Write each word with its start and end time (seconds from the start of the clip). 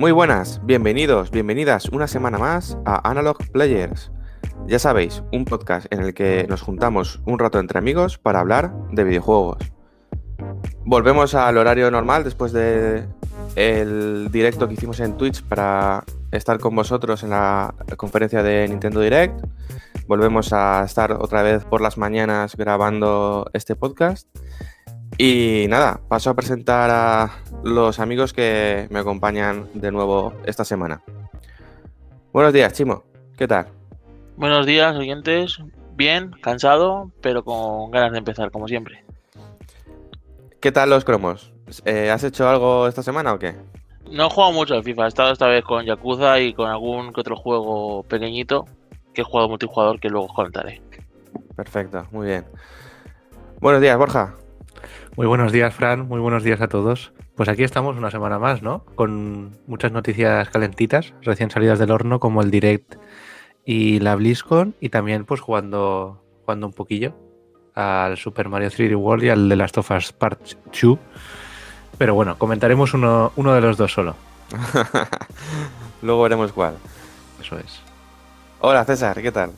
Muy 0.00 0.12
buenas, 0.12 0.62
bienvenidos, 0.64 1.30
bienvenidas 1.30 1.90
una 1.90 2.06
semana 2.06 2.38
más 2.38 2.78
a 2.86 3.06
Analog 3.06 3.36
Players. 3.52 4.10
Ya 4.66 4.78
sabéis, 4.78 5.22
un 5.30 5.44
podcast 5.44 5.92
en 5.92 6.00
el 6.00 6.14
que 6.14 6.46
nos 6.48 6.62
juntamos 6.62 7.20
un 7.26 7.38
rato 7.38 7.58
entre 7.58 7.78
amigos 7.78 8.16
para 8.16 8.40
hablar 8.40 8.72
de 8.92 9.04
videojuegos. 9.04 9.58
Volvemos 10.86 11.34
al 11.34 11.58
horario 11.58 11.90
normal 11.90 12.24
después 12.24 12.52
de 12.52 13.06
el 13.56 14.30
directo 14.32 14.68
que 14.68 14.72
hicimos 14.72 15.00
en 15.00 15.18
Twitch 15.18 15.42
para 15.42 16.02
estar 16.32 16.58
con 16.58 16.74
vosotros 16.74 17.22
en 17.22 17.28
la 17.28 17.74
conferencia 17.98 18.42
de 18.42 18.66
Nintendo 18.68 19.00
Direct. 19.00 19.38
Volvemos 20.06 20.54
a 20.54 20.82
estar 20.82 21.12
otra 21.12 21.42
vez 21.42 21.66
por 21.66 21.82
las 21.82 21.98
mañanas 21.98 22.56
grabando 22.56 23.50
este 23.52 23.76
podcast. 23.76 24.26
Y 25.18 25.66
nada, 25.68 26.00
paso 26.08 26.30
a 26.30 26.34
presentar 26.34 26.90
a 26.90 27.30
los 27.62 28.00
amigos 28.00 28.32
que 28.32 28.86
me 28.90 29.00
acompañan 29.00 29.68
de 29.74 29.90
nuevo 29.92 30.32
esta 30.44 30.64
semana. 30.64 31.02
Buenos 32.32 32.52
días, 32.52 32.72
Chimo. 32.72 33.04
¿Qué 33.36 33.46
tal? 33.46 33.66
Buenos 34.36 34.66
días, 34.66 34.96
oyentes. 34.96 35.58
Bien, 35.94 36.30
cansado, 36.40 37.10
pero 37.20 37.44
con 37.44 37.90
ganas 37.90 38.12
de 38.12 38.18
empezar, 38.18 38.50
como 38.50 38.68
siempre. 38.68 39.04
¿Qué 40.60 40.72
tal 40.72 40.90
los 40.90 41.04
cromos? 41.04 41.52
Eh, 41.84 42.10
¿Has 42.10 42.24
hecho 42.24 42.48
algo 42.48 42.86
esta 42.86 43.02
semana 43.02 43.32
o 43.32 43.38
qué? 43.38 43.54
No 44.10 44.26
he 44.26 44.30
jugado 44.30 44.52
mucho 44.52 44.74
al 44.74 44.82
FIFA, 44.82 45.04
he 45.04 45.08
estado 45.08 45.32
esta 45.32 45.46
vez 45.46 45.64
con 45.64 45.84
Yakuza 45.84 46.40
y 46.40 46.52
con 46.52 46.68
algún 46.68 47.12
que 47.12 47.20
otro 47.20 47.36
juego 47.36 48.02
pequeñito 48.04 48.66
que 49.14 49.22
he 49.22 49.24
jugado 49.24 49.48
multijugador 49.48 50.00
que 50.00 50.08
luego 50.08 50.26
os 50.26 50.32
comentaré. 50.32 50.80
Perfecto, 51.54 52.06
muy 52.10 52.26
bien. 52.26 52.44
Buenos 53.60 53.80
días, 53.80 53.96
Borja. 53.98 54.34
Muy 55.16 55.26
buenos 55.26 55.52
días, 55.52 55.74
Fran. 55.74 56.06
Muy 56.06 56.20
buenos 56.20 56.44
días 56.44 56.60
a 56.60 56.68
todos. 56.68 57.12
Pues 57.34 57.48
aquí 57.48 57.64
estamos 57.64 57.96
una 57.96 58.10
semana 58.10 58.38
más, 58.38 58.62
¿no? 58.62 58.84
Con 58.94 59.58
muchas 59.66 59.92
noticias 59.92 60.48
calentitas, 60.50 61.14
recién 61.22 61.50
salidas 61.50 61.78
del 61.78 61.90
horno, 61.90 62.20
como 62.20 62.42
el 62.42 62.50
Direct 62.50 62.94
y 63.64 63.98
la 64.00 64.14
BlizzCon, 64.14 64.74
y 64.80 64.88
también 64.88 65.24
pues 65.24 65.40
jugando, 65.40 66.22
jugando 66.42 66.68
un 66.68 66.72
poquillo 66.72 67.14
al 67.74 68.16
Super 68.16 68.48
Mario 68.48 68.68
3D 68.68 68.96
World 68.96 69.24
y 69.24 69.28
al 69.30 69.48
de 69.48 69.56
Last 69.56 69.78
of 69.78 69.90
Us 69.90 70.12
Part 70.12 70.40
2. 70.80 70.98
Pero 71.98 72.14
bueno, 72.14 72.38
comentaremos 72.38 72.94
uno, 72.94 73.32
uno 73.36 73.52
de 73.52 73.60
los 73.60 73.76
dos 73.76 73.92
solo. 73.92 74.14
Luego 76.02 76.22
veremos 76.22 76.52
cuál. 76.52 76.74
Eso 77.40 77.58
es. 77.58 77.80
Hola, 78.60 78.84
César, 78.84 79.20
¿qué 79.20 79.32
tal? 79.32 79.50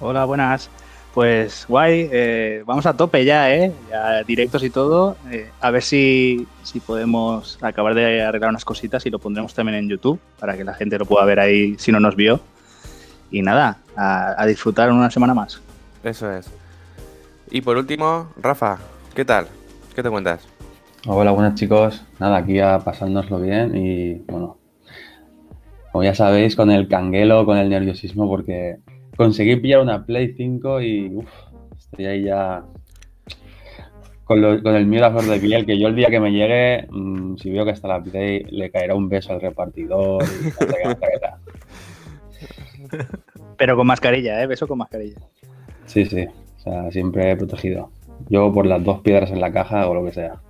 Hola, 0.00 0.24
buenas. 0.26 0.70
Pues 1.18 1.66
guay, 1.68 2.08
eh, 2.12 2.62
vamos 2.64 2.86
a 2.86 2.96
tope 2.96 3.24
ya, 3.24 3.52
¿eh? 3.52 3.72
Ya 3.90 4.22
directos 4.22 4.62
y 4.62 4.70
todo. 4.70 5.16
Eh, 5.32 5.50
a 5.60 5.72
ver 5.72 5.82
si, 5.82 6.46
si 6.62 6.78
podemos 6.78 7.58
acabar 7.60 7.96
de 7.96 8.22
arreglar 8.22 8.50
unas 8.50 8.64
cositas 8.64 9.04
y 9.04 9.10
lo 9.10 9.18
pondremos 9.18 9.52
también 9.52 9.78
en 9.78 9.88
YouTube 9.88 10.20
para 10.38 10.56
que 10.56 10.62
la 10.62 10.74
gente 10.74 10.96
lo 10.96 11.06
pueda 11.06 11.24
ver 11.24 11.40
ahí 11.40 11.74
si 11.76 11.90
no 11.90 11.98
nos 11.98 12.14
vio. 12.14 12.38
Y 13.32 13.42
nada, 13.42 13.78
a, 13.96 14.40
a 14.40 14.46
disfrutar 14.46 14.92
una 14.92 15.10
semana 15.10 15.34
más. 15.34 15.60
Eso 16.04 16.30
es. 16.30 16.48
Y 17.50 17.62
por 17.62 17.76
último, 17.78 18.28
Rafa, 18.40 18.78
¿qué 19.12 19.24
tal? 19.24 19.48
¿Qué 19.96 20.04
te 20.04 20.10
cuentas? 20.10 20.46
Hola, 21.04 21.32
buenas 21.32 21.56
chicos. 21.56 22.00
Nada, 22.20 22.36
aquí 22.36 22.60
a 22.60 22.78
pasárnoslo 22.78 23.40
bien 23.40 23.76
y 23.76 24.14
bueno, 24.30 24.56
como 25.90 26.04
ya 26.04 26.14
sabéis, 26.14 26.54
con 26.54 26.70
el 26.70 26.86
canguelo, 26.86 27.44
con 27.44 27.58
el 27.58 27.68
nerviosismo, 27.68 28.28
porque 28.28 28.76
conseguí 29.18 29.56
pillar 29.56 29.80
una 29.82 30.06
Play 30.06 30.32
5 30.34 30.80
y 30.80 31.14
uff, 31.14 31.28
estoy 31.76 32.06
ahí 32.06 32.24
ya 32.24 32.64
con, 34.24 34.40
lo- 34.40 34.62
con 34.62 34.74
el 34.76 34.86
miedo 34.86 35.04
a 35.06 35.10
flor 35.10 35.26
de 35.26 35.38
piel, 35.40 35.66
que 35.66 35.78
yo 35.78 35.88
el 35.88 35.96
día 35.96 36.08
que 36.08 36.20
me 36.20 36.30
llegue, 36.30 36.86
mm, 36.90 37.36
si 37.36 37.50
veo 37.50 37.64
que 37.66 37.72
está 37.72 37.88
la 37.88 38.02
Play, 38.02 38.44
le 38.50 38.70
caerá 38.70 38.94
un 38.94 39.08
beso 39.08 39.32
al 39.32 39.40
repartidor 39.40 40.22
y 40.24 40.26
qué, 40.26 40.66
no 40.84 40.94
sé 40.94 41.06
qué 41.12 41.18
tal. 41.20 43.08
Pero 43.58 43.76
con 43.76 43.86
mascarilla, 43.86 44.42
¿eh? 44.42 44.46
Beso 44.46 44.66
con 44.68 44.78
mascarilla. 44.78 45.18
Sí, 45.86 46.04
sí, 46.06 46.24
o 46.24 46.60
sea, 46.60 46.90
siempre 46.92 47.36
protegido. 47.36 47.90
Yo 48.28 48.52
por 48.52 48.66
las 48.66 48.82
dos 48.84 49.00
piedras 49.00 49.30
en 49.30 49.40
la 49.40 49.52
caja 49.52 49.88
o 49.88 49.94
lo 49.94 50.04
que 50.04 50.12
sea. 50.12 50.40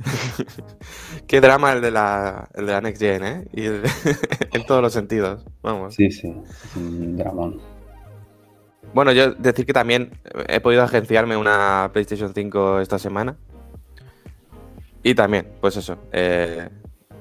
Qué 1.26 1.40
drama 1.40 1.72
el 1.72 1.80
de 1.80 1.90
la, 1.90 2.48
el 2.54 2.66
de 2.66 2.72
la 2.72 2.80
Next 2.80 3.00
Gen, 3.00 3.24
¿eh? 3.24 3.44
Y 3.52 3.66
el- 3.66 3.82
en 4.52 4.64
todos 4.66 4.82
los 4.82 4.92
sentidos, 4.92 5.44
vamos. 5.62 5.94
Sí, 5.94 6.10
sí, 6.10 6.28
es 6.28 6.76
un 6.76 7.16
dramón. 7.16 7.60
Bueno, 8.92 9.12
yo 9.12 9.34
decir 9.34 9.66
que 9.66 9.72
también 9.72 10.10
he 10.48 10.60
podido 10.60 10.82
agenciarme 10.82 11.36
una 11.36 11.90
PlayStation 11.92 12.34
5 12.34 12.80
esta 12.80 12.98
semana. 12.98 13.36
Y 15.02 15.14
también, 15.14 15.48
pues 15.60 15.76
eso, 15.76 15.96
eh, 16.12 16.68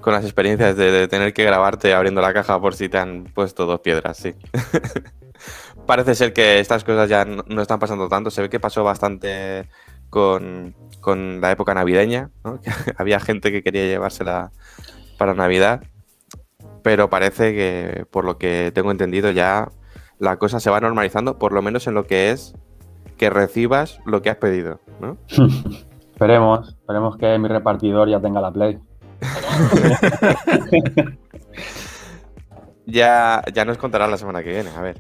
con 0.02 0.14
las 0.14 0.24
experiencias 0.24 0.76
de, 0.76 1.08
tener 1.08 1.34
que 1.34 1.44
grabarte 1.44 1.94
abriendo 1.94 2.22
la 2.22 2.34
caja 2.34 2.60
por 2.60 2.76
si 2.76 2.90
te 2.90 2.98
han 2.98 3.26
puesto 3.26 3.66
dos 3.66 3.80
piedras, 3.82 4.18
sí. 4.18 4.34
Parece 5.86 6.16
ser 6.16 6.34
que 6.34 6.60
estas 6.60 6.84
cosas 6.84 7.10
ya 7.10 7.26
no, 7.26 7.62
están 7.62 7.80
pasando 7.80 8.10
tanto. 8.10 8.30
Se 8.30 8.42
ve 8.42 8.50
que 8.50 8.60
pasó 8.60 8.84
bastante 8.84 9.70
con, 10.10 10.76
con 11.00 11.40
la 11.42 11.52
época 11.52 11.74
navideña, 11.74 12.32
¿no? 12.44 12.60
Había 12.98 13.20
gente 13.20 13.52
que 13.52 13.64
quería 13.64 13.86
llevársela 13.86 14.52
para 15.18 15.34
Navidad. 15.34 15.84
Pero 16.84 17.10
parece 17.10 17.54
que, 17.54 18.06
por 18.12 18.26
lo 18.26 18.38
que 18.38 18.72
tengo 18.74 18.92
entendido, 18.92 19.32
ya 19.32 19.70
la 20.20 20.38
cosa 20.38 20.60
se 20.60 20.70
va 20.70 20.80
normalizando, 20.80 21.38
por 21.40 21.52
lo 21.54 21.62
menos 21.62 21.88
en 21.88 21.94
lo 21.96 22.06
que 22.06 22.30
es 22.32 22.54
que 23.18 23.30
recibas 23.30 24.00
lo 24.06 24.22
que 24.22 24.30
has 24.30 24.38
pedido, 24.38 24.80
¿no? 25.00 25.18
Esperemos, 26.12 26.70
esperemos 26.70 27.16
que 27.18 27.38
mi 27.40 27.48
repartidor 27.48 28.10
ya 28.10 28.20
tenga 28.20 28.42
la 28.42 28.52
Play. 28.52 28.78
Ya, 32.86 33.44
ya 33.54 33.66
nos 33.66 33.78
contarás 33.78 34.10
la 34.10 34.18
semana 34.18 34.42
que 34.44 34.50
viene, 34.50 34.70
a 34.76 34.82
ver. 34.82 34.98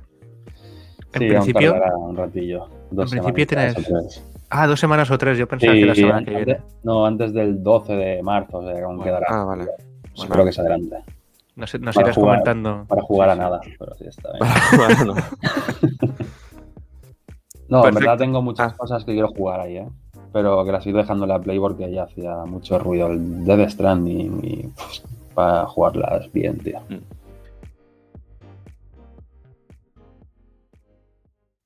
En 1.13 1.21
Sí, 1.21 1.27
principio- 1.27 1.75
un 1.97 2.15
ratillo. 2.15 2.67
Dos 2.91 3.11
en 3.13 3.19
principio 3.19 3.47
tienes- 3.47 3.77
o 3.77 3.81
tres. 3.81 4.23
Ah, 4.51 4.67
dos 4.67 4.79
semanas 4.79 5.09
o 5.09 5.17
tres. 5.17 5.37
Yo 5.39 5.47
pensaba 5.47 5.73
que 5.73 5.85
la 5.85 5.95
semana 5.95 6.23
que 6.23 6.31
viene. 6.35 6.61
no, 6.83 7.05
antes 7.05 7.33
del 7.33 7.63
12 7.63 7.93
de 7.93 8.21
marzo, 8.23 8.59
o 8.59 8.63
sea, 8.63 8.85
aún 8.85 9.01
quedará. 9.01 9.25
Ah, 9.29 9.43
vale. 9.43 9.65
Espero 10.15 10.45
que 10.45 10.51
se 10.51 10.61
adelante. 10.61 10.97
Nos, 11.59 11.73
nos 11.79 11.93
para 11.95 12.07
irás 12.07 12.15
jugar. 12.15 12.39
comentando. 12.43 12.85
Para 12.87 13.01
jugar 13.03 13.29
Sí, 13.29 13.31
a 13.31 13.35
sí. 13.35 13.39
nada, 13.41 13.61
pero 13.77 13.93
sí 13.95 14.05
está 14.07 14.29
bien. 14.31 14.43
Bueno, 14.77 15.15
No, 17.69 17.87
en 17.87 17.93
verdad 17.93 18.17
tengo 18.17 18.41
muchas 18.41 18.73
Ah. 18.73 18.75
cosas 18.77 19.03
que 19.05 19.11
quiero 19.11 19.27
jugar 19.27 19.59
ahí, 19.59 19.77
¿eh? 19.77 19.87
Pero 20.33 20.63
que 20.65 20.71
las 20.71 20.85
he 20.85 20.89
ido 20.89 20.97
dejando 20.99 21.25
en 21.25 21.29
la 21.29 21.39
Play 21.39 21.59
porque 21.59 21.91
ya 21.91 22.03
hacía 22.03 22.45
mucho 22.45 22.79
ruido 22.79 23.07
el 23.07 23.45
Death 23.45 23.69
Stranding 23.71 24.39
y 24.43 24.67
pues, 24.67 25.03
para 25.35 25.65
jugarlas 25.67 26.31
bien, 26.31 26.57
tío. 26.59 26.79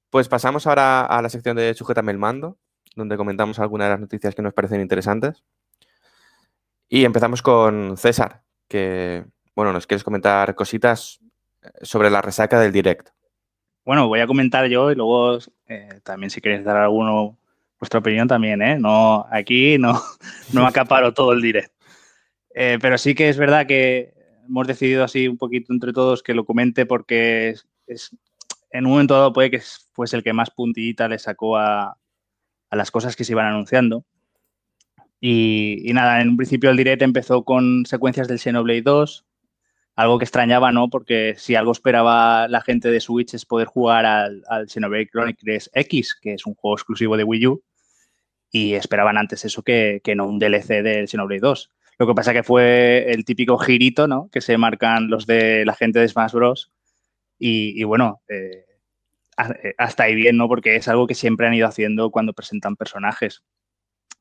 Pues 0.10 0.28
pasamos 0.30 0.68
ahora 0.68 1.06
a 1.06 1.22
la 1.22 1.30
sección 1.30 1.56
de 1.56 1.74
Sujétame 1.74 2.12
el 2.12 2.18
mando, 2.20 2.58
donde 2.96 3.18
comentamos 3.18 3.60
algunas 3.60 3.88
de 3.88 3.92
las 3.92 4.00
noticias 4.00 4.36
que 4.36 4.42
nos 4.42 4.54
parecen 4.54 4.82
interesantes. 4.82 5.44
Y 6.88 7.06
empezamos 7.06 7.42
con 7.42 7.98
César, 7.98 8.44
que, 8.68 9.26
bueno, 9.56 9.74
nos 9.74 9.88
quieres 9.88 10.04
comentar 10.04 10.56
cositas 10.56 11.20
sobre 11.82 12.10
la 12.10 12.22
resaca 12.22 12.60
del 12.60 12.72
direct. 12.72 13.10
Bueno, 13.86 14.08
voy 14.08 14.20
a 14.22 14.28
comentar 14.28 14.66
yo 14.68 14.92
y 14.92 14.96
luego 14.96 15.38
eh, 15.68 16.00
también 16.04 16.30
si 16.30 16.42
queréis 16.42 16.64
dar 16.64 16.78
alguno 16.78 17.38
vuestra 17.80 18.00
opinión 18.00 18.28
también, 18.28 18.62
¿eh? 18.62 18.80
No, 18.80 19.26
aquí 19.30 19.78
no, 19.78 20.02
no 20.54 20.66
acaparo 20.66 21.14
todo 21.14 21.34
el 21.34 21.42
direct. 21.42 21.74
Eh, 22.56 22.78
pero 22.82 22.98
sí 22.98 23.14
que 23.16 23.30
es 23.30 23.38
verdad 23.38 23.66
que 23.68 24.14
hemos 24.48 24.68
decidido 24.68 25.04
así 25.04 25.28
un 25.28 25.38
poquito 25.38 25.74
entre 25.74 25.92
todos 25.94 26.22
que 26.24 26.34
lo 26.34 26.46
comente 26.46 26.86
porque 26.86 27.50
es, 27.50 27.68
es- 27.88 28.16
en 28.72 28.86
un 28.86 28.92
momento 28.94 29.14
dado 29.16 29.34
puede 29.34 29.52
que 29.52 29.62
fuese 29.92 30.16
el 30.18 30.24
que 30.24 30.34
más 30.34 30.50
puntillita 30.50 31.08
le 31.08 31.20
sacó 31.20 31.58
a, 31.58 31.98
a 32.70 32.76
las 32.76 32.90
cosas 32.90 33.16
que 33.16 33.24
se 33.24 33.34
iban 33.34 33.46
anunciando. 33.46 34.04
Y, 35.20 35.90
y 35.90 35.94
nada, 35.94 36.22
en 36.22 36.30
un 36.30 36.38
principio 36.38 36.70
el 36.70 36.78
direct 36.78 37.02
empezó 37.02 37.44
con 37.44 37.86
secuencias 37.86 38.28
del 38.28 38.40
Xenoblade 38.40 38.82
2, 38.82 39.26
algo 39.96 40.18
que 40.18 40.26
extrañaba, 40.26 40.72
¿no? 40.72 40.90
Porque 40.90 41.36
si 41.38 41.56
algo 41.56 41.72
esperaba 41.72 42.48
la 42.48 42.62
gente 42.62 42.90
de 42.90 43.00
Switch 43.00 43.34
es 43.34 43.46
poder 43.46 43.68
jugar 43.68 44.06
al, 44.06 44.44
al 44.48 44.68
Chronicles 44.68 45.70
X, 45.74 46.18
que 46.20 46.34
es 46.34 46.46
un 46.46 46.56
juego 46.56 46.76
exclusivo 46.76 47.18
de 47.18 47.24
Wii 47.24 47.48
U, 47.48 47.64
y 48.52 48.74
esperaban 48.74 49.18
antes 49.18 49.46
eso 49.46 49.64
que, 49.64 50.02
que 50.04 50.16
no 50.16 50.28
un 50.28 50.40
DLC 50.40 50.82
del 50.82 51.08
Xenoblade 51.08 51.42
2. 51.42 51.72
Lo 52.00 52.08
que 52.08 52.16
pasa 52.16 52.34
que 52.34 52.44
fue 52.44 53.12
el 53.12 53.24
típico 53.24 53.58
girito, 53.58 54.08
¿no? 54.08 54.30
Que 54.32 54.42
se 54.42 54.58
marcan 54.58 55.10
los 55.10 55.28
de 55.28 55.64
la 55.66 55.76
gente 55.76 56.00
de 56.00 56.08
Smash 56.08 56.34
Bros. 56.34 56.72
Y, 57.38 57.84
bueno, 57.84 58.22
eh, 58.30 58.66
eh, 59.38 59.74
hasta 59.78 60.04
ahí 60.04 60.16
bien, 60.16 60.38
¿no? 60.38 60.48
Porque 60.48 60.76
es 60.76 60.88
algo 60.88 61.08
que 61.08 61.14
siempre 61.14 61.46
han 61.46 61.54
ido 61.54 61.68
haciendo 61.68 62.10
cuando 62.10 62.34
presentan 62.34 62.76
personajes. 62.76 63.44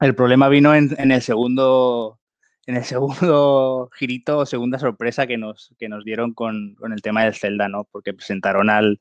El 0.00 0.14
problema 0.14 0.48
vino 0.48 0.74
en 0.74 1.12
el 1.12 1.22
segundo 1.22 2.18
en 2.66 2.76
el 2.76 2.84
segundo 2.84 3.90
girito 3.94 4.38
o 4.38 4.46
segunda 4.46 4.78
sorpresa 4.78 5.26
que 5.26 5.38
nos, 5.38 5.74
que 5.78 5.88
nos 5.88 6.04
dieron 6.04 6.34
con, 6.34 6.74
con, 6.74 6.92
el 6.92 7.02
tema 7.02 7.24
del 7.24 7.34
Zelda, 7.34 7.68
¿no? 7.68 7.84
Porque 7.84 8.14
presentaron 8.14 8.70
al, 8.70 9.00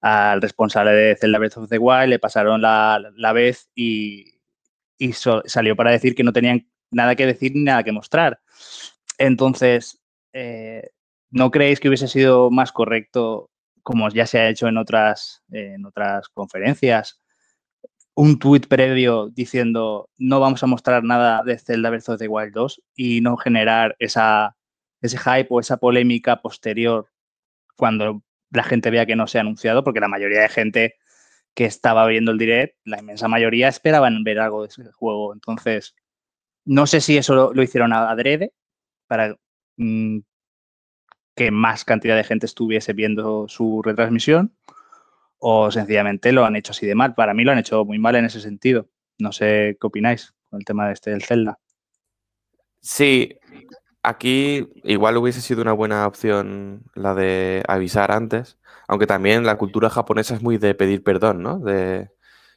al, 0.00 0.40
responsable 0.40 0.92
de 0.92 1.16
Zelda 1.16 1.38
Breath 1.38 1.58
of 1.58 1.68
the 1.68 1.78
Wild, 1.78 2.08
le 2.08 2.18
pasaron 2.18 2.62
la, 2.62 3.02
la 3.16 3.32
vez 3.32 3.70
y, 3.74 4.38
y 4.98 5.12
salió 5.12 5.76
para 5.76 5.90
decir 5.90 6.14
que 6.14 6.24
no 6.24 6.32
tenían 6.32 6.68
nada 6.90 7.14
que 7.14 7.26
decir 7.26 7.52
ni 7.54 7.62
nada 7.62 7.84
que 7.84 7.92
mostrar. 7.92 8.40
Entonces, 9.18 10.00
eh, 10.32 10.90
¿no 11.30 11.50
creéis 11.50 11.80
que 11.80 11.88
hubiese 11.88 12.08
sido 12.08 12.50
más 12.50 12.72
correcto, 12.72 13.50
como 13.82 14.08
ya 14.10 14.26
se 14.26 14.38
ha 14.38 14.48
hecho 14.48 14.68
en 14.68 14.76
otras, 14.76 15.42
en 15.50 15.86
otras 15.86 16.28
conferencias, 16.28 17.20
un 18.20 18.40
tuit 18.40 18.66
previo 18.66 19.28
diciendo 19.28 20.10
no 20.18 20.40
vamos 20.40 20.64
a 20.64 20.66
mostrar 20.66 21.04
nada 21.04 21.44
de 21.44 21.56
Zelda 21.56 21.88
Breath 21.88 22.08
of 22.08 22.18
the 22.18 22.26
Wild 22.26 22.52
2 22.52 22.82
y 22.96 23.20
no 23.20 23.36
generar 23.36 23.94
esa, 24.00 24.56
ese 25.00 25.16
hype 25.18 25.46
o 25.50 25.60
esa 25.60 25.76
polémica 25.76 26.42
posterior 26.42 27.06
cuando 27.76 28.24
la 28.50 28.64
gente 28.64 28.90
vea 28.90 29.06
que 29.06 29.14
no 29.14 29.28
se 29.28 29.38
ha 29.38 29.42
anunciado, 29.42 29.84
porque 29.84 30.00
la 30.00 30.08
mayoría 30.08 30.40
de 30.40 30.48
gente 30.48 30.96
que 31.54 31.64
estaba 31.64 32.04
viendo 32.08 32.32
el 32.32 32.38
direct, 32.38 32.76
la 32.84 32.98
inmensa 32.98 33.28
mayoría 33.28 33.68
esperaban 33.68 34.24
ver 34.24 34.40
algo 34.40 34.62
de 34.62 34.68
ese 34.68 34.90
juego. 34.90 35.32
Entonces, 35.32 35.94
no 36.64 36.88
sé 36.88 37.00
si 37.00 37.18
eso 37.18 37.36
lo, 37.36 37.54
lo 37.54 37.62
hicieron 37.62 37.92
adrede 37.92 38.52
para 39.06 39.36
mmm, 39.76 40.18
que 41.36 41.52
más 41.52 41.84
cantidad 41.84 42.16
de 42.16 42.24
gente 42.24 42.46
estuviese 42.46 42.94
viendo 42.94 43.46
su 43.46 43.80
retransmisión 43.80 44.56
o 45.38 45.70
sencillamente 45.70 46.32
lo 46.32 46.44
han 46.44 46.56
hecho 46.56 46.72
así 46.72 46.86
de 46.86 46.94
mal. 46.94 47.14
Para 47.14 47.34
mí 47.34 47.44
lo 47.44 47.52
han 47.52 47.58
hecho 47.58 47.84
muy 47.84 47.98
mal 47.98 48.16
en 48.16 48.24
ese 48.24 48.40
sentido. 48.40 48.88
No 49.18 49.32
sé 49.32 49.76
qué 49.80 49.86
opináis 49.86 50.34
con 50.50 50.60
el 50.60 50.64
tema 50.64 50.86
de 50.86 50.94
este 50.94 51.10
del 51.10 51.22
Zelda. 51.22 51.58
Sí, 52.80 53.38
aquí 54.02 54.68
igual 54.84 55.16
hubiese 55.16 55.40
sido 55.40 55.62
una 55.62 55.72
buena 55.72 56.06
opción 56.06 56.84
la 56.94 57.14
de 57.14 57.62
avisar 57.68 58.12
antes, 58.12 58.58
aunque 58.86 59.06
también 59.06 59.44
la 59.44 59.58
cultura 59.58 59.90
japonesa 59.90 60.34
es 60.34 60.42
muy 60.42 60.58
de 60.58 60.74
pedir 60.74 61.02
perdón, 61.02 61.42
¿no? 61.42 61.58
De 61.58 62.10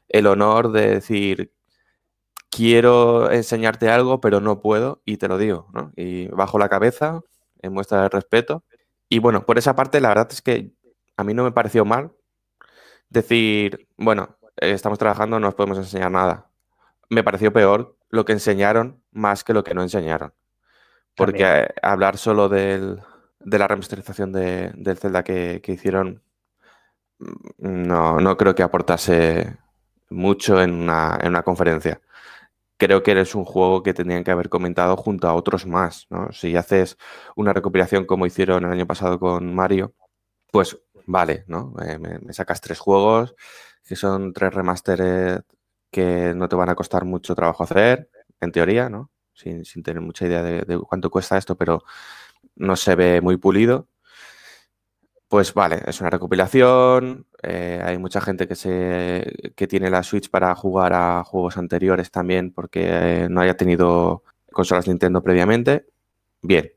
el 0.09 0.27
honor 0.27 0.71
de 0.71 0.95
decir 0.95 1.53
quiero 2.49 3.31
enseñarte 3.31 3.89
algo, 3.89 4.21
pero 4.21 4.41
no 4.41 4.59
puedo 4.61 5.01
y 5.05 5.17
te 5.17 5.27
lo 5.27 5.37
digo, 5.37 5.69
¿no? 5.73 5.91
Y 5.95 6.27
bajo 6.27 6.59
la 6.59 6.69
cabeza, 6.69 7.21
en 7.61 7.73
muestra 7.73 8.03
de 8.03 8.09
respeto. 8.09 8.63
Y 9.09 9.19
bueno, 9.19 9.45
por 9.45 9.57
esa 9.57 9.75
parte 9.75 10.01
la 10.01 10.09
verdad 10.09 10.27
es 10.31 10.41
que 10.41 10.71
a 11.17 11.23
mí 11.23 11.33
no 11.33 11.43
me 11.43 11.51
pareció 11.51 11.85
mal 11.85 12.11
decir, 13.11 13.87
bueno, 13.97 14.37
estamos 14.57 14.97
trabajando, 14.97 15.39
no 15.39 15.49
os 15.49 15.55
podemos 15.55 15.77
enseñar 15.77 16.11
nada. 16.11 16.49
Me 17.09 17.23
pareció 17.23 17.53
peor 17.53 17.97
lo 18.09 18.25
que 18.25 18.33
enseñaron 18.33 19.03
más 19.11 19.43
que 19.43 19.53
lo 19.53 19.63
que 19.63 19.73
no 19.73 19.83
enseñaron. 19.83 20.33
Porque 21.15 21.67
hablar 21.81 22.17
solo 22.17 22.49
del, 22.49 23.01
de 23.39 23.59
la 23.59 23.67
remasterización 23.67 24.31
de, 24.31 24.71
del 24.75 24.97
Zelda 24.97 25.23
que, 25.23 25.61
que, 25.61 25.73
hicieron, 25.73 26.23
no, 27.57 28.19
no 28.19 28.37
creo 28.37 28.55
que 28.55 28.63
aportase 28.63 29.57
mucho 30.09 30.61
en 30.61 30.73
una, 30.73 31.19
en 31.21 31.29
una 31.29 31.43
conferencia. 31.43 32.01
Creo 32.77 33.03
que 33.03 33.19
es 33.19 33.35
un 33.35 33.45
juego 33.45 33.83
que 33.83 33.93
tendrían 33.93 34.23
que 34.23 34.31
haber 34.31 34.49
comentado 34.49 34.95
junto 34.97 35.27
a 35.27 35.35
otros 35.35 35.67
más. 35.67 36.07
¿no? 36.09 36.31
Si 36.31 36.55
haces 36.55 36.97
una 37.35 37.53
recopilación 37.53 38.05
como 38.05 38.25
hicieron 38.25 38.65
el 38.65 38.71
año 38.71 38.87
pasado 38.87 39.19
con 39.19 39.53
Mario, 39.53 39.93
pues 40.51 40.79
vale, 41.05 41.45
¿no? 41.47 41.73
Eh, 41.85 41.97
me, 41.99 42.33
sacas 42.33 42.61
tres 42.61 42.79
juegos 42.79 43.35
que 43.83 43.95
son 43.95 44.33
tres 44.33 44.53
remasteres 44.53 45.41
que 45.91 46.33
no 46.35 46.47
te 46.47 46.55
van 46.55 46.69
a 46.69 46.75
costar 46.75 47.05
mucho 47.05 47.35
trabajo 47.35 47.63
hacer, 47.63 48.09
en 48.39 48.51
teoría, 48.51 48.89
¿no? 48.89 49.11
Sin, 49.33 49.65
sin 49.65 49.83
tener 49.83 50.01
mucha 50.01 50.25
idea 50.25 50.43
de, 50.43 50.79
cuánto 50.87 51.09
cuesta 51.09 51.37
esto, 51.37 51.57
pero 51.57 51.83
no 52.55 52.75
se 52.75 52.95
ve 52.95 53.21
muy 53.21 53.37
pulido. 53.37 53.89
Pues 55.27 55.53
vale, 55.53 55.81
es 55.87 56.01
una 56.01 56.09
recopilación, 56.09 57.25
eh, 57.41 57.81
hay 57.81 57.97
mucha 57.97 58.19
gente 58.19 58.49
que, 58.49 58.55
se, 58.55 59.53
que 59.55 59.65
tiene 59.65 59.89
la 59.89 60.03
Switch 60.03 60.29
para 60.29 60.53
jugar 60.55 60.91
a 60.93 61.23
juegos 61.23 61.55
anteriores 61.57 62.11
también 62.11 62.51
porque 62.51 63.27
no 63.29 63.39
haya 63.39 63.55
tenido 63.55 64.23
consolas 64.51 64.87
Nintendo 64.89 65.23
previamente. 65.23 65.85
Bien, 66.41 66.71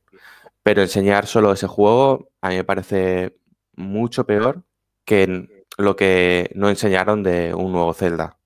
pero 0.62 0.82
enseñar 0.82 1.26
solo 1.26 1.52
ese 1.52 1.66
juego 1.66 2.30
a 2.40 2.50
mí 2.50 2.56
me 2.56 2.64
parece 2.64 3.36
mucho 3.76 4.26
peor 4.26 4.64
que 5.04 5.48
lo 5.76 5.96
que 5.96 6.50
no 6.54 6.68
enseñaron 6.68 7.22
de 7.22 7.54
un 7.54 7.72
nuevo 7.72 7.94
Zelda. 7.94 8.38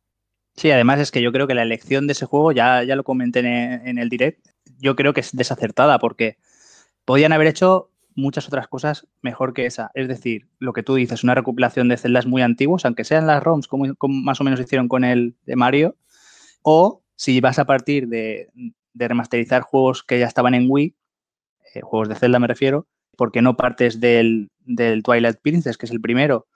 Sí, 0.57 0.71
además 0.71 0.99
es 0.99 1.11
que 1.11 1.23
yo 1.23 1.31
creo 1.31 1.47
que 1.47 1.55
la 1.55 1.63
elección 1.63 2.07
de 2.07 2.13
ese 2.13 2.27
juego, 2.27 2.53
ya, 2.53 2.83
ya 2.83 2.97
lo 2.97 3.05
comenté 3.05 3.41
en, 3.41 3.47
en 3.47 3.99
el 3.99 4.09
direct, 4.09 4.49
yo 4.79 4.97
creo 4.97 5.13
que 5.13 5.21
es 5.21 5.35
desacertada 5.37 5.99
porque 5.99 6.39
podían 7.05 7.33
haber 7.33 7.47
hecho 7.47 7.91
muchas 8.19 8.49
otras 8.49 8.69
cosas 8.69 9.07
mejor 9.23 9.55
que 9.55 9.67
esa. 9.67 9.91
Es 9.95 10.09
decir, 10.09 10.49
lo 10.59 10.73
que 10.73 10.83
tú 10.83 10.97
dices, 10.97 11.23
una 11.23 11.35
recopilación 11.35 11.89
de 11.89 11.97
celdas 11.97 12.27
muy 12.27 12.43
antiguos, 12.43 12.85
aunque 12.85 13.05
sean 13.05 13.27
las 13.27 13.43
ROMs, 13.43 13.69
como, 13.69 13.87
más 14.09 14.41
o 14.41 14.45
menos 14.45 14.61
hicieron 14.61 14.89
con 14.89 15.05
el 15.05 15.37
de 15.47 15.57
Mario, 15.57 15.97
o 16.63 17.03
si 17.15 17.41
vas 17.41 17.59
a 17.59 17.65
partir 17.65 18.09
de, 18.09 18.51
de 18.93 19.09
remasterizar 19.09 19.63
juegos 19.63 20.03
que 20.03 20.19
ya 20.19 20.27
estaban 20.27 20.55
en 20.55 20.67
Wii, 20.69 20.97
eh, 21.75 21.81
juegos 21.83 22.09
de 22.09 22.17
Zelda 22.17 22.39
me 22.39 22.49
refiero, 22.49 22.87
porque 23.19 23.43
no 23.43 23.57
partes 23.57 23.99
del, 23.99 24.49
Twilight 25.03 25.39
Princess, 25.43 25.77
que 25.77 25.87
es 25.87 25.93
el 25.93 26.01
primero. 26.01 26.47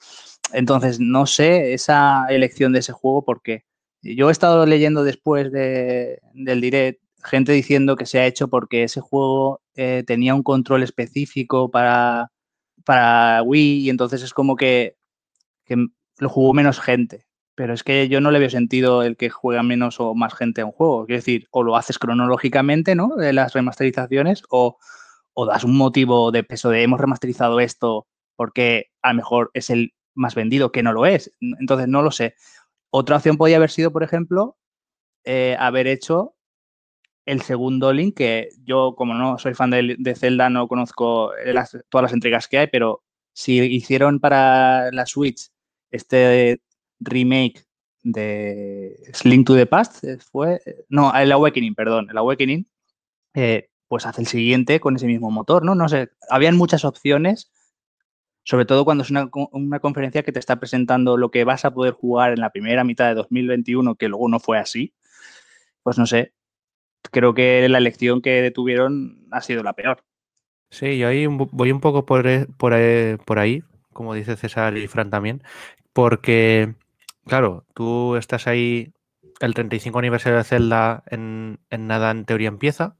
Entonces, 0.53 1.00
no 1.00 1.26
sé 1.26 1.75
esa 1.75 2.26
elección 2.31 2.73
de 2.73 2.79
ese 2.79 2.93
juego 2.93 3.25
porque 3.25 3.64
yo 4.00 4.29
he 4.29 4.32
estado 4.32 4.64
leyendo 4.64 5.03
después 5.03 5.50
de, 5.50 6.20
del 6.35 6.61
direct 6.61 7.03
gente 7.25 7.50
diciendo 7.50 7.97
que 7.97 8.06
se 8.06 8.20
ha 8.20 8.26
hecho 8.26 8.47
porque 8.47 8.85
ese 8.85 9.00
juego 9.00 9.61
eh, 9.75 10.05
tenía 10.06 10.37
un 10.37 10.44
control 10.44 10.85
específico 10.85 11.69
para, 11.69 12.31
para 12.85 13.43
Wii 13.43 13.87
y 13.87 13.91
entonces 13.91 14.23
es 14.23 14.32
como 14.32 14.55
que, 14.55 14.97
que, 15.65 15.76
lo 16.19 16.29
jugó 16.29 16.55
menos 16.55 16.79
gente. 16.79 17.26
Pero 17.56 17.75
es 17.75 17.82
que 17.82 18.08
yo 18.08 18.20
no 18.20 18.31
le 18.31 18.38
veo 18.38 18.50
sentido 18.50 19.03
el 19.03 19.17
que 19.17 19.31
juega 19.31 19.65
menos 19.65 19.98
o 19.98 20.15
más 20.15 20.32
gente 20.34 20.60
a 20.60 20.67
un 20.67 20.72
juego. 20.72 21.06
Quiero 21.06 21.19
decir, 21.19 21.48
o 21.51 21.65
lo 21.65 21.77
haces 21.77 21.98
cronológicamente, 21.98 22.94
¿no? 22.94 23.17
De 23.17 23.32
las 23.32 23.53
remasterizaciones, 23.53 24.44
o, 24.48 24.79
o 25.34 25.46
das 25.46 25.65
un 25.65 25.77
motivo 25.77 26.31
de 26.31 26.44
peso 26.44 26.70
de 26.70 26.82
hemos 26.82 27.01
remasterizado 27.01 27.60
esto 27.60 28.06
porque 28.36 28.91
a 29.03 29.12
lo 29.12 29.17
mejor 29.17 29.51
es 29.55 29.70
el 29.70 29.94
más 30.15 30.34
vendido, 30.34 30.72
que 30.72 30.82
no 30.82 30.93
lo 30.93 31.06
es. 31.06 31.32
Entonces, 31.41 31.89
no 31.89 32.03
lo 32.03 32.10
sé. 32.10 32.34
Otra 32.91 33.17
opción 33.17 33.36
podría 33.36 33.56
haber 33.56 33.70
sido, 33.70 33.93
por 33.93 34.03
ejemplo, 34.03 34.56
eh, 35.24 35.56
haber 35.58 35.86
hecho 35.86 36.34
el 37.24 37.43
segundo 37.43 37.93
link, 37.93 38.17
que 38.17 38.48
yo, 38.65 38.94
como 38.96 39.15
no 39.15 39.39
soy 39.39 39.55
fan 39.55 39.70
de, 39.70 40.15
Zelda, 40.17 40.51
no 40.51 40.69
conozco 40.69 41.31
todas 41.89 42.03
las 42.03 42.12
entregas 42.12 42.48
que 42.48 42.58
hay, 42.58 42.67
pero 42.67 43.03
si 43.32 43.58
hicieron 43.60 44.19
para 44.20 44.91
la 44.91 45.06
Switch 45.06 45.51
este 45.91 46.60
remake 47.01 47.65
de 48.03 48.96
Link 49.24 49.46
to 49.46 49.55
the 49.55 49.67
Past, 49.67 50.05
fue. 50.31 50.60
No, 50.89 51.15
el 51.15 51.31
Awakening, 51.32 51.74
perdón, 51.74 52.08
el 52.10 52.19
Awakening, 52.19 52.69
eh, 53.34 53.69
pues 53.93 54.06
hace 54.06 54.22
el 54.22 54.27
siguiente 54.27 54.81
con 54.81 54.96
ese 54.96 55.05
mismo 55.06 55.31
motor, 55.31 55.67
¿no? 55.67 55.75
No 55.75 55.87
sé, 55.87 56.08
habían 56.31 56.56
muchas 56.56 56.87
opciones, 56.87 57.53
sobre 58.43 58.65
todo 58.65 58.87
cuando 58.87 59.05
es 59.05 59.11
una, 59.11 59.29
una 59.51 59.81
conferencia 59.81 60.22
que 60.22 60.32
te 60.32 60.39
está 60.39 60.58
presentando 60.58 61.19
lo 61.19 61.31
que 61.31 61.44
vas 61.44 61.67
a 61.67 61.75
poder 61.75 61.93
jugar 61.93 62.32
en 62.32 62.41
la 62.41 62.49
primera 62.49 62.84
mitad 62.84 63.08
de 63.08 63.15
2021, 63.17 63.96
que 63.96 64.08
luego 64.08 64.31
no 64.31 64.41
fue 64.41 64.56
así. 64.56 64.94
Pues 65.82 65.99
no 65.99 66.06
sé, 66.06 66.32
creo 67.11 67.34
que 67.34 67.69
la 67.69 67.77
elección 67.77 68.22
que 68.22 68.51
tuvieron 68.51 69.27
ha 69.31 69.43
sido 69.43 69.63
la 69.63 69.75
peor. 69.75 70.03
Sí, 70.70 70.96
yo 70.96 71.08
ahí 71.08 71.27
voy 71.27 71.70
un 71.70 71.81
poco 71.81 72.06
por, 72.06 72.25
por, 72.56 72.72
por 73.27 73.39
ahí, 73.39 73.63
como 73.93 74.15
dice 74.15 74.37
César 74.37 74.75
y 74.79 74.89
Fran 74.89 75.11
también, 75.11 75.43
porque, 75.93 76.77
claro, 77.27 77.67
tú 77.75 78.17
estás 78.17 78.46
ahí, 78.46 78.94
el 79.41 79.53
35 79.53 79.99
aniversario 79.99 80.39
de 80.39 80.44
Zelda 80.44 81.03
en, 81.08 81.58
en 81.69 81.87
nada 81.89 82.11
en 82.11 82.25
teoría 82.25 82.49
empieza, 82.49 82.96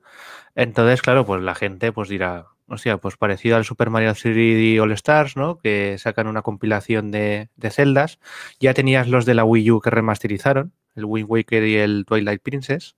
entonces, 0.55 1.03
claro, 1.03 1.25
pues 1.27 1.43
la 1.43 1.55
gente 1.55 1.93
pues 1.93 2.09
dirá, 2.09 2.47
o 2.69 2.79
sea, 2.79 2.99
pues 2.99 3.17
parecido 3.17 3.57
al 3.57 3.65
Super 3.65 3.91
Mario 3.91 4.13
3D 4.13 4.81
All 4.81 4.93
Stars, 4.93 5.37
¿no? 5.37 5.59
Que 5.59 5.97
sacan 5.99 6.27
una 6.27 6.43
compilación 6.43 7.11
de, 7.11 7.51
de 7.57 7.71
celdas. 7.71 8.19
Ya 8.61 8.75
tenías 8.75 9.09
los 9.09 9.27
de 9.27 9.35
la 9.35 9.45
Wii 9.45 9.71
U 9.71 9.81
que 9.81 9.91
remasterizaron, 9.91 10.73
el 10.95 11.05
Wind 11.05 11.29
Waker 11.31 11.65
y 11.65 11.77
el 11.77 12.05
Twilight 12.07 12.43
Princess. 12.43 12.97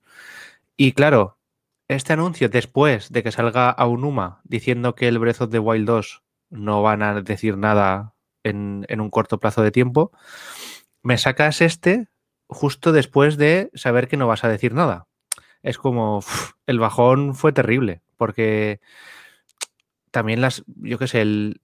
Y 0.77 0.91
claro, 0.93 1.37
este 1.87 2.13
anuncio 2.13 2.49
después 2.49 3.11
de 3.11 3.23
que 3.23 3.31
salga 3.31 3.69
Aonuma 3.69 4.41
diciendo 4.43 4.95
que 4.95 5.07
el 5.07 5.19
Breath 5.19 5.41
of 5.41 5.51
the 5.51 5.59
Wild 5.59 5.87
2 5.87 6.23
no 6.49 6.81
van 6.81 7.03
a 7.03 7.21
decir 7.21 7.57
nada 7.57 8.15
en, 8.43 8.85
en 8.89 9.01
un 9.01 9.09
corto 9.09 9.39
plazo 9.39 9.61
de 9.61 9.71
tiempo, 9.71 10.11
me 11.03 11.17
sacas 11.17 11.61
este 11.61 12.07
justo 12.47 12.91
después 12.91 13.37
de 13.37 13.71
saber 13.73 14.07
que 14.07 14.17
no 14.17 14.27
vas 14.27 14.43
a 14.43 14.49
decir 14.49 14.73
nada. 14.73 15.07
Es 15.65 15.79
como, 15.79 16.19
uf, 16.19 16.51
el 16.67 16.77
bajón 16.77 17.33
fue 17.33 17.51
terrible, 17.51 18.01
porque 18.17 18.79
también 20.11 20.39
las, 20.39 20.63
yo 20.67 20.99
qué 20.99 21.07
sé, 21.07 21.21
el, 21.21 21.59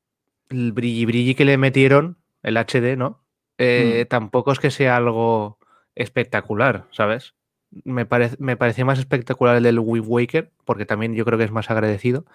el 0.49 0.71
brilli 0.71 1.05
brilli 1.05 1.35
que 1.35 1.45
le 1.45 1.57
metieron, 1.57 2.17
el 2.41 2.57
HD, 2.57 2.97
¿no? 2.97 3.23
Eh, 3.59 4.07
Tampoco 4.09 4.51
es 4.51 4.59
que 4.59 4.71
sea 4.71 4.97
algo 4.97 5.59
espectacular, 5.93 6.87
¿sabes? 6.91 7.35
Me, 7.83 8.07
parece 8.07 8.37
me 8.39 8.57
parecía 8.57 8.85
más 8.85 8.97
espectacular 8.97 9.55
el 9.55 9.63
del 9.63 9.77
Wind 9.77 10.05
Waker, 10.07 10.51
porque 10.65 10.87
también 10.87 11.13
yo 11.13 11.23
creo 11.23 11.37
que 11.37 11.45
es 11.45 11.51
más 11.51 11.69
agradecido, 11.69 12.25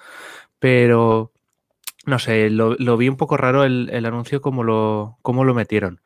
pero 0.60 1.32
no 2.06 2.20
sé, 2.20 2.50
lo, 2.50 2.76
lo 2.78 2.96
vi 2.96 3.08
un 3.08 3.16
poco 3.16 3.36
raro 3.36 3.64
el, 3.64 4.06
anuncio 4.06 4.40
como 4.40 4.62
lo, 4.62 5.18
cómo 5.22 5.44
lo 5.44 5.54
metieron. 5.54 6.00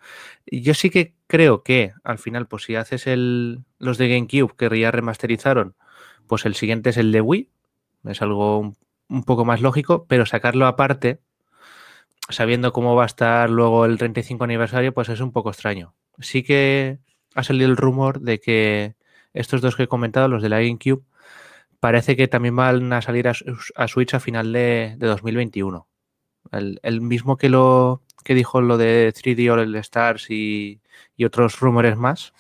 Yo 0.46 0.72
sí 0.72 0.88
que 0.88 1.14
creo 1.26 1.62
que 1.62 1.92
al 2.04 2.18
final, 2.18 2.48
pues 2.48 2.64
si 2.64 2.74
haces 2.74 3.06
el, 3.06 3.64
los 3.78 3.98
de 3.98 4.08
GameCube 4.08 4.56
que 4.56 4.80
ya 4.80 4.90
remasterizaron, 4.90 5.76
pues 6.26 6.46
el 6.46 6.54
siguiente 6.54 6.90
es 6.90 6.96
el 6.96 7.12
de 7.12 7.20
Wii, 7.20 7.50
es 8.06 8.22
algo 8.22 8.74
un, 9.08 9.24
poco 9.24 9.44
más 9.44 9.60
lógico, 9.60 10.06
pero 10.08 10.24
sacarlo 10.24 10.66
aparte, 10.66 11.20
sabiendo 12.30 12.72
cómo 12.72 12.96
va 12.96 13.02
a 13.02 13.06
estar 13.06 13.50
luego 13.50 13.84
el 13.84 13.98
35 13.98 14.44
aniversario, 14.44 14.94
pues 14.94 15.10
es 15.10 15.20
un 15.20 15.32
poco 15.32 15.50
extraño. 15.50 15.94
Sí 16.18 16.42
que 16.42 16.98
ha 17.34 17.42
salido 17.42 17.68
el 17.68 17.76
rumor 17.76 18.20
de 18.20 18.40
que 18.40 18.94
estos 19.34 19.60
dos 19.60 19.76
que 19.76 19.82
he 19.82 19.88
comentado, 19.88 20.28
los 20.28 20.42
de 20.42 20.48
la 20.48 20.60
GameCube, 20.60 21.04
parece 21.78 22.16
que 22.16 22.26
también 22.28 22.56
van 22.56 22.90
a 22.94 23.02
salir 23.02 23.28
a, 23.28 23.34
a 23.76 23.88
Switch 23.88 24.14
a 24.14 24.20
final 24.20 24.52
de, 24.52 24.94
de 24.96 25.06
2021. 25.06 25.89
El, 26.52 26.80
el, 26.82 27.00
mismo 27.00 27.36
que 27.36 27.48
lo 27.48 28.02
que 28.24 28.34
dijo 28.34 28.60
lo 28.60 28.76
de 28.76 29.12
3D 29.14 29.50
All 29.50 29.74
Stars 29.76 30.30
y, 30.30 30.80
y 31.16 31.24
otros 31.24 31.60
rumores 31.60 31.96
más, 31.96 32.32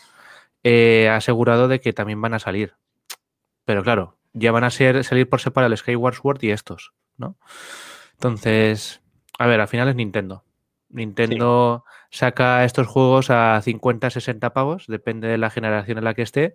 eh, 0.62 1.08
ha 1.08 1.16
asegurado 1.16 1.68
de 1.68 1.80
que 1.80 1.92
también 1.92 2.20
van 2.20 2.34
a 2.34 2.38
salir. 2.38 2.74
Pero 3.64 3.82
claro, 3.82 4.16
ya 4.32 4.52
van 4.52 4.64
a 4.64 4.70
ser 4.70 5.04
salir 5.04 5.28
por 5.28 5.40
separado 5.40 5.72
el 5.72 5.78
Skyward 5.78 6.14
Sword 6.14 6.42
y 6.42 6.50
estos, 6.50 6.92
¿no? 7.16 7.36
Entonces, 8.14 9.00
a 9.38 9.46
ver, 9.46 9.60
al 9.60 9.68
final 9.68 9.88
es 9.88 9.94
Nintendo. 9.94 10.44
Nintendo 10.90 11.84
sí. 12.10 12.18
saca 12.18 12.64
estos 12.64 12.86
juegos 12.86 13.30
a 13.30 13.60
50, 13.62 14.10
60 14.10 14.52
pavos, 14.52 14.86
depende 14.88 15.28
de 15.28 15.38
la 15.38 15.50
generación 15.50 15.98
en 15.98 16.04
la 16.04 16.14
que 16.14 16.22
esté. 16.22 16.54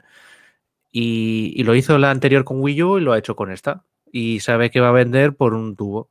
Y, 0.91 1.53
y, 1.55 1.63
lo 1.63 1.75
hizo 1.75 1.97
la 1.97 2.11
anterior 2.11 2.45
con 2.45 2.61
Wii 2.61 2.83
U 2.83 2.97
y 2.97 3.01
lo 3.01 3.13
ha 3.13 3.17
hecho 3.17 3.35
con 3.35 3.51
esta. 3.51 3.83
Y 4.11 4.39
sabe 4.39 4.69
que 4.69 4.79
va 4.79 4.89
a 4.89 4.93
vender 4.93 5.35
por 5.35 5.53
un 5.53 5.75
tubo. 5.75 6.09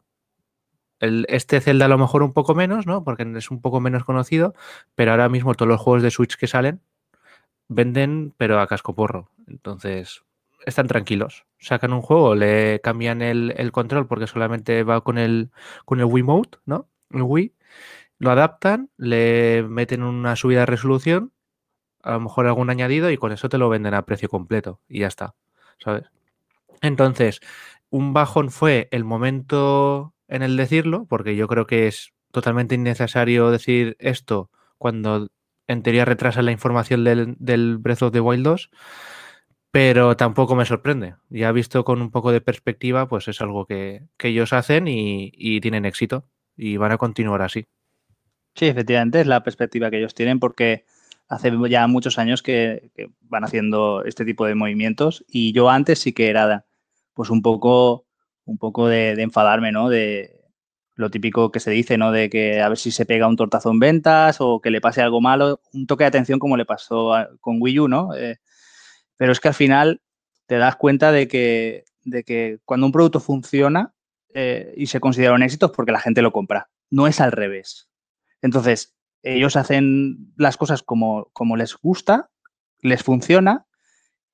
Este 1.00 1.60
Zelda 1.60 1.86
a 1.86 1.88
lo 1.88 1.98
mejor 1.98 2.22
un 2.22 2.32
poco 2.32 2.54
menos, 2.54 2.86
¿no? 2.86 3.04
Porque 3.04 3.30
es 3.36 3.50
un 3.50 3.60
poco 3.60 3.80
menos 3.80 4.04
conocido, 4.04 4.54
pero 4.94 5.10
ahora 5.10 5.28
mismo 5.28 5.54
todos 5.54 5.68
los 5.68 5.80
juegos 5.80 6.02
de 6.02 6.10
Switch 6.10 6.36
que 6.36 6.46
salen 6.46 6.80
venden, 7.68 8.34
pero 8.36 8.60
a 8.60 8.66
casco 8.66 8.94
porro. 8.94 9.30
Entonces, 9.46 10.22
están 10.66 10.86
tranquilos. 10.86 11.46
Sacan 11.58 11.92
un 11.92 12.02
juego, 12.02 12.34
le 12.34 12.80
cambian 12.80 13.22
el, 13.22 13.72
control 13.72 14.06
porque 14.06 14.26
solamente 14.26 14.82
va 14.82 15.02
con 15.02 15.18
el, 15.18 15.50
con 15.84 16.00
el 16.00 16.06
¿no? 16.66 16.88
El 17.10 17.22
Wii. 17.22 17.54
Lo 18.18 18.30
adaptan, 18.30 18.90
le 18.96 19.62
meten 19.64 20.02
una 20.02 20.36
subida 20.36 20.60
de 20.60 20.66
resolución, 20.66 21.32
a 22.02 22.12
lo 22.12 22.20
mejor 22.20 22.46
algún 22.46 22.70
añadido 22.70 23.10
y 23.10 23.16
con 23.16 23.32
eso 23.32 23.48
te 23.48 23.58
lo 23.58 23.68
venden 23.68 23.94
a 23.94 24.04
precio 24.04 24.28
completo 24.28 24.80
y 24.88 25.00
ya 25.00 25.08
está, 25.08 25.34
¿sabes? 25.78 26.04
Entonces, 26.80 27.40
un 27.90 28.12
bajón 28.12 28.50
fue 28.50 28.88
el 28.92 29.04
momento 29.04 30.13
en 30.34 30.42
el 30.42 30.56
decirlo, 30.56 31.06
porque 31.08 31.36
yo 31.36 31.46
creo 31.46 31.66
que 31.66 31.86
es 31.86 32.12
totalmente 32.32 32.74
innecesario 32.74 33.50
decir 33.50 33.96
esto 34.00 34.50
cuando 34.78 35.28
en 35.68 35.82
teoría 35.82 36.04
retrasa 36.04 36.42
la 36.42 36.50
información 36.50 37.04
del, 37.04 37.36
del 37.38 37.78
Breath 37.78 38.02
of 38.02 38.12
the 38.12 38.20
Wild 38.20 38.44
2, 38.44 38.70
pero 39.70 40.16
tampoco 40.16 40.56
me 40.56 40.64
sorprende. 40.64 41.14
Ya 41.30 41.52
visto 41.52 41.84
con 41.84 42.02
un 42.02 42.10
poco 42.10 42.32
de 42.32 42.40
perspectiva, 42.40 43.08
pues 43.08 43.28
es 43.28 43.40
algo 43.40 43.66
que, 43.66 44.02
que 44.16 44.28
ellos 44.28 44.52
hacen 44.52 44.88
y, 44.88 45.32
y, 45.34 45.60
tienen 45.60 45.84
éxito 45.84 46.28
y 46.56 46.76
van 46.76 46.92
a 46.92 46.98
continuar 46.98 47.42
así. 47.42 47.66
Sí, 48.54 48.66
efectivamente, 48.66 49.20
es 49.20 49.26
la 49.26 49.42
perspectiva 49.42 49.90
que 49.90 49.98
ellos 49.98 50.14
tienen 50.14 50.40
porque 50.40 50.84
hace 51.28 51.52
ya 51.68 51.86
muchos 51.86 52.18
años 52.18 52.42
que, 52.42 52.90
que 52.94 53.10
van 53.22 53.44
haciendo 53.44 54.04
este 54.04 54.24
tipo 54.24 54.46
de 54.46 54.54
movimientos 54.54 55.24
y 55.28 55.52
yo 55.52 55.70
antes 55.70 56.00
sí 56.00 56.12
que 56.12 56.28
era 56.28 56.66
pues 57.14 57.30
un 57.30 57.42
poco, 57.42 58.06
un 58.44 58.58
poco 58.58 58.88
de, 58.88 59.10
enfadarme, 59.22 59.72
¿no? 59.72 59.88
De, 59.88 60.40
lo 60.96 61.10
típico 61.10 61.50
que 61.50 61.60
se 61.60 61.70
dice, 61.70 61.98
¿no? 61.98 62.12
De 62.12 62.30
que 62.30 62.60
a 62.60 62.68
ver 62.68 62.78
si 62.78 62.90
se 62.90 63.06
pega 63.06 63.26
un 63.26 63.36
tortazo 63.36 63.70
en 63.70 63.80
ventas 63.80 64.36
o 64.40 64.60
que 64.60 64.70
le 64.70 64.80
pase 64.80 65.02
algo 65.02 65.20
malo, 65.20 65.60
un 65.72 65.86
toque 65.86 66.04
de 66.04 66.08
atención 66.08 66.38
como 66.38 66.56
le 66.56 66.64
pasó 66.64 67.14
a, 67.14 67.28
con 67.40 67.60
Wii 67.60 67.80
U, 67.80 67.88
¿no? 67.88 68.14
Eh, 68.14 68.38
pero 69.16 69.32
es 69.32 69.40
que 69.40 69.48
al 69.48 69.54
final 69.54 70.00
te 70.46 70.58
das 70.58 70.76
cuenta 70.76 71.10
de 71.10 71.26
que, 71.26 71.84
de 72.04 72.22
que 72.22 72.58
cuando 72.64 72.86
un 72.86 72.92
producto 72.92 73.18
funciona 73.18 73.94
eh, 74.34 74.72
y 74.76 74.86
se 74.86 75.00
considera 75.00 75.34
un 75.34 75.42
éxito 75.42 75.66
es 75.66 75.72
porque 75.72 75.92
la 75.92 76.00
gente 76.00 76.22
lo 76.22 76.32
compra, 76.32 76.70
no 76.90 77.06
es 77.06 77.20
al 77.20 77.32
revés. 77.32 77.88
Entonces, 78.42 78.94
ellos 79.22 79.56
hacen 79.56 80.32
las 80.36 80.56
cosas 80.56 80.82
como, 80.82 81.30
como 81.32 81.56
les 81.56 81.76
gusta, 81.76 82.30
les 82.80 83.02
funciona, 83.02 83.66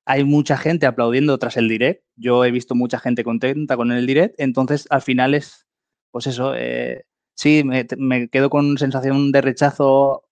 hay 0.05 0.23
mucha 0.23 0.57
gente 0.57 0.85
aplaudiendo 0.85 1.37
tras 1.37 1.57
el 1.57 1.69
direct, 1.69 2.03
yo 2.15 2.43
he 2.45 2.51
visto 2.51 2.75
mucha 2.75 2.99
gente 2.99 3.23
contenta 3.23 3.77
con 3.77 3.91
el 3.91 4.07
direct, 4.07 4.39
entonces 4.39 4.87
al 4.89 5.01
final 5.01 5.33
es 5.33 5.67
pues 6.11 6.27
eso, 6.27 6.53
eh, 6.55 7.05
sí, 7.35 7.63
me, 7.63 7.87
me, 7.97 8.27
quedo 8.29 8.49
con 8.49 8.77
sensación 8.77 9.31
de 9.31 9.41
rechazo 9.41 10.25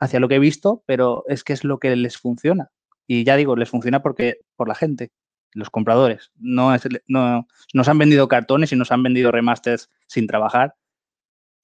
hacia 0.00 0.20
lo 0.20 0.28
que 0.28 0.36
he 0.36 0.40
visto, 0.40 0.82
pero 0.86 1.24
es 1.28 1.44
que 1.44 1.52
es 1.52 1.64
lo 1.64 1.78
que 1.78 1.94
les 1.96 2.18
funciona. 2.18 2.70
Y 3.06 3.24
ya 3.24 3.36
digo, 3.36 3.56
les 3.56 3.68
funciona 3.70 4.02
porque 4.02 4.40
por 4.56 4.68
la 4.68 4.74
gente, 4.74 5.12
los 5.52 5.70
compradores. 5.70 6.32
No, 6.36 6.74
es, 6.74 6.88
no 7.06 7.46
nos 7.74 7.88
han 7.88 7.98
vendido 7.98 8.28
cartones 8.28 8.72
y 8.72 8.76
nos 8.76 8.92
han 8.92 9.02
vendido 9.02 9.32
remasters 9.32 9.90
sin 10.06 10.26
trabajar 10.26 10.74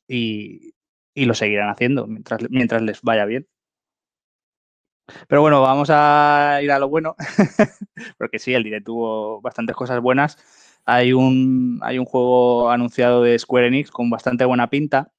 y, 0.08 0.74
y 1.14 1.24
lo 1.26 1.34
seguirán 1.34 1.70
haciendo 1.70 2.06
mientras, 2.06 2.42
mientras 2.50 2.82
les 2.82 3.02
vaya 3.02 3.24
bien. 3.24 3.48
Pero 5.28 5.42
bueno, 5.42 5.60
vamos 5.60 5.88
a 5.92 6.60
ir 6.62 6.70
a 6.72 6.78
lo 6.78 6.88
bueno, 6.88 7.14
porque 8.18 8.38
sí, 8.38 8.54
el 8.54 8.64
directo 8.64 8.92
tuvo 8.92 9.40
bastantes 9.40 9.76
cosas 9.76 10.00
buenas 10.00 10.38
hay 10.84 11.12
un, 11.12 11.80
hay 11.82 11.98
un 11.98 12.04
juego 12.04 12.70
anunciado 12.70 13.22
de 13.22 13.38
Square 13.38 13.68
Enix 13.68 13.90
con 13.90 14.10
bastante 14.10 14.44
buena 14.44 14.68
pinta, 14.68 15.12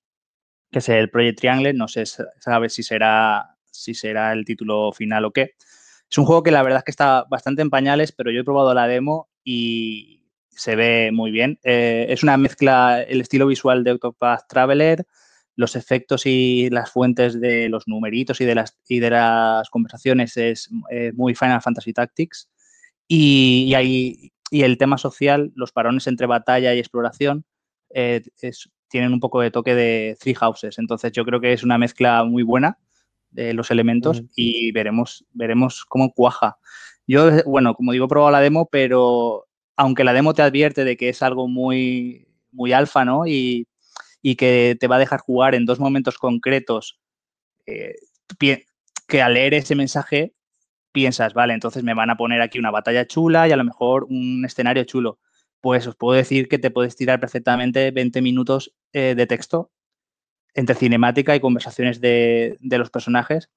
que 0.72 0.80
es 0.80 0.90
el 0.90 1.10
Project 1.10 1.40
Triangle. 1.40 1.74
No 1.74 1.88
sé 1.88 2.06
sabe 2.06 2.70
si 2.70 2.84
será, 2.84 3.58
si 3.72 3.94
será 3.94 4.34
el 4.34 4.46
título 4.46 4.92
final 4.92 5.26
o 5.26 5.32
qué. 5.32 5.56
Es 6.10 6.18
un 6.18 6.26
juego 6.26 6.44
que 6.44 6.52
la 6.52 6.64
verdad 6.64 6.84
que 6.84 6.92
está 6.92 7.26
bastante 7.30 7.62
en 7.62 7.70
pañales, 7.70 8.12
pero 8.12 8.32
yo 8.32 8.42
he 8.42 8.44
probado 8.44 8.74
la 8.74 8.88
demo 8.88 9.30
y 9.44 10.24
se 10.50 10.76
ve 10.76 11.10
muy 11.12 11.32
bien. 11.32 11.60
Eh, 11.64 12.08
es 12.10 12.24
una 12.24 12.38
mezcla, 12.38 13.02
el 13.02 13.22
estilo 13.22 13.48
visual 13.48 13.84
de 13.84 13.94
Octopath 13.94 14.48
Traveler, 14.48 15.06
los 15.56 15.76
efectos 15.76 16.26
y 16.26 16.70
las 16.70 16.92
fuentes 16.92 17.40
de 17.40 17.70
los 17.70 17.88
numeritos 17.88 18.42
y 18.42 18.46
de 18.46 18.56
las, 18.56 18.78
y 18.88 19.00
de 19.00 19.10
las 19.10 19.70
conversaciones 19.70 20.36
es 20.38 20.70
eh, 20.92 21.12
muy 21.16 21.36
Final 21.36 21.62
Fantasy 21.62 21.94
Tactics. 21.94 22.50
Y, 23.08 23.66
y, 23.68 23.76
hay, 23.76 24.34
y 24.52 24.64
el 24.64 24.78
tema 24.78 24.98
social, 24.98 25.52
los 25.56 25.72
parones 25.72 26.08
entre 26.08 26.28
batalla 26.28 26.74
y 26.74 26.80
exploración, 26.80 27.46
eh, 27.94 28.22
es, 28.42 28.70
tienen 28.90 29.14
un 29.14 29.20
poco 29.20 29.42
de 29.42 29.52
toque 29.52 29.76
de 29.76 30.18
Three 30.20 30.36
Houses. 30.36 30.78
Entonces 30.80 31.12
yo 31.12 31.26
creo 31.26 31.40
que 31.40 31.54
es 31.54 31.64
una 31.64 31.78
mezcla 31.78 32.24
muy 32.24 32.44
buena 32.44 32.78
de 33.32 33.54
los 33.54 33.72
elementos 33.72 34.22
mm. 34.22 34.26
y 34.36 34.72
veremos, 34.72 35.26
veremos 35.32 35.86
cómo 35.86 36.14
cuaja. 36.14 36.58
Yo, 37.08 37.44
bueno, 37.46 37.76
como 37.76 37.92
digo, 37.92 38.06
he 38.06 38.10
probado 38.10 38.32
la 38.32 38.40
demo, 38.42 38.68
pero 38.72 39.46
aunque 39.76 40.04
la 40.04 40.14
demo 40.14 40.34
te 40.34 40.42
advierte 40.42 40.84
de 40.84 40.98
que 40.98 41.10
es 41.10 41.22
algo 41.22 41.48
muy, 41.48 42.28
muy 42.52 42.74
alfa, 42.74 43.06
¿no? 43.06 43.28
Y, 43.28 43.68
y 44.28 44.38
que 44.38 44.76
te 44.80 44.88
va 44.88 44.96
a 44.96 45.00
dejar 45.00 45.20
jugar 45.20 45.54
en 45.54 45.66
dos 45.66 45.80
momentos 45.80 46.18
concretos, 46.18 47.00
eh, 47.68 47.94
que 49.08 49.22
al 49.22 49.36
leer 49.36 49.54
ese 49.54 49.76
mensaje 49.76 50.34
piensas, 50.92 51.36
vale, 51.36 51.54
entonces 51.54 51.84
me 51.84 51.94
van 51.94 52.10
a 52.10 52.18
poner 52.18 52.42
aquí 52.42 52.58
una 52.58 52.72
batalla 52.72 53.06
chula 53.06 53.48
y 53.48 53.52
a 53.52 53.56
lo 53.56 53.64
mejor 53.64 54.06
un 54.10 54.44
escenario 54.44 54.84
chulo. 54.84 55.20
Pues 55.62 55.86
os 55.86 55.96
puedo 55.96 56.18
decir 56.18 56.48
que 56.48 56.58
te 56.58 56.72
puedes 56.72 56.96
tirar 56.96 57.20
perfectamente 57.20 57.92
20 57.92 58.24
minutos 58.24 58.74
eh, 58.94 59.14
de 59.16 59.28
texto 59.28 59.70
entre 60.56 60.74
cinemática 60.74 61.36
y 61.36 61.40
conversaciones 61.40 62.02
de, 62.02 62.58
de, 62.62 62.78
los 62.80 62.90
personajes. 62.90 63.52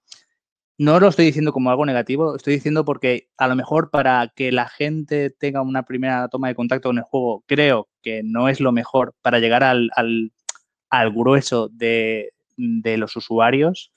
No 0.77 1.01
lo 1.01 1.09
estoy 1.09 1.25
diciendo 1.25 1.55
como 1.55 1.71
algo 1.71 1.87
negativo, 1.87 2.37
estoy 2.37 2.53
diciendo 2.53 2.85
porque 2.85 3.31
a 3.39 3.49
lo 3.49 3.57
mejor 3.57 3.89
para 3.91 4.31
que 4.37 4.53
la 4.53 4.69
gente 4.69 5.31
tenga 5.31 5.63
una 5.63 5.85
primera 5.85 6.29
toma 6.29 6.49
de 6.49 6.55
contacto 6.55 6.91
con 6.91 6.99
el 6.99 7.05
juego, 7.05 7.43
creo 7.47 7.89
que 8.03 8.23
no 8.23 8.51
es 8.51 8.61
lo 8.61 8.71
mejor 8.71 9.15
para 9.23 9.39
llegar 9.39 9.65
al, 9.65 9.91
al, 9.97 10.31
al 10.91 11.13
grueso 11.13 11.69
de, 11.69 12.33
de 12.57 12.97
los 12.97 13.17
usuarios, 13.17 13.93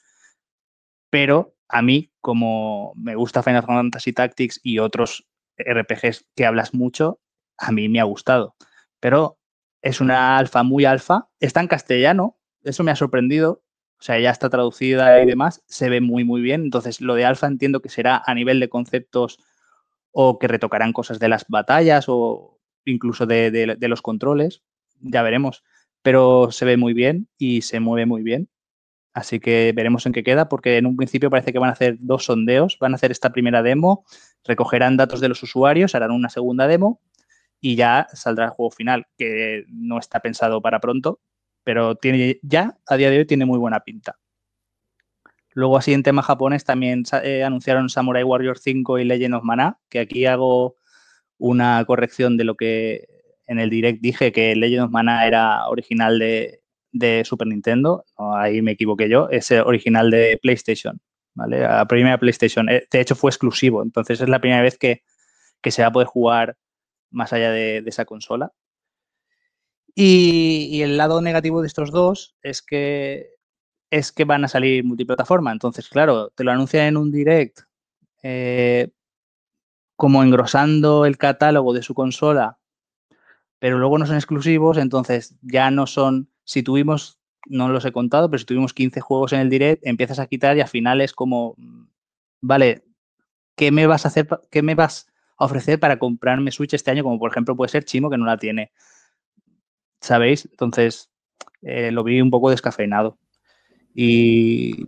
pero 1.10 1.56
a 1.68 1.82
mí, 1.82 2.12
como 2.20 2.94
me 2.96 3.16
gusta 3.16 3.44
Final 3.44 3.64
Fantasy 3.64 4.14
Tactics 4.14 4.60
y 4.64 4.80
otros 4.80 5.26
RPGs 5.58 6.26
que 6.36 6.46
hablas 6.46 6.74
mucho, 6.74 7.20
a 7.58 7.72
mí 7.72 7.90
me 7.90 8.00
ha 8.00 8.04
gustado. 8.04 8.56
Pero 9.00 9.38
es 9.82 10.02
una 10.02 10.38
alfa 10.38 10.64
muy 10.64 10.86
alfa, 10.86 11.30
está 11.40 11.62
en 11.62 11.68
castellano, 11.68 12.38
eso 12.64 12.84
me 12.84 12.92
ha 12.92 12.96
sorprendido. 12.96 13.64
o 14.00 14.04
sea, 14.04 14.20
ya 14.20 14.32
está 14.32 14.50
traducida 14.50 15.22
y 15.22 15.26
demás, 15.28 15.64
se 15.68 15.90
ve 15.90 16.02
muy, 16.02 16.24
muy 16.24 16.42
bien. 16.42 16.64
Entonces, 16.64 17.02
lo 17.02 17.16
de 17.16 17.26
alfa 17.26 17.48
entiendo 17.48 17.82
que 17.82 17.90
será 17.90 18.22
a 18.26 18.34
nivel 18.34 18.60
de 18.60 18.70
conceptos 18.70 19.40
o 20.12 20.40
que 20.40 20.48
retocarán 20.48 20.94
cosas 20.94 21.20
de 21.20 21.30
las 21.30 21.46
batallas 21.48 22.06
o 22.08 22.60
incluso 22.86 23.26
de, 23.26 23.52
de 23.52 23.88
los 23.88 24.02
controles, 24.02 24.64
ya 25.00 25.22
veremos. 25.22 25.64
Pero 26.02 26.52
se 26.52 26.66
ve 26.66 26.78
muy 26.78 26.94
bien 26.94 27.28
y 27.38 27.62
se 27.62 27.80
mueve 27.80 28.06
muy 28.06 28.24
bien. 28.24 28.50
Así 29.14 29.40
que 29.40 29.74
veremos 29.76 30.06
en 30.06 30.14
qué 30.14 30.24
queda, 30.24 30.48
porque 30.48 30.78
en 30.78 30.86
un 30.86 30.96
principio 30.96 31.30
parece 31.30 31.52
que 31.52 31.60
van 31.60 31.70
a 31.70 31.74
hacer 31.74 31.98
dos 32.00 32.26
sondeos. 32.26 32.78
Van 32.80 32.94
a 32.94 32.96
hacer 32.96 33.12
esta 33.12 33.32
primera 33.32 33.62
demo, 33.62 34.06
recogerán 34.46 34.98
datos 34.98 35.20
de 35.20 35.30
los 35.30 35.44
usuarios, 35.44 35.96
harán 35.96 36.12
una 36.12 36.30
segunda 36.30 36.68
demo 36.68 37.02
y 37.60 37.76
ya 37.76 38.08
saldrá 38.14 38.46
el 38.46 38.52
juego 38.52 38.72
final, 38.72 39.06
que 39.18 39.66
no 39.68 40.00
está 40.00 40.20
pensado 40.20 40.62
para 40.62 40.80
pronto, 40.80 41.20
pero 41.64 41.96
tiene 41.96 42.40
ya 42.42 42.78
a 42.88 42.98
día 42.98 43.12
de 43.12 43.20
hoy 43.20 43.26
tiene 43.26 43.46
muy 43.46 43.60
buena 43.60 43.82
pinta. 43.82 44.18
Luego, 45.54 45.78
así 45.78 45.94
en 45.94 46.04
tema 46.04 46.24
japonés, 46.24 46.64
también 46.64 47.04
eh, 47.24 47.44
anunciaron 47.44 47.90
Samurai 47.90 48.24
Warrior 48.24 48.58
5 48.58 49.00
y 49.00 49.06
Legend 49.06 49.36
of 49.36 49.44
Mana, 49.44 49.80
que 49.90 50.00
aquí 50.00 50.26
hago 50.26 50.76
una 51.38 51.84
corrección 51.86 52.38
de 52.38 52.46
lo 52.46 52.56
que 52.56 53.06
en 53.52 53.60
el 53.60 53.70
direct 53.70 54.02
dije 54.02 54.32
que 54.32 54.56
Legend 54.56 54.86
of 54.86 54.92
Mana 54.92 55.28
era 55.28 55.68
original 55.68 56.18
de, 56.20 57.24
Super 57.26 57.48
Nintendo, 57.48 58.06
ahí 58.18 58.62
me 58.62 58.72
equivoqué 58.72 59.10
yo, 59.10 59.28
es 59.30 59.52
original 59.52 60.10
de 60.10 60.40
PlayStation, 60.42 61.02
¿vale? 61.34 61.60
La 61.60 61.86
primera 61.86 62.18
PlayStation, 62.18 62.70
eh, 62.70 62.88
de 62.90 63.02
hecho 63.02 63.14
fue 63.14 63.30
exclusivo, 63.30 63.84
entonces 63.84 64.22
es 64.22 64.30
la 64.30 64.40
primera 64.40 64.62
vez 64.62 64.78
que, 64.78 65.04
se 65.66 65.82
va 65.82 65.90
a 65.90 65.92
poder 65.92 66.08
jugar 66.08 66.56
más 67.10 67.34
allá 67.34 67.52
de, 67.52 67.84
esa 67.86 68.06
consola. 68.06 68.54
Y, 69.94 70.82
el 70.82 70.96
lado 70.96 71.22
negativo 71.22 71.62
de 71.62 71.68
estos 71.68 71.92
dos 71.92 72.36
es 72.42 72.62
que 72.62 73.32
es 73.90 74.14
que 74.14 74.24
van 74.24 74.46
a 74.46 74.48
salir 74.48 74.86
multiplataforma. 74.86 75.52
Entonces, 75.52 75.90
claro, 75.90 76.30
te 76.30 76.46
lo 76.46 76.52
anuncian 76.52 76.86
en 76.86 76.96
un 76.96 77.12
direct 77.12 77.60
eh, 78.24 78.90
como 79.98 80.24
engrosando 80.24 81.06
el 81.06 81.18
catálogo 81.18 81.74
de 81.74 81.84
su 81.84 81.94
consola, 81.94 82.61
pero 83.62 83.78
luego 83.78 84.00
no 84.00 84.08
son 84.08 84.16
exclusivos, 84.16 84.80
entonces 84.80 85.36
ya 85.44 85.70
no 85.70 85.86
son 85.86 86.32
si 86.44 86.64
tuvimos, 86.64 87.20
no 87.46 87.70
los 87.70 87.86
he 87.86 87.92
contado, 87.92 88.28
pero 88.28 88.40
si 88.40 88.46
tuvimos 88.46 88.74
15 88.74 89.02
juegos 89.02 89.34
en 89.34 89.40
el 89.40 89.52
direct, 89.52 89.86
empiezas 89.86 90.18
a 90.18 90.26
quitar 90.26 90.58
y 90.58 90.62
al 90.62 90.68
final 90.68 91.00
es 91.00 91.14
como, 91.14 91.54
mm, 91.58 91.84
vale, 92.42 92.84
¿qué 93.56 93.70
me 93.72 93.86
vas 93.86 94.06
a 94.06 94.08
hacer, 94.08 94.28
qué 94.50 94.64
me 94.64 94.74
vas 94.74 95.06
a 95.38 95.46
ofrecer 95.46 95.80
para 95.80 96.00
comprarme 96.00 96.50
Switch 96.50 96.74
este 96.74 96.90
año? 96.90 97.04
Como 97.04 97.20
por 97.20 97.30
ejemplo 97.30 97.56
puede 97.56 97.70
ser 97.70 97.86
Chimo, 97.86 98.10
que 98.10 98.18
no 98.18 98.26
la 98.26 98.38
tiene. 98.38 98.72
¿Sabéis? 100.02 100.48
Entonces, 100.50 101.12
eh, 101.62 101.92
lo 101.92 102.04
vi 102.04 102.20
un 102.20 102.32
poco 102.32 102.50
descafeinado. 102.50 103.20
Y, 103.94 104.88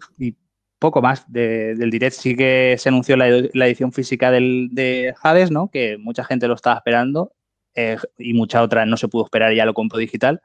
poco 0.79 1.01
más 1.03 1.31
del 1.31 1.91
direct. 1.91 2.15
Sí 2.15 2.35
que 2.35 2.75
se 2.79 2.89
anunció 2.89 3.17
la, 3.17 3.27
edición 3.27 3.91
física 3.93 4.31
del, 4.31 4.69
de 4.71 5.13
Hades, 5.21 5.51
¿no? 5.51 5.69
Que 5.69 5.97
mucha 5.99 6.23
gente 6.23 6.47
lo 6.47 6.55
estaba 6.55 6.77
esperando 6.77 7.33
eh, 7.75 7.97
y 8.17 8.33
mucha 8.33 8.61
otra 8.61 8.85
no 8.85 8.97
se 8.97 9.07
pudo 9.07 9.25
esperar 9.25 9.53
y 9.53 9.57
ya 9.57 9.65
lo 9.65 9.73
compró 9.73 9.99
digital. 9.99 10.41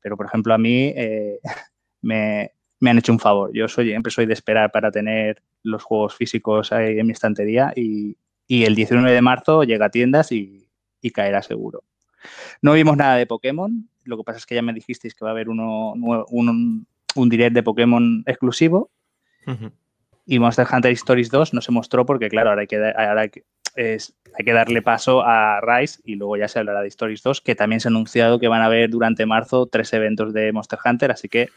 Pero, 0.00 0.16
por 0.16 0.26
ejemplo, 0.26 0.54
a 0.54 0.58
mí 0.58 0.92
eh, 0.96 1.38
me, 2.02 2.52
han 2.82 2.98
hecho 2.98 3.12
un 3.12 3.18
favor. 3.18 3.50
Yo 3.52 3.68
soy, 3.68 3.88
siempre 3.88 4.12
soy 4.12 4.26
de 4.26 4.32
esperar 4.32 4.70
para 4.72 4.90
tener 4.90 5.42
los 5.62 5.82
juegos 5.82 6.14
físicos 6.14 6.72
ahí 6.72 6.98
en 6.98 7.06
mi 7.06 7.12
estantería 7.12 7.72
y, 7.76 8.16
el 8.48 8.74
19 8.74 9.12
de 9.12 9.22
marzo 9.22 9.62
llega 9.62 9.86
a 9.86 9.90
tiendas 9.90 10.32
y, 10.32 10.68
caerá 11.14 11.40
seguro. 11.40 11.84
No 12.62 12.72
vimos 12.72 12.96
nada 12.96 13.14
de 13.14 13.26
Pokémon, 13.26 13.88
lo 14.04 14.16
que 14.16 14.24
pasa 14.24 14.38
es 14.38 14.46
que 14.46 14.56
ya 14.56 14.62
me 14.62 14.72
dijisteis 14.72 15.14
que 15.14 15.24
va 15.24 15.30
a 15.30 15.32
haber 15.32 15.48
uno, 15.48 15.92
un, 15.92 16.86
un 17.14 17.28
direct 17.28 17.54
de 17.54 17.62
Pokémon 17.62 18.24
exclusivo. 18.26 18.90
Y 20.26 20.38
Monster 20.38 20.66
Hunter 20.70 20.92
Stories 20.92 21.30
2 21.30 21.54
no 21.54 21.60
se 21.60 21.72
mostró 21.72 22.04
porque, 22.06 22.28
claro, 22.28 22.50
ahora 22.50 22.62
hay 22.62 22.66
que, 22.66 22.76
ahora 22.76 23.22
hay 23.22 23.30
que, 23.30 23.44
es, 23.76 24.14
hay 24.36 24.44
que 24.44 24.52
darle 24.52 24.82
paso 24.82 25.22
a 25.22 25.60
Rise 25.60 26.00
y 26.04 26.16
luego 26.16 26.36
ya 26.36 26.48
se 26.48 26.58
hablará 26.58 26.82
de 26.82 26.88
Stories 26.88 27.22
2, 27.22 27.40
que 27.40 27.54
también 27.54 27.80
se 27.80 27.88
ha 27.88 27.90
anunciado 27.90 28.38
que 28.38 28.48
van 28.48 28.62
a 28.62 28.66
haber 28.66 28.90
durante 28.90 29.26
marzo 29.26 29.66
tres 29.66 29.92
eventos 29.92 30.32
de 30.32 30.52
Monster 30.52 30.78
Hunter, 30.84 31.10
así 31.10 31.28
que 31.28 31.48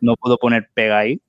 no 0.00 0.16
puedo 0.16 0.38
poner 0.38 0.68
pega 0.74 0.98
ahí. 0.98 1.20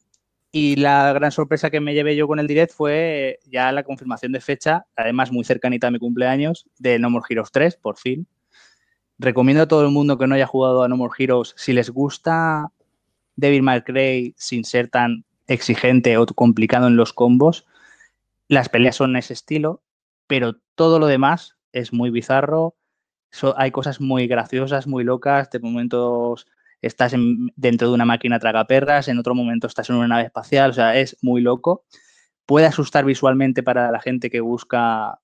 Y 0.52 0.78
la 0.78 1.12
gran 1.12 1.34
sorpresa 1.34 1.70
que 1.70 1.82
me 1.82 1.94
llevé 1.94 2.16
yo 2.16 2.28
con 2.28 2.40
el 2.40 2.48
direct 2.48 2.74
fue 2.74 3.40
ya 3.46 3.72
la 3.74 3.84
confirmación 3.84 4.32
de 4.32 4.40
fecha, 4.40 4.86
además 4.96 5.32
muy 5.32 5.44
cercanita 5.44 5.88
a 5.88 5.92
mi 5.92 6.00
cumpleaños, 6.00 6.70
de 6.80 6.98
No 6.98 7.10
More 7.10 7.26
Heroes 7.30 7.52
3, 7.52 7.76
por 7.76 7.98
fin. 7.98 8.26
Recomiendo 9.18 9.64
a 9.64 9.68
todo 9.68 9.82
el 9.84 9.92
mundo 9.92 10.18
que 10.18 10.28
no 10.28 10.36
haya 10.36 10.48
jugado 10.48 10.84
a 10.84 10.88
No 10.88 10.96
More 10.96 11.14
Heroes, 11.18 11.54
si 11.58 11.74
les 11.74 11.90
gusta 11.90 12.72
Devil 13.36 13.64
May 13.64 13.82
Cry 13.82 14.34
sin 14.38 14.64
ser 14.64 14.88
tan 14.90 15.26
exigente 15.48 16.18
o 16.18 16.26
complicado 16.26 16.88
en 16.88 16.96
los 16.96 17.12
combos, 17.12 17.66
las 18.48 18.70
peleas 18.70 18.96
son 18.96 19.16
ese 19.16 19.34
estilo, 19.34 19.82
pero 20.28 20.56
todo 20.76 21.00
lo 21.00 21.08
demás 21.08 21.58
es 21.72 21.94
muy 21.94 22.10
bizarro. 22.10 22.76
hay 23.58 23.72
cosas 23.72 24.00
muy 24.02 24.28
graciosas, 24.28 24.88
muy 24.88 25.04
locas. 25.04 25.50
De 25.50 25.60
momentos 25.60 26.48
estás 26.82 27.14
dentro 27.56 27.90
de 27.90 27.94
una 27.94 28.06
máquina 28.06 28.40
tragaperras, 28.40 29.08
en 29.08 29.20
otro 29.20 29.36
momento 29.36 29.68
estás 29.68 29.90
en 29.90 29.98
una 29.98 30.08
nave 30.08 30.24
espacial. 30.24 30.72
O 30.72 30.74
sea, 30.74 30.98
es 30.98 31.18
muy 31.22 31.42
loco. 31.42 31.86
Puede 32.46 32.68
asustar 32.68 33.06
visualmente 33.06 33.64
para 33.64 33.92
la 33.92 34.00
gente 34.00 34.30
que 34.30 34.40
busca 34.42 35.20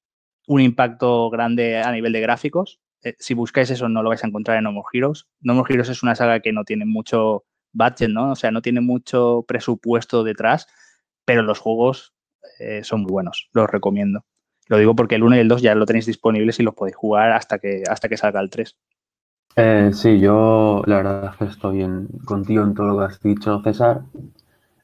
un 0.47 0.61
impacto 0.61 1.29
grande 1.29 1.77
a 1.77 1.91
nivel 1.91 2.13
de 2.13 2.21
gráficos. 2.21 2.79
Eh, 3.03 3.15
si 3.19 3.33
buscáis 3.33 3.69
eso, 3.69 3.89
no 3.89 4.03
lo 4.03 4.09
vais 4.09 4.23
a 4.23 4.27
encontrar 4.27 4.57
en 4.57 4.63
No 4.63 4.71
More 4.71 4.87
Heroes. 4.93 5.27
No 5.39 5.53
More 5.53 5.73
Heroes 5.73 5.89
es 5.89 6.03
una 6.03 6.15
saga 6.15 6.39
que 6.39 6.51
no 6.51 6.63
tiene 6.63 6.85
mucho 6.85 7.45
budget, 7.73 8.09
¿no? 8.09 8.31
O 8.31 8.35
sea, 8.35 8.51
no 8.51 8.61
tiene 8.61 8.81
mucho 8.81 9.45
presupuesto 9.47 10.23
detrás, 10.23 10.67
pero 11.25 11.41
los 11.43 11.59
juegos 11.59 12.13
eh, 12.59 12.83
son 12.83 13.01
muy 13.03 13.11
buenos. 13.11 13.49
Los 13.53 13.69
recomiendo. 13.69 14.25
Lo 14.71 14.77
digo 14.77 14.95
porque 14.95 15.15
el 15.15 15.23
1 15.23 15.35
y 15.35 15.39
el 15.39 15.49
2 15.49 15.61
ya 15.61 15.75
lo 15.75 15.85
tenéis 15.85 16.05
disponibles 16.05 16.57
y 16.61 16.63
los 16.63 16.73
podéis 16.73 16.95
jugar 16.95 17.33
hasta 17.33 17.59
que, 17.59 17.83
hasta 17.89 18.07
que 18.07 18.15
salga 18.15 18.39
el 18.39 18.49
3. 18.49 18.77
Eh, 19.57 19.89
sí, 19.91 20.17
yo 20.17 20.81
la 20.85 20.95
verdad 20.95 21.25
es 21.25 21.35
que 21.35 21.43
estoy 21.43 21.81
en, 21.81 22.07
contigo 22.23 22.63
en 22.63 22.73
todo 22.73 22.87
lo 22.87 22.97
que 22.97 23.03
has 23.03 23.21
dicho, 23.21 23.61
César. 23.65 24.03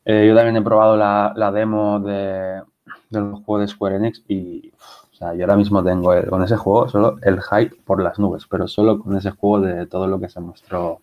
Eh, 0.04 0.26
yo 0.28 0.36
también 0.36 0.58
he 0.58 0.62
probado 0.62 0.98
la, 0.98 1.52
demo 1.54 2.02
de, 2.02 2.62
del 3.10 3.32
juego 3.32 3.60
de 3.60 3.68
Square 3.70 3.96
Enix 3.96 4.26
y 4.28 4.74
o 5.14 5.16
sea, 5.16 5.34
yo 5.34 5.44
ahora 5.44 5.56
mismo 5.56 5.82
tengo 5.82 6.14
con 6.30 6.44
ese 6.44 6.58
juego 6.58 6.90
solo 6.90 7.16
el 7.22 7.42
hype 7.42 7.78
por 7.86 8.04
las 8.04 8.20
nubes, 8.20 8.46
pero 8.46 8.68
solo 8.68 9.00
con 9.00 9.16
ese 9.16 9.32
juego 9.32 9.62
de 9.62 9.86
todo 9.86 10.06
lo 10.06 10.20
que 10.20 10.28
se 10.28 10.42
mostró 10.42 11.00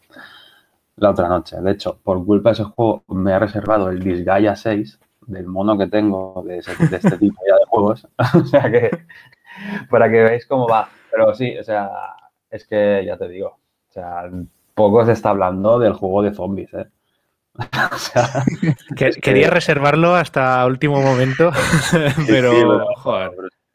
la 0.97 1.09
otra 1.09 1.31
noche. 1.31 1.59
De 1.59 1.71
hecho, 1.71 1.99
por 2.05 2.23
culpa 2.23 2.51
de 2.51 2.53
ese 2.53 2.65
juego 2.65 3.03
me 3.09 3.33
ha 3.33 3.39
reservado 3.39 3.89
el 3.89 4.01
Disgaea 4.01 4.55
6, 4.55 5.01
del 5.27 5.47
mono 5.47 5.77
que 5.79 5.87
tengo 5.87 6.43
de, 6.47 6.59
este 6.59 7.19
tipo 7.19 7.41
ya 7.47 7.55
de 7.57 7.64
juegos. 7.75 8.09
o 8.35 8.45
sea 8.45 8.71
que, 8.71 8.91
para 9.91 10.11
que 10.11 10.23
veáis 10.23 10.47
cómo 10.47 10.67
va. 10.69 10.89
Pero 11.11 11.35
sí, 11.35 11.57
o 11.59 11.63
sea, 11.63 11.91
es 12.51 12.67
que 12.67 13.05
ya 13.05 13.17
te 13.17 13.29
digo, 13.29 13.49
o 13.49 13.93
sea, 13.93 14.31
poco 14.75 15.05
se 15.05 15.13
está 15.13 15.31
hablando 15.31 15.79
del 15.79 15.93
juego 15.93 16.23
de 16.23 16.35
zombies, 16.35 16.73
¿eh? 16.75 16.87
o 17.93 17.99
sea, 17.99 18.45
Quería 19.23 19.51
reservarlo 19.51 20.15
hasta 20.15 20.67
último 20.67 21.01
momento, 21.01 21.53
pero, 22.27 22.85
joder. 22.97 23.31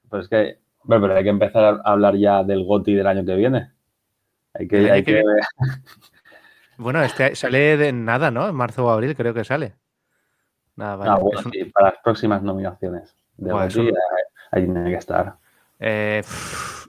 Pero, 0.09 0.21
es 0.21 0.27
que, 0.27 0.59
bueno, 0.83 1.03
pero 1.03 1.17
hay 1.17 1.23
que 1.23 1.29
empezar 1.29 1.63
a 1.63 1.91
hablar 1.91 2.15
ya 2.15 2.43
del 2.43 2.65
GOTI 2.65 2.93
del 2.95 3.07
año 3.07 3.25
que 3.25 3.35
viene. 3.35 3.71
Hay 4.53 4.67
que, 4.67 4.91
hay 4.91 5.03
que... 5.03 5.23
Bueno, 6.77 7.01
este 7.03 7.35
sale 7.35 7.77
de 7.77 7.93
nada, 7.93 8.31
¿no? 8.31 8.49
En 8.49 8.55
marzo 8.55 8.85
o 8.85 8.89
abril 8.89 9.15
creo 9.15 9.33
que 9.33 9.43
sale. 9.43 9.75
Nada, 10.75 11.13
ah, 11.13 11.17
bueno, 11.17 11.41
sí, 11.51 11.65
para 11.65 11.91
las 11.91 11.99
próximas 12.01 12.41
nominaciones 12.41 13.18
de 13.39 13.93
ahí 14.51 14.65
tiene 14.65 14.89
que 14.89 14.97
estar. 14.97 15.35
Eh, 15.79 16.23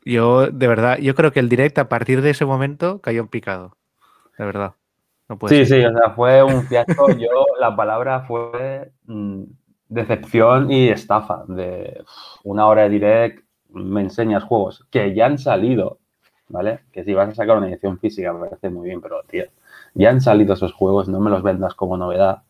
yo, 0.05 0.47
de 0.51 0.67
verdad, 0.67 0.99
yo 0.99 1.15
creo 1.15 1.33
que 1.33 1.41
el 1.41 1.49
direct 1.49 1.79
a 1.79 1.89
partir 1.89 2.23
de 2.23 2.31
ese 2.31 2.45
momento 2.45 3.01
cayó 3.01 3.21
en 3.21 3.29
picado. 3.29 3.77
De 4.39 4.45
verdad. 4.45 4.75
sí, 5.49 5.67
sí, 5.67 5.85
o 5.85 5.93
sea, 5.93 6.11
fue 6.11 6.43
un 6.43 6.65
fiasco. 6.65 7.11
yo, 7.11 7.47
la 7.61 7.77
palabra 7.77 8.21
fue 8.23 8.93
mm, 9.05 9.43
decepción 9.89 10.71
y 10.71 10.89
estafa. 10.89 11.45
De 11.47 12.03
una 12.45 12.67
hora 12.67 12.83
de 12.83 12.89
direct, 12.89 13.45
me 13.71 14.01
enseñas 14.01 14.45
juegos 14.45 14.87
que 14.91 15.15
ya 15.15 15.27
han 15.27 15.39
salido, 15.39 15.99
¿vale? 16.49 16.81
Que 16.93 17.05
si 17.05 17.15
vas 17.15 17.29
a 17.29 17.35
sacar 17.35 17.59
una 17.59 17.69
edición 17.69 17.99
física 17.99 18.33
me 18.33 18.49
parece 18.49 18.71
muy 18.71 18.89
bien, 18.89 19.01
pero, 19.01 19.23
tío, 19.25 19.45
ya 19.95 20.11
han 20.11 20.21
salido 20.21 20.55
esos 20.55 20.73
juegos, 20.73 21.09
no 21.09 21.21
me 21.21 21.31
los 21.31 21.43
vendas 21.43 21.75
como 21.75 21.97
novedad 21.97 22.43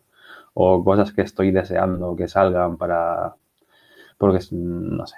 o 0.54 0.82
cosas 0.84 1.12
que 1.12 1.22
estoy 1.22 1.50
deseando 1.50 2.16
que 2.16 2.28
salgan 2.28 2.76
para, 2.76 3.34
porque 4.20 4.38
no 4.52 5.06
sé, 5.06 5.16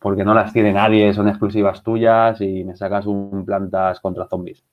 porque 0.00 0.24
no 0.24 0.32
las 0.34 0.52
tiene 0.52 0.72
nadie, 0.72 1.12
son 1.12 1.28
exclusivas 1.28 1.82
tuyas 1.82 2.40
y 2.40 2.64
me 2.64 2.74
sacas 2.74 3.06
un 3.06 3.44
plantas 3.44 4.00
contra 4.00 4.26
zombies. 4.26 4.64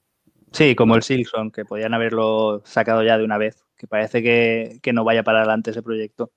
Sí, 0.52 0.76
como 0.76 0.96
el 0.96 1.04
Silson, 1.04 1.52
que 1.52 1.66
podían 1.66 1.94
haberlo 1.94 2.62
sacado 2.66 3.04
ya 3.04 3.18
de 3.18 3.26
una 3.26 3.38
vez, 3.38 3.66
que 3.78 3.88
parece 3.88 4.24
que, 4.24 4.80
no 4.94 5.04
vaya 5.04 5.24
para 5.24 5.40
adelante 5.40 5.72
ese 5.72 5.84
proyecto. 5.84 6.32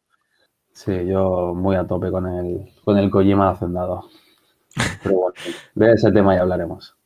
Sí, 0.72 1.06
yo 1.06 1.54
muy 1.54 1.76
a 1.76 1.86
tope 1.86 2.10
con 2.10 2.26
el, 2.26 2.72
con 2.84 2.98
el 2.98 3.10
Kojima 3.10 3.50
hacendado. 3.50 4.08
Pero 5.02 5.16
bueno, 5.16 5.34
de 5.74 5.92
ese 5.92 6.10
tema 6.12 6.34
ya 6.34 6.42
hablaremos. 6.42 6.96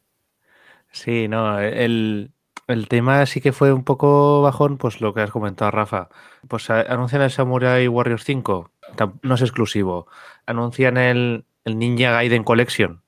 Sí, 0.91 1.29
no, 1.29 1.61
el, 1.61 2.33
El 2.67 2.89
tema 2.89 3.25
sí 3.27 3.41
que 3.41 3.53
fue 3.53 3.73
un 3.73 3.85
poco 3.85 4.43
bajón, 4.43 4.79
pues 4.79 5.01
lo 5.01 5.15
que 5.15 5.23
has 5.23 5.31
comentado, 5.31 5.71
Rafa. 5.71 6.09
Pues 6.49 6.71
anuncian 6.71 7.23
el 7.23 7.31
Samurai 7.31 7.89
Warriors 7.89 8.25
5, 8.25 8.71
tam- 8.78 8.78
no 9.23 9.35
es 9.35 9.43
exclusivo. 9.43 10.07
Anuncian 10.47 10.97
el, 10.97 11.45
el 11.65 11.79
Ninja 11.79 12.11
Gaiden 12.13 12.45
Collection. 12.45 13.03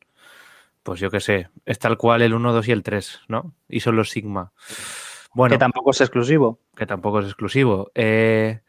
Pues 0.82 1.00
yo 1.00 1.10
qué 1.10 1.20
sé, 1.20 1.48
es 1.66 1.78
tal 1.78 1.98
cual 1.98 2.22
el 2.22 2.32
1, 2.34 2.52
2 2.52 2.68
y 2.68 2.72
el 2.72 2.82
3, 2.82 3.20
¿no? 3.28 3.54
Y 3.68 3.80
son 3.80 3.96
los 3.96 4.10
Sigma. 4.10 4.52
Bueno, 5.34 5.54
que 5.54 5.58
tampoco 5.58 5.90
es 5.90 6.00
exclusivo. 6.00 6.58
que 6.74 6.86
tampoco 6.86 7.20
es 7.20 7.26
exclusivo. 7.26 7.90
Eh, 7.94 8.60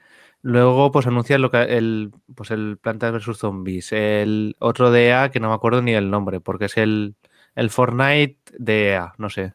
luego, 0.41 0.91
pues 0.91 1.07
anuncian 1.07 1.41
lo 1.41 1.49
que 1.51 1.61
el, 1.63 2.11
pues 2.35 2.51
el 2.51 2.77
Plantas 2.77 3.13
vs 3.13 3.37
Zombies. 3.37 3.91
El 3.93 4.55
otro 4.59 4.91
de 4.91 5.07
EA, 5.07 5.31
que 5.31 5.39
no 5.39 5.49
me 5.49 5.55
acuerdo 5.55 5.81
ni 5.81 5.93
el 5.93 6.09
nombre, 6.11 6.41
porque 6.41 6.65
es 6.65 6.77
el, 6.77 7.15
el 7.55 7.69
Fortnite 7.69 8.39
de 8.57 8.89
EA, 8.89 9.13
no 9.17 9.29
sé. 9.29 9.53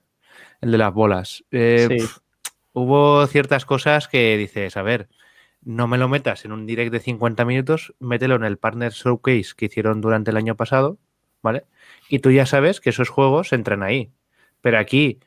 El 0.62 0.72
de 0.72 0.78
las 0.78 0.92
bolas. 0.94 1.44
Eh, 1.50 1.86
Sí. 1.90 1.96
pf, 1.98 2.20
hubo 2.72 3.26
ciertas 3.26 3.66
cosas 3.66 4.08
que 4.08 4.36
dices, 4.38 4.76
a 4.78 4.82
ver, 4.82 5.08
no 5.66 5.88
me 5.88 5.98
lo 5.98 6.08
metas 6.08 6.44
en 6.44 6.52
un 6.52 6.64
direct 6.64 6.92
de 6.92 7.00
50 7.00 7.44
minutos, 7.44 7.92
mételo 7.98 8.36
en 8.36 8.44
el 8.44 8.56
Partner 8.56 8.92
Showcase 8.92 9.54
que 9.56 9.66
hicieron 9.66 10.00
durante 10.00 10.30
el 10.30 10.36
año 10.36 10.54
pasado, 10.56 10.96
¿vale? 11.42 11.64
Y 12.08 12.20
tú 12.20 12.30
ya 12.30 12.46
sabes 12.46 12.80
que 12.80 12.90
esos 12.90 13.08
juegos 13.08 13.52
entran 13.52 13.82
ahí. 13.82 14.12
Pero 14.60 14.78
aquí 14.78 15.18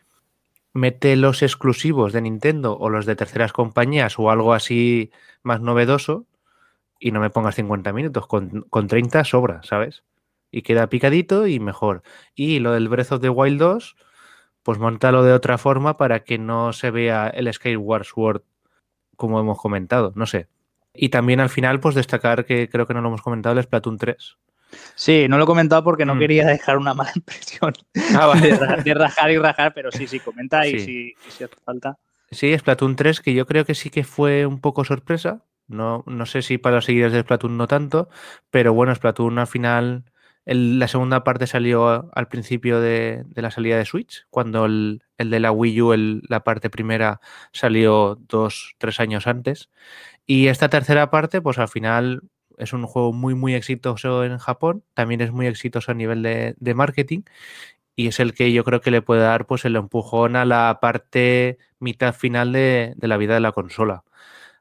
mete 0.73 1.17
los 1.17 1.43
exclusivos 1.43 2.13
de 2.13 2.21
Nintendo 2.21 2.78
o 2.78 2.89
los 2.89 3.06
de 3.06 3.17
terceras 3.17 3.52
compañías 3.52 4.17
o 4.17 4.32
algo 4.32 4.54
así 4.54 5.12
más 5.43 5.60
novedoso 5.60 6.25
y 6.99 7.12
no 7.12 7.19
me 7.19 7.30
pongas 7.30 7.56
50 7.56 7.91
minutos, 7.91 8.25
con, 8.25 8.62
con 8.69 8.88
30 8.88 9.25
sobra, 9.25 9.62
¿sabes? 9.63 10.06
Y 10.52 10.62
queda 10.62 10.88
picadito 10.88 11.47
y 11.47 11.60
mejor. 11.60 12.02
Y 12.34 12.60
lo 12.60 12.71
del 12.71 12.88
Breath 12.88 13.12
of 13.12 13.21
the 13.21 13.30
Wild 13.30 13.60
2, 13.60 13.97
pues 14.63 14.80
montalo 14.80 15.23
de 15.23 15.34
otra 15.34 15.58
forma 15.58 15.97
para 15.97 16.21
que 16.23 16.38
no 16.38 16.71
se 16.71 16.91
vea 16.91 17.28
el 17.28 17.54
Skyward 17.54 18.06
Sword 18.06 18.43
como 19.19 19.39
hemos 19.39 19.60
comentado, 19.60 20.13
no 20.15 20.25
sé. 20.25 20.47
Y 20.93 21.10
también 21.10 21.39
al 21.41 21.49
final, 21.49 21.79
pues 21.82 21.93
destacar 21.93 22.45
que 22.45 22.69
creo 22.69 22.88
que 22.88 22.93
no 22.93 23.01
lo 23.01 23.10
hemos 23.10 23.21
comentado, 23.21 23.58
el 23.60 23.63
Splatoon 23.63 23.97
3. 23.97 24.38
Sí, 24.95 25.27
no 25.27 25.38
lo 25.38 25.43
he 25.43 25.47
comentado 25.47 25.84
porque 25.84 26.05
no 26.05 26.15
Mm. 26.15 26.19
quería 26.19 26.45
dejar 26.47 26.77
una 26.77 26.93
mala 26.93 27.12
impresión 27.15 27.73
Ah, 28.15 28.34
de, 28.41 28.55
ra- 28.58 28.77
de 28.77 28.93
rajar 28.93 29.29
y 29.32 29.38
rajar, 29.38 29.73
pero 29.75 29.91
sí, 29.91 30.08
sí, 30.08 30.19
comenta 30.19 30.65
y 30.67 30.71
Sí. 30.71 30.86
si, 30.86 30.91
y 31.27 31.32
si 31.32 31.43
hace 31.43 31.55
falta. 31.65 31.97
Sí, 32.32 32.58
Splatoon 32.58 32.95
3, 32.95 33.19
que 33.21 33.34
yo 33.34 33.45
creo 33.45 33.65
que 33.65 33.75
sí 33.75 33.89
que 33.89 34.03
fue 34.03 34.45
un 34.45 34.60
poco 34.62 34.84
sorpresa. 34.86 35.43
No, 35.67 36.03
no 36.08 36.25
sé 36.25 36.41
si 36.41 36.58
para 36.58 36.77
los 36.77 36.86
seguidores 36.86 37.13
de 37.13 37.21
Splatoon 37.21 37.58
no 37.58 37.67
tanto, 37.67 38.10
pero 38.49 38.73
bueno, 38.73 38.95
Splatoon 38.95 39.38
al 39.38 39.47
final, 39.47 40.05
el- 40.45 40.79
la 40.79 40.88
segunda 40.88 41.23
parte 41.23 41.45
salió 41.45 42.10
al 42.15 42.27
principio 42.29 42.79
de, 42.79 43.23
de 43.27 43.41
la 43.41 43.51
salida 43.51 43.77
de 43.77 43.86
Switch, 43.86 44.25
cuando 44.29 44.65
el, 44.65 45.03
el 45.19 45.29
de 45.29 45.39
la 45.39 45.51
Wii 45.51 45.82
U, 45.82 46.21
la 46.27 46.43
parte 46.43 46.69
primera, 46.71 47.21
salió 47.53 48.17
dos, 48.27 48.75
tres 48.79 48.99
años 48.99 49.27
antes. 49.27 49.69
Y 50.25 50.47
esta 50.47 50.69
tercera 50.69 51.12
parte, 51.12 51.41
pues 51.41 51.60
al 51.60 51.69
final 51.69 52.23
es 52.58 52.73
un 52.73 52.86
juego 52.86 53.13
muy, 53.13 53.36
muy 53.36 53.55
exitoso 53.55 54.25
en 54.25 54.38
Japón, 54.39 54.84
también 54.93 55.21
es 55.21 55.32
muy 55.32 55.47
exitoso 55.47 55.91
a 55.91 55.95
nivel 55.95 56.23
de, 56.23 56.55
de 56.60 56.73
marketing 56.73 57.21
y 57.95 58.08
es 58.08 58.19
el 58.19 58.34
que 58.34 58.53
yo 58.53 58.63
creo 58.63 58.82
que 58.82 58.91
le 58.91 59.01
puede 59.01 59.21
dar 59.21 59.45
pues 59.45 59.65
el 59.65 59.75
empujón 59.75 60.36
a 60.36 60.45
la 60.45 60.79
parte 60.82 61.58
mitad 61.79 62.13
final 62.15 62.53
de, 62.53 62.93
de 62.97 63.08
la 63.08 63.17
vida 63.17 63.34
de 63.36 63.41
la 63.41 63.51
consola 63.51 64.03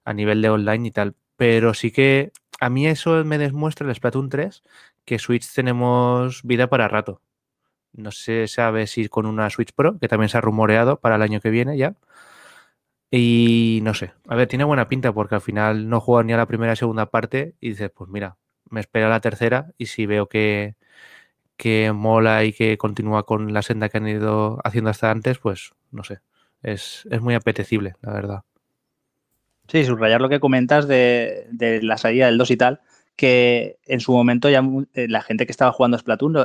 a 0.04 0.14
nivel 0.14 0.42
de 0.42 0.50
online 0.50 0.88
y 0.88 0.90
tal. 0.92 1.16
Pero 1.36 1.74
sí 1.74 1.92
que 1.92 2.32
a 2.60 2.70
mí 2.70 2.86
eso 2.86 3.24
me 3.24 3.38
demuestra 3.38 3.88
el 3.88 3.94
Splatoon 3.94 4.28
3 4.28 4.62
que 5.04 5.18
Switch 5.18 5.52
tenemos 5.54 6.42
vida 6.42 6.68
para 6.68 6.88
rato. 6.88 7.22
No 7.92 8.10
se 8.10 8.46
sabe 8.48 8.86
si 8.86 9.08
con 9.08 9.26
una 9.26 9.50
Switch 9.50 9.72
Pro, 9.72 9.98
que 9.98 10.08
también 10.08 10.28
se 10.28 10.38
ha 10.38 10.40
rumoreado 10.40 11.00
para 11.00 11.16
el 11.16 11.22
año 11.22 11.40
que 11.40 11.50
viene 11.50 11.76
ya. 11.76 11.94
Y 13.10 13.80
no 13.82 13.94
sé, 13.94 14.12
a 14.28 14.36
ver, 14.36 14.48
tiene 14.48 14.64
buena 14.64 14.88
pinta 14.88 15.12
porque 15.12 15.34
al 15.34 15.40
final 15.40 15.88
no 15.88 16.00
juega 16.00 16.24
ni 16.24 16.32
a 16.34 16.36
la 16.36 16.46
primera 16.46 16.74
y 16.74 16.76
segunda 16.76 17.06
parte 17.06 17.54
y 17.60 17.70
dices, 17.70 17.90
pues 17.94 18.10
mira, 18.10 18.36
me 18.68 18.80
espera 18.80 19.08
la 19.08 19.20
tercera 19.20 19.72
y 19.78 19.86
si 19.86 20.04
veo 20.04 20.28
que, 20.28 20.76
que 21.56 21.92
mola 21.92 22.44
y 22.44 22.52
que 22.52 22.76
continúa 22.76 23.24
con 23.24 23.52
la 23.54 23.62
senda 23.62 23.88
que 23.88 23.98
han 23.98 24.08
ido 24.08 24.58
haciendo 24.62 24.90
hasta 24.90 25.10
antes, 25.10 25.38
pues 25.38 25.72
no 25.90 26.04
sé, 26.04 26.20
es, 26.62 27.08
es 27.10 27.20
muy 27.22 27.34
apetecible, 27.34 27.96
la 28.02 28.12
verdad. 28.12 28.44
Sí, 29.68 29.84
subrayar 29.84 30.20
lo 30.20 30.28
que 30.28 30.40
comentas 30.40 30.88
de, 30.88 31.46
de 31.50 31.82
la 31.82 31.98
salida 31.98 32.26
del 32.26 32.38
2 32.38 32.50
y 32.50 32.56
tal, 32.56 32.80
que 33.18 33.78
en 33.86 34.00
su 34.00 34.12
momento 34.12 34.48
ya 34.50 34.62
eh, 34.94 35.08
la 35.08 35.22
gente 35.22 35.44
que 35.46 35.52
estaba 35.52 35.72
jugando 35.72 35.98
Splatoon, 35.98 36.36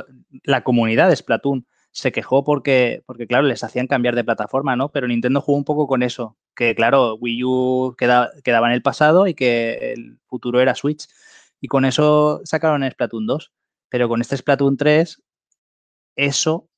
la 0.44 0.64
comunidad 0.64 1.08
de 1.08 1.16
Splatoon 1.16 1.66
se 1.92 2.12
quejó 2.12 2.44
porque, 2.44 3.04
porque, 3.06 3.28
claro, 3.28 3.44
les 3.46 3.64
hacían 3.64 3.86
cambiar 3.86 4.16
de 4.16 4.24
plataforma, 4.24 4.76
¿no? 4.76 4.90
Pero 4.92 5.08
Nintendo 5.08 5.40
jugó 5.40 5.56
un 5.58 5.64
poco 5.64 5.86
con 5.86 6.02
eso, 6.02 6.36
que 6.56 6.74
claro, 6.74 7.14
Wii 7.16 7.44
U 7.44 7.96
queda- 7.98 8.32
quedaba 8.44 8.68
en 8.68 8.74
el 8.74 8.82
pasado 8.82 9.28
y 9.28 9.34
que 9.34 9.94
el 9.94 10.18
futuro 10.26 10.60
era 10.60 10.74
Switch. 10.74 11.06
Y 11.60 11.68
con 11.68 11.84
eso 11.86 12.42
sacaron 12.44 12.88
Splatoon 12.90 13.26
2. 13.26 13.52
Pero 13.88 14.08
con 14.08 14.20
este 14.20 14.36
Splatoon 14.36 14.76
3, 14.76 15.22
eso 16.16 16.68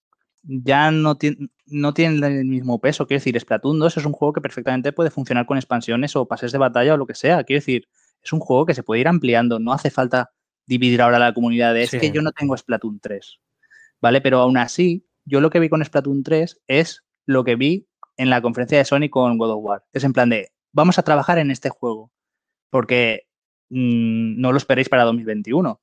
ya 0.43 0.91
no, 0.91 1.17
tiene 1.17 1.49
no 1.67 1.95
tiene 1.95 2.27
el 2.27 2.45
mismo 2.47 2.81
peso. 2.81 3.07
Quiero 3.07 3.21
decir, 3.21 3.39
Splatoon 3.41 3.79
2 3.79 3.97
es 3.97 4.07
un 4.07 4.13
juego 4.13 4.33
que 4.35 4.41
perfectamente 4.41 4.93
puede 4.93 5.11
funcionar 5.11 5.47
con 5.47 5.59
expansiones 5.59 6.15
o 6.17 6.29
pases 6.29 6.53
de 6.53 6.59
batalla 6.59 6.95
o 6.95 6.97
lo 6.97 7.07
que 7.07 7.15
sea. 7.15 7.45
Quiero 7.45 7.59
decir, 7.61 7.89
es 8.27 8.33
un 8.33 8.41
juego 8.41 8.67
que 8.67 8.75
se 8.75 8.83
puede 8.83 9.01
ir 9.01 9.09
ampliando. 9.09 9.59
No 9.59 9.73
hace 9.73 9.91
falta 9.91 10.31
dividir 10.67 11.01
ahora 11.01 11.19
la 11.19 11.33
comunidad 11.33 11.73
de 11.75 11.85
es 11.85 11.91
Sí. 11.91 12.01
que 12.01 12.11
yo 12.11 12.23
no 12.23 12.33
tengo 12.33 12.57
Splatoon 12.57 13.01
3. 13.01 13.39
¿Vale? 14.01 14.21
Pero 14.21 14.41
aún 14.41 14.57
así, 14.59 15.07
yo 15.25 15.41
lo 15.41 15.51
que 15.51 15.61
vi 15.61 15.69
con 15.69 15.85
Splatoon 15.85 16.23
3 16.23 16.61
es 16.67 17.05
lo 17.25 17.45
que 17.45 17.57
vi 17.57 17.87
en 18.17 18.31
la 18.31 18.43
conferencia 18.43 18.79
de 18.79 18.85
Sony 18.85 19.09
con 19.11 19.39
God 19.39 19.53
of 19.53 19.65
War. 19.65 19.85
Es 19.93 20.05
en 20.05 20.13
plan 20.13 20.29
de, 20.29 20.51
vamos 20.73 20.99
a 20.99 21.03
trabajar 21.03 21.39
en 21.39 21.51
este 21.51 21.71
juego. 21.71 22.13
Porque 22.71 23.27
mm, 23.71 24.41
no 24.41 24.53
lo 24.53 24.59
esperéis 24.59 24.89
para 24.89 25.05
2021 25.05 25.81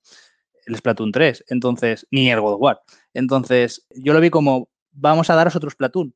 el 0.66 0.76
Splatoon 0.78 1.12
3, 1.12 1.46
entonces, 1.50 2.08
ni 2.12 2.32
el 2.32 2.40
God 2.40 2.54
of 2.54 2.62
War. 2.62 2.82
Entonces, 3.14 3.86
yo 3.96 4.14
lo 4.14 4.22
vi 4.22 4.30
como, 4.30 4.70
vamos 4.92 5.30
a 5.30 5.36
daros 5.36 5.56
otro 5.56 5.70
Splatoon, 5.70 6.16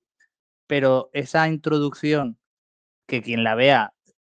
pero 0.67 1.09
esa 1.13 1.47
introducción, 1.47 2.37
que 3.07 3.21
quien 3.21 3.43
la 3.43 3.55
vea, 3.55 3.93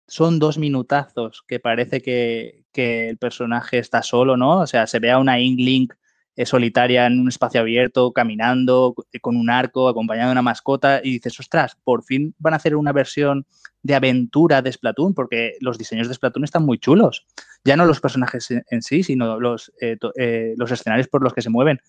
son 0.08 0.40
dos 0.40 0.58
minutazos 0.58 1.44
que 1.48 1.60
parece 1.60 2.02
que, 2.02 2.64
que 2.72 3.10
el 3.10 3.18
personaje 3.18 3.80
está 3.80 4.02
solo, 4.02 4.38
¿no? 4.38 4.60
O 4.62 4.68
sea, 4.68 4.88
se 4.88 5.00
ve 5.00 5.12
a 5.12 5.20
una 5.20 5.40
Inklink 5.40 5.94
eh, 6.36 6.46
solitaria 6.46 7.06
en 7.08 7.20
un 7.20 7.28
espacio 7.28 7.62
abierto, 7.62 8.12
caminando, 8.14 8.94
co- 8.96 9.06
con 9.22 9.36
un 9.36 9.50
arco, 9.50 9.88
acompañado 9.90 10.30
de 10.30 10.34
una 10.34 10.42
mascota, 10.42 11.02
y 11.04 11.12
dices, 11.14 11.40
ostras, 11.40 11.78
por 11.84 12.04
fin 12.04 12.36
van 12.38 12.54
a 12.54 12.58
hacer 12.58 12.76
una 12.76 12.94
versión 12.94 13.46
de 13.84 13.96
aventura 13.96 14.62
de 14.62 14.72
Splatoon, 14.72 15.14
porque 15.14 15.54
los 15.62 15.78
diseños 15.78 16.08
de 16.08 16.14
Splatoon 16.14 16.44
están 16.44 16.64
muy 16.66 16.78
chulos. 16.78 17.26
Ya 17.66 17.76
no 17.76 17.86
los 17.86 18.00
personajes 18.00 18.50
en, 18.52 18.82
sí, 18.82 19.04
sino 19.04 19.40
los, 19.40 19.72
eh, 19.82 19.98
eh, 20.18 20.54
los 20.58 20.72
escenarios 20.72 21.08
por 21.08 21.24
los 21.24 21.34
que 21.34 21.42
se 21.42 21.50
mueven. 21.50 21.80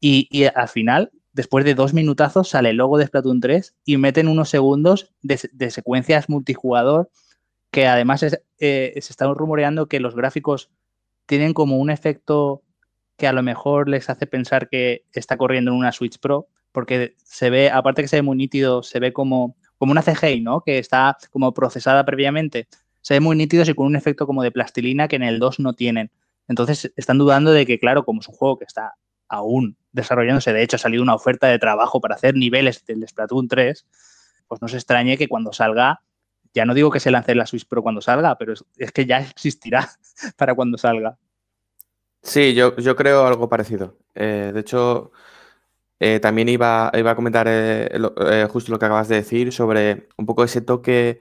Y, 0.00 0.28
y 0.30 0.44
al 0.44 0.68
final, 0.68 1.10
después 1.32 1.64
de 1.64 1.74
dos 1.74 1.94
minutazos, 1.94 2.48
sale 2.50 2.70
el 2.70 2.76
logo 2.76 2.98
de 2.98 3.06
Splatoon 3.06 3.40
3 3.40 3.74
y 3.84 3.96
meten 3.96 4.28
unos 4.28 4.48
segundos 4.50 5.12
de, 5.22 5.40
de 5.52 5.70
secuencias 5.70 6.28
multijugador 6.28 7.10
que 7.74 7.88
además 7.88 8.22
eh, 8.22 8.92
se 8.94 9.12
está 9.12 9.26
rumoreando 9.26 9.88
que 9.88 9.98
los 9.98 10.14
gráficos 10.14 10.70
tienen 11.26 11.52
como 11.52 11.76
un 11.78 11.90
efecto 11.90 12.62
que 13.16 13.26
a 13.26 13.32
lo 13.32 13.42
mejor 13.42 13.88
les 13.88 14.08
hace 14.08 14.28
pensar 14.28 14.68
que 14.68 15.06
está 15.12 15.36
corriendo 15.36 15.72
en 15.72 15.78
una 15.78 15.90
Switch 15.90 16.20
Pro, 16.20 16.46
porque 16.70 17.16
se 17.24 17.50
ve, 17.50 17.70
aparte 17.70 18.02
que 18.02 18.06
se 18.06 18.14
ve 18.14 18.22
muy 18.22 18.36
nítido, 18.36 18.84
se 18.84 19.00
ve 19.00 19.12
como, 19.12 19.56
como 19.76 19.90
una 19.90 20.02
CGI, 20.02 20.40
¿no? 20.40 20.60
Que 20.60 20.78
está 20.78 21.16
como 21.32 21.52
procesada 21.52 22.04
previamente. 22.04 22.68
Se 23.00 23.14
ve 23.14 23.20
muy 23.20 23.34
nítidos 23.34 23.68
y 23.68 23.74
con 23.74 23.86
un 23.86 23.96
efecto 23.96 24.24
como 24.24 24.44
de 24.44 24.52
plastilina 24.52 25.08
que 25.08 25.16
en 25.16 25.24
el 25.24 25.40
2 25.40 25.58
no 25.58 25.72
tienen. 25.72 26.12
Entonces 26.46 26.92
están 26.94 27.18
dudando 27.18 27.50
de 27.50 27.66
que, 27.66 27.80
claro, 27.80 28.04
como 28.04 28.20
es 28.20 28.28
un 28.28 28.36
juego 28.36 28.56
que 28.56 28.66
está 28.66 28.94
aún 29.26 29.76
desarrollándose, 29.90 30.52
de 30.52 30.62
hecho 30.62 30.76
ha 30.76 30.78
salido 30.78 31.02
una 31.02 31.16
oferta 31.16 31.48
de 31.48 31.58
trabajo 31.58 32.00
para 32.00 32.14
hacer 32.14 32.36
niveles 32.36 32.86
del 32.86 33.04
Splatoon 33.08 33.48
3, 33.48 33.84
pues 34.46 34.62
no 34.62 34.68
se 34.68 34.76
extrañe 34.76 35.16
que 35.16 35.26
cuando 35.26 35.52
salga, 35.52 36.02
ya 36.54 36.64
no 36.64 36.74
digo 36.74 36.90
que 36.90 37.00
se 37.00 37.10
lance 37.10 37.34
la 37.34 37.46
Switch 37.46 37.66
Pro 37.66 37.82
cuando 37.82 38.00
salga, 38.00 38.36
pero 38.38 38.52
es, 38.54 38.64
es 38.78 38.92
que 38.92 39.06
ya 39.06 39.18
existirá 39.20 39.88
para 40.36 40.54
cuando 40.54 40.78
salga. 40.78 41.18
Sí, 42.22 42.54
yo, 42.54 42.76
yo 42.76 42.96
creo 42.96 43.26
algo 43.26 43.48
parecido. 43.48 43.98
Eh, 44.14 44.50
de 44.54 44.60
hecho, 44.60 45.12
eh, 46.00 46.20
también 46.20 46.48
iba, 46.48 46.90
iba 46.94 47.12
a 47.12 47.16
comentar 47.16 47.46
eh, 47.48 47.90
lo- 47.98 48.14
justo 48.50 48.72
lo 48.72 48.78
que 48.78 48.86
acabas 48.86 49.08
de 49.08 49.16
decir 49.16 49.52
sobre 49.52 50.08
un 50.16 50.26
poco 50.26 50.44
ese 50.44 50.60
toque, 50.62 51.20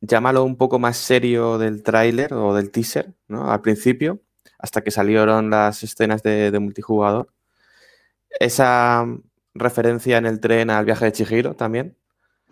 llámalo 0.00 0.44
un 0.44 0.56
poco 0.56 0.78
más 0.78 0.96
serio 0.98 1.58
del 1.58 1.82
tráiler 1.82 2.34
o 2.34 2.54
del 2.54 2.70
teaser, 2.70 3.14
¿no? 3.28 3.50
Al 3.52 3.62
principio, 3.62 4.20
hasta 4.58 4.82
que 4.82 4.90
salieron 4.92 5.50
las 5.50 5.82
escenas 5.84 6.22
de, 6.22 6.50
de 6.50 6.58
multijugador. 6.60 7.30
Esa 8.38 9.06
referencia 9.54 10.18
en 10.18 10.26
el 10.26 10.40
tren 10.40 10.70
al 10.70 10.84
viaje 10.84 11.06
de 11.06 11.12
Chihiro 11.12 11.54
también. 11.54 11.96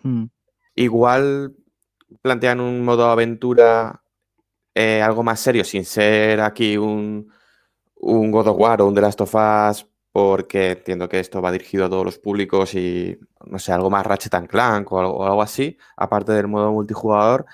Mm. 0.03 0.25
Igual 0.75 1.55
plantean 2.21 2.59
un 2.61 2.83
modo 2.83 3.09
aventura 3.09 4.01
eh, 4.75 5.01
algo 5.01 5.23
más 5.23 5.39
serio, 5.39 5.63
sin 5.63 5.85
ser 5.85 6.41
aquí 6.41 6.77
un, 6.77 7.31
un 7.95 8.31
God 8.31 8.47
of 8.49 8.57
War 8.59 8.81
o 8.81 8.87
un 8.87 8.95
The 8.95 9.01
Last 9.01 9.21
of 9.21 9.35
Us 9.35 9.87
porque 10.11 10.71
entiendo 10.71 11.09
que 11.09 11.19
esto 11.19 11.41
va 11.41 11.51
dirigido 11.51 11.85
a 11.85 11.89
todos 11.89 12.05
los 12.05 12.19
públicos 12.19 12.73
y, 12.75 13.17
no 13.45 13.59
sé, 13.59 13.71
algo 13.73 13.89
más 13.91 14.05
Ratchet 14.05 14.33
and 14.35 14.47
Clank 14.49 14.91
o 14.91 14.99
algo, 14.99 15.13
o 15.17 15.25
algo 15.25 15.41
así, 15.41 15.77
aparte 15.97 16.31
del 16.33 16.47
modo 16.47 16.71
multijugador, 16.71 17.45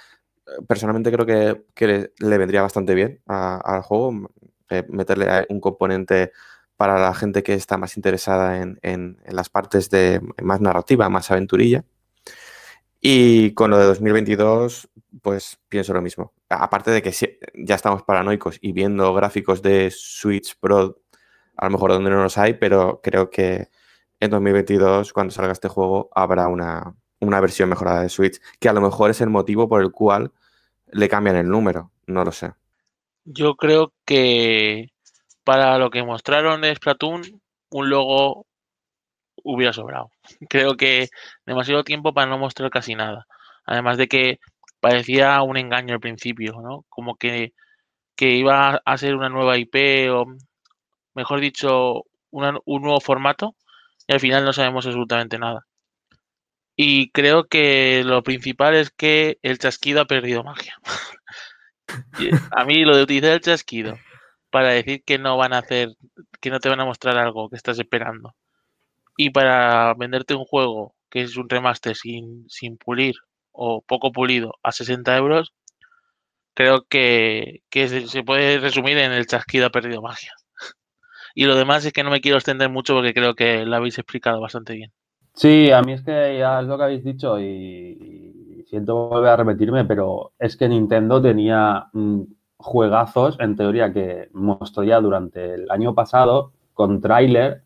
eh, 0.48 0.64
personalmente 0.68 1.12
creo 1.12 1.26
que, 1.26 1.66
que 1.76 2.12
le, 2.20 2.38
vendría 2.38 2.62
bastante 2.62 2.96
bien 2.96 3.22
a- 3.28 3.58
al 3.58 3.82
juego 3.84 4.30
eh, 4.70 4.84
meterle 4.90 5.46
un 5.50 5.60
componente 5.62 6.32
para 6.78 7.00
la 7.00 7.14
gente 7.14 7.44
que 7.44 7.54
está 7.54 7.78
más 7.78 7.98
interesada 7.98 8.62
en, 8.62 8.80
en- 8.82 9.20
en 9.26 9.36
las 9.36 9.50
partes 9.50 9.90
de 9.90 10.22
más 10.44 10.62
narrativa, 10.62 11.10
más 11.10 11.32
aventurilla. 11.32 11.84
Y 13.08 13.54
con 13.54 13.70
lo 13.70 13.78
de 13.78 13.86
2022, 13.86 14.90
pues 15.22 15.60
pienso 15.70 15.94
lo 15.94 16.02
mismo. 16.02 16.34
Aparte 16.50 16.90
de 16.90 17.04
que 17.04 17.12
ya 17.54 17.76
estamos 17.76 18.02
paranoicos 18.02 18.58
y 18.60 18.72
viendo 18.72 19.14
gráficos 19.14 19.62
de 19.62 19.92
Switch 19.92 20.58
Pro, 20.60 21.04
a 21.56 21.66
lo 21.66 21.72
mejor 21.72 21.92
donde 21.92 22.10
no 22.10 22.24
los 22.24 22.40
hay, 22.40 22.56
pero 22.56 23.02
creo 23.04 23.30
que 23.30 23.70
en 24.20 24.32
2022, 24.32 25.14
cuando 25.14 25.32
salga 25.32 25.52
este 25.52 25.68
juego, 25.68 26.10
habrá 26.16 26.48
una, 26.48 26.96
una 27.20 27.40
versión 27.42 27.70
mejorada 27.70 28.02
de 28.02 28.10
Switch, 28.10 28.42
que 28.60 28.70
a 28.70 28.74
lo 28.74 28.82
mejor 28.82 29.12
es 29.12 29.22
el 29.22 29.30
motivo 29.30 29.70
por 29.70 29.84
el 29.84 29.92
cual 29.92 30.32
le 30.88 31.08
cambian 31.08 31.36
el 31.36 31.48
número, 31.48 31.92
no 32.08 32.26
lo 32.26 32.32
sé. 32.32 32.54
Yo 33.24 33.54
creo 33.56 33.94
que 34.04 34.90
para 35.44 35.78
lo 35.78 35.92
que 35.92 36.02
mostraron 36.02 36.62
de 36.62 36.74
Splatoon, 36.74 37.40
un 37.70 37.90
logo 37.92 38.48
hubiera 39.44 39.74
sobrado. 39.74 40.12
Creo 40.50 40.76
que 40.78 41.10
demasiado 41.46 41.84
tiempo 41.84 42.14
para 42.14 42.30
no 42.30 42.38
mostrar 42.38 42.70
casi 42.70 42.96
nada. 42.96 43.28
Además 43.66 43.98
de 43.98 44.08
que 44.08 44.40
parecía 44.80 45.42
un 45.42 45.58
engaño 45.58 45.94
al 45.96 46.00
principio, 46.00 46.54
¿no? 46.62 46.86
Como 46.90 47.16
que, 47.16 47.54
que 48.16 48.32
iba 48.32 48.82
a 48.86 48.98
ser 48.98 49.16
una 49.16 49.30
nueva 49.30 49.58
IP 49.58 50.10
o, 50.12 50.26
mejor 51.16 51.40
dicho, 51.42 52.04
una- 52.32 52.60
un 52.66 52.84
nuevo 52.84 53.02
formato 53.02 53.56
y 54.08 54.14
al 54.14 54.20
final 54.20 54.46
no 54.46 54.54
sabemos 54.54 54.86
absolutamente 54.86 55.40
nada. 55.40 55.66
Y 56.78 57.10
creo 57.12 57.46
que 57.48 58.04
lo 58.06 58.22
principal 58.24 58.76
es 58.76 58.90
que 58.92 59.40
el 59.42 59.58
chasquido 59.60 60.02
ha 60.02 60.06
perdido 60.06 60.44
magia. 60.44 60.76
A 62.52 62.66
mí 62.66 62.84
lo 62.84 62.96
de 62.96 63.04
utilizar 63.04 63.32
el 63.32 63.42
chasquido 63.42 63.98
para 64.50 64.70
decir 64.70 65.04
que 65.06 65.18
no 65.20 65.38
van 65.38 65.54
a 65.54 65.60
hacer, 65.60 65.90
que 66.42 66.50
no 66.50 66.60
te 66.60 66.70
van 66.70 66.80
a 66.80 66.86
mostrar 66.86 67.18
algo 67.18 67.50
que 67.50 67.58
estás 67.58 67.78
esperando. 67.80 68.36
Y 69.18 69.30
para 69.30 69.94
venderte 69.94 70.36
un 70.36 70.46
juego 70.46 70.96
que 71.10 71.22
es 71.22 71.38
un 71.38 71.50
remaster 71.50 71.96
sin, 71.96 72.46
sin 72.50 72.78
pulir 72.78 73.16
o 73.52 73.82
poco 73.82 74.12
pulido 74.12 74.56
a 74.64 74.72
60 74.72 75.16
euros, 75.16 75.54
creo 76.54 76.86
que, 76.90 77.62
que 77.70 77.88
se, 77.88 78.24
puede 78.24 78.60
resumir 78.60 78.98
en 78.98 79.12
el 79.12 79.28
chasquido 79.28 79.68
ha 79.68 79.70
perdido 79.70 80.02
magia. 80.02 80.34
Y 81.38 81.46
lo 81.46 81.56
demás 81.56 81.86
es 81.86 81.92
que 81.92 82.04
no 82.04 82.12
me 82.12 82.22
quiero 82.22 82.38
extender 82.38 82.70
mucho 82.70 82.94
porque 82.94 83.14
creo 83.14 83.36
que 83.36 83.66
lo 83.66 83.76
habéis 83.76 83.98
explicado 83.98 84.40
bastante 84.40 84.74
bien. 84.74 84.92
Sí, 85.34 85.70
a 85.70 85.82
mí 85.82 85.92
es 85.92 86.02
que 86.02 86.38
ya 86.40 86.62
es 86.62 86.66
lo 86.66 86.78
que 86.78 86.84
habéis 86.86 87.04
dicho 87.04 87.38
y, 87.42 87.44
y 87.44 88.64
siento 88.70 89.10
volver 89.10 89.32
a 89.32 89.36
repetirme, 89.36 89.84
pero 89.84 90.32
es 90.40 90.56
que 90.56 90.70
Nintendo 90.70 91.22
tenía 91.22 91.88
mm, 91.92 92.22
juegazos, 92.56 93.38
en 93.42 93.58
teoría, 93.58 93.92
que 93.92 94.30
mostró 94.32 94.84
ya 94.84 95.02
durante 95.02 95.56
el 95.56 95.70
año 95.70 95.94
pasado 95.94 96.54
con 96.74 97.02
tráiler 97.02 97.65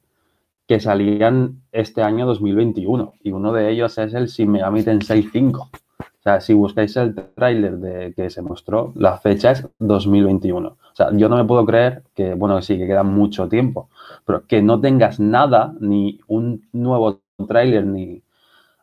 que 0.69 0.79
salían 0.79 1.63
este 1.71 2.03
año 2.03 2.27
2021 2.27 3.13
y 3.23 3.31
uno 3.31 3.51
de 3.53 3.71
ellos 3.71 3.97
es 3.97 4.13
el 4.13 4.27
Shin 4.27 4.51
Megami 4.51 4.83
Tensei 4.83 5.23
5. 5.23 5.61
O 5.63 6.21
sea, 6.21 6.41
si 6.41 6.53
buscáis 6.53 6.95
el 6.95 7.15
tráiler 7.15 7.77
de 7.77 8.13
que 8.13 8.29
se 8.29 8.43
mostró, 8.43 8.93
la 8.95 9.17
fecha 9.17 9.49
es 9.49 9.67
2021. 9.79 10.67
O 10.67 10.77
sea, 10.93 11.09
yo 11.13 11.27
no 11.27 11.37
me 11.37 11.45
puedo 11.45 11.65
creer 11.65 12.03
que, 12.13 12.35
bueno, 12.35 12.61
sí, 12.61 12.77
que 12.77 12.85
queda 12.85 13.01
mucho 13.01 13.49
tiempo, 13.49 13.89
pero 14.25 14.45
que 14.45 14.61
no 14.61 14.79
tengas 14.79 15.19
nada, 15.19 15.73
ni 15.79 16.19
un 16.27 16.69
nuevo 16.71 17.21
tráiler, 17.47 17.87
ni 17.87 18.21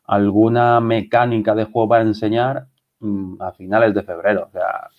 alguna 0.03 0.81
mecánica 0.81 1.55
de 1.55 1.63
juego 1.63 1.87
para 1.87 2.03
enseñar 2.03 2.67
mm, 2.99 3.41
a 3.41 3.53
finales 3.53 3.93
de 3.93 4.03
febrero. 4.03 4.47
O 4.49 4.51
sea, 4.51 4.89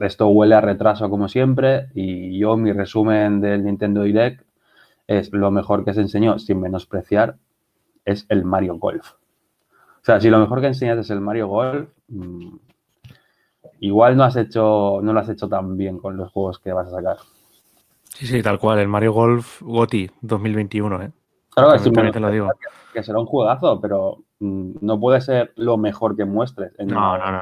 esto 0.00 0.26
huele 0.26 0.56
a 0.56 0.60
retraso 0.60 1.08
como 1.08 1.28
siempre 1.28 1.90
y 1.94 2.40
yo 2.40 2.56
mi 2.56 2.72
resumen 2.72 3.40
del 3.40 3.64
Nintendo 3.64 4.02
Direct 4.02 4.45
es 5.06 5.32
lo 5.32 5.50
mejor 5.50 5.84
que 5.84 5.94
se 5.94 6.00
enseñó, 6.00 6.38
sin 6.38 6.60
menospreciar, 6.60 7.36
es 8.04 8.26
el 8.28 8.44
Mario 8.44 8.76
Golf. 8.76 9.12
O 9.12 10.04
sea, 10.06 10.20
si 10.20 10.30
lo 10.30 10.38
mejor 10.38 10.60
que 10.60 10.68
enseñas 10.68 10.98
es 10.98 11.10
el 11.10 11.20
Mario 11.20 11.48
Golf, 11.48 11.88
mm, 12.08 12.56
igual 13.80 14.16
no 14.16 14.24
has 14.24 14.36
hecho, 14.36 15.00
no 15.02 15.12
lo 15.12 15.20
has 15.20 15.28
hecho 15.28 15.48
tan 15.48 15.76
bien 15.76 15.98
con 15.98 16.16
los 16.16 16.30
juegos 16.32 16.58
que 16.58 16.72
vas 16.72 16.88
a 16.88 16.90
sacar. 16.92 17.16
Sí, 18.04 18.26
sí, 18.26 18.42
tal 18.42 18.58
cual. 18.58 18.78
El 18.78 18.88
Mario 18.88 19.12
Golf 19.12 19.60
GOTI 19.62 20.10
2021, 20.22 21.02
¿eh? 21.02 21.10
Claro, 21.50 21.70
También- 21.70 21.84
sin 21.84 21.92
también 21.92 22.12
te 22.12 22.20
lo 22.20 22.30
digo. 22.30 22.48
que 22.92 23.02
será 23.02 23.18
un 23.18 23.26
juegazo, 23.26 23.80
pero 23.80 24.18
mm, 24.40 24.76
no 24.80 24.98
puede 25.00 25.20
ser 25.20 25.52
lo 25.56 25.76
mejor 25.76 26.16
que 26.16 26.24
muestres. 26.24 26.72
en 26.78 26.88
no, 26.88 27.18
no, 27.18 27.30
no. 27.32 27.40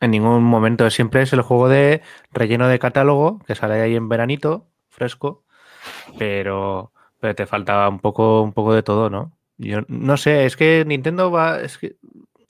En 0.00 0.10
ningún 0.12 0.42
momento. 0.44 0.88
Siempre 0.90 1.22
es 1.22 1.32
el 1.32 1.42
juego 1.42 1.68
de 1.68 2.02
relleno 2.32 2.68
de 2.68 2.78
catálogo 2.78 3.40
que 3.46 3.54
sale 3.54 3.80
ahí 3.80 3.94
en 3.96 4.08
veranito, 4.08 4.66
fresco, 4.88 5.42
pero, 6.18 6.92
pero 7.20 7.34
te 7.34 7.46
faltaba 7.46 7.88
un 7.88 8.00
poco, 8.00 8.42
un 8.42 8.52
poco 8.52 8.74
de 8.74 8.82
todo, 8.82 9.10
¿no? 9.10 9.32
Yo 9.56 9.80
no 9.88 10.16
sé, 10.16 10.44
es 10.46 10.56
que 10.56 10.84
Nintendo 10.86 11.30
va. 11.30 11.60
Es 11.60 11.78
que 11.78 11.96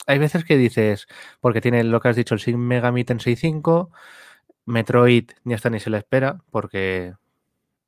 hay 0.07 0.19
veces 0.19 0.45
que 0.45 0.57
dices, 0.57 1.07
porque 1.41 1.61
tiene 1.61 1.85
lo 1.85 2.01
que 2.01 2.09
has 2.09 2.17
dicho, 2.17 2.35
el 2.35 2.41
Shin 2.41 2.59
Megami 2.59 3.05
Tensei 3.05 3.37
5, 3.37 3.91
Metroid 4.67 5.31
ni 5.45 5.55
hasta 5.55 5.71
ni 5.71 5.81
se 5.81 5.91
le 5.91 5.99
espera, 5.99 6.39
porque 6.51 7.15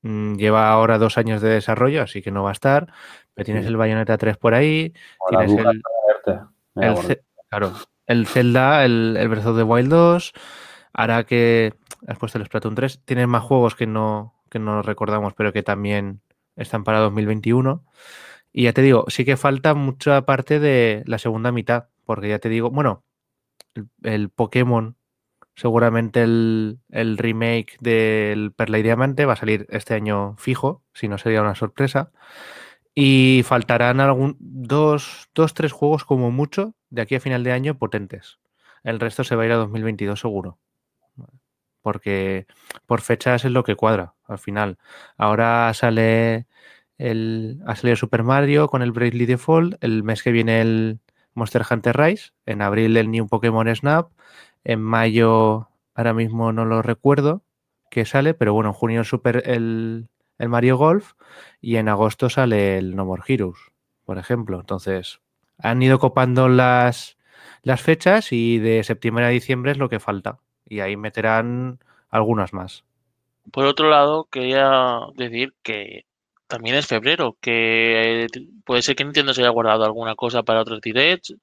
mm, 0.03 0.37
lleva 0.37 0.71
ahora 0.71 0.99
dos 0.99 1.19
años 1.19 1.43
de 1.43 1.51
desarrollo, 1.51 2.03
así 2.03 2.23
que 2.23 2.31
no 2.31 2.43
va 2.43 2.51
a 2.51 2.53
estar. 2.53 2.93
Pero 3.35 3.45
tienes 3.45 3.65
Sí. 3.65 3.69
el 3.69 3.77
Bayonetta 3.77 4.17
3 4.19 4.37
por 4.39 4.55
ahí, 4.55 4.93
la 5.31 5.47
tienes 5.47 5.67
el, 5.67 5.83
el. 6.77 6.97
Ce- 6.97 7.23
claro, 7.49 7.73
el 8.07 8.27
Zelda, 8.27 8.85
el, 8.85 9.17
el 9.19 9.29
Breath 9.29 9.47
of 9.47 9.57
the 9.57 9.63
Wild 9.63 9.91
2, 9.91 10.33
hará 10.93 11.25
que 11.25 11.75
has 12.07 12.19
puesto 12.19 12.39
el 12.39 12.47
Splatoon 12.47 12.75
3, 12.75 13.01
tienes 13.05 13.29
más 13.29 13.43
juegos 13.43 13.75
que 13.77 13.87
no, 13.87 14.35
que 14.51 14.59
no 14.59 14.83
recordamos, 14.83 15.35
pero 15.35 15.53
que 15.53 15.63
también 15.63 16.21
están 16.57 16.85
para 16.85 17.01
2021. 17.01 17.85
Y 18.53 18.65
ya 18.65 18.73
te 18.73 18.83
digo, 18.83 19.05
sí 19.09 19.25
que 19.25 19.37
falta 19.37 19.75
mucha 19.75 20.23
parte 20.27 20.59
de 20.61 21.03
la 21.07 21.19
segunda 21.19 21.53
mitad, 21.53 21.89
porque 22.05 22.29
ya 22.29 22.39
te 22.39 22.49
digo, 22.49 22.71
bueno, 22.71 23.05
el, 24.03 24.31
Pokémon, 24.31 24.97
seguramente 25.55 26.23
el, 26.23 26.81
el 26.91 27.19
remake 27.19 27.77
del 27.81 28.53
Perla 28.53 28.79
y 28.79 28.83
Diamante 28.83 29.27
va 29.27 29.35
a 29.35 29.37
salir 29.37 29.67
este 29.71 29.95
año 29.95 30.37
fijo, 30.37 30.83
si 30.93 31.09
no 31.09 31.19
sería 31.19 31.43
una 31.43 31.55
sorpresa. 31.55 32.11
Y 32.95 33.43
faltarán 33.45 34.01
algún 34.01 34.37
dos, 34.41 35.29
dos, 35.35 35.55
tres 35.55 35.73
juegos 35.73 36.05
como 36.05 36.31
mucho 36.31 36.75
de 36.91 37.03
aquí 37.03 37.15
a 37.15 37.21
final 37.21 37.45
de 37.45 37.53
año 37.53 37.79
potentes. 37.79 38.39
El 38.83 38.99
resto 38.99 39.25
se 39.25 39.37
va 39.37 39.45
a 39.45 39.47
ir 39.47 39.53
a 39.53 39.57
2022 39.57 40.19
seguro. 40.19 40.59
Porque 41.83 42.47
por 42.87 43.01
fechas 43.01 43.45
es 43.45 43.53
lo 43.53 43.65
que 43.65 43.77
cuadra 43.77 44.15
al 44.31 44.39
final. 44.39 44.79
Ahora 45.17 45.73
sale 45.75 46.47
el, 46.99 47.61
ha 47.67 47.77
salido 47.77 47.97
Super 47.97 48.23
Mario 48.23 48.69
con 48.69 48.83
el 48.83 48.93
Bravely 48.93 49.27
Default. 49.27 49.83
El 49.83 50.03
mes 50.03 50.23
que 50.23 50.33
viene 50.33 50.61
el 50.61 51.01
Monster 51.35 51.65
Hunter 51.69 51.97
Rise. 51.97 52.33
En 52.47 52.63
abril 52.63 52.97
el 52.97 53.11
New 53.11 53.29
Pokémon 53.29 53.75
Snap. 53.75 54.11
En 54.65 54.81
mayo, 54.81 55.69
ahora 55.95 56.15
mismo 56.15 56.53
no 56.53 56.65
lo 56.65 56.83
recuerdo 56.83 57.43
que 57.91 58.05
sale, 58.05 58.35
pero 58.35 58.55
bueno, 58.55 58.71
en 58.71 58.75
junio 58.75 59.01
el 59.01 59.07
Super 59.07 59.43
el, 59.47 60.09
el 60.39 60.49
Mario 60.49 60.77
Golf 60.77 61.13
y 61.61 61.77
en 61.77 61.89
agosto 61.89 62.31
sale 62.31 62.79
el 62.79 62.97
No 62.97 63.05
More 63.05 63.23
Heroes, 63.27 63.59
por 64.05 64.17
ejemplo. 64.17 64.61
Entonces, 64.61 65.21
han 65.59 65.83
ido 65.83 65.99
copando 65.99 66.49
las, 66.49 67.19
las 67.63 67.83
fechas 67.83 68.33
y 68.33 68.59
de 68.59 68.83
septiembre 68.85 69.27
a 69.27 69.29
diciembre 69.29 69.73
es 69.73 69.79
lo 69.79 69.89
que 69.89 70.01
falta. 70.01 70.39
Y 70.67 70.81
ahí 70.81 70.97
meterán 70.97 71.81
algunas 72.09 72.53
más. 72.53 72.85
Por 73.53 73.67
otro 73.67 73.91
lado, 73.91 74.29
quería 74.31 75.01
decir 75.17 75.55
que 75.63 76.05
también 76.47 76.77
es 76.77 76.87
febrero, 76.87 77.37
que 77.41 78.27
puede 78.65 78.83
ser 78.83 78.97
que 78.97 79.05
Nintendo 79.05 79.35
se 79.35 79.43
haya 79.43 79.51
guardado 79.51 79.85
alguna 79.85 80.15
cosa 80.17 80.43
para 80.43 80.61
otros 80.63 80.81
directs 80.81 81.35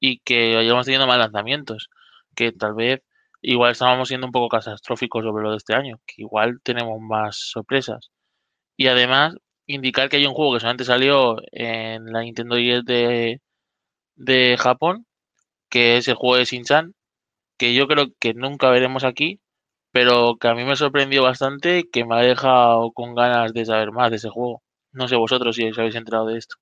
y 0.00 0.18
que 0.20 0.56
hayamos 0.56 0.86
tenido 0.86 1.06
más 1.06 1.18
lanzamientos, 1.18 1.90
que 2.34 2.52
tal 2.52 2.74
vez 2.74 3.02
igual 3.42 3.72
estábamos 3.72 4.08
siendo 4.08 4.26
un 4.26 4.32
poco 4.32 4.48
catastróficos 4.48 5.24
sobre 5.24 5.44
lo 5.44 5.52
de 5.52 5.58
este 5.58 5.74
año, 5.74 6.00
que 6.06 6.22
igual 6.22 6.60
tenemos 6.62 7.00
más 7.00 7.36
sorpresas. 7.38 8.10
Y 8.76 8.88
además, 8.88 9.36
indicar 9.66 10.08
que 10.08 10.16
hay 10.18 10.26
un 10.26 10.34
juego 10.34 10.54
que 10.54 10.60
solamente 10.60 10.84
salió 10.84 11.36
en 11.52 12.06
la 12.12 12.22
Nintendo 12.22 12.56
Direct 12.56 12.86
de, 12.86 13.40
de 14.16 14.56
Japón, 14.58 15.06
que 15.70 15.98
es 15.98 16.08
el 16.08 16.14
juego 16.16 16.36
de 16.36 16.44
Shin-Chan, 16.46 16.94
que 17.58 17.74
yo 17.74 17.88
creo 17.88 18.08
que 18.20 18.34
nunca 18.34 18.70
veremos 18.70 19.04
aquí, 19.04 19.40
pero 19.98 20.36
que 20.36 20.46
a 20.46 20.54
mí 20.54 20.62
me 20.62 20.76
sorprendió 20.76 21.24
bastante 21.24 21.90
que 21.90 22.04
me 22.04 22.14
ha 22.14 22.20
dejado 22.20 22.92
con 22.92 23.16
ganas 23.16 23.52
de 23.52 23.64
saber 23.64 23.90
más 23.90 24.10
de 24.10 24.18
ese 24.18 24.28
juego. 24.28 24.62
No 24.92 25.08
sé 25.08 25.16
vosotros 25.16 25.56
si 25.56 25.68
os 25.68 25.76
habéis 25.76 25.96
enterado 25.96 26.26
de 26.26 26.38
esto. 26.38 26.54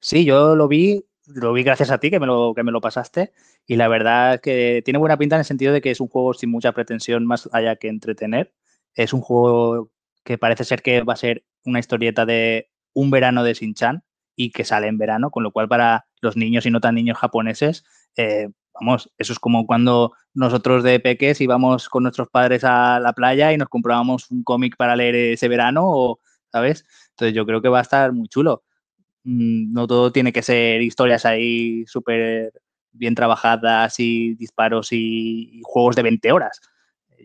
Sí, 0.00 0.24
yo 0.24 0.56
lo 0.56 0.66
vi, 0.66 1.04
lo 1.24 1.52
vi 1.52 1.62
gracias 1.62 1.92
a 1.92 1.98
ti 1.98 2.10
que 2.10 2.18
me 2.18 2.26
lo, 2.26 2.52
que 2.52 2.64
me 2.64 2.72
lo 2.72 2.80
pasaste 2.80 3.30
y 3.64 3.76
la 3.76 3.86
verdad 3.86 4.34
es 4.34 4.40
que 4.40 4.82
tiene 4.84 4.98
buena 4.98 5.16
pinta 5.16 5.36
en 5.36 5.38
el 5.38 5.44
sentido 5.44 5.72
de 5.72 5.80
que 5.80 5.92
es 5.92 6.00
un 6.00 6.08
juego 6.08 6.34
sin 6.34 6.50
mucha 6.50 6.72
pretensión 6.72 7.24
más 7.26 7.48
allá 7.52 7.76
que 7.76 7.86
entretener. 7.86 8.52
Es 8.94 9.12
un 9.12 9.20
juego 9.20 9.92
que 10.24 10.36
parece 10.36 10.64
ser 10.64 10.82
que 10.82 11.02
va 11.02 11.12
a 11.12 11.16
ser 11.16 11.44
una 11.64 11.78
historieta 11.78 12.26
de 12.26 12.72
un 12.92 13.12
verano 13.12 13.44
de 13.44 13.54
Shin-Chan 13.54 14.02
y 14.34 14.50
que 14.50 14.64
sale 14.64 14.88
en 14.88 14.98
verano, 14.98 15.30
con 15.30 15.44
lo 15.44 15.52
cual 15.52 15.68
para 15.68 16.06
los 16.20 16.36
niños 16.36 16.66
y 16.66 16.72
no 16.72 16.80
tan 16.80 16.96
niños 16.96 17.18
japoneses, 17.18 17.84
eh, 18.16 18.48
vamos, 18.74 19.10
eso 19.18 19.32
es 19.32 19.38
como 19.38 19.66
cuando 19.66 20.12
nosotros 20.34 20.82
de 20.82 21.00
peques 21.00 21.40
íbamos 21.40 21.88
con 21.88 22.02
nuestros 22.04 22.28
padres 22.28 22.64
a 22.64 23.00
la 23.00 23.12
playa 23.12 23.52
y 23.52 23.56
nos 23.56 23.68
comprábamos 23.68 24.30
un 24.30 24.42
cómic 24.42 24.76
para 24.76 24.96
leer 24.96 25.14
ese 25.14 25.48
verano, 25.48 25.82
o, 25.84 26.20
¿sabes? 26.52 26.84
Entonces 27.10 27.34
yo 27.34 27.46
creo 27.46 27.62
que 27.62 27.68
va 27.68 27.78
a 27.80 27.82
estar 27.82 28.12
muy 28.12 28.28
chulo. 28.28 28.64
Mm, 29.24 29.72
no 29.72 29.86
todo 29.86 30.12
tiene 30.12 30.32
que 30.32 30.42
ser 30.42 30.82
historias 30.82 31.26
ahí 31.26 31.84
súper 31.86 32.52
bien 32.92 33.14
trabajadas 33.14 34.00
y 34.00 34.34
disparos 34.34 34.88
y, 34.92 35.60
juegos 35.64 35.96
de 35.96 36.02
20 36.02 36.32
horas. 36.32 36.60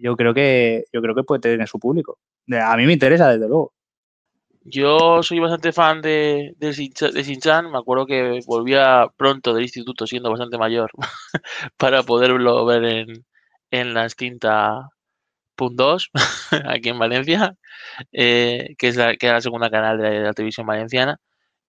Yo 0.02 0.18
creo 0.18 0.34
que 0.34 0.86
yo 0.94 1.02
creo 1.02 1.16
que 1.16 1.24
puede 1.24 1.42
tener 1.42 1.68
su 1.68 1.80
público. 1.80 2.20
A 2.52 2.78
mí 2.78 2.86
me 2.86 2.94
interesa, 2.94 3.30
desde 3.30 3.48
luego. 3.48 3.74
Yo 4.68 5.22
soy 5.22 5.40
bastante 5.40 5.72
fan 5.72 6.02
de, 6.02 6.56
de, 6.58 6.72
Shin-Chan. 6.74 7.72
Me 7.72 7.78
acuerdo 7.78 8.08
que 8.08 8.40
volvía 8.48 9.08
pronto 9.16 9.54
del 9.54 9.64
instituto, 9.64 10.08
siendo 10.08 10.32
bastante 10.32 10.58
mayor, 10.58 10.92
para 11.78 12.02
poderlo 12.04 12.66
ver 12.66 12.84
en, 12.84 13.26
en 13.72 13.94
la 13.94 14.06
extinta 14.06 14.90
Punt 15.56 15.78
2, 15.78 16.12
aquí 16.68 16.90
en 16.90 17.00
Valencia, 17.00 17.56
eh, 18.12 18.76
que 18.78 18.88
es 18.90 18.96
la, 18.98 19.16
que 19.18 19.28
la 19.28 19.42
segunda 19.42 19.70
canal 19.70 20.00
de 20.00 20.22
la, 20.22 20.34
televisión 20.34 20.68
valenciana. 20.68 21.20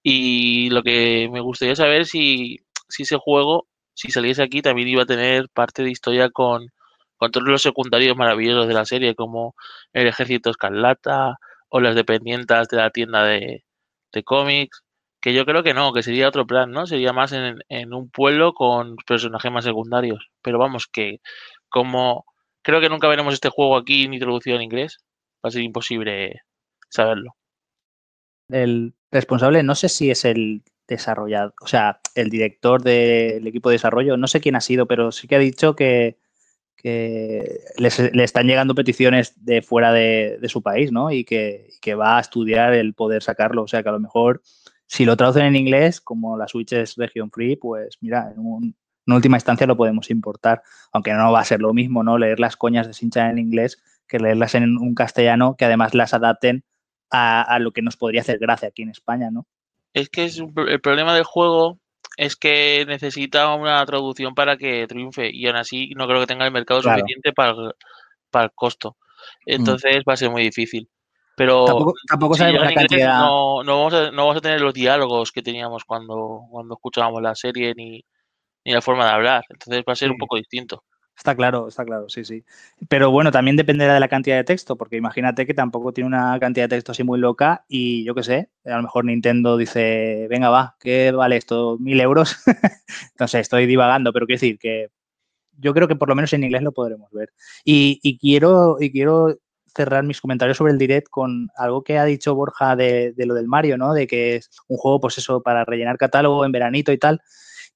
Y 0.02 0.70
lo 0.70 0.82
que 0.82 1.28
me 1.32 1.40
gustaría 1.40 1.76
saber 1.76 2.06
si, 2.06 2.61
si 2.88 3.02
ese 3.04 3.16
juego, 3.18 3.68
si 3.94 4.11
saliese 4.11 4.42
aquí, 4.42 4.62
también 4.62 4.88
iba 4.88 5.02
a 5.02 5.06
tener 5.06 5.48
parte 5.50 5.82
de 5.82 5.90
historia 5.90 6.30
con, 6.30 6.72
con 7.18 7.30
todos 7.30 7.48
los 7.48 7.62
secundarios 7.62 8.16
maravillosos 8.16 8.68
de 8.68 8.74
la 8.74 8.85
serie, 8.87 9.14
como 9.14 9.54
el 9.92 10.06
Ejército 10.09 10.50
Escarlata, 10.50 11.38
o 11.68 11.81
las 11.81 11.94
dependientes 11.94 12.68
de 12.68 12.76
la 12.76 12.90
tienda 12.90 13.24
de, 13.24 13.64
cómics, 14.24 14.83
que 15.20 15.35
yo 15.35 15.44
creo 15.44 15.62
que 15.62 15.74
no, 15.74 15.92
que 15.92 16.02
sería 16.02 16.29
otro 16.29 16.46
plan, 16.46 16.70
¿no? 16.70 16.87
Sería 16.87 17.12
más 17.12 17.33
en, 17.33 17.59
en, 17.68 17.92
un 17.92 18.09
pueblo 18.11 18.55
con 18.55 18.96
personajes 19.07 19.52
más 19.52 19.64
secundarios. 19.64 20.31
Pero 20.42 20.59
vamos, 20.59 20.87
que 20.87 21.20
como 21.68 22.24
creo 22.62 22.81
que 22.81 22.88
nunca 22.88 23.09
veremos 23.09 23.35
este 23.35 23.50
juego 23.50 23.76
aquí 23.76 24.09
ni 24.09 24.18
traducido 24.18 24.57
en 24.57 24.62
inglés, 24.62 24.98
va 25.44 25.48
a 25.48 25.50
ser 25.50 25.62
imposible 25.62 26.40
saberlo. 26.88 27.37
El 28.48 28.94
responsable, 29.11 29.62
no 29.62 29.74
sé 29.74 29.88
si 29.88 30.11
es 30.11 30.24
el 30.24 30.62
desarrollado, 30.88 31.55
o 31.61 31.66
sea, 31.66 32.00
el 32.14 32.31
director 32.31 32.83
del 32.83 33.46
equipo 33.46 33.68
de 33.68 33.74
desarrollo, 33.74 34.16
no 34.16 34.29
sé 34.29 34.40
quién 34.40 34.57
ha 34.57 34.61
sido, 34.61 34.87
pero 34.87 35.12
sí 35.12 35.26
que 35.29 35.37
ha 35.37 35.40
dicho 35.40 35.76
que 35.76 36.18
que 36.77 37.61
le 37.79 38.25
están 38.25 38.47
llegando 38.47 38.75
peticiones 38.75 39.33
de 39.45 39.62
fuera 39.62 39.93
de, 39.93 40.39
su 40.49 40.62
país, 40.62 40.93
¿no? 40.93 41.11
Y 41.11 41.25
que, 41.25 41.95
va 41.95 42.19
a 42.19 42.21
estudiar 42.21 42.75
el 42.75 42.95
poder 42.95 43.23
sacarlo. 43.23 43.62
O 43.62 43.69
sea, 43.69 43.83
que 43.83 43.89
a 43.89 43.93
lo 43.93 44.01
mejor 44.01 44.43
si 44.87 45.05
lo 45.05 45.17
traducen 45.17 45.47
en 45.47 45.57
inglés, 45.57 46.01
como 46.01 46.37
la 46.37 46.49
Switch 46.49 46.73
es 46.73 46.97
region 46.97 47.31
free, 47.31 47.57
pues 47.57 47.99
mira, 48.01 48.33
en, 48.37 48.75
última 49.07 49.37
instancia 49.37 49.67
lo 49.67 49.77
podemos 49.77 50.11
importar. 50.11 50.62
Aunque 50.93 51.12
no 51.12 51.33
va 51.33 51.41
a 51.41 51.45
ser 51.45 51.61
lo 51.61 51.73
mismo, 51.73 52.05
¿no? 52.05 52.19
Leer 52.19 52.39
las 52.39 52.57
coñas 52.57 52.87
de 52.87 52.95
Sinchan 52.95 53.31
en 53.31 53.39
inglés 53.39 53.83
que 54.07 54.19
leerlas 54.21 54.55
en 54.55 54.79
un 54.79 54.95
castellano 54.95 55.57
que 55.57 55.65
además 55.65 55.95
las 55.95 56.15
adapten 56.15 56.65
a, 57.11 57.43
a 57.43 57.59
lo 57.59 57.73
que 57.73 57.83
nos 57.83 57.97
podría 57.97 58.21
hacer 58.21 58.39
gracia 58.39 58.69
aquí 58.69 58.83
en 58.83 58.91
España, 58.91 59.31
¿no? 59.31 59.47
Es 59.93 60.11
que 60.11 60.25
es 60.25 60.39
el 60.39 60.81
problema 60.81 61.15
del 61.15 61.25
juego 61.25 61.81
es 62.16 62.37
que 62.37 62.85
necesita 62.87 63.55
una 63.55 63.85
traducción 63.85 64.35
para 64.35 64.57
que 64.57 64.87
triunfe 64.87 65.31
y 65.33 65.46
aún 65.46 65.57
así 65.57 65.90
no 65.96 66.07
creo 66.07 66.20
que 66.20 66.26
tenga 66.26 66.46
el 66.46 66.52
mercado 66.52 66.83
suficiente 66.83 67.33
para 67.33 67.50
el, 67.50 67.72
para 68.31 68.46
el 68.46 68.50
costo. 68.55 68.96
Mm. 69.46 69.52
Entonces 69.52 70.02
va 70.09 70.14
a 70.14 70.16
ser 70.16 70.31
muy 70.31 70.42
difícil. 70.42 70.88
Pero 71.37 71.66
tampoco, 72.09 72.35
sabemos 72.35 72.64
la 72.64 72.72
cantidad. 72.72 73.18
No, 73.18 73.62
no, 73.62 73.76
vamos 73.79 73.94
a, 73.94 74.11
no 74.11 74.22
vamos 74.22 74.37
a 74.38 74.40
tener 74.40 74.59
los 74.62 74.72
diálogos 74.72 75.33
que 75.33 75.42
teníamos 75.42 75.85
cuando, 75.85 76.40
cuando 76.50 76.74
escuchábamos 76.74 77.20
la 77.20 77.35
serie 77.35 77.74
ni, 77.76 78.02
ni 78.64 78.72
la 78.72 78.81
forma 78.81 79.05
de 79.05 79.11
hablar. 79.11 79.44
Entonces 79.50 79.85
va 79.87 79.92
a 79.92 79.96
ser 79.96 80.11
un 80.11 80.16
poco 80.16 80.37
distinto. 80.37 80.85
Está 81.16 81.35
claro, 81.35 81.68
está 81.68 81.85
claro, 81.85 82.09
sí, 82.11 82.24
sí. 82.24 82.44
Pero 82.88 83.11
bueno, 83.11 83.33
también 83.33 83.57
dependerá 83.57 83.94
de 83.94 84.00
la 84.00 84.09
cantidad 84.09 84.37
de 84.37 84.44
texto, 84.44 84.76
porque 84.76 84.96
imagínate 84.96 85.46
que 85.46 85.55
tampoco 85.55 85.92
tiene 85.92 86.09
una 86.09 86.38
cantidad 86.38 86.64
de 86.64 86.76
texto 86.76 86.92
así 86.92 87.05
muy 87.05 87.18
loca 87.18 87.64
y 87.68 88.05
yo 88.05 88.14
qué 88.14 88.22
sé, 88.22 88.50
a 88.66 88.76
lo 88.76 88.83
mejor 88.83 89.07
Nintendo 89.07 89.57
dice, 89.57 90.26
venga, 90.29 90.50
va, 90.50 90.76
¿qué 90.79 91.12
vale 91.12 91.37
esto? 91.37 91.79
¿Mil 91.81 92.00
euros? 92.00 92.37
sé, 93.29 93.40
estoy 93.40 93.66
divagando, 93.66 94.12
pero 94.12 94.26
quiero 94.26 94.40
decir 94.40 94.59
que 94.59 94.90
yo 95.59 95.72
creo 95.72 95.88
que 95.88 95.96
por 95.96 96.09
lo 96.09 96.14
menos 96.14 96.33
en 96.35 96.44
inglés 96.44 96.62
lo 96.62 96.72
podremos 96.72 97.11
ver. 97.12 97.33
Y, 97.64 98.18
quiero, 98.18 98.76
y 98.79 98.92
quiero 98.92 99.38
cerrar 99.74 100.05
mis 100.05 100.20
comentarios 100.20 100.59
sobre 100.59 100.72
el 100.72 100.79
direct 100.79 101.09
con 101.09 101.48
algo 101.57 101.83
que 101.83 101.98
ha 101.98 102.05
dicho 102.05 102.35
Borja 102.35 102.76
de, 102.76 103.12
de 103.12 103.26
lo 103.26 103.35
del 103.35 103.48
Mario, 103.48 103.79
¿no? 103.79 103.94
De 103.94 104.07
que 104.07 104.37
es 104.37 104.50
un 104.68 104.76
juego, 104.76 105.00
pues 105.00 105.16
eso, 105.18 105.42
para 105.42 105.64
rellenar 105.64 105.96
catálogo 105.96 106.44
en 106.44 106.52
veranito 106.52 106.92
y 106.92 106.98
tal. 106.98 107.22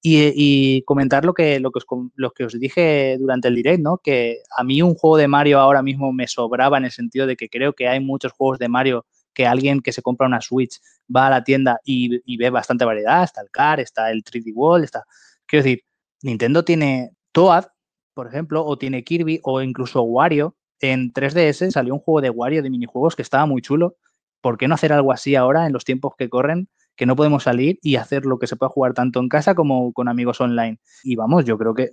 Y, 0.03 0.83
comentar 0.85 1.27
lo 1.27 1.35
que, 1.35 1.61
lo, 1.61 1.71
que 1.71 1.79
os, 1.79 2.33
que 2.35 2.45
os 2.45 2.59
dije 2.59 3.19
durante 3.19 3.49
el 3.49 3.55
direct, 3.55 3.83
¿no? 3.83 3.99
Que 3.99 4.39
a 4.57 4.65
mí 4.65 4.81
un 4.81 4.95
juego 4.95 5.19
de 5.19 5.29
Mario 5.29 5.61
ahora 5.61 5.83
mismo 5.83 6.11
me 6.13 6.27
sobraba 6.27 6.79
en 6.79 6.87
el 6.87 6.91
sentido 6.91 7.27
de 7.27 7.37
que 7.37 7.51
creo 7.51 7.75
que 7.75 7.87
hay 7.87 8.01
muchos 8.01 8.33
juegos 8.33 8.59
de 8.59 8.69
Mario 8.69 9.05
que 9.35 9.47
alguien 9.47 9.81
que 9.81 9.93
se 9.93 10.03
compra 10.03 10.27
una 10.27 10.41
Switch 10.41 10.81
va 11.15 11.27
a 11.27 11.31
la 11.31 11.45
tienda 11.45 11.81
y, 11.85 12.37
ve 12.37 12.51
bastante 12.51 12.85
variedad. 12.85 13.25
Está 13.25 13.43
el 13.43 13.51
Car, 13.51 13.81
está 13.81 14.11
el 14.11 14.25
3D 14.25 14.53
World, 14.55 14.85
está... 14.85 15.05
Quiero 15.47 15.65
decir, 15.65 15.85
Nintendo 16.23 16.65
tiene 16.65 17.13
Toad, 17.33 17.67
por 18.15 18.27
ejemplo, 18.27 18.65
o 18.65 18.79
tiene 18.79 19.05
Kirby 19.05 19.41
o 19.43 19.61
incluso 19.63 20.03
Wario. 20.03 20.57
En 20.81 21.13
3DS 21.13 21.71
salió 21.71 21.95
un 21.95 22.01
juego 22.01 22.21
de 22.21 22.31
Wario 22.31 22.63
de 22.63 22.71
minijuegos 22.71 23.17
que 23.17 23.23
estaba 23.23 23.47
muy 23.47 23.61
chulo. 23.63 23.97
¿Por 24.41 24.57
qué 24.57 24.69
no 24.69 24.75
hacer 24.75 24.93
algo 24.93 25.13
así 25.13 25.35
ahora 25.35 25.67
en 25.67 25.73
los 25.73 25.85
tiempos 25.85 26.15
que 26.17 26.29
corren? 26.29 26.69
Que 27.01 27.07
no 27.07 27.17
podemos 27.17 27.45
salir 27.45 27.79
y 27.81 27.97
hacer 27.97 28.27
lo 28.27 28.39
que 28.39 28.47
se 28.47 28.57
pueda 28.57 28.69
jugar 28.69 28.93
tanto 28.93 29.21
en 29.21 29.31
casa 29.31 29.55
como 29.55 29.91
con 29.95 30.07
amigos 30.07 30.39
online. 30.43 30.81
Y 31.03 31.17
vamos, 31.17 31.47
yo 31.47 31.57
creo 31.57 31.73
que, 31.73 31.93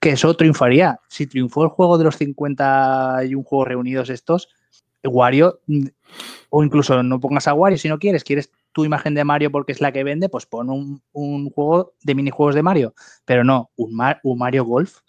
que 0.00 0.10
eso 0.10 0.34
triunfaría. 0.34 0.98
Si 1.08 1.28
triunfó 1.28 1.62
el 1.62 1.68
juego 1.68 1.96
de 1.96 2.02
los 2.02 2.16
50 2.16 3.20
y 3.28 3.36
un 3.36 3.44
juegos 3.44 3.68
reunidos 3.68 4.10
estos, 4.10 4.48
Wario, 5.04 5.60
mm, 5.68 5.86
o 6.50 6.64
incluso 6.64 7.00
no 7.04 7.20
pongas 7.20 7.46
a 7.46 7.54
Wario 7.54 7.78
si 7.78 7.88
no 7.88 8.00
quieres, 8.00 8.24
quieres 8.24 8.50
tu 8.72 8.84
imagen 8.84 9.14
de 9.14 9.22
Mario 9.22 9.52
porque 9.52 9.70
es 9.70 9.80
la 9.80 9.92
que 9.92 10.02
vende, 10.02 10.28
pues 10.28 10.44
pon 10.44 10.70
un, 11.12 11.50
juego 11.50 11.92
de 12.02 12.16
minijuegos 12.16 12.56
de 12.56 12.64
Mario. 12.64 12.94
Pero 13.24 13.44
no, 13.44 13.70
un, 13.76 13.96
un 14.24 14.38
Mario 14.38 14.64
Golf 14.64 15.02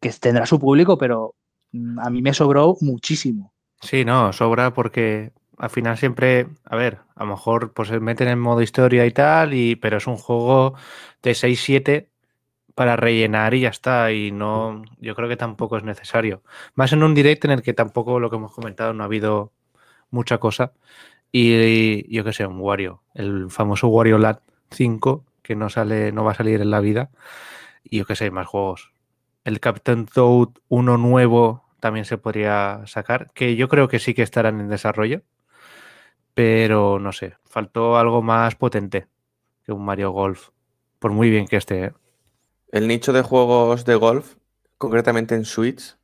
que 0.00 0.10
tendrá 0.10 0.44
su 0.44 0.58
público, 0.58 0.98
pero 0.98 1.36
mm, 1.70 2.00
a 2.00 2.10
mí 2.10 2.20
me 2.20 2.34
sobró 2.34 2.76
muchísimo. 2.80 3.52
Sí, 3.80 4.04
no, 4.04 4.32
sobra 4.32 4.74
porque 4.74 5.30
al 5.58 5.70
final 5.70 5.98
siempre, 5.98 6.48
a 6.64 6.76
ver, 6.76 6.98
a 7.16 7.24
lo 7.24 7.30
mejor 7.30 7.72
pues 7.72 7.90
meten 8.00 8.28
en 8.28 8.38
modo 8.38 8.62
historia 8.62 9.06
y 9.06 9.10
tal, 9.12 9.54
y, 9.54 9.76
pero 9.76 9.98
es 9.98 10.06
un 10.06 10.16
juego 10.16 10.74
de 11.22 11.32
6-7 11.32 12.08
para 12.74 12.96
rellenar 12.96 13.54
y 13.54 13.62
ya 13.62 13.70
está. 13.70 14.12
Y 14.12 14.30
no, 14.30 14.82
yo 15.00 15.14
creo 15.16 15.28
que 15.28 15.36
tampoco 15.36 15.76
es 15.76 15.84
necesario. 15.84 16.42
Más 16.74 16.92
en 16.92 17.02
un 17.02 17.14
direct 17.14 17.44
en 17.44 17.52
el 17.52 17.62
que 17.62 17.74
tampoco 17.74 18.20
lo 18.20 18.30
que 18.30 18.36
hemos 18.36 18.52
comentado 18.54 18.92
no 18.94 19.02
ha 19.02 19.06
habido 19.06 19.52
mucha 20.10 20.38
cosa. 20.38 20.72
Y, 21.32 22.14
yo 22.14 22.24
qué 22.24 22.32
sé, 22.32 22.46
un 22.46 22.60
Wario, 22.60 23.02
el 23.14 23.50
famoso 23.50 23.88
Wario 23.88 24.18
Land 24.18 24.40
5, 24.70 25.24
que 25.42 25.56
no 25.56 25.68
sale, 25.70 26.12
no 26.12 26.24
va 26.24 26.32
a 26.32 26.34
salir 26.36 26.60
en 26.60 26.70
la 26.70 26.80
vida. 26.80 27.10
Y 27.84 27.98
yo 27.98 28.06
qué 28.06 28.16
sé, 28.16 28.30
más 28.30 28.46
juegos. 28.46 28.92
El 29.44 29.60
Captain 29.60 30.06
Toad 30.06 30.50
uno 30.68 30.98
nuevo 30.98 31.64
también 31.80 32.04
se 32.04 32.18
podría 32.18 32.82
sacar, 32.86 33.32
que 33.34 33.56
yo 33.56 33.68
creo 33.68 33.88
que 33.88 33.98
sí 33.98 34.14
que 34.14 34.22
estarán 34.22 34.60
en 34.60 34.68
desarrollo 34.68 35.22
pero 36.38 37.00
no 37.00 37.10
sé, 37.10 37.34
faltó 37.46 37.98
algo 37.98 38.22
más 38.22 38.54
potente 38.54 39.08
que 39.64 39.72
un 39.72 39.84
Mario 39.84 40.12
Golf, 40.12 40.50
por 41.00 41.10
muy 41.10 41.30
bien 41.30 41.48
que 41.48 41.56
esté. 41.56 41.86
¿eh? 41.86 41.92
El 42.70 42.86
nicho 42.86 43.12
de 43.12 43.22
juegos 43.22 43.84
de 43.84 43.96
golf, 43.96 44.36
concretamente 44.76 45.34
en 45.34 45.44
Switch, 45.44 45.96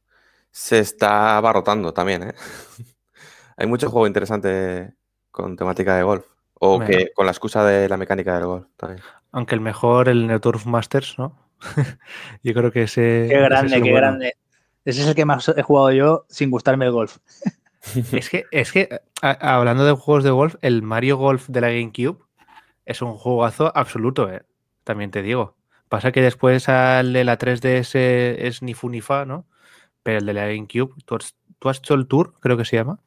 se 0.50 0.80
está 0.80 1.36
abarrotando 1.36 1.94
también. 1.94 2.24
¿eh? 2.24 2.34
Hay 3.56 3.68
mucho 3.68 3.88
juego 3.90 4.08
interesante 4.08 4.94
con 5.30 5.54
temática 5.54 5.94
de 5.94 6.02
golf. 6.02 6.26
O 6.54 6.80
que 6.80 7.12
con 7.14 7.26
la 7.26 7.32
excusa 7.32 7.64
de 7.64 7.88
la 7.88 7.96
mecánica 7.96 8.34
del 8.34 8.46
golf 8.46 8.66
también. 8.76 9.02
Aunque 9.30 9.54
el 9.54 9.60
mejor, 9.60 10.08
el 10.08 10.26
Neoturf 10.26 10.66
Masters, 10.66 11.16
¿no? 11.16 11.38
yo 12.42 12.54
creo 12.54 12.72
que 12.72 12.82
ese. 12.82 13.28
Qué 13.30 13.38
grande, 13.38 13.80
qué 13.80 13.92
grande. 13.92 14.36
Ese 14.84 15.02
es 15.02 15.06
el 15.06 15.14
que 15.14 15.26
más 15.26 15.48
he 15.48 15.62
jugado 15.62 15.92
yo 15.92 16.26
sin 16.28 16.50
gustarme 16.50 16.86
el 16.86 16.90
golf. 16.90 17.18
es 18.12 18.30
que, 18.30 18.44
es 18.50 18.72
que 18.72 18.88
hablando 19.20 19.84
de 19.84 19.92
juegos 19.92 20.24
de 20.24 20.30
golf, 20.30 20.56
el 20.62 20.82
Mario 20.82 21.16
Golf 21.16 21.48
de 21.48 21.60
la 21.60 21.68
GameCube 21.68 22.18
es 22.84 23.02
un 23.02 23.14
jugazo 23.14 23.72
absoluto, 23.74 24.30
¿eh? 24.30 24.42
también 24.84 25.10
te 25.10 25.22
digo. 25.22 25.56
Pasa 25.88 26.12
que 26.12 26.22
después 26.22 26.68
al 26.68 27.12
de 27.12 27.24
la 27.24 27.38
3DS 27.38 27.94
es 27.94 28.62
ni 28.62 28.74
fu 28.74 28.88
ni 28.88 29.00
fa, 29.00 29.24
¿no? 29.24 29.46
Pero 30.02 30.18
el 30.18 30.26
de 30.26 30.34
la 30.34 30.46
GameCube, 30.46 30.94
el 31.90 32.06
Tour, 32.06 32.34
creo 32.40 32.56
que 32.56 32.64
se 32.64 32.76
llama, 32.76 33.00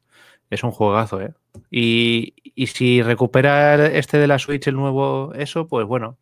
es 0.50 0.62
un 0.62 0.70
juegazo, 0.70 1.20
¿eh? 1.20 1.34
Y, 1.70 2.34
y 2.54 2.68
si 2.68 3.02
recupera 3.02 3.86
este 3.86 4.18
de 4.18 4.26
la 4.26 4.38
Switch 4.38 4.66
el 4.68 4.76
nuevo 4.76 5.32
eso, 5.34 5.66
pues 5.68 5.86
bueno, 5.86 6.18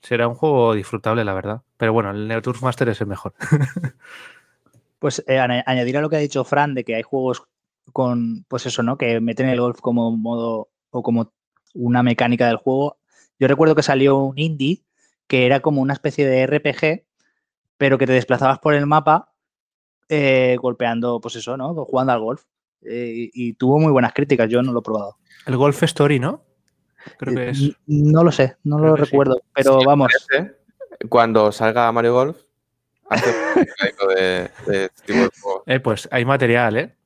será 0.00 0.28
un 0.28 0.34
juego 0.34 0.74
disfrutable, 0.74 1.24
la 1.24 1.34
verdad. 1.34 1.62
Pero 1.76 1.92
bueno, 1.92 2.10
el 2.10 2.28
Neo 2.28 2.42
Turf 2.42 2.62
Master 2.62 2.88
es 2.88 3.00
el 3.00 3.06
mejor. 3.06 3.34
Pues 4.98 5.22
eh, 5.26 5.38
añadir 5.38 5.98
a 5.98 6.00
lo 6.00 6.08
que 6.08 6.16
ha 6.16 6.20
dicho 6.20 6.42
Fran 6.42 6.72
de 6.72 6.82
que 6.82 6.94
hay 6.94 7.02
juegos 7.02 7.46
con, 7.92 8.44
pues 8.48 8.66
eso, 8.66 8.82
¿no? 8.82 8.96
Que 8.98 9.20
meten 9.20 9.48
el 9.48 9.60
golf 9.60 9.80
como 9.80 10.16
modo 10.16 10.68
o 10.90 11.02
como 11.02 11.32
una 11.74 12.02
mecánica 12.02 12.46
del 12.46 12.56
juego. 12.56 12.98
Yo 13.38 13.48
recuerdo 13.48 13.74
que 13.74 13.82
salió 13.82 14.16
un 14.18 14.38
indie 14.38 14.82
que 15.26 15.46
era 15.46 15.60
como 15.60 15.80
una 15.80 15.92
especie 15.92 16.26
de 16.26 16.46
RPG, 16.46 17.04
pero 17.76 17.98
que 17.98 18.06
te 18.06 18.12
desplazabas 18.12 18.58
por 18.58 18.74
el 18.74 18.86
mapa 18.86 19.32
eh, 20.08 20.56
golpeando, 20.60 21.20
pues 21.20 21.36
eso, 21.36 21.56
¿no? 21.56 21.74
Jugando 21.84 22.12
al 22.12 22.20
golf. 22.20 22.44
Eh, 22.82 23.30
y, 23.32 23.54
tuvo 23.54 23.80
muy 23.80 23.90
buenas 23.90 24.12
críticas, 24.12 24.48
yo 24.48 24.62
no 24.62 24.72
lo 24.72 24.78
he 24.80 24.82
probado. 24.82 25.16
El 25.46 25.56
Golf 25.56 25.82
Story, 25.82 26.20
¿no? 26.20 26.44
Creo 27.18 27.34
que 27.34 27.50
es. 27.50 27.72
No 27.86 28.22
lo 28.22 28.30
sé, 28.30 28.56
no 28.64 28.78
lo 28.78 28.94
recuerdo, 28.94 29.40
pero 29.54 29.80
vamos. 29.84 30.12
Cuando 31.08 31.50
salga 31.50 31.90
Mario 31.90 32.14
Golf, 32.14 32.36
hace 33.08 33.30
un 33.30 34.08
de, 34.16 34.50
de 34.66 34.90
tipo 35.04 35.18
de 35.20 35.30
juego. 35.40 35.62
Eh, 35.66 35.80
pues 35.80 36.08
hay 36.12 36.24
material, 36.24 36.76
¿eh? 36.76 36.96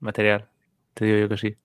Material. 0.00 0.48
Te 0.94 1.04
digo 1.04 1.18
yo 1.18 1.28
que 1.28 1.36
sí. 1.36 1.56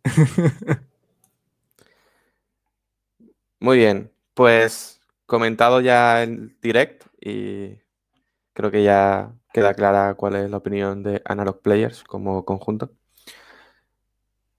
Muy 3.59 3.77
bien, 3.77 4.11
pues 4.33 5.01
comentado 5.25 5.81
ya 5.81 6.21
el 6.23 6.55
direct 6.61 7.05
y 7.19 7.79
creo 8.53 8.71
que 8.71 8.83
ya 8.83 9.33
queda 9.53 9.73
clara 9.73 10.13
cuál 10.15 10.36
es 10.36 10.49
la 10.51 10.57
opinión 10.57 11.03
de 11.03 11.21
Analog 11.25 11.61
Players 11.61 12.03
como 12.03 12.45
conjunto. 12.45 12.91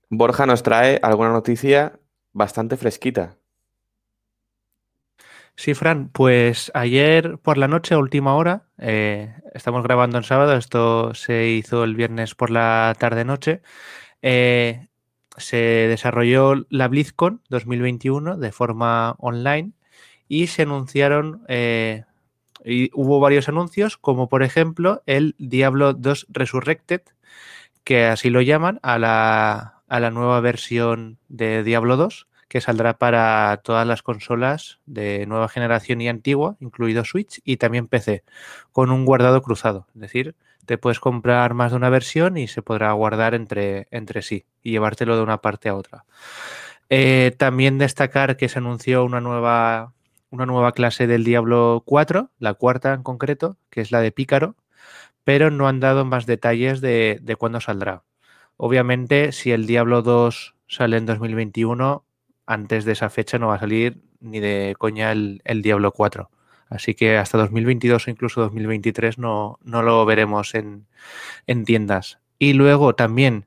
Borja 0.09 0.47
nos 0.47 0.62
trae 0.62 0.99
alguna 1.03 1.31
noticia 1.31 1.99
bastante 2.33 2.77
fresquita. 2.77 3.37
Sí, 5.59 5.73
Fran, 5.73 6.11
pues 6.11 6.71
ayer 6.75 7.39
por 7.39 7.57
la 7.57 7.67
noche, 7.67 7.97
última 7.97 8.35
hora, 8.35 8.67
eh, 8.79 9.35
estamos 9.55 9.83
grabando 9.83 10.19
en 10.19 10.25
sábado, 10.25 10.55
esto 10.55 11.15
se 11.15 11.49
hizo 11.49 11.83
el 11.85 11.97
viernes 11.97 12.35
por 12.35 12.51
la 12.51 12.95
tarde-noche, 12.99 13.63
eh, 14.21 14.89
se 15.39 15.57
desarrolló 15.57 16.67
la 16.69 16.89
BlizzCon 16.89 17.43
2021 17.49 18.37
de 18.37 18.53
forma 18.53 19.17
online 19.19 19.73
y 20.29 20.49
se 20.49 20.63
anunciaron, 20.63 21.45
eh, 21.49 22.05
y 22.65 22.91
hubo 22.93 23.19
varios 23.21 23.49
anuncios, 23.49 23.97
como 23.97 24.29
por 24.29 24.43
ejemplo 24.43 25.03
el 25.07 25.35
Diablo 25.39 25.95
2 25.95 26.27
Resurrected, 26.29 27.01
que 27.83 28.05
así 28.05 28.29
lo 28.29 28.43
llaman, 28.43 28.79
a 28.83 28.99
la, 28.99 29.83
a 29.89 30.01
la 30.01 30.11
nueva 30.11 30.41
versión 30.41 31.19
de 31.29 31.63
Diablo 31.65 31.97
2 31.97 32.29
que 32.49 32.61
saldrá 32.61 32.99
para 32.99 33.61
todas 33.62 33.86
las 33.86 34.03
consolas 34.03 34.80
de 34.86 35.26
nueva 35.26 35.49
generación 35.49 36.01
y 36.01 36.09
antigua, 36.09 36.57
incluido 36.61 37.05
Switch 37.05 37.40
y 37.44 37.57
también 37.57 37.88
PC, 37.88 38.24
con 38.72 38.90
un 38.90 39.05
guardado 39.05 39.42
cruzado. 39.42 39.86
Es 39.94 40.01
decir, 40.01 40.36
te 40.66 40.78
puedes 40.78 41.01
comprar 41.01 41.55
más 41.55 41.72
de 41.72 41.76
una 41.76 41.90
versión 41.90 42.36
y 42.36 42.49
se 42.49 42.62
podrá 42.62 42.92
guardar 42.92 43.34
entre, 43.34 43.88
entre 43.90 44.22
sí 44.22 44.47
y 44.62 44.72
llevártelo 44.72 45.16
de 45.16 45.22
una 45.22 45.38
parte 45.40 45.68
a 45.68 45.74
otra. 45.74 46.05
Eh, 46.88 47.34
también 47.36 47.78
destacar 47.78 48.36
que 48.36 48.49
se 48.49 48.59
anunció 48.59 49.05
una 49.05 49.20
nueva, 49.20 49.92
una 50.30 50.47
nueva 50.47 50.72
clase 50.72 51.07
del 51.07 51.24
Diablo 51.24 51.82
4, 51.84 52.30
la 52.38 52.55
cuarta 52.55 52.94
en 52.94 53.03
concreto, 53.03 53.57
que 53.70 53.80
es 53.80 53.90
la 53.90 54.01
de 54.01 54.12
Pícaro, 54.12 54.57
pero 55.24 55.51
no 55.51 55.66
han 55.66 55.80
dado 55.80 56.05
más 56.05 56.26
detalles 56.26 56.80
de, 56.80 57.18
de 57.20 57.36
cuándo 57.36 57.61
saldrá. 57.61 58.05
Obviamente, 58.57 59.32
si 59.32 59.51
el 59.51 59.66
Diablo 59.66 60.03
2 60.03 60.55
sale 60.68 60.97
en 60.97 61.07
2021, 61.07 62.06
antes 62.47 62.84
de 62.84 62.92
esa 62.92 63.11
fecha 63.11 63.38
no 63.38 63.49
va 63.49 63.57
a 63.57 63.61
salir 63.61 64.01
ni 64.20 64.40
de 64.40 64.74
coña 64.78 65.12
el, 65.12 65.62
Diablo 65.62 65.92
4. 65.92 66.30
Así 66.68 66.94
que 66.94 67.16
hasta 67.16 67.38
2022 67.38 68.07
o 68.07 68.11
incluso 68.11 68.40
2023 68.40 69.18
no, 69.18 69.59
no 69.62 69.82
lo 69.82 70.05
veremos 70.05 70.55
en, 70.55 70.86
tiendas. 71.64 72.18
Y 72.38 72.55
luego 72.55 72.94
también 72.94 73.47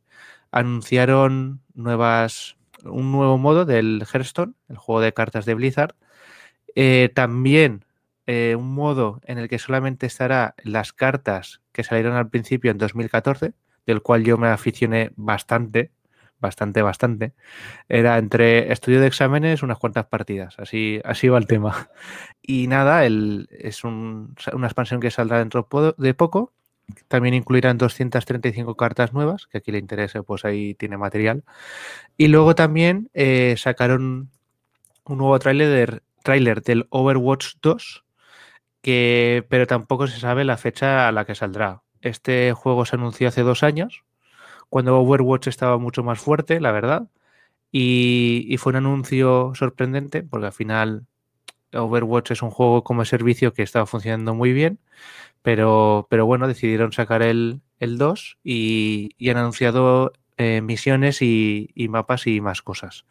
anunciaron 0.52 1.62
nuevas, 1.74 2.58
un 2.84 3.12
nuevo 3.12 3.38
modo 3.38 3.66
del 3.66 4.06
Hearthstone, 4.12 4.54
el 4.70 4.78
juego 4.78 5.02
de 5.02 5.14
cartas 5.14 5.46
de 5.46 5.54
Blizzard. 5.54 5.96
Eh, 6.76 7.10
también 7.14 7.86
eh, 8.26 8.56
un 8.56 8.74
modo 8.74 9.22
en 9.26 9.38
el 9.38 9.50
que 9.50 9.60
solamente 9.60 10.06
estará 10.06 10.56
las 10.64 10.94
cartas 10.94 11.62
que 11.72 11.84
salieron 11.84 12.16
al 12.16 12.30
principio 12.30 12.72
en 12.72 12.78
2014 12.78 13.54
del 13.90 14.04
cual 14.04 14.24
yo 14.24 14.38
me 14.38 14.50
aficioné 14.50 15.12
bastante, 15.16 15.92
bastante, 16.40 16.82
bastante, 16.82 17.34
era 17.88 18.18
entre 18.18 18.72
estudio 18.72 19.02
de 19.02 19.08
exámenes 19.08 19.64
unas 19.64 19.78
cuantas 19.78 20.06
partidas. 20.06 20.56
Así, 20.60 21.02
así 21.04 21.28
va 21.28 21.38
el 21.38 21.48
tema. 21.48 21.90
Y 22.42 22.68
nada, 22.68 23.06
el, 23.06 23.48
es 23.52 23.84
una 23.84 24.34
expansión 24.64 25.00
que 25.00 25.12
saldrá 25.12 25.38
dentro 25.38 25.68
de 25.98 26.14
poco. 26.16 26.52
También 27.08 27.36
incluirán 27.36 27.78
235 27.78 28.76
cartas 28.76 29.14
nuevas, 29.14 29.46
que 29.46 29.60
aquí 29.60 29.72
le 29.72 29.78
interese, 29.78 30.24
pues 30.24 30.46
ahí 30.46 30.74
tiene 30.74 30.98
material. 30.98 31.44
Y 32.18 32.30
luego 32.30 32.56
también 32.56 33.12
eh, 33.14 33.54
sacaron 33.58 34.32
un 35.06 35.18
nuevo 35.20 35.38
tráiler 35.38 36.02
tráiler 36.24 36.62
del 36.62 36.88
Overwatch 36.90 37.56
2, 37.62 38.06
que, 38.82 39.46
pero 39.50 39.68
tampoco 39.68 40.08
se 40.08 40.20
sabe 40.20 40.44
la 40.44 40.58
fecha 40.58 41.08
a 41.08 41.12
la 41.12 41.26
que 41.26 41.36
saldrá. 41.36 41.84
Este 42.02 42.54
juego 42.54 42.86
se 42.86 42.96
anunció 42.96 43.28
hace 43.28 43.42
dos 43.42 43.64
años, 43.64 44.04
cuando 44.70 45.00
Overwatch 45.00 45.48
estaba 45.48 45.78
mucho 45.78 46.04
más 46.04 46.20
fuerte, 46.20 46.60
la 46.60 46.72
verdad. 46.72 47.08
Y, 47.72 48.56
fue 48.60 48.72
un 48.72 48.78
anuncio 48.78 49.54
sorprendente, 49.56 50.24
porque 50.24 50.48
al 50.48 50.54
final 50.54 51.06
Overwatch 51.74 52.32
es 52.32 52.42
un 52.42 52.52
juego 52.52 52.84
como 52.84 53.06
servicio 53.06 53.54
que 53.54 53.64
estaba 53.64 53.86
funcionando 53.86 54.34
muy 54.34 54.54
bien, 54.54 54.80
pero, 55.42 56.08
pero 56.10 56.26
bueno, 56.26 56.48
decidieron 56.48 56.92
sacar 56.94 57.22
el, 57.22 57.62
2 57.80 58.38
y, 58.44 59.30
han 59.30 59.38
anunciado 59.38 60.14
eh, 60.38 60.62
misiones 60.62 61.22
y, 61.22 61.72
mapas 61.90 62.28
y 62.28 62.42
más 62.42 62.62
cosas. 62.62 63.06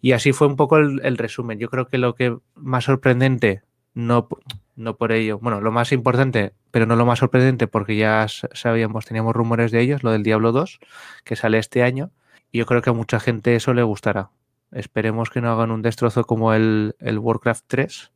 Y 0.00 0.12
así 0.12 0.32
fue 0.32 0.46
un 0.46 0.56
poco 0.56 0.78
el, 0.78 1.18
resumen. 1.18 1.58
Yo 1.58 1.68
creo 1.70 1.86
que 1.88 1.98
lo 1.98 2.14
que 2.14 2.36
más 2.54 2.84
sorprendente, 2.84 3.62
no, 3.94 4.28
no 4.76 4.96
por 4.96 5.12
ello, 5.12 5.38
bueno, 5.40 5.60
lo 5.60 5.72
más 5.72 5.92
importante, 5.92 6.54
pero 6.70 6.86
no 6.86 6.96
lo 6.96 7.06
más 7.06 7.18
sorprendente 7.18 7.66
porque 7.66 7.96
ya 7.96 8.26
sabíamos, 8.28 9.06
teníamos 9.06 9.34
rumores 9.34 9.70
de 9.70 9.80
ellos, 9.80 10.02
lo 10.02 10.12
del 10.12 10.22
Diablo 10.22 10.52
2, 10.52 10.80
que 11.24 11.36
sale 11.36 11.58
este 11.58 11.82
año, 11.82 12.10
y 12.52 12.58
yo 12.58 12.66
creo 12.66 12.82
que 12.82 12.90
a 12.90 12.94
mucha 12.94 13.20
gente 13.20 13.54
eso 13.54 13.74
le 13.74 13.82
gustará. 13.82 14.30
Esperemos 14.72 15.30
que 15.30 15.40
no 15.40 15.50
hagan 15.50 15.70
un 15.70 15.82
destrozo 15.82 16.24
como 16.24 16.54
el, 16.54 16.94
Warcraft 17.00 17.64
3 17.66 18.12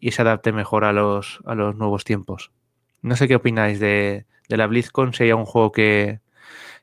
y 0.00 0.10
se 0.12 0.22
adapte 0.22 0.52
mejor 0.52 0.84
a 0.84 0.92
los, 0.92 1.40
a 1.46 1.54
los 1.54 1.74
nuevos 1.76 2.04
tiempos. 2.04 2.52
No 3.00 3.16
sé 3.16 3.28
qué 3.28 3.36
opináis 3.36 3.80
de, 3.80 4.26
la 4.48 4.66
BlizzCon, 4.66 5.14
si 5.14 5.24
hay 5.24 5.32
un 5.32 5.46
juego 5.46 5.72
que, 5.72 6.20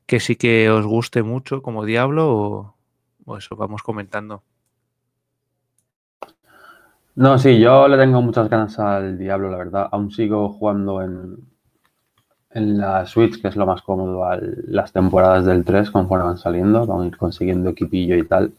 que 0.05 0.19
sí 0.19 0.35
que 0.35 0.69
os 0.69 0.85
guste 0.85 1.23
mucho 1.23 1.61
como 1.61 1.85
Diablo 1.85 2.75
o 3.25 3.37
eso, 3.37 3.55
vamos 3.55 3.83
comentando. 3.83 4.43
No, 7.15 7.37
sí, 7.39 7.59
yo 7.59 7.87
le 7.87 7.97
tengo 7.97 8.21
muchas 8.21 8.49
ganas 8.49 8.77
al 8.77 9.17
Diablo, 9.17 9.49
la 9.49 9.57
verdad. 9.57 9.87
Aún 9.91 10.11
sigo 10.11 10.49
jugando 10.49 11.01
en, 11.01 11.37
en 12.51 12.77
la 12.77 13.05
Switch, 13.05 13.41
que 13.41 13.47
es 13.47 13.55
lo 13.55 13.65
más 13.65 13.81
cómodo, 13.81 14.25
las 14.67 14.91
temporadas 14.91 15.45
del 15.45 15.63
3 15.63 15.91
conforme 15.91 16.25
van 16.25 16.37
saliendo, 16.37 16.85
van 16.85 17.01
a 17.03 17.07
ir 17.07 17.17
consiguiendo 17.17 17.69
equipillo 17.69 18.17
y 18.17 18.27
tal. 18.27 18.53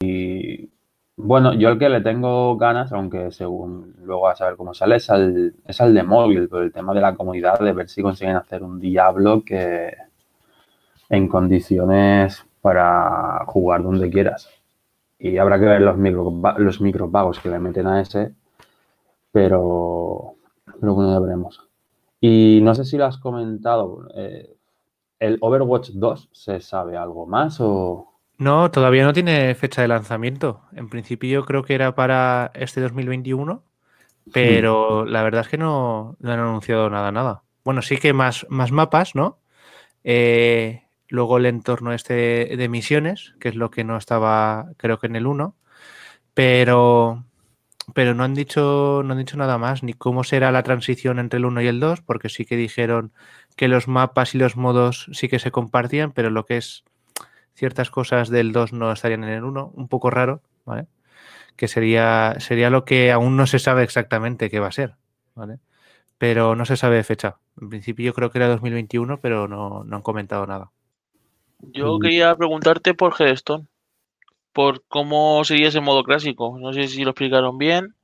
Y 0.00 0.70
bueno, 1.16 1.54
yo 1.54 1.70
el 1.70 1.78
que 1.78 1.88
le 1.90 2.00
tengo 2.02 2.56
ganas, 2.56 2.92
aunque 2.92 3.30
según 3.32 3.94
luego 4.04 4.28
a 4.28 4.36
saber 4.36 4.56
cómo 4.56 4.74
sale, 4.74 4.96
es 4.96 5.10
al, 5.10 5.54
es 5.66 5.80
al 5.80 5.94
de 5.94 6.02
móvil, 6.02 6.48
por 6.48 6.62
el 6.62 6.72
tema 6.72 6.94
de 6.94 7.00
la 7.02 7.14
comodidad, 7.14 7.60
de 7.60 7.72
ver 7.72 7.88
si 7.88 8.02
consiguen 8.02 8.36
hacer 8.36 8.62
un 8.62 8.80
Diablo 8.80 9.42
que 9.44 9.94
en 11.10 11.28
condiciones 11.28 12.44
para 12.62 13.44
jugar 13.46 13.82
donde 13.82 14.10
quieras 14.10 14.55
y 15.18 15.38
habrá 15.38 15.58
que 15.58 15.66
ver 15.66 15.80
los, 15.80 15.96
micro, 15.96 16.32
los 16.58 16.80
micropagos 16.80 17.40
que 17.40 17.48
le 17.48 17.58
meten 17.58 17.86
a 17.86 18.00
ese, 18.00 18.32
pero, 19.32 20.34
pero 20.80 20.94
bueno, 20.94 21.12
ya 21.12 21.20
veremos. 21.20 21.66
Y 22.20 22.60
no 22.62 22.74
sé 22.74 22.84
si 22.84 22.96
lo 22.96 23.06
has 23.06 23.18
comentado, 23.18 24.08
eh, 24.14 24.56
¿el 25.18 25.38
Overwatch 25.40 25.90
2 25.90 26.28
se 26.32 26.60
sabe 26.60 26.96
algo 26.96 27.26
más 27.26 27.60
o...? 27.60 28.12
No, 28.38 28.70
todavía 28.70 29.04
no 29.04 29.14
tiene 29.14 29.54
fecha 29.54 29.80
de 29.80 29.88
lanzamiento. 29.88 30.60
En 30.72 30.90
principio 30.90 31.40
yo 31.40 31.46
creo 31.46 31.62
que 31.62 31.74
era 31.74 31.94
para 31.94 32.50
este 32.54 32.82
2021, 32.82 33.62
pero 34.32 35.06
la 35.06 35.22
verdad 35.22 35.42
es 35.42 35.48
que 35.48 35.56
no, 35.56 36.16
no, 36.18 36.32
han 36.32 36.40
anunciado 36.40 36.90
nada, 36.90 37.12
nada. 37.12 37.42
Bueno, 37.64 37.80
sí 37.80 37.96
que 37.96 38.12
más, 38.12 38.46
más 38.50 38.72
mapas, 38.72 39.14
¿no? 39.14 39.38
Eh, 40.04 40.85
Luego 41.08 41.38
el 41.38 41.46
entorno 41.46 41.92
este 41.92 42.56
de 42.56 42.68
misiones, 42.68 43.34
que 43.40 43.48
es 43.48 43.54
lo 43.54 43.70
que 43.70 43.84
no 43.84 43.96
estaba, 43.96 44.70
creo 44.76 44.98
que 44.98 45.06
en 45.06 45.16
el 45.16 45.26
1. 45.26 45.56
Pero, 46.34 47.24
pero 47.94 48.14
no 48.14 48.24
han 48.24 48.34
dicho, 48.34 49.02
no 49.04 49.12
han 49.12 49.18
dicho 49.18 49.36
nada 49.36 49.58
más, 49.58 49.82
ni 49.82 49.94
cómo 49.94 50.24
será 50.24 50.52
la 50.52 50.62
transición 50.62 51.18
entre 51.18 51.38
el 51.38 51.46
1 51.46 51.62
y 51.62 51.66
el 51.68 51.80
2, 51.80 52.02
porque 52.02 52.28
sí 52.28 52.44
que 52.44 52.56
dijeron 52.56 53.12
que 53.56 53.68
los 53.68 53.88
mapas 53.88 54.34
y 54.34 54.38
los 54.38 54.56
modos 54.56 55.08
sí 55.12 55.28
que 55.28 55.38
se 55.38 55.50
compartían, 55.50 56.12
pero 56.12 56.30
lo 56.30 56.44
que 56.46 56.58
es 56.58 56.84
ciertas 57.54 57.90
cosas 57.90 58.28
del 58.28 58.52
2 58.52 58.72
no 58.72 58.92
estarían 58.92 59.24
en 59.24 59.30
el 59.30 59.44
1, 59.44 59.72
un 59.74 59.88
poco 59.88 60.10
raro, 60.10 60.42
¿vale? 60.64 60.88
Que 61.56 61.68
sería, 61.68 62.36
sería 62.40 62.70
lo 62.70 62.84
que 62.84 63.12
aún 63.12 63.36
no 63.36 63.46
se 63.46 63.58
sabe 63.58 63.82
exactamente 63.84 64.50
qué 64.50 64.60
va 64.60 64.68
a 64.68 64.72
ser, 64.72 64.96
¿vale? 65.34 65.60
Pero 66.18 66.56
no 66.56 66.66
se 66.66 66.76
sabe 66.76 66.96
de 66.96 67.04
fecha. 67.04 67.38
En 67.60 67.70
principio 67.70 68.06
yo 68.06 68.14
creo 68.14 68.30
que 68.30 68.38
era 68.38 68.48
2021, 68.48 69.20
pero 69.20 69.48
no, 69.48 69.84
no 69.84 69.96
han 69.96 70.02
comentado 70.02 70.46
nada. 70.46 70.72
Yo 71.60 71.98
quería 71.98 72.34
preguntarte 72.34 72.94
por 72.94 73.14
Hearthstone, 73.14 73.66
por 74.52 74.84
cómo 74.88 75.44
sería 75.44 75.68
ese 75.68 75.80
modo 75.80 76.04
clásico. 76.04 76.58
No 76.58 76.72
sé 76.72 76.88
si 76.88 77.04
lo 77.04 77.10
explicaron 77.10 77.58
bien. 77.58 77.96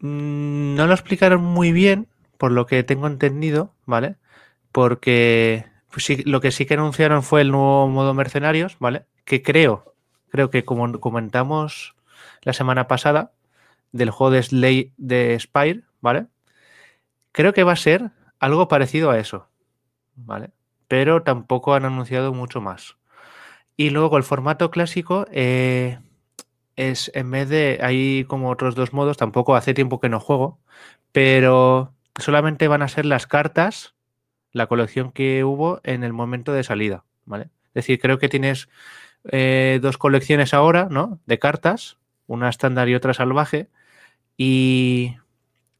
Mm, 0.00 0.74
No 0.76 0.86
lo 0.86 0.94
explicaron 0.94 1.42
muy 1.42 1.72
bien, 1.72 2.08
por 2.38 2.52
lo 2.52 2.66
que 2.66 2.82
tengo 2.82 3.06
entendido, 3.06 3.72
¿vale? 3.86 4.16
Porque 4.72 5.66
pues 5.92 6.04
sí, 6.06 6.22
lo 6.24 6.40
que 6.40 6.52
sí 6.52 6.66
que 6.66 6.74
anunciaron 6.74 7.22
fue 7.22 7.42
el 7.42 7.50
nuevo 7.52 7.88
modo 7.88 8.14
mercenarios, 8.14 8.76
¿vale? 8.80 9.04
Que 9.24 9.42
creo, 9.42 9.94
creo 10.30 10.50
que 10.50 10.64
como 10.64 11.00
comentamos 11.00 11.96
la 12.42 12.52
semana 12.54 12.88
pasada 12.88 13.32
del 13.92 14.10
juego 14.10 14.32
de 14.32 14.42
Slay 14.44 14.92
de 14.98 15.38
Spire, 15.40 15.82
¿vale? 16.00 16.26
Creo 17.32 17.52
que 17.52 17.64
va 17.64 17.72
a 17.72 17.76
ser 17.76 18.10
algo 18.38 18.68
parecido 18.68 19.10
a 19.10 19.18
eso, 19.18 19.48
¿vale? 20.16 20.50
Pero 20.90 21.22
tampoco 21.22 21.74
han 21.74 21.84
anunciado 21.84 22.34
mucho 22.34 22.60
más. 22.60 22.96
Y 23.76 23.90
luego 23.90 24.16
el 24.16 24.24
formato 24.24 24.72
clásico 24.72 25.24
eh, 25.30 26.00
es 26.74 27.12
en 27.14 27.30
vez 27.30 27.48
de. 27.48 27.78
Hay 27.80 28.24
como 28.24 28.50
otros 28.50 28.74
dos 28.74 28.92
modos, 28.92 29.16
tampoco 29.16 29.54
hace 29.54 29.72
tiempo 29.72 30.00
que 30.00 30.08
no 30.08 30.18
juego, 30.18 30.58
pero 31.12 31.94
solamente 32.18 32.66
van 32.66 32.82
a 32.82 32.88
ser 32.88 33.06
las 33.06 33.28
cartas, 33.28 33.94
la 34.50 34.66
colección 34.66 35.12
que 35.12 35.44
hubo 35.44 35.80
en 35.84 36.02
el 36.02 36.12
momento 36.12 36.52
de 36.52 36.64
salida, 36.64 37.04
¿vale? 37.24 37.50
Es 37.68 37.74
decir, 37.74 38.00
creo 38.00 38.18
que 38.18 38.28
tienes 38.28 38.68
eh, 39.30 39.78
dos 39.80 39.96
colecciones 39.96 40.54
ahora, 40.54 40.88
¿no? 40.90 41.20
De 41.26 41.38
cartas, 41.38 41.98
una 42.26 42.48
estándar 42.48 42.88
y 42.88 42.96
otra 42.96 43.14
salvaje, 43.14 43.68
y, 44.36 45.18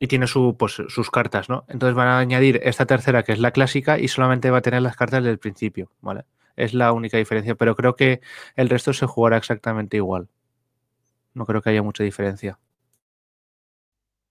y 0.02 0.08
tiene 0.08 0.26
su, 0.26 0.56
pues, 0.58 0.82
sus 0.88 1.10
cartas, 1.10 1.50
¿no? 1.50 1.64
Entonces 1.68 1.94
van 1.94 2.08
a 2.08 2.18
añadir 2.18 2.58
esta 2.64 2.86
tercera, 2.86 3.22
que 3.22 3.32
es 3.32 3.38
la 3.38 3.50
clásica, 3.52 3.98
y 3.98 4.08
solamente 4.08 4.50
va 4.50 4.58
a 4.58 4.62
tener 4.62 4.80
las 4.80 4.96
cartas 4.96 5.22
del 5.22 5.38
principio, 5.38 5.92
¿vale? 6.00 6.24
Es 6.56 6.72
la 6.72 6.92
única 6.92 7.18
diferencia, 7.18 7.54
pero 7.54 7.76
creo 7.76 7.94
que 7.94 8.22
el 8.56 8.70
resto 8.70 8.94
se 8.94 9.06
jugará 9.06 9.36
exactamente 9.36 9.98
igual. 9.98 10.28
No 11.34 11.44
creo 11.44 11.60
que 11.60 11.68
haya 11.68 11.82
mucha 11.82 12.02
diferencia. 12.02 12.58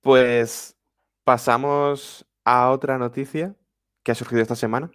Pues 0.01 0.75
pasamos 1.23 2.25
a 2.43 2.71
otra 2.71 2.97
noticia 2.97 3.55
que 4.01 4.11
ha 4.11 4.15
surgido 4.15 4.41
esta 4.41 4.55
semana. 4.55 4.89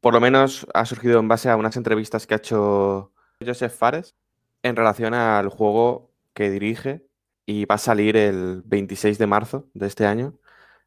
Por 0.00 0.14
lo 0.14 0.20
menos 0.20 0.66
ha 0.72 0.86
surgido 0.86 1.20
en 1.20 1.28
base 1.28 1.50
a 1.50 1.56
unas 1.56 1.76
entrevistas 1.76 2.26
que 2.26 2.32
ha 2.32 2.38
hecho 2.38 3.12
Joseph 3.44 3.76
Fares 3.76 4.16
en 4.62 4.74
relación 4.74 5.12
al 5.12 5.50
juego 5.50 6.10
que 6.32 6.48
dirige 6.48 7.09
y 7.50 7.64
va 7.64 7.74
a 7.74 7.78
salir 7.78 8.16
el 8.16 8.62
26 8.64 9.18
de 9.18 9.26
marzo 9.26 9.66
de 9.74 9.88
este 9.88 10.06
año. 10.06 10.34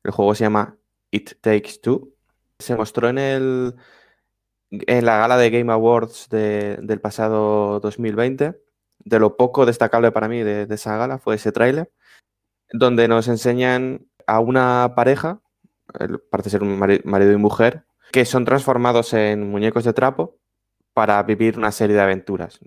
El 0.01 0.11
juego 0.11 0.34
se 0.34 0.45
llama 0.45 0.78
It 1.11 1.32
Takes 1.41 1.80
Two. 1.82 2.09
Se 2.57 2.74
mostró 2.78 3.09
en, 3.09 3.18
el, 3.18 3.76
en 4.72 5.05
la 5.05 5.18
gala 5.18 5.36
de 5.38 5.49
Game 5.49 5.74
Awards 5.74 6.30
de- 6.30 6.78
del 6.82 7.01
pasado 7.01 7.82
2020. 7.82 8.61
De 8.99 9.20
lo 9.20 9.36
poco 9.36 9.66
destacable 9.66 10.14
para 10.14 10.30
mí 10.30 10.41
de, 10.41 10.66
de 10.66 10.76
esa 10.76 10.95
gala 10.95 11.18
fue 11.18 11.36
ese 11.36 11.51
tráiler, 11.51 11.91
donde 12.72 13.09
nos 13.09 13.28
enseñan 13.28 14.07
a 14.26 14.39
una 14.39 14.93
pareja, 14.95 15.41
parece 16.30 16.49
ser 16.49 16.64
un 16.64 16.80
mari- 16.80 17.01
marido 17.03 17.34
y 17.34 17.38
mujer, 17.38 17.84
que 18.14 18.24
son 18.24 18.45
transformados 18.45 19.14
en 19.14 19.49
muñecos 19.51 19.84
de 19.84 19.91
trapo 19.91 20.38
para 20.93 21.22
vivir 21.24 21.57
una 21.57 21.74
serie 21.74 21.97
de 21.97 22.01
aventuras. 22.03 22.61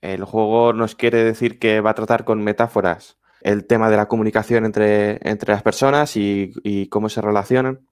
El 0.00 0.24
juego 0.24 0.72
nos 0.72 0.94
quiere 0.94 1.22
decir 1.22 1.58
que 1.58 1.82
va 1.82 1.90
a 1.90 1.94
tratar 1.94 2.24
con 2.24 2.42
metáforas 2.42 3.18
el 3.40 3.66
tema 3.66 3.90
de 3.90 3.96
la 3.96 4.08
comunicación 4.08 4.64
entre, 4.64 5.18
entre 5.28 5.52
las 5.52 5.62
personas 5.62 6.16
y, 6.16 6.88
cómo 6.90 7.08
se 7.08 7.20
relacionan. 7.20 7.86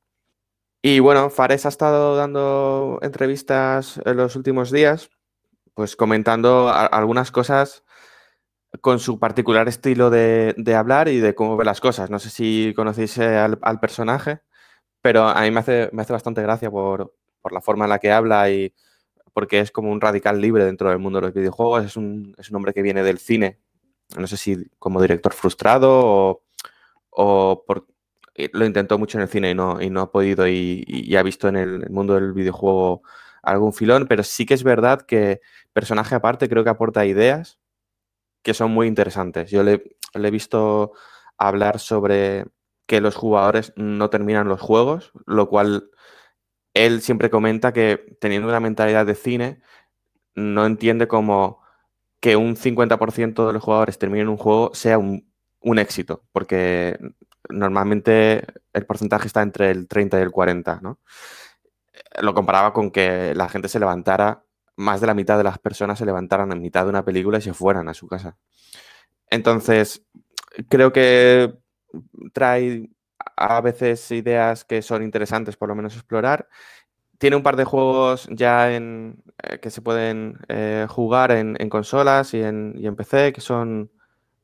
Y 0.83 1.01
bueno, 1.01 1.31
Fares 1.31 1.67
ha 1.67 1.71
estado 1.71 2.17
dando 2.17 2.99
entrevistas 3.03 4.01
en 4.05 4.17
los 4.17 4.37
últimos 4.37 4.71
días, 4.71 5.11
pues 5.75 5.97
comentando 5.97 6.69
algunas 6.71 7.31
cosas 7.31 7.85
con 8.81 8.99
su 8.99 9.19
particular 9.19 9.69
estilo 9.69 10.11
de, 10.11 10.55
de 10.59 10.75
hablar 10.75 11.09
y 11.09 11.21
de 11.21 11.35
cómo 11.35 11.57
ve 11.57 11.65
las 11.65 11.81
cosas. 11.81 12.11
No 12.11 12.19
sé 12.19 12.31
si 12.31 12.75
conocéis 12.77 13.17
eh, 13.19 13.37
al, 13.39 13.59
al 13.63 13.81
personaje, 13.81 14.41
pero 15.01 15.29
a 15.29 15.41
mí 15.43 15.51
me 15.51 15.61
hace, 15.61 15.91
me 15.93 16.03
hace 16.03 16.13
bastante 16.13 16.43
gracia 16.43 16.71
por, 16.71 17.15
por 17.41 17.53
la 17.53 17.61
forma 17.61 17.85
en 17.85 17.91
la 17.91 17.99
que 17.99 18.11
habla 18.11 18.51
y 18.51 18.75
porque 19.35 19.61
es 19.61 19.71
como 19.71 19.91
un 19.91 20.01
radical 20.01 20.41
libre 20.41 20.65
dentro 20.65 20.89
del 20.89 20.99
mundo 20.99 21.21
de 21.21 21.27
los 21.27 21.35
videojuegos. 21.35 21.85
Es 21.85 21.97
un, 21.97 22.35
es 22.39 22.51
un 22.51 22.57
hombre 22.57 22.73
que 22.73 22.83
viene 22.83 23.03
del 23.03 23.19
cine, 23.19 23.61
no 24.19 24.27
sé 24.27 24.37
si 24.37 24.67
como 24.79 25.01
director 25.01 25.33
frustrado 25.33 26.43
o, 27.11 27.65
eh, 28.35 28.51
lo 28.53 28.67
intentó 28.67 28.99
mucho 28.99 29.19
en 29.19 29.23
el 29.23 29.29
cine 29.29 29.51
y 29.51 29.55
no, 29.55 30.01
ha 30.01 30.11
podido 30.11 30.49
y, 30.49 31.15
ha 31.17 31.23
visto 31.23 31.49
en 31.49 31.57
el 31.57 31.91
mundo 31.91 32.15
del 32.15 32.33
videojuego 32.33 33.03
algún 33.43 33.73
filón, 33.73 34.07
pero 34.09 34.23
sí 34.23 34.47
que 34.47 34.55
es 34.55 34.65
verdad 34.65 35.03
que 35.03 35.41
personaje 35.73 36.15
aparte 36.15 36.49
creo 36.49 36.65
que 36.65 36.71
aporta 36.71 37.07
ideas 37.07 37.59
que 38.43 38.55
son 38.55 38.73
muy 38.73 38.87
interesantes. 38.89 39.51
Yo 39.51 39.63
le, 39.63 39.83
he 40.15 40.31
visto 40.31 40.93
hablar 41.39 41.81
sobre 41.81 42.47
que 42.87 43.01
los 43.01 43.17
jugadores 43.17 43.73
no 43.77 44.11
terminan 44.11 44.49
los 44.49 44.61
juegos, 44.61 45.13
lo 45.27 45.49
cual 45.49 45.91
él 46.75 47.03
siempre 47.03 47.31
comenta 47.31 47.73
que 47.73 48.17
teniendo 48.21 48.49
una 48.49 48.61
mentalidad 48.61 49.07
de 49.07 49.15
cine, 49.15 49.63
no 50.35 50.67
entiende 50.67 51.09
como 51.09 51.64
que 52.21 52.37
un 52.37 52.57
50% 52.57 53.47
de 53.47 53.53
los 53.53 53.63
jugadores 53.63 53.99
terminen 53.99 54.29
un 54.29 54.37
juego 54.37 54.71
sea 54.75 54.99
un, 54.99 55.31
un 55.61 55.79
éxito, 55.79 56.25
porque 56.33 56.99
normalmente 57.49 58.45
el 58.73 58.87
porcentaje 58.87 59.27
está 59.27 59.43
entre 59.43 59.71
el 59.71 59.89
30 59.89 60.19
y 60.19 60.23
el 60.23 60.31
40, 60.31 60.81
¿no? 60.83 60.99
Lo 62.21 62.35
comparaba 62.35 62.73
con 62.73 62.91
que 62.91 63.35
la 63.35 63.49
gente 63.49 63.69
se 63.69 63.79
levantara, 63.79 64.45
más 64.77 65.01
de 65.01 65.07
la 65.07 65.15
mitad 65.15 65.39
de 65.39 65.45
las 65.45 65.59
personas 65.59 65.99
se 65.99 66.07
levantaran 66.07 66.51
en 66.53 66.61
mitad 66.61 66.85
de 66.85 66.91
una 66.91 67.05
película 67.05 67.39
y 67.39 67.43
se 67.43 67.55
fueran 67.55 67.89
a 67.89 67.95
su 67.95 68.09
casa. 68.09 68.37
Entonces, 69.31 70.05
creo 70.69 70.93
que 70.93 71.55
trae 72.33 72.91
a 73.37 73.61
veces 73.61 74.11
ideas 74.11 74.65
que 74.65 74.83
son 74.83 75.03
interesantes 75.03 75.57
por 75.57 75.69
lo 75.69 75.75
menos 75.75 75.95
explorar. 75.95 76.49
Tiene 77.19 77.37
un 77.37 77.43
par 77.43 77.57
de 77.57 77.65
juegos 77.65 78.29
ya 78.31 78.75
en, 78.75 79.23
eh, 79.43 79.59
que 79.61 79.71
se 79.71 79.83
pueden 79.83 80.39
eh, 80.49 80.87
jugar 80.89 81.31
en, 81.33 81.57
en 81.61 81.69
consolas 81.71 82.35
y 82.35 82.43
en, 82.43 82.75
PC, 82.97 83.33
que 83.33 83.41
son 83.41 83.91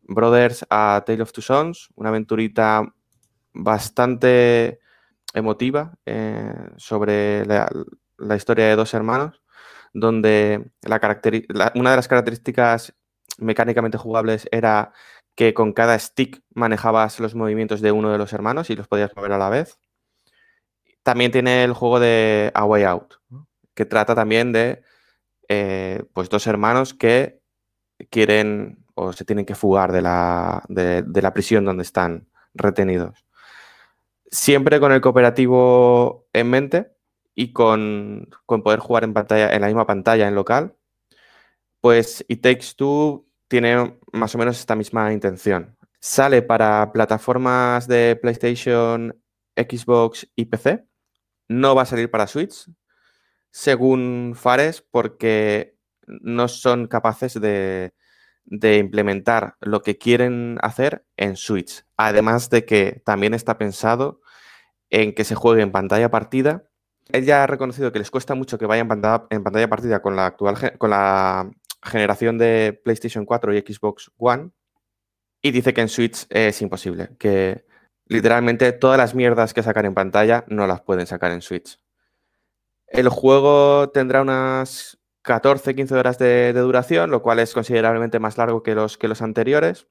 Brothers 0.03 0.66
a 0.71 1.03
Tale 1.07 1.23
of 1.23 1.33
Two 1.33 1.43
Sons, 1.43 1.89
una 1.97 2.11
aventurita 2.11 2.95
bastante 3.53 4.81
emotiva 5.35 5.95
eh, 6.07 6.53
sobre 6.77 7.47
la, 7.47 7.68
historia 8.37 8.66
de 8.66 8.77
dos 8.77 8.95
hermanos, 8.95 9.43
donde 9.93 10.71
la- 10.83 11.73
una 11.75 11.91
de 11.91 11.97
las 11.97 12.09
características 12.09 12.95
mecánicamente 13.39 13.99
jugables 13.99 14.49
era 14.53 14.93
que 15.35 15.55
con 15.55 15.73
cada 15.73 15.99
stick 15.99 16.43
manejabas 16.55 17.21
los 17.21 17.35
movimientos 17.35 17.81
de 17.81 17.93
uno 17.93 18.11
de 18.12 18.18
los 18.18 18.33
hermanos 18.33 18.71
y 18.71 18.77
los 18.77 18.89
podías 18.89 19.12
mover 19.16 19.33
a 19.33 19.39
la 19.39 19.49
vez. 19.51 19.79
También 21.03 21.32
tiene 21.32 21.64
el 21.64 21.72
juego 21.72 22.01
de 22.01 22.51
A 22.55 22.64
Way 22.64 22.84
Out, 22.84 23.14
¿no? 23.28 23.48
que 23.74 23.86
trata 23.86 24.14
también 24.14 24.53
de 24.53 24.82
eh, 25.48 26.05
pues 26.12 26.28
dos 26.28 26.46
hermanos 26.46 26.94
que 26.94 27.40
quieren 28.11 28.84
o 28.94 29.12
se 29.12 29.24
tienen 29.24 29.46
que 29.46 29.55
fugar 29.55 29.92
de 29.92 30.03
la, 30.03 30.62
de, 30.68 31.03
de 31.03 31.22
la 31.22 31.32
prisión 31.32 31.64
donde 31.64 31.82
están 31.82 32.28
retenidos. 32.55 33.24
Siempre 34.30 34.78
con 34.80 34.92
el 34.92 35.01
cooperativo 35.01 36.28
en 36.32 36.51
mente 36.51 36.92
y 37.34 37.53
con, 37.53 38.28
con 38.46 38.62
poder 38.62 38.80
jugar 38.80 39.05
en, 39.05 39.14
pantalla, 39.14 39.55
en 39.55 39.61
la 39.61 39.66
misma 39.66 39.86
pantalla 39.86 40.28
en 40.28 40.34
local, 40.34 40.76
pues 41.80 42.24
It 42.28 42.42
Takes 42.42 42.74
Two 42.76 43.26
tiene 43.48 43.98
más 44.12 44.34
o 44.34 44.38
menos 44.38 44.59
esta 44.59 44.76
misma 44.76 45.12
intención. 45.12 45.76
Sale 46.01 46.42
para 46.42 46.92
plataformas 46.92 47.88
de 47.88 48.18
PlayStation, 48.20 49.20
Xbox 49.57 50.28
y 50.36 50.46
PC. 50.46 50.86
No 51.51 51.74
va 51.74 51.82
a 51.82 51.86
salir 51.86 52.12
para 52.12 52.28
Switch, 52.28 52.70
según 53.51 54.34
Fares, 54.36 54.86
porque 54.88 55.76
no 56.07 56.46
son 56.46 56.86
capaces 56.86 57.40
de, 57.40 57.92
implementar 58.46 59.57
lo 59.61 59.82
que 59.82 59.98
quieren 59.98 60.59
hacer 60.62 61.05
en 61.16 61.34
Switch. 61.34 61.84
Además 61.96 62.51
de 62.51 62.64
que 62.64 63.03
también 63.05 63.34
está 63.34 63.59
pensado 63.59 64.20
en 64.90 65.12
que 65.12 65.24
se 65.24 65.34
juegue 65.34 65.62
en 65.62 65.72
pantalla 65.72 66.09
partida. 66.09 66.68
Él 67.09 67.24
ya 67.24 67.42
ha 67.42 67.48
reconocido 67.48 67.90
que 67.90 67.98
les 67.98 68.12
cuesta 68.12 68.36
mucho 68.36 68.57
que 68.57 68.66
vaya 68.66 68.82
en 68.82 68.88
pantalla, 68.88 69.26
en 69.30 69.42
pantalla 69.42 69.68
partida 69.68 70.01
con 70.03 70.14
la 70.14 70.26
actual 70.26 70.78
con 70.78 70.90
la 70.90 71.51
generación 71.82 72.38
de 72.38 72.80
PlayStation 72.84 73.24
4 73.24 73.55
y 73.55 73.59
Xbox 73.59 74.12
One. 74.18 74.53
Y 75.42 75.51
dice 75.51 75.74
que 75.74 75.80
en 75.80 75.88
Switch 75.88 76.26
es 76.30 76.62
imposible, 76.62 77.16
que 77.18 77.64
literalmente 78.11 78.73
todas 78.73 78.99
las 78.99 79.15
mierdas 79.15 79.55
que 79.55 79.63
sacan 79.63 79.87
en 79.87 79.95
pantalla 79.95 80.45
no 80.49 80.67
las 80.67 80.83
pueden 80.83 81.07
sacar 81.07 81.31
en 81.31 81.43
Switch. 81.43 81.79
El 82.89 83.09
juego 83.09 83.91
tendrá 83.91 84.21
unas 84.21 84.99
14-15 85.25 85.93
horas 85.93 86.19
de, 86.19 86.53
duración, 86.53 87.11
lo 87.11 87.23
cual 87.23 87.39
es 87.39 87.55
considerablemente 87.55 88.19
más 88.19 88.37
largo 88.37 88.63
que 88.65 88.75
los, 88.75 88.99
que 88.99 89.07
los 89.09 89.23
anteriores. 89.23 89.87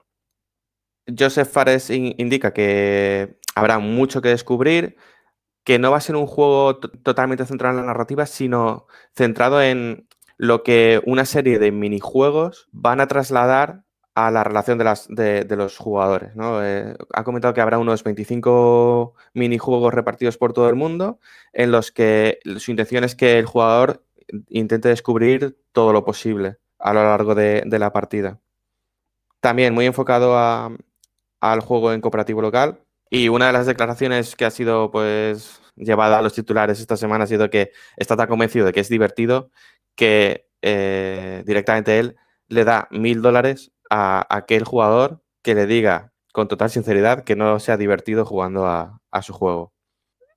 Joseph 1.18 1.48
Fares 1.50 1.90
in- 1.90 2.14
indica 2.18 2.52
que 2.54 3.40
habrá 3.56 3.80
mucho 3.80 4.22
que 4.22 4.30
descubrir, 4.30 4.98
que 5.64 5.80
no 5.80 5.92
va 5.92 5.98
a 5.98 6.02
ser 6.02 6.16
un 6.18 6.28
juego 6.28 6.78
to- 6.80 6.90
totalmente 6.92 7.46
centrado 7.46 7.76
en 7.80 7.86
la 7.86 7.88
narrativa, 7.92 8.26
sino 8.26 8.86
centrado 9.16 9.62
en 9.62 10.08
lo 10.38 10.64
que 10.64 11.02
una 11.06 11.24
serie 11.26 11.58
de 11.58 11.72
minijuegos 11.72 12.68
van 12.72 13.00
a 13.00 13.08
trasladar 13.08 13.86
a 14.26 14.32
la 14.32 14.44
relación 14.44 14.78
de, 14.78 14.84
las, 14.84 15.08
de, 15.08 15.46
los 15.56 15.78
jugadores. 15.78 16.36
¿no? 16.36 16.64
Eh, 16.64 16.96
ha 17.14 17.24
comentado 17.24 17.54
que 17.54 17.62
habrá 17.62 17.78
unos 17.78 18.04
25 18.04 19.14
minijuegos 19.34 19.94
repartidos 19.94 20.38
por 20.38 20.54
todo 20.54 20.68
el 20.68 20.76
mundo 20.76 21.20
en 21.54 21.72
los 21.72 21.92
que 21.92 22.40
su 22.58 22.72
intención 22.72 23.04
es 23.04 23.16
que 23.16 23.40
el 23.40 23.46
jugador 23.46 24.04
intente 24.50 24.90
descubrir 24.90 25.58
todo 25.72 25.94
lo 25.94 26.04
posible 26.04 26.58
a 26.80 26.94
lo 26.94 27.04
largo 27.04 27.34
de, 27.36 27.64
la 27.66 27.94
partida. 27.94 28.40
También 29.40 29.74
muy 29.74 29.86
enfocado 29.86 30.38
al 30.38 31.60
juego 31.62 31.94
en 31.94 32.02
cooperativo 32.02 32.42
local. 32.42 32.80
Y 33.10 33.30
una 33.30 33.48
de 33.48 33.54
las 33.54 33.66
declaraciones 33.66 34.36
que 34.36 34.46
ha 34.46 34.52
sido 34.52 34.92
pues 34.92 35.62
llevada 35.76 36.20
a 36.20 36.22
los 36.22 36.34
titulares 36.34 36.80
esta 36.80 36.98
semana 36.98 37.24
ha 37.24 37.28
sido 37.28 37.50
que 37.50 37.72
está 37.98 38.16
tan 38.16 38.28
convencido 38.28 38.66
de 38.66 38.74
que 38.74 38.82
es 38.82 38.90
divertido 38.90 39.50
que 39.96 40.48
eh, 40.62 41.42
directamente 41.46 41.98
él 42.00 42.18
le 42.50 42.66
da 42.66 42.88
mil 42.92 43.22
dólares 43.22 43.72
a 43.90 44.26
aquel 44.30 44.64
jugador 44.64 45.24
que 45.42 45.56
le 45.56 45.66
diga 45.66 46.14
con 46.32 46.48
total 46.48 46.70
sinceridad 46.70 47.24
que 47.24 47.36
no 47.36 47.60
sea 47.60 47.78
divertido 47.78 48.26
jugando 48.26 48.68
a, 48.68 49.02
su 49.22 49.34
juego. 49.34 49.74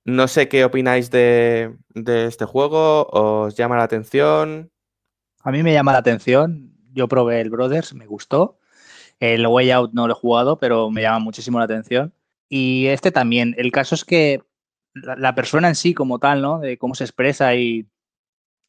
No 0.05 0.27
sé 0.27 0.49
qué 0.49 0.65
opináis 0.65 1.11
de, 1.11 1.77
este 1.95 2.45
juego, 2.45 3.07
¿os 3.11 3.55
llama 3.55 3.77
la 3.77 3.83
atención? 3.83 4.71
A 5.43 5.51
mí 5.51 5.63
me 5.63 5.73
llama 5.73 5.93
la 5.93 5.99
atención, 5.99 6.73
yo 6.91 7.07
probé 7.07 7.41
el 7.41 7.49
Brothers, 7.49 7.93
me 7.93 8.05
gustó. 8.05 8.59
El 9.19 9.47
Way 9.47 9.71
Out 9.71 9.93
no 9.93 10.07
lo 10.07 10.13
he 10.13 10.17
jugado, 10.17 10.57
pero 10.57 10.89
me 10.89 11.01
llama 11.01 11.19
muchísimo 11.19 11.59
la 11.59 11.65
atención. 11.65 12.13
Y 12.49 12.87
este 12.87 13.11
también. 13.11 13.55
El 13.57 13.71
caso 13.71 13.95
es 13.95 14.03
que 14.03 14.41
la, 14.93 15.35
persona 15.35 15.69
en 15.69 15.75
sí 15.75 15.93
como 15.93 16.19
tal, 16.19 16.41
¿no? 16.41 16.59
De 16.59 16.77
cómo 16.77 16.95
se 16.95 17.05
expresa 17.05 17.55
y, 17.55 17.87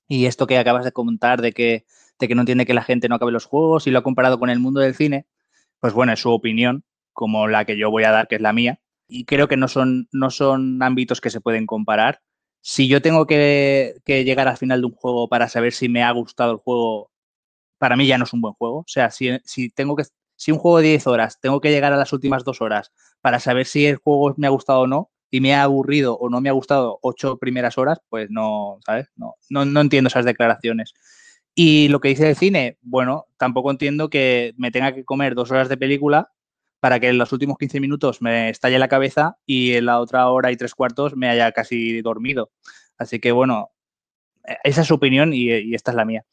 y 0.09 0.27
esto 0.27 0.47
que 0.47 0.59
acabas 0.59 0.85
de 0.85 0.93
comentar 0.93 1.43
de 1.43 1.53
que 1.53 1.85
de 2.19 2.29
que 2.29 2.35
no 2.35 2.43
entiende 2.43 2.67
que 2.67 2.75
la 2.75 2.83
gente 2.83 3.09
no 3.09 3.17
acabe 3.17 3.33
los 3.33 3.47
juegos 3.47 3.87
y 3.87 3.91
lo 3.91 3.99
ha 3.99 4.03
comparado 4.03 4.39
con 4.39 4.51
el 4.51 4.61
mundo 4.61 4.81
del 4.81 4.95
cine, 4.95 5.27
pues 5.81 5.93
bueno, 5.93 6.13
es 6.13 6.21
su 6.21 6.31
opinión, 6.31 6.85
como 7.13 7.49
la 7.49 7.65
que 7.65 7.77
yo 7.77 7.91
voy 7.91 8.05
a 8.05 8.11
dar, 8.11 8.29
que 8.29 8.37
es 8.37 8.41
la 8.41 8.53
mía. 8.53 8.81
Y 9.09 9.25
creo 9.25 9.49
que 9.49 9.57
no 9.57 9.69
son, 9.69 10.09
no 10.13 10.31
son 10.31 10.83
ámbitos 10.83 11.21
que 11.21 11.31
se 11.31 11.41
pueden 11.41 11.67
comparar. 11.67 12.21
Si 12.61 12.89
yo 12.89 13.03
tengo 13.03 13.27
que, 13.27 14.01
llegar 14.07 14.49
al 14.49 14.57
final 14.57 14.81
de 14.81 14.87
un 14.87 14.93
juego 14.95 15.29
para 15.29 15.49
saber 15.49 15.73
si 15.73 15.89
me 15.89 16.03
ha 16.03 16.11
gustado 16.13 16.53
el 16.53 16.59
juego, 16.59 17.11
para 17.79 17.97
mí 17.97 18.07
ya 18.07 18.19
no 18.19 18.25
es 18.25 18.33
un 18.33 18.41
buen 18.41 18.55
juego. 18.55 18.79
O 18.79 18.85
sea, 18.87 19.11
si, 19.11 19.39
si 19.45 19.71
tengo 19.71 19.97
que, 19.97 20.05
si 20.37 20.53
un 20.53 20.59
juego 20.59 20.79
de 20.79 20.89
10 20.89 21.07
horas 21.07 21.41
tengo 21.41 21.61
que 21.61 21.71
llegar 21.71 21.93
a 21.93 21.97
las 21.97 22.13
últimas 22.13 22.45
dos 22.45 22.61
horas 22.61 22.93
para 23.21 23.41
saber 23.41 23.67
si 23.67 23.87
el 23.87 23.97
juego 23.97 24.35
me 24.39 24.47
ha 24.47 24.51
gustado 24.51 24.81
o 24.81 24.87
no, 24.87 25.11
y 25.35 25.41
me 25.41 25.53
ha 25.53 25.65
aburrido 25.65 26.17
o 26.17 26.31
no 26.31 26.41
me 26.41 26.49
ha 26.49 26.53
gustado 26.53 27.01
ocho 27.03 27.39
primeras 27.39 27.77
horas, 27.77 27.99
pues 28.09 28.31
no, 28.31 28.79
¿sabes? 28.87 29.09
No, 29.17 29.35
no, 29.51 29.65
no 29.65 29.81
entiendo 29.81 30.07
esas 30.07 30.25
declaraciones. 30.25 30.95
Y 31.55 31.89
lo 31.89 32.01
que 32.01 32.09
dice 32.09 32.29
el 32.29 32.37
cine, 32.37 32.79
bueno, 32.83 33.27
tampoco 33.39 33.71
entiendo 33.71 34.11
que 34.11 34.55
me 34.57 34.73
tenga 34.73 34.93
que 34.93 35.05
comer 35.05 35.35
dos 35.35 35.51
horas 35.53 35.69
de 35.69 35.77
película 35.77 36.33
para 36.81 37.01
que 37.01 37.09
en 37.09 37.19
los 37.19 37.33
últimos 37.33 37.57
15 37.59 37.81
minutos 37.81 38.21
me 38.21 38.51
estalle 38.51 38.79
la 38.79 38.89
cabeza 38.89 39.39
y 39.47 39.73
en 39.75 39.87
la 39.87 40.01
otra 40.01 40.29
hora 40.29 40.51
y 40.53 40.57
tres 40.57 40.75
cuartos 40.75 41.17
me 41.17 41.29
haya 41.29 41.53
casi 41.53 42.03
dormido. 42.03 42.51
Así 42.99 43.21
que 43.21 43.33
bueno, 43.33 43.71
e-, 44.45 44.57
esa 44.65 44.83
es 44.83 44.89
su 44.89 44.95
opinión 44.95 45.33
y, 45.33 45.75
esta 45.75 45.93
es 45.93 45.97
la 45.97 46.05
mía. 46.05 46.25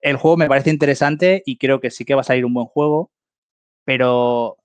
El 0.00 0.16
juego 0.16 0.36
me 0.36 0.48
parece 0.48 0.70
interesante 0.70 1.42
y 1.46 1.58
creo 1.58 1.80
que 1.80 1.90
sí 1.90 2.04
que 2.04 2.14
va 2.14 2.22
a 2.22 2.24
salir 2.24 2.44
un 2.44 2.54
buen 2.54 2.66
juego, 2.66 3.12
pero 3.84 4.56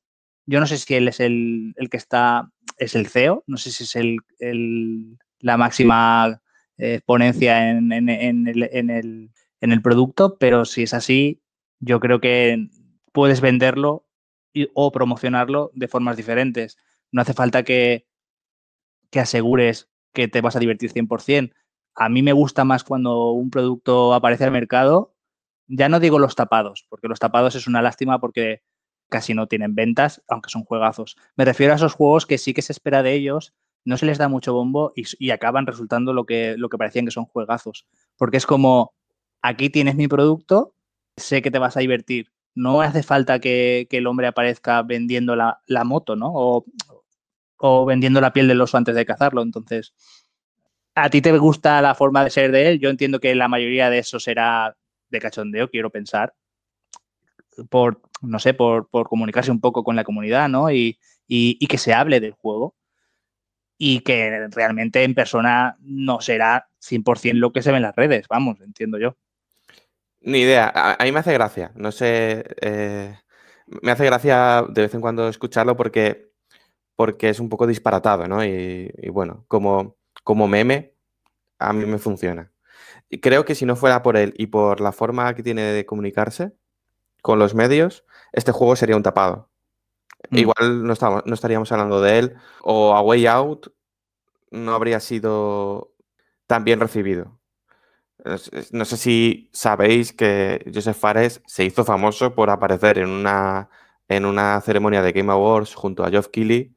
yo 0.46 0.60
no 0.60 0.68
sé 0.68 0.78
si 0.78 0.96
él 0.96 1.08
es 1.10 1.20
el, 1.20 1.76
que 1.92 1.98
está, 1.98 2.50
es 2.78 2.96
el 2.96 3.08
CEO, 3.08 3.44
no 3.46 3.58
sé 3.58 3.72
si 3.72 3.84
es 3.84 3.96
el, 4.40 5.18
la 5.40 5.58
máxima 5.58 6.42
eh, 6.78 7.02
ponencia 7.06 7.70
en, 7.70 7.92
el, 7.92 8.70
en 8.72 8.90
el 8.90 9.30
producto, 9.82 10.38
pero 10.38 10.66
si 10.66 10.84
es 10.84 10.94
así, 10.94 11.42
yo 11.80 12.00
creo 12.00 12.20
que 12.20 12.70
puedes 13.12 13.42
venderlo 13.42 14.08
o 14.74 14.92
promocionarlo 14.92 15.72
de 15.74 15.88
formas 15.88 16.18
diferentes. 16.18 16.78
No 17.12 17.22
hace 17.22 17.34
falta 17.34 17.64
que, 17.64 18.08
que 19.10 19.20
asegures 19.20 19.90
que 20.14 20.28
te 20.28 20.42
vas 20.42 20.56
a 20.56 20.60
divertir 20.60 20.92
100%. 20.92 21.54
A 21.96 22.10
mí 22.10 22.22
me 22.22 22.34
gusta 22.34 22.64
más 22.64 22.84
cuando 22.84 23.32
un 23.32 23.50
producto 23.50 24.14
aparece 24.14 24.44
al 24.44 24.52
mercado, 24.52 25.16
ya 25.68 25.90
no 25.90 26.00
digo 26.00 26.20
los 26.20 26.36
tapados, 26.36 26.86
porque 26.90 27.08
los 27.08 27.20
tapados 27.20 27.56
es 27.56 27.68
una 27.68 27.82
lástima 27.82 28.20
porque 28.20 28.62
casi 29.10 29.34
no 29.34 29.48
tienen 29.48 29.76
ventas, 29.76 30.24
aunque 30.28 30.50
son 30.50 30.64
juegazos. 30.64 31.18
Me 31.36 31.46
refiero 31.46 31.74
a 31.74 31.78
esos 31.78 31.94
juegos 31.94 32.26
que 32.26 32.38
sí 32.38 32.54
que 32.54 32.62
se 32.62 32.74
espera 32.74 33.04
de 33.04 33.14
ellos, 33.14 33.54
no 33.86 33.98
se 33.98 34.06
les 34.06 34.18
da 34.18 34.28
mucho 34.28 34.54
bombo 34.54 34.92
y, 34.96 35.30
acaban 35.32 35.66
resultando 35.66 36.14
lo 36.14 36.26
que, 36.26 36.56
lo 36.58 36.70
que 36.70 36.78
parecían 36.78 37.06
que 37.06 37.12
son 37.12 37.26
juegazos. 37.26 37.88
Porque 38.18 38.38
es 38.38 38.46
como, 38.46 38.97
aquí 39.42 39.70
tienes 39.70 39.96
mi 39.96 40.08
producto, 40.08 40.74
sé 41.16 41.42
que 41.42 41.52
te 41.52 41.60
vas 41.60 41.78
a 41.78 41.82
divertir. 41.82 42.32
No 42.56 42.82
hace 42.82 43.04
falta 43.04 43.40
que, 43.40 43.88
el 43.90 44.08
hombre 44.08 44.28
aparezca 44.28 44.82
vendiendo 44.82 45.36
la, 45.36 45.84
moto, 45.86 46.16
¿no? 46.16 46.32
O, 47.60 47.86
vendiendo 47.86 48.22
la 48.22 48.34
piel 48.34 48.48
del 48.48 48.62
oso 48.62 48.78
antes 48.78 48.96
de 48.96 49.06
cazarlo. 49.06 49.42
Entonces, 49.42 49.94
a 50.96 51.10
ti 51.10 51.22
te 51.22 51.38
gusta 51.38 51.82
la 51.82 51.96
forma 51.96 52.24
de 52.24 52.30
ser 52.30 52.52
de 52.52 52.72
él. 52.72 52.80
Yo 52.80 52.90
entiendo 52.90 53.20
que 53.20 53.36
la 53.36 53.48
mayoría 53.48 53.90
de 53.90 54.00
eso 54.00 54.20
será 54.20 54.76
de 55.10 55.20
cachondeo, 55.20 55.70
quiero 55.70 55.90
pensar. 55.90 56.34
Por, 57.70 58.02
no 58.22 58.40
sé, 58.40 58.54
por, 58.54 58.90
comunicarse 58.90 59.52
un 59.52 59.62
poco 59.62 59.84
con 59.84 59.96
la 59.96 60.04
comunidad, 60.04 60.50
¿no? 60.50 60.72
Y, 60.72 61.00
y 61.28 61.68
que 61.68 61.78
se 61.78 61.94
hable 61.94 62.20
del 62.20 62.32
juego 62.32 62.76
y 63.78 64.00
que 64.00 64.48
realmente 64.50 65.04
en 65.04 65.14
persona 65.14 65.78
no 65.82 66.20
será 66.22 66.70
100% 66.80 67.34
lo 67.34 67.52
que 67.52 67.62
se 67.62 67.72
ve 67.72 67.78
en 67.78 67.84
las 67.84 67.96
redes, 67.96 68.28
vamos, 68.28 68.60
entiendo 68.62 68.98
yo. 68.98 69.16
Ni 70.22 70.40
idea. 70.40 70.72
A, 70.74 71.04
mí 71.04 71.12
me 71.12 71.20
hace 71.20 71.34
gracia. 71.34 71.72
No 71.76 71.92
sé. 71.92 72.46
Eh, 72.62 73.16
me 73.68 73.92
hace 73.92 74.06
gracia 74.06 74.66
de 74.68 74.82
vez 74.82 74.94
en 74.94 75.02
cuando 75.02 75.28
escucharlo 75.28 75.76
porque, 75.76 76.32
porque 76.96 77.30
es 77.30 77.40
un 77.40 77.50
poco 77.50 77.68
disparatado, 77.68 78.28
¿no? 78.28 78.44
Y, 78.44 78.92
bueno, 79.12 79.46
como, 79.48 79.98
como 80.24 80.48
meme, 80.48 80.94
a 81.60 81.74
mí 81.74 81.86
me 81.86 81.98
funciona. 81.98 82.52
Y 83.10 83.20
creo 83.20 83.46
que 83.46 83.56
si 83.56 83.66
no 83.66 83.76
fuera 83.76 84.04
por 84.04 84.18
él 84.18 84.34
y 84.38 84.48
por 84.48 84.82
la 84.82 84.92
forma 84.92 85.34
que 85.36 85.44
tiene 85.44 85.62
de 85.62 85.86
comunicarse 85.86 86.54
con 87.22 87.40
los 87.40 87.56
medios, 87.56 88.06
este 88.32 88.52
juego 88.52 88.76
sería 88.76 88.96
un 88.96 89.04
tapado. 89.04 89.50
Mm. 90.30 90.38
Igual 90.38 90.84
no, 90.84 90.94
estamos, 90.94 91.24
no 91.26 91.34
estaríamos 91.34 91.72
hablando 91.72 92.02
de 92.02 92.20
él. 92.20 92.36
O 92.62 92.96
A 92.96 93.02
Way 93.02 93.28
Out 93.28 93.68
no 94.52 94.74
habría 94.74 95.00
sido 95.00 95.94
tan 96.48 96.64
bien 96.64 96.80
recibido. 96.80 97.37
No 98.26 98.86
sé 98.86 98.98
si 98.98 99.50
sabéis 99.54 100.12
que 100.12 100.66
Joseph 100.74 100.98
Fares 100.98 101.42
se 101.46 101.64
hizo 101.66 101.86
famoso 101.86 102.34
por 102.34 102.50
aparecer 102.50 102.98
en 102.98 103.10
una, 103.10 103.70
en 104.08 104.26
una 104.26 104.60
ceremonia 104.62 105.02
de 105.04 105.12
Game 105.12 105.32
Awards 105.32 105.76
junto 105.76 106.04
a 106.04 106.10
Geoff 106.10 106.30
Keighley, 106.30 106.76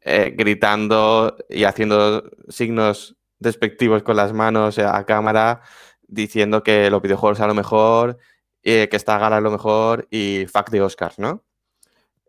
eh, 0.00 0.32
gritando 0.36 1.36
y 1.48 1.64
haciendo 1.64 2.30
signos 2.48 3.16
despectivos 3.40 4.02
con 4.04 4.16
las 4.16 4.32
manos 4.32 4.78
a 4.78 5.04
cámara, 5.06 5.62
diciendo 6.02 6.62
que 6.62 6.90
los 6.90 7.02
videojuegos 7.02 7.40
a 7.40 7.46
lo 7.48 7.54
mejor, 7.54 8.18
eh, 8.62 8.88
que 8.88 8.96
esta 8.96 9.18
gala 9.18 9.38
es 9.38 9.42
lo 9.42 9.50
mejor 9.50 10.06
y 10.10 10.46
fuck 10.46 10.70
de 10.70 10.82
Oscars, 10.82 11.18
¿no? 11.18 11.44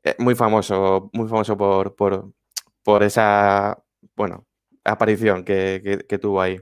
Eh, 0.03 0.15
muy 0.19 0.35
famoso, 0.35 1.09
muy 1.13 1.27
famoso 1.29 1.57
por, 1.57 1.95
por, 1.95 3.03
esa, 3.03 3.77
bueno, 4.15 4.45
aparición 4.83 5.43
que 5.45 6.19
tuvo 6.21 6.41
ahí. 6.41 6.59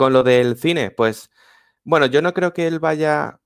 Con 0.00 0.14
lo 0.14 0.22
del 0.22 0.56
cine, 0.56 0.90
pues, 0.90 1.30
bueno, 1.84 2.06
yo 2.06 2.22
no 2.22 2.32
creo 2.32 2.54
que 2.54 2.66
él 2.66 2.78
vaya. 2.78 3.38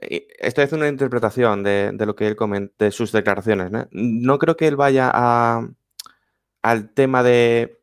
Eh, 0.00 0.28
estoy 0.38 0.62
haciendo 0.62 0.84
una 0.84 0.92
interpretación 0.92 1.64
de, 1.64 1.92
lo 1.98 2.14
que 2.14 2.28
él 2.28 2.36
comenta, 2.36 2.84
de 2.84 2.92
sus 2.92 3.10
declaraciones. 3.10 3.72
¿no? 3.90 4.38
creo 4.38 4.56
que 4.56 4.68
él 4.68 4.76
vaya 4.76 5.10
a, 5.12 5.68
al 6.62 6.94
tema 6.94 7.24
de 7.24 7.80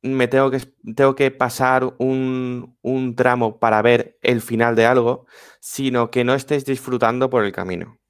me 0.00 0.26
tengo 0.26 0.50
que, 0.50 0.60
tengo 0.96 1.14
que 1.14 1.30
pasar 1.30 1.94
un, 1.98 2.78
tramo 3.14 3.58
para 3.58 3.82
ver 3.82 4.18
el 4.22 4.40
final 4.40 4.74
de 4.74 4.86
algo, 4.86 5.26
sino 5.60 6.10
que 6.10 6.24
no 6.24 6.32
estés 6.32 6.64
disfrutando 6.64 7.28
por 7.28 7.44
el 7.44 7.52
camino. 7.52 8.00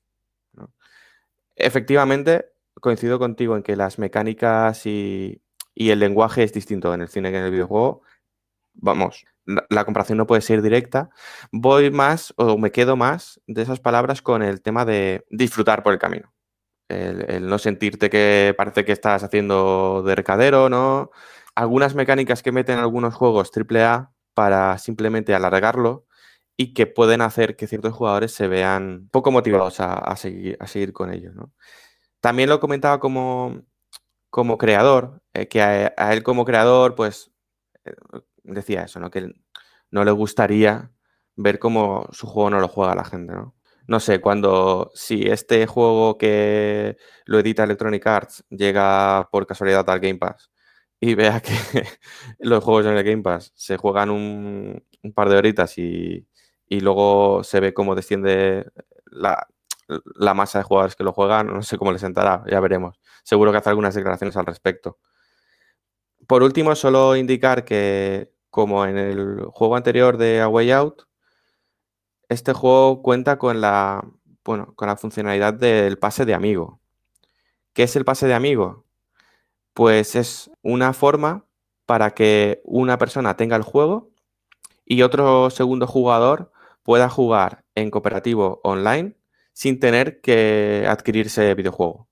Efectivamente, 1.57 2.53
coincido 2.75 3.19
contigo 3.19 3.57
en 3.57 3.65
que 3.65 3.75
las 3.75 3.99
mecánicas 3.99 4.87
y, 4.87 5.43
y, 5.75 5.91
el 5.91 5.99
lenguaje 5.99 6.45
es 6.45 6.53
distinto 6.53 6.95
en 6.95 7.01
el 7.01 7.09
cine 7.09 7.33
que 7.33 7.39
en 7.39 7.45
el 7.47 7.51
videojuego 7.51 8.03
vamos, 8.75 9.25
la, 9.45 9.85
comparación 9.85 10.19
no 10.19 10.27
puede 10.27 10.43
ser 10.43 10.63
directa, 10.63 11.11
voy 11.51 11.91
más 11.91 12.33
o 12.37 12.59
me 12.59 12.71
quedo 12.71 12.97
más 12.97 13.41
de 13.47 13.63
esas 13.63 13.81
palabras 13.81 14.23
con 14.23 14.43
el 14.43 14.63
tema 14.63 14.85
de 14.85 15.25
disfrutar 15.31 15.83
por 15.83 15.93
el 15.93 15.99
camino. 15.99 16.33
El, 16.89 17.47
no 17.47 17.59
sentirte 17.59 18.11
que 18.11 18.55
parece 18.57 18.85
que 18.85 18.93
estás 18.93 19.23
haciendo 19.23 20.03
de 20.05 20.15
recadero, 20.15 20.69
¿no? 20.69 21.11
Algunas 21.55 21.95
mecánicas 21.95 22.43
que 22.43 22.53
meten 22.53 22.79
algunos 22.79 23.15
juegos 23.15 23.51
AAA 23.55 24.13
para 24.35 24.79
simplemente 24.79 25.35
alargarlo 25.35 26.07
y 26.57 26.75
que 26.75 26.87
pueden 26.87 27.23
hacer 27.23 27.57
que 27.57 27.67
ciertos 27.67 27.95
jugadores 27.95 28.33
se 28.33 28.49
vean 28.49 29.09
poco 29.11 29.31
motivados 29.31 29.81
a, 29.81 30.15
seguir, 30.17 30.57
a 30.61 30.67
seguir 30.67 30.93
con 30.93 31.13
ellos, 31.13 31.35
¿no? 31.35 31.53
También 32.21 32.49
lo 32.51 32.61
comentaba 32.61 33.01
como, 33.01 33.63
como 34.31 34.59
creador, 34.59 35.23
eh, 35.35 35.49
que 35.49 35.63
a, 35.63 36.13
él 36.13 36.23
como 36.23 36.45
creador, 36.45 36.95
pues 36.95 37.33
eh, 37.85 37.95
decía 38.45 38.83
eso, 38.85 39.01
¿no? 39.01 39.11
Que 39.11 39.33
no 39.91 40.05
le 40.05 40.11
gustaría 40.11 40.91
ver 41.37 41.59
cómo 41.59 42.09
su 42.13 42.27
juego 42.27 42.51
no 42.51 42.61
lo 42.61 42.69
juega 42.69 42.95
la 42.95 43.05
gente, 43.05 43.33
¿no? 43.35 43.55
No 43.87 44.01
sé, 44.01 44.21
cuando 44.21 44.91
si 44.95 45.23
este 45.23 45.67
juego 45.67 46.17
que 46.17 46.97
lo 47.25 47.41
edita 47.41 47.65
Electronic 47.65 48.07
Arts 48.07 48.45
llega 48.51 49.29
por 49.33 49.47
casualidad 49.47 49.89
al 49.91 50.01
Game 50.01 50.19
Pass 50.19 50.51
y 51.01 51.15
vea 51.15 51.41
que 51.41 51.53
los 52.39 52.63
juegos 52.63 52.87
en 52.87 52.97
el 52.97 53.05
Game 53.05 53.23
Pass 53.23 53.53
se 53.57 53.77
juegan 53.77 54.11
un, 54.11 54.85
par 55.15 55.29
de 55.29 55.37
horitas 55.37 55.77
y, 55.79 56.27
y 56.69 56.81
luego 56.81 57.43
se 57.45 57.61
ve 57.61 57.75
cómo 57.75 57.95
desciende 57.97 58.71
la, 59.07 59.49
la 59.89 60.35
masa 60.35 60.59
de 60.59 60.65
jugadores 60.65 60.97
que 60.97 61.05
lo 61.05 61.13
juegan, 61.13 61.49
no 61.49 61.63
sé 61.63 61.79
cómo 61.79 61.93
le 61.93 61.99
sentará, 61.99 62.45
ya 62.49 62.61
veremos. 62.61 63.01
Seguro 63.25 63.53
que 63.53 63.59
hace 63.59 63.71
algunas 63.71 63.95
declaraciones 63.95 64.37
al 64.37 64.47
respecto. 64.47 64.99
Por 66.27 66.43
último, 66.43 66.75
solo 66.75 67.17
indicar 67.17 67.65
que, 67.65 68.32
como 68.53 68.85
en 68.85 68.99
el 68.99 69.47
juego 69.47 69.77
anterior 69.77 70.19
de 70.19 70.43
A 70.43 70.49
Way 70.49 70.73
Out, 70.73 71.05
este 72.29 72.53
juego 72.53 73.03
cuenta 73.03 73.39
con 73.39 73.63
la, 73.63 74.07
bueno, 74.45 74.75
con 74.77 74.89
la 74.89 74.97
funcionalidad 74.99 75.55
del 75.55 75.99
pase 75.99 76.27
de 76.27 76.35
amigo. 76.35 76.79
¿Qué 77.73 77.85
es 77.85 77.97
el 77.97 78.05
pase 78.05 78.27
de 78.27 78.35
amigo? 78.35 78.85
Pues 79.73 80.17
es 80.17 80.51
una 80.61 80.93
forma 80.93 81.47
para 81.87 82.11
que 82.13 82.61
una 82.65 82.99
persona 82.99 83.39
tenga 83.39 83.57
el 83.57 83.63
juego 83.63 84.11
y 84.85 85.01
otro 85.01 85.49
segundo 85.49 85.87
jugador 85.87 86.53
pueda 86.83 87.09
jugar 87.09 87.65
en 87.75 87.91
cooperativo 87.91 88.61
online 88.65 89.17
sin 89.55 89.81
tener 89.81 90.21
que 90.21 90.85
adquirirse 90.87 91.55
videojuego. 91.55 92.07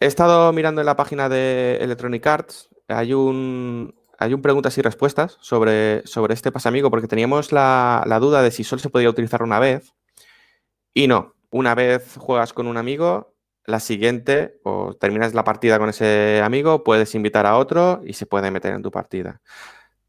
He 0.00 0.06
estado 0.06 0.52
mirando 0.52 0.80
en 0.80 0.86
la 0.86 0.96
página 0.96 1.28
de 1.28 1.76
Electronic 1.80 2.26
Arts, 2.26 2.68
hay 2.88 3.14
un, 3.14 3.94
hay 4.22 4.34
un 4.34 4.42
preguntas 4.42 4.76
y 4.78 4.82
respuestas 4.82 5.38
sobre, 5.40 6.06
sobre 6.06 6.34
este 6.34 6.52
pasamigo, 6.52 6.90
porque 6.90 7.08
teníamos 7.08 7.52
la, 7.52 8.02
la 8.06 8.18
duda 8.18 8.42
de 8.42 8.50
si 8.50 8.64
solo 8.64 8.80
se 8.80 8.90
podía 8.90 9.10
utilizar 9.10 9.42
una 9.42 9.58
vez. 9.58 9.94
Y 10.94 11.08
no, 11.08 11.34
una 11.50 11.74
vez 11.74 12.16
juegas 12.18 12.52
con 12.52 12.66
un 12.66 12.76
amigo, 12.76 13.34
la 13.66 13.80
siguiente, 13.80 14.58
o 14.64 14.94
terminas 14.94 15.34
la 15.34 15.44
partida 15.44 15.78
con 15.78 15.88
ese 15.88 16.40
amigo, 16.44 16.84
puedes 16.84 17.14
invitar 17.14 17.46
a 17.46 17.56
otro 17.56 18.02
y 18.04 18.14
se 18.14 18.26
puede 18.26 18.50
meter 18.50 18.74
en 18.74 18.82
tu 18.82 18.90
partida. 18.90 19.40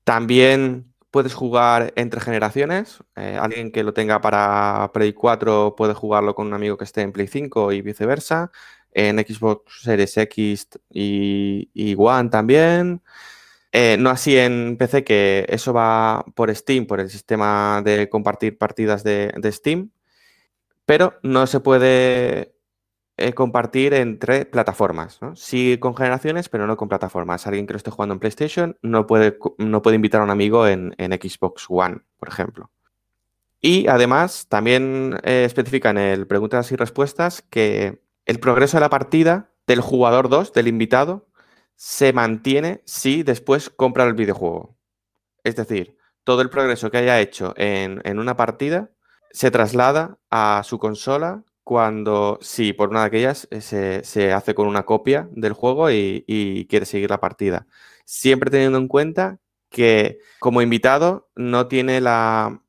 También 0.04 0.94
puedes 1.12 1.34
jugar 1.36 1.94
entre 1.96 2.20
generaciones. 2.22 3.00
Eh, 3.16 3.38
alguien 3.40 3.72
que 3.72 3.84
lo 3.84 3.94
tenga 3.94 4.20
para 4.22 4.90
Play 4.94 5.14
4 5.14 5.76
puede 5.78 5.94
jugarlo 5.94 6.34
con 6.36 6.48
un 6.48 6.54
amigo 6.54 6.76
que 6.78 6.86
esté 6.86 7.02
en 7.02 7.12
Play 7.12 7.28
5 7.28 7.72
y 7.72 7.82
viceversa. 7.82 8.52
En 8.92 9.20
Xbox 9.20 9.82
Series 9.84 10.18
X 10.18 10.70
y, 10.90 11.70
y 11.74 11.96
One 11.98 12.30
también. 12.30 13.02
Eh, 13.76 13.98
no 14.00 14.12
así 14.12 14.38
en 14.38 14.78
PC, 14.78 15.04
que 15.04 15.48
eso 15.50 15.74
va 15.74 16.24
por 16.36 16.56
Steam, 16.56 16.86
por 16.86 17.00
el 17.00 17.10
sistema 17.10 17.82
de 17.84 18.08
compartir 18.08 18.56
partidas 18.60 19.04
de, 19.04 19.34
Steam. 19.52 19.90
Pero 20.86 21.16
no 21.24 21.48
se 21.48 21.60
puede 21.60 22.56
eh, 23.18 23.34
compartir 23.34 23.96
entre 23.96 24.46
plataformas. 24.46 25.20
Sí 25.36 25.78
con 25.80 25.96
generaciones, 25.96 26.50
pero 26.50 26.68
no 26.68 26.78
con 26.78 26.88
plataformas. 26.88 27.48
Alguien 27.48 27.66
que 27.66 27.74
lo 27.74 27.78
esté 27.78 27.90
jugando 27.90 28.14
en 28.14 28.20
PlayStation 28.20 28.78
no 28.84 29.08
puede, 29.08 29.40
no 29.58 29.82
puede 29.82 29.96
invitar 29.96 30.22
a 30.22 30.26
un 30.26 30.30
amigo 30.30 30.68
en, 30.68 30.94
Xbox 31.00 31.66
One, 31.68 32.02
por 32.18 32.30
ejemplo. 32.30 32.70
Y 33.60 33.88
además, 33.88 34.48
también 34.50 35.20
eh, 35.24 35.46
especifica 35.46 35.90
en 35.90 35.98
el 35.98 36.28
preguntas 36.28 36.72
y 36.72 36.76
respuestas 36.76 37.42
que 37.50 38.04
el 38.26 38.40
progreso 38.40 38.78
de 38.78 38.82
la 38.82 38.90
partida 38.90 39.52
del 39.66 39.82
jugador 39.82 40.30
2, 40.30 40.54
del 40.54 40.68
invitado, 40.68 41.28
se 41.76 42.14
mantiene 42.14 42.82
si 42.86 43.24
después 43.24 43.70
compra 43.70 44.06
el 44.06 44.14
videojuego. 44.14 44.78
Es 45.44 45.56
decir, 45.56 45.98
todo 46.24 46.42
el 46.42 46.50
progreso 46.50 46.90
que 46.92 46.98
haya 46.98 47.20
hecho 47.20 47.54
en, 47.58 48.02
en 48.06 48.20
una 48.20 48.36
partida 48.38 48.92
se 49.32 49.52
traslada 49.52 50.20
a 50.30 50.62
su 50.64 50.80
consola 50.80 51.44
cuando, 51.64 52.40
si 52.42 52.74
por 52.74 52.90
una 52.90 53.02
de 53.02 53.08
aquellas 53.08 53.48
eh, 53.52 53.62
se, 53.62 54.04
se 54.04 54.34
hace 54.34 54.54
con 54.54 54.68
una 54.68 54.84
copia 54.84 55.28
del 55.32 55.54
juego 55.54 55.90
y, 55.92 56.24
y, 56.28 56.66
quiere 56.68 56.86
seguir 56.86 57.10
la 57.10 57.20
partida. 57.20 57.68
Siempre 58.06 58.52
teniendo 58.52 58.78
en 58.78 58.88
cuenta 58.88 59.40
que 59.70 60.20
como 60.40 60.62
invitado 60.62 61.30
no 61.36 61.68
tiene 61.68 62.02
la 62.02 62.62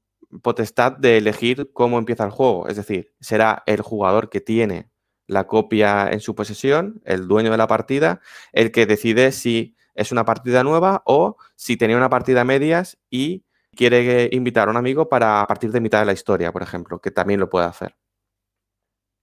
potestad 0.42 0.92
de 0.92 1.18
elegir 1.18 1.70
cómo 1.72 1.98
empieza 1.98 2.24
el 2.24 2.30
juego. 2.30 2.68
Es 2.68 2.76
decir, 2.76 3.14
será 3.20 3.62
el 3.66 3.80
jugador 3.82 4.30
que 4.30 4.40
tiene 4.40 4.90
la 5.26 5.46
copia 5.46 6.10
en 6.10 6.20
su 6.20 6.34
posesión, 6.34 7.00
el 7.04 7.26
dueño 7.28 7.50
de 7.50 7.56
la 7.56 7.66
partida, 7.66 8.20
el 8.52 8.72
que 8.72 8.86
decide 8.86 9.32
si 9.32 9.76
es 9.94 10.12
una 10.12 10.24
partida 10.24 10.62
nueva 10.64 11.02
o 11.06 11.36
si 11.56 11.76
tenía 11.76 11.96
una 11.96 12.10
partida 12.10 12.42
a 12.42 12.44
medias 12.44 12.98
y 13.10 13.44
quiere 13.74 14.28
invitar 14.32 14.68
a 14.68 14.70
un 14.70 14.76
amigo 14.76 15.08
para 15.08 15.44
partir 15.46 15.70
de 15.70 15.80
mitad 15.80 16.00
de 16.00 16.06
la 16.06 16.12
historia, 16.12 16.52
por 16.52 16.62
ejemplo, 16.62 17.00
que 17.00 17.10
también 17.10 17.40
lo 17.40 17.50
puede 17.50 17.66
hacer. 17.66 17.96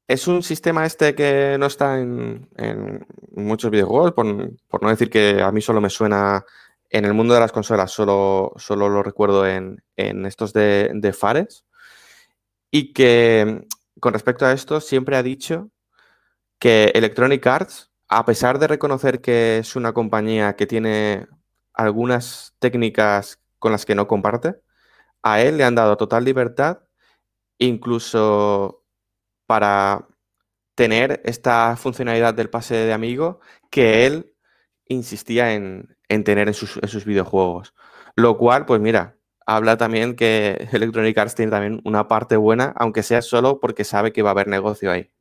Es 0.07 0.27
un 0.27 0.43
sistema 0.43 0.85
este 0.85 1.15
que 1.15 1.55
no 1.57 1.67
está 1.67 1.99
en, 1.99 2.49
en 2.57 3.05
muchos 3.31 3.71
videojuegos, 3.71 4.11
por, 4.11 4.25
por, 4.67 4.83
no 4.83 4.89
decir 4.89 5.09
que 5.09 5.41
a 5.41 5.51
mí 5.51 5.61
solo 5.61 5.79
me 5.79 5.89
suena 5.89 6.43
en 6.89 7.05
el 7.05 7.13
mundo 7.13 7.33
de 7.33 7.39
las 7.39 7.53
consolas, 7.53 7.91
solo, 7.91 8.51
solo 8.57 8.89
lo 8.89 9.03
recuerdo 9.03 9.47
en, 9.47 9.81
en 9.95 10.25
estos 10.25 10.51
de, 10.51 10.91
de, 10.93 11.13
Fares. 11.13 11.63
Y 12.69 12.91
que 12.91 13.65
con 14.01 14.13
respecto 14.13 14.45
a 14.45 14.51
esto 14.51 14.81
siempre 14.81 15.15
ha 15.15 15.23
dicho 15.23 15.71
que 16.61 16.91
Electronic 16.93 17.45
Arts, 17.47 17.91
a 18.07 18.23
pesar 18.23 18.59
de 18.59 18.67
reconocer 18.67 19.19
que 19.19 19.57
es 19.57 19.75
una 19.75 19.93
compañía 19.93 20.55
que 20.55 20.67
tiene 20.67 21.27
algunas 21.73 22.55
técnicas 22.59 23.41
con 23.57 23.71
las 23.71 23.83
que 23.85 23.95
no 23.95 24.07
comparte, 24.07 24.61
a 25.23 25.41
él 25.41 25.57
le 25.57 25.63
han 25.63 25.73
dado 25.75 25.97
total 25.97 26.23
libertad, 26.23 26.83
incluso 27.57 28.85
para 29.47 30.07
tener 30.75 31.21
esta 31.25 31.75
funcionalidad 31.77 32.35
del 32.35 32.51
pase 32.51 32.75
de 32.75 32.93
amigo 32.93 33.39
que 33.71 34.05
él 34.05 34.35
insistía 34.87 35.53
en, 35.53 35.97
en 36.09 36.23
tener 36.23 36.47
en 36.47 36.53
sus, 36.53 36.77
en 36.77 36.89
sus, 36.89 37.05
videojuegos. 37.05 37.73
Lo 38.15 38.37
cual, 38.37 38.65
pues 38.67 38.81
mira, 38.81 39.17
habla 39.47 39.77
también 39.77 40.15
que 40.15 40.67
Electronic 40.73 41.17
Arts 41.17 41.35
tiene 41.35 41.51
también 41.51 41.81
una 41.85 42.07
parte 42.07 42.37
buena, 42.37 42.73
aunque 42.77 43.03
sea 43.03 43.23
solo 43.23 43.59
porque 43.59 43.83
sabe 43.83 44.13
que 44.13 44.21
va 44.21 44.29
a 44.29 44.33
haber 44.33 44.47
negocio 44.47 44.91
ahí. 44.91 45.11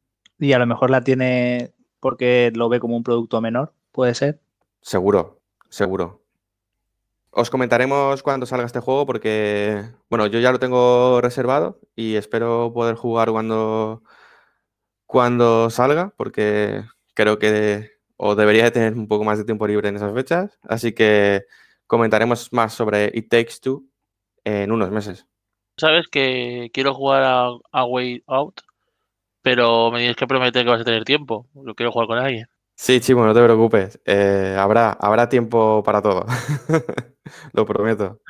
Y 0.41 0.53
a 0.55 0.59
lo 0.59 0.67
mejor 0.67 0.91
la 0.91 1.03
tiene 1.03 1.73
porque 2.01 2.51
lo 2.55 2.69
ve 2.69 2.81
como 2.81 2.97
un 2.97 3.05
producto 3.05 3.41
menor, 3.41 3.75
¿puede 3.93 4.15
ser? 4.15 4.41
Seguro, 4.81 5.39
seguro. 5.69 6.23
Os 7.31 7.51
comentaremos 7.51 8.23
cuando 8.23 8.47
salga 8.47 8.67
este 8.67 8.81
juego 8.81 9.07
porque, 9.07 9.85
bueno, 10.09 10.27
yo 10.27 10.41
ya 10.41 10.51
lo 10.51 10.59
tengo 10.59 11.21
reservado 11.21 11.79
y 11.95 12.17
espero 12.17 12.73
poder 12.75 12.97
jugar 12.97 13.31
cuando, 13.31 14.03
cuando 15.07 15.71
salga, 15.71 16.13
porque 16.17 16.83
creo 17.15 17.39
que 17.39 17.91
o 18.17 18.35
debería 18.35 18.65
de 18.65 18.71
tener 18.71 18.95
un 18.95 19.09
poco 19.09 19.25
más 19.25 19.39
de 19.39 19.45
tiempo 19.45 19.67
libre 19.67 19.89
en 19.91 19.97
esas 19.97 20.13
fechas. 20.13 20.59
Así 20.63 20.93
que 20.93 21.45
comentaremos 21.87 22.53
más 22.53 22.73
sobre 22.73 23.11
It 23.15 23.29
Takes 23.29 23.61
Two 23.63 23.85
en 24.45 24.73
unos 24.73 24.91
meses. 24.91 25.27
Sabes 25.77 26.09
que 26.09 26.71
quiero 26.75 26.95
jugar 26.95 27.23
a, 27.23 27.51
a 27.73 27.85
Way 27.85 28.25
Out, 28.27 28.61
pero 29.43 29.91
me 29.91 29.99
tienes 29.99 30.17
que 30.17 30.27
prometer 30.27 30.65
que 30.65 30.71
vas 30.71 30.81
a 30.81 30.85
tener 30.85 31.05
tiempo. 31.05 31.47
Lo 31.55 31.75
quiero 31.75 31.93
jugar 31.93 32.09
con 32.09 32.19
alguien. 32.19 32.47
Sí, 32.75 32.99
Chimo, 33.01 33.27
no 33.27 33.35
te 33.35 33.45
preocupes. 33.45 34.01
Eh, 34.07 34.57
habrá, 34.59 34.93
habrá 34.93 35.29
tiempo 35.29 35.83
para 35.83 36.01
todo. 36.01 36.25
Lo 37.53 37.67
prometo. 37.67 38.21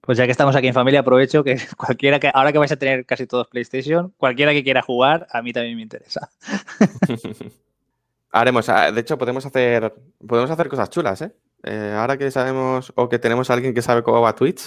Pues 0.00 0.18
ya 0.18 0.24
que 0.24 0.32
estamos 0.32 0.56
aquí 0.56 0.66
en 0.66 0.74
familia, 0.74 1.00
aprovecho 1.00 1.44
que 1.44 1.56
cualquiera 1.76 2.18
que, 2.18 2.32
ahora 2.34 2.50
que 2.50 2.58
vais 2.58 2.72
a 2.72 2.76
tener 2.76 3.06
casi 3.06 3.28
todos 3.28 3.46
PlayStation, 3.46 4.12
cualquiera 4.16 4.52
que 4.52 4.64
quiera 4.64 4.82
jugar, 4.82 5.28
a 5.30 5.40
mí 5.40 5.52
también 5.52 5.76
me 5.76 5.82
interesa. 5.82 6.30
Haremos, 8.32 8.68
ah, 8.68 8.90
de 8.90 9.00
hecho, 9.00 9.18
podemos 9.18 9.46
hacer, 9.46 9.94
podemos 10.26 10.50
hacer 10.50 10.68
cosas 10.68 10.90
chulas, 10.90 11.22
¿eh? 11.22 11.32
¿eh? 11.62 11.94
Ahora 11.96 12.16
que 12.18 12.30
sabemos 12.32 12.92
o 12.96 13.08
que 13.08 13.20
tenemos 13.20 13.50
a 13.50 13.54
alguien 13.54 13.72
que 13.72 13.82
sabe 13.82 14.02
cómo 14.02 14.20
va 14.20 14.34
Twitch. 14.34 14.62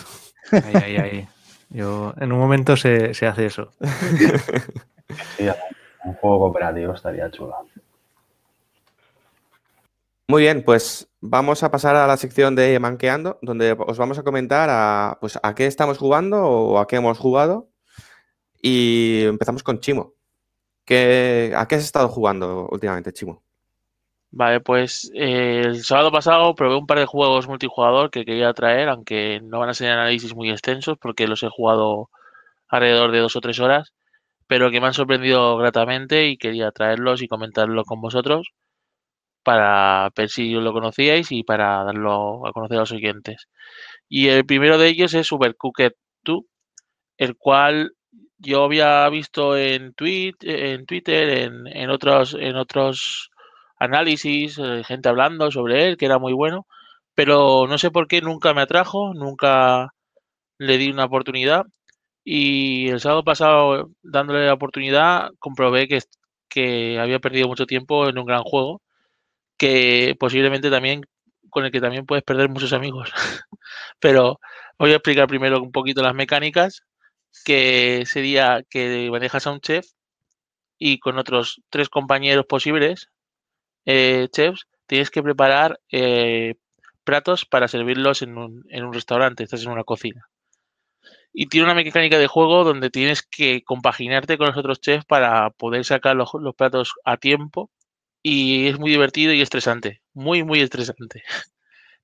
Ahí, 0.52 0.76
ahí, 0.76 0.96
ahí. 0.96 1.28
Yo, 1.70 2.14
en 2.22 2.32
un 2.32 2.40
momento 2.40 2.78
se, 2.78 3.14
se 3.14 3.26
hace 3.26 3.48
eso. 3.48 3.72
Sí, 5.38 5.48
un 6.04 6.14
juego 6.16 6.40
cooperativo 6.40 6.94
estaría 6.94 7.30
chulo. 7.32 7.56
Muy 10.28 10.44
bien, 10.44 10.64
pues 10.64 11.10
vamos 11.22 11.64
a 11.64 11.72
pasar 11.72 11.96
a 11.96 12.08
la 12.08 12.18
sección 12.18 12.56
de 12.56 12.80
Manqueando, 12.80 13.40
donde 13.42 13.76
os 13.78 13.98
vamos 13.98 14.18
a 14.18 14.24
comentar 14.24 14.70
a, 14.72 15.18
pues, 15.20 15.38
a 15.42 15.54
qué 15.54 15.68
estamos 15.68 15.98
jugando 15.98 16.42
o 16.44 16.80
a 16.80 16.88
qué 16.88 16.96
hemos 16.96 17.18
jugado. 17.18 17.70
Y 18.62 19.24
empezamos 19.26 19.64
con 19.64 19.80
Chimo. 19.80 20.14
¿Qué, 20.86 21.54
¿A 21.56 21.68
qué 21.68 21.76
has 21.76 21.84
estado 21.84 22.08
jugando 22.08 22.68
últimamente, 22.72 23.14
Chimo? 23.14 23.44
Vale, 24.32 24.62
pues 24.62 25.12
eh, 25.14 25.62
el 25.64 25.84
sábado 25.84 26.12
pasado 26.12 26.56
probé 26.56 26.78
un 26.78 26.88
par 26.88 26.98
de 26.98 27.06
juegos 27.06 27.48
multijugador 27.48 28.10
que 28.10 28.26
quería 28.26 28.52
traer, 28.54 28.90
aunque 28.90 29.40
no 29.44 29.60
van 29.60 29.70
a 29.70 29.76
ser 29.76 29.92
análisis 29.92 30.34
muy 30.34 30.50
extensos 30.50 30.98
porque 31.00 31.28
los 31.28 31.44
he 31.44 31.50
jugado 31.50 32.10
alrededor 32.68 33.12
de 33.12 33.20
dos 33.20 33.36
o 33.36 33.42
tres 33.42 33.60
horas, 33.60 33.94
pero 34.48 34.72
que 34.72 34.82
me 34.82 34.88
han 34.88 34.94
sorprendido 34.94 35.58
gratamente 35.58 36.28
y 36.28 36.38
quería 36.38 36.72
traerlos 36.72 37.22
y 37.22 37.28
comentarlo 37.28 37.84
con 37.86 38.02
vosotros 38.02 38.50
para 39.44 40.10
ver 40.16 40.30
si 40.30 40.52
lo 40.54 40.74
conocíais 40.74 41.32
y 41.32 41.44
para 41.44 41.84
darlo 41.84 42.48
a 42.48 42.54
conocer 42.54 42.78
a 42.78 42.82
los 42.82 42.92
oyentes. 42.94 43.48
Y 44.10 44.30
el 44.30 44.46
primero 44.46 44.78
de 44.78 44.88
ellos 44.90 45.14
es 45.14 45.28
Supercooked 45.28 45.94
2, 46.24 46.42
el 47.18 47.38
cual 47.38 47.94
yo 48.38 48.66
había 48.66 49.08
visto 49.10 49.58
en, 49.58 49.94
en 50.42 50.86
Twitter, 50.86 51.30
en, 51.30 51.68
en 51.68 51.90
otros, 51.90 52.36
en 52.40 52.56
otros 52.58 53.30
análisis, 53.80 54.58
eh, 54.60 54.84
gente 54.86 55.10
hablando 55.10 55.52
sobre 55.52 55.88
él, 55.88 55.98
que 55.98 56.06
era 56.06 56.20
muy 56.20 56.34
bueno, 56.34 56.68
pero 57.16 57.68
no 57.68 57.78
sé 57.78 57.92
por 57.92 58.08
qué 58.08 58.22
nunca 58.22 58.54
me 58.54 58.62
atrajo, 58.62 59.14
nunca 59.14 59.90
le 60.60 60.78
di 60.78 60.90
una 60.92 61.06
oportunidad. 61.06 61.66
Y 62.24 62.90
el 62.90 63.00
sábado 63.00 63.24
pasado, 63.24 63.92
dándole 64.02 64.46
la 64.46 64.54
oportunidad, 64.54 65.32
comprobé 65.40 65.88
que, 65.88 67.00
había 67.00 67.20
perdido 67.20 67.48
mucho 67.48 67.66
tiempo 67.66 68.08
en 68.08 68.18
un 68.18 68.26
gran 68.26 68.44
juego, 68.44 68.82
que 69.58 70.16
posiblemente 70.20 70.70
también 70.70 71.04
con 71.50 71.66
el 71.66 71.72
que 71.72 71.82
también 71.82 72.06
puedes 72.06 72.24
perder 72.24 72.50
muchos 72.50 72.74
amigos. 72.74 73.12
Pero 74.00 74.40
voy 74.80 74.92
a 74.92 74.96
explicar 74.96 75.28
primero 75.28 75.62
un 75.62 75.72
poquito 75.72 76.02
las 76.04 76.16
mecánicas, 76.16 76.84
que 77.46 78.06
sería 78.06 78.64
que 78.70 79.10
manejas 79.12 79.48
a 79.48 79.52
un 79.52 79.62
chef 79.62 79.88
y 80.78 81.00
con 81.00 81.18
otros 81.18 81.62
tres 81.70 81.90
compañeros 81.90 82.46
posibles, 82.46 83.10
eh, 83.86 84.28
chefs, 84.32 84.68
tienes 84.88 85.12
que 85.12 85.24
preparar 85.24 85.80
eh, 85.92 86.56
platos 87.04 87.46
para 87.46 87.68
servirlos 87.68 88.22
en 88.22 88.38
un, 88.38 88.66
en 88.70 88.86
un 88.86 88.94
restaurante, 88.94 89.44
estás 89.44 89.64
en 89.64 89.72
una 89.72 89.84
cocina. 89.84 90.30
Y 91.34 91.48
tiene 91.48 91.66
una 91.66 91.76
mecánica 91.76 92.18
de 92.20 92.28
juego 92.28 92.64
donde 92.64 92.90
tienes 92.92 93.24
que 93.24 93.64
compaginarte 93.64 94.38
con 94.38 94.48
los 94.48 94.58
otros 94.58 94.82
chefs 94.82 95.06
para 95.06 95.50
poder 95.52 95.86
sacar 95.86 96.16
los, 96.16 96.32
platos 96.58 96.94
a 97.06 97.18
tiempo. 97.18 97.72
Y 98.24 98.68
es 98.68 98.80
muy 98.80 98.92
divertido 98.92 99.34
y 99.34 99.42
estresante. 99.42 100.02
Muy, 100.14 100.44
muy 100.44 100.62
estresante. 100.62 101.24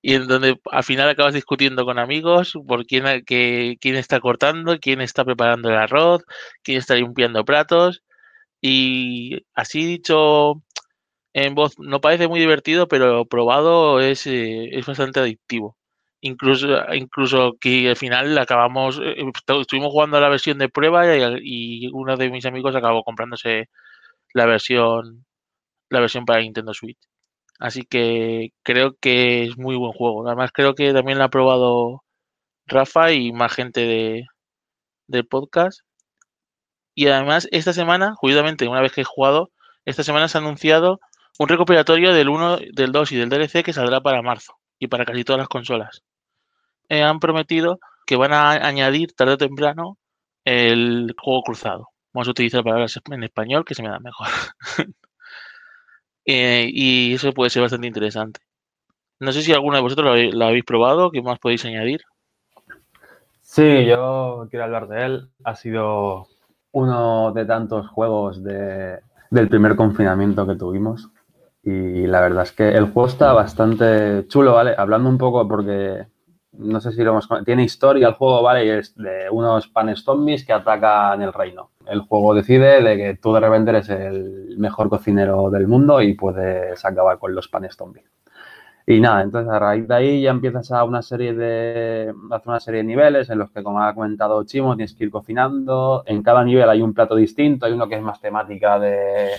Y 0.01 0.13
en 0.15 0.27
donde 0.27 0.57
al 0.71 0.83
final 0.85 1.09
acabas 1.09 1.33
discutiendo 1.33 1.83
con 1.85 1.99
amigos 1.99 2.53
por 2.67 2.85
quién, 2.85 3.03
que, 3.25 3.77
quién 3.81 3.95
está 3.97 4.21
cortando, 4.21 4.79
quién 4.79 5.01
está 5.01 5.25
preparando 5.25 5.69
el 5.69 5.75
arroz, 5.75 6.23
quién 6.63 6.77
está 6.77 6.95
limpiando 6.95 7.43
platos. 7.43 8.03
Y 8.61 9.45
así 9.53 9.85
dicho 9.85 10.63
en 11.33 11.55
voz, 11.55 11.77
no 11.79 12.01
parece 12.01 12.27
muy 12.27 12.39
divertido, 12.39 12.87
pero 12.87 13.25
probado 13.25 13.99
es, 14.01 14.27
eh, 14.27 14.69
es 14.77 14.85
bastante 14.85 15.19
adictivo. 15.19 15.77
Incluso, 16.21 16.67
incluso 16.93 17.57
que 17.59 17.89
al 17.89 17.95
final 17.95 18.37
acabamos, 18.37 18.99
eh, 19.01 19.15
estuvimos 19.61 19.91
jugando 19.91 20.19
la 20.19 20.29
versión 20.29 20.57
de 20.57 20.69
prueba 20.69 21.05
y, 21.15 21.85
y, 21.85 21.89
uno 21.93 22.17
de 22.17 22.29
mis 22.29 22.45
amigos 22.45 22.75
acabó 22.75 23.03
comprándose 23.03 23.69
la 24.33 24.45
versión, 24.45 25.25
la 25.89 26.01
versión 26.01 26.25
para 26.25 26.41
Nintendo 26.41 26.73
Switch. 26.73 26.99
Así 27.59 27.83
que 27.83 28.53
creo 28.63 28.95
que 29.01 29.43
es 29.45 29.57
muy 29.57 29.75
buen 29.77 29.93
juego. 29.93 30.27
Además 30.27 30.51
creo 30.53 30.75
que 30.75 30.93
también 30.93 31.17
lo 31.19 31.25
ha 31.25 31.29
probado 31.29 32.03
Rafa 32.67 33.11
y 33.13 33.33
más 33.33 33.53
gente 33.53 33.81
de, 33.81 34.27
del 35.07 35.27
podcast. 35.27 35.81
Y 36.95 37.07
además 37.07 37.47
esta 37.51 37.73
semana, 37.73 38.13
justamente 38.15 38.67
una 38.67 38.81
vez 38.81 38.91
que 38.93 39.01
he 39.01 39.05
jugado, 39.05 39.51
esta 39.85 40.03
semana 40.03 40.27
se 40.27 40.37
ha 40.37 40.41
anunciado 40.41 40.99
un 41.39 41.47
recuperatorio 41.47 42.13
del 42.13 42.29
1, 42.29 42.57
del 42.73 42.91
2 42.91 43.11
y 43.13 43.17
del 43.17 43.29
DLC 43.29 43.63
que 43.63 43.73
saldrá 43.73 44.01
para 44.01 44.21
marzo 44.21 44.55
y 44.79 44.87
para 44.87 45.05
casi 45.05 45.23
todas 45.23 45.39
las 45.39 45.47
consolas. 45.47 46.03
Eh, 46.89 47.03
han 47.03 47.19
prometido 47.19 47.79
que 48.05 48.15
van 48.15 48.33
a 48.33 48.51
añadir 48.51 49.13
tarde 49.13 49.33
o 49.33 49.37
temprano 49.37 49.97
el 50.43 51.15
juego 51.17 51.43
cruzado. 51.43 51.89
Vamos 52.13 52.27
a 52.27 52.31
utilizar 52.31 52.63
palabras 52.63 52.99
en 53.11 53.23
español 53.23 53.63
que 53.63 53.75
se 53.75 53.83
me 53.83 53.89
da 53.89 53.99
mejor. 53.99 54.27
eh, 56.25 56.67
y 56.71 57.13
eso 57.13 57.31
puede 57.33 57.51
ser 57.51 57.61
bastante 57.61 57.87
interesante. 57.87 58.39
No 59.19 59.31
sé 59.31 59.43
si 59.43 59.53
alguno 59.53 59.75
de 59.75 59.83
vosotros 59.83 60.05
lo 60.05 60.11
habéis, 60.11 60.33
lo 60.33 60.45
habéis 60.45 60.63
probado, 60.63 61.11
¿qué 61.11 61.21
más 61.21 61.39
podéis 61.39 61.65
añadir? 61.65 62.01
Sí, 63.41 63.85
yo 63.85 64.47
quiero 64.49 64.65
hablar 64.65 64.87
de 64.87 65.05
él. 65.05 65.29
Ha 65.43 65.55
sido 65.55 66.27
uno 66.71 67.31
de 67.33 67.45
tantos 67.45 67.87
juegos 67.89 68.43
de, 68.43 68.99
del 69.29 69.49
primer 69.49 69.75
confinamiento 69.75 70.47
que 70.47 70.55
tuvimos. 70.55 71.09
Y 71.63 72.07
la 72.07 72.21
verdad 72.21 72.43
es 72.43 72.51
que 72.53 72.69
el 72.69 72.85
juego 72.85 73.07
está 73.07 73.33
bastante 73.33 74.25
chulo, 74.27 74.53
¿vale? 74.53 74.73
Hablando 74.77 75.09
un 75.09 75.17
poco 75.17 75.47
porque 75.47 76.07
no 76.59 76.81
sé 76.81 76.91
si 76.91 77.03
lo 77.03 77.11
hemos 77.11 77.27
tiene 77.45 77.63
historia 77.63 78.09
el 78.09 78.13
juego, 78.15 78.43
¿vale? 78.43 78.65
Y 78.65 78.69
es 78.69 78.95
de 78.95 79.29
unos 79.31 79.67
panes 79.69 80.03
zombies 80.03 80.45
que 80.45 80.53
atacan 80.53 81.21
el 81.21 81.31
reino. 81.31 81.71
El 81.87 82.01
juego 82.01 82.35
decide 82.35 82.83
de 82.83 82.97
que 82.97 83.15
tú 83.15 83.33
de 83.33 83.39
repente 83.39 83.71
eres 83.71 83.89
el 83.89 84.55
mejor 84.57 84.89
cocinero 84.89 85.49
del 85.49 85.67
mundo 85.67 86.01
y 86.01 86.13
puedes 86.13 86.83
acabar 86.83 87.17
con 87.17 87.33
los 87.33 87.47
panes 87.47 87.75
zombies. 87.75 88.05
Y 88.85 88.99
nada, 88.99 89.21
entonces 89.21 89.51
a 89.51 89.59
raíz 89.59 89.87
de 89.87 89.95
ahí 89.95 90.21
ya 90.21 90.31
empiezas 90.31 90.71
a 90.71 90.83
una 90.83 91.01
serie 91.01 91.33
de, 91.33 92.13
hacer 92.31 92.49
una 92.49 92.59
serie 92.59 92.79
de 92.79 92.87
niveles 92.87 93.29
en 93.29 93.39
los 93.39 93.51
que, 93.51 93.63
como 93.63 93.81
ha 93.81 93.93
comentado 93.93 94.43
Chimo, 94.43 94.75
tienes 94.75 94.95
que 94.95 95.05
ir 95.05 95.11
cocinando. 95.11 96.03
En 96.07 96.23
cada 96.23 96.43
nivel 96.43 96.67
hay 96.69 96.81
un 96.81 96.93
plato 96.93 97.15
distinto, 97.15 97.65
hay 97.65 97.73
uno 97.73 97.87
que 97.87 97.95
es 97.95 98.01
más 98.01 98.19
temática 98.19 98.79
de 98.79 99.29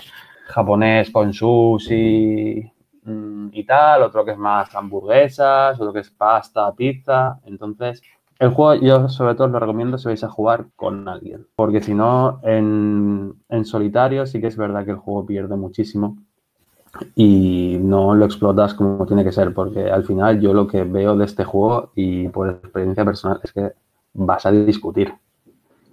japonés 0.46 1.10
con 1.10 1.32
sushi 1.32 2.72
mm, 3.04 3.48
y 3.52 3.64
tal, 3.64 4.02
otro 4.02 4.24
que 4.24 4.32
es 4.32 4.38
más 4.38 4.74
hamburguesas, 4.74 5.80
otro 5.80 5.92
que 5.92 6.00
es 6.00 6.10
pasta, 6.10 6.72
pizza. 6.74 7.38
Entonces, 7.44 8.02
el 8.38 8.50
juego 8.50 8.82
yo 8.82 9.08
sobre 9.08 9.34
todo 9.34 9.48
lo 9.48 9.58
recomiendo 9.58 9.98
si 9.98 10.08
vais 10.08 10.24
a 10.24 10.30
jugar 10.30 10.66
con 10.74 11.06
alguien, 11.08 11.46
porque 11.56 11.82
si 11.82 11.94
no, 11.94 12.40
en, 12.42 13.34
en 13.48 13.64
solitario 13.64 14.26
sí 14.26 14.40
que 14.40 14.46
es 14.46 14.56
verdad 14.56 14.84
que 14.84 14.92
el 14.92 14.96
juego 14.96 15.26
pierde 15.26 15.56
muchísimo 15.56 16.16
y 17.14 17.78
no 17.80 18.14
lo 18.14 18.24
explotas 18.24 18.74
como 18.74 19.06
tiene 19.06 19.24
que 19.24 19.32
ser, 19.32 19.54
porque 19.54 19.90
al 19.90 20.04
final 20.04 20.40
yo 20.40 20.52
lo 20.52 20.66
que 20.66 20.84
veo 20.84 21.16
de 21.16 21.24
este 21.24 21.44
juego 21.44 21.92
y 21.94 22.28
por 22.28 22.48
experiencia 22.48 23.04
personal 23.04 23.40
es 23.42 23.52
que 23.52 23.72
vas 24.14 24.46
a 24.46 24.50
discutir, 24.50 25.14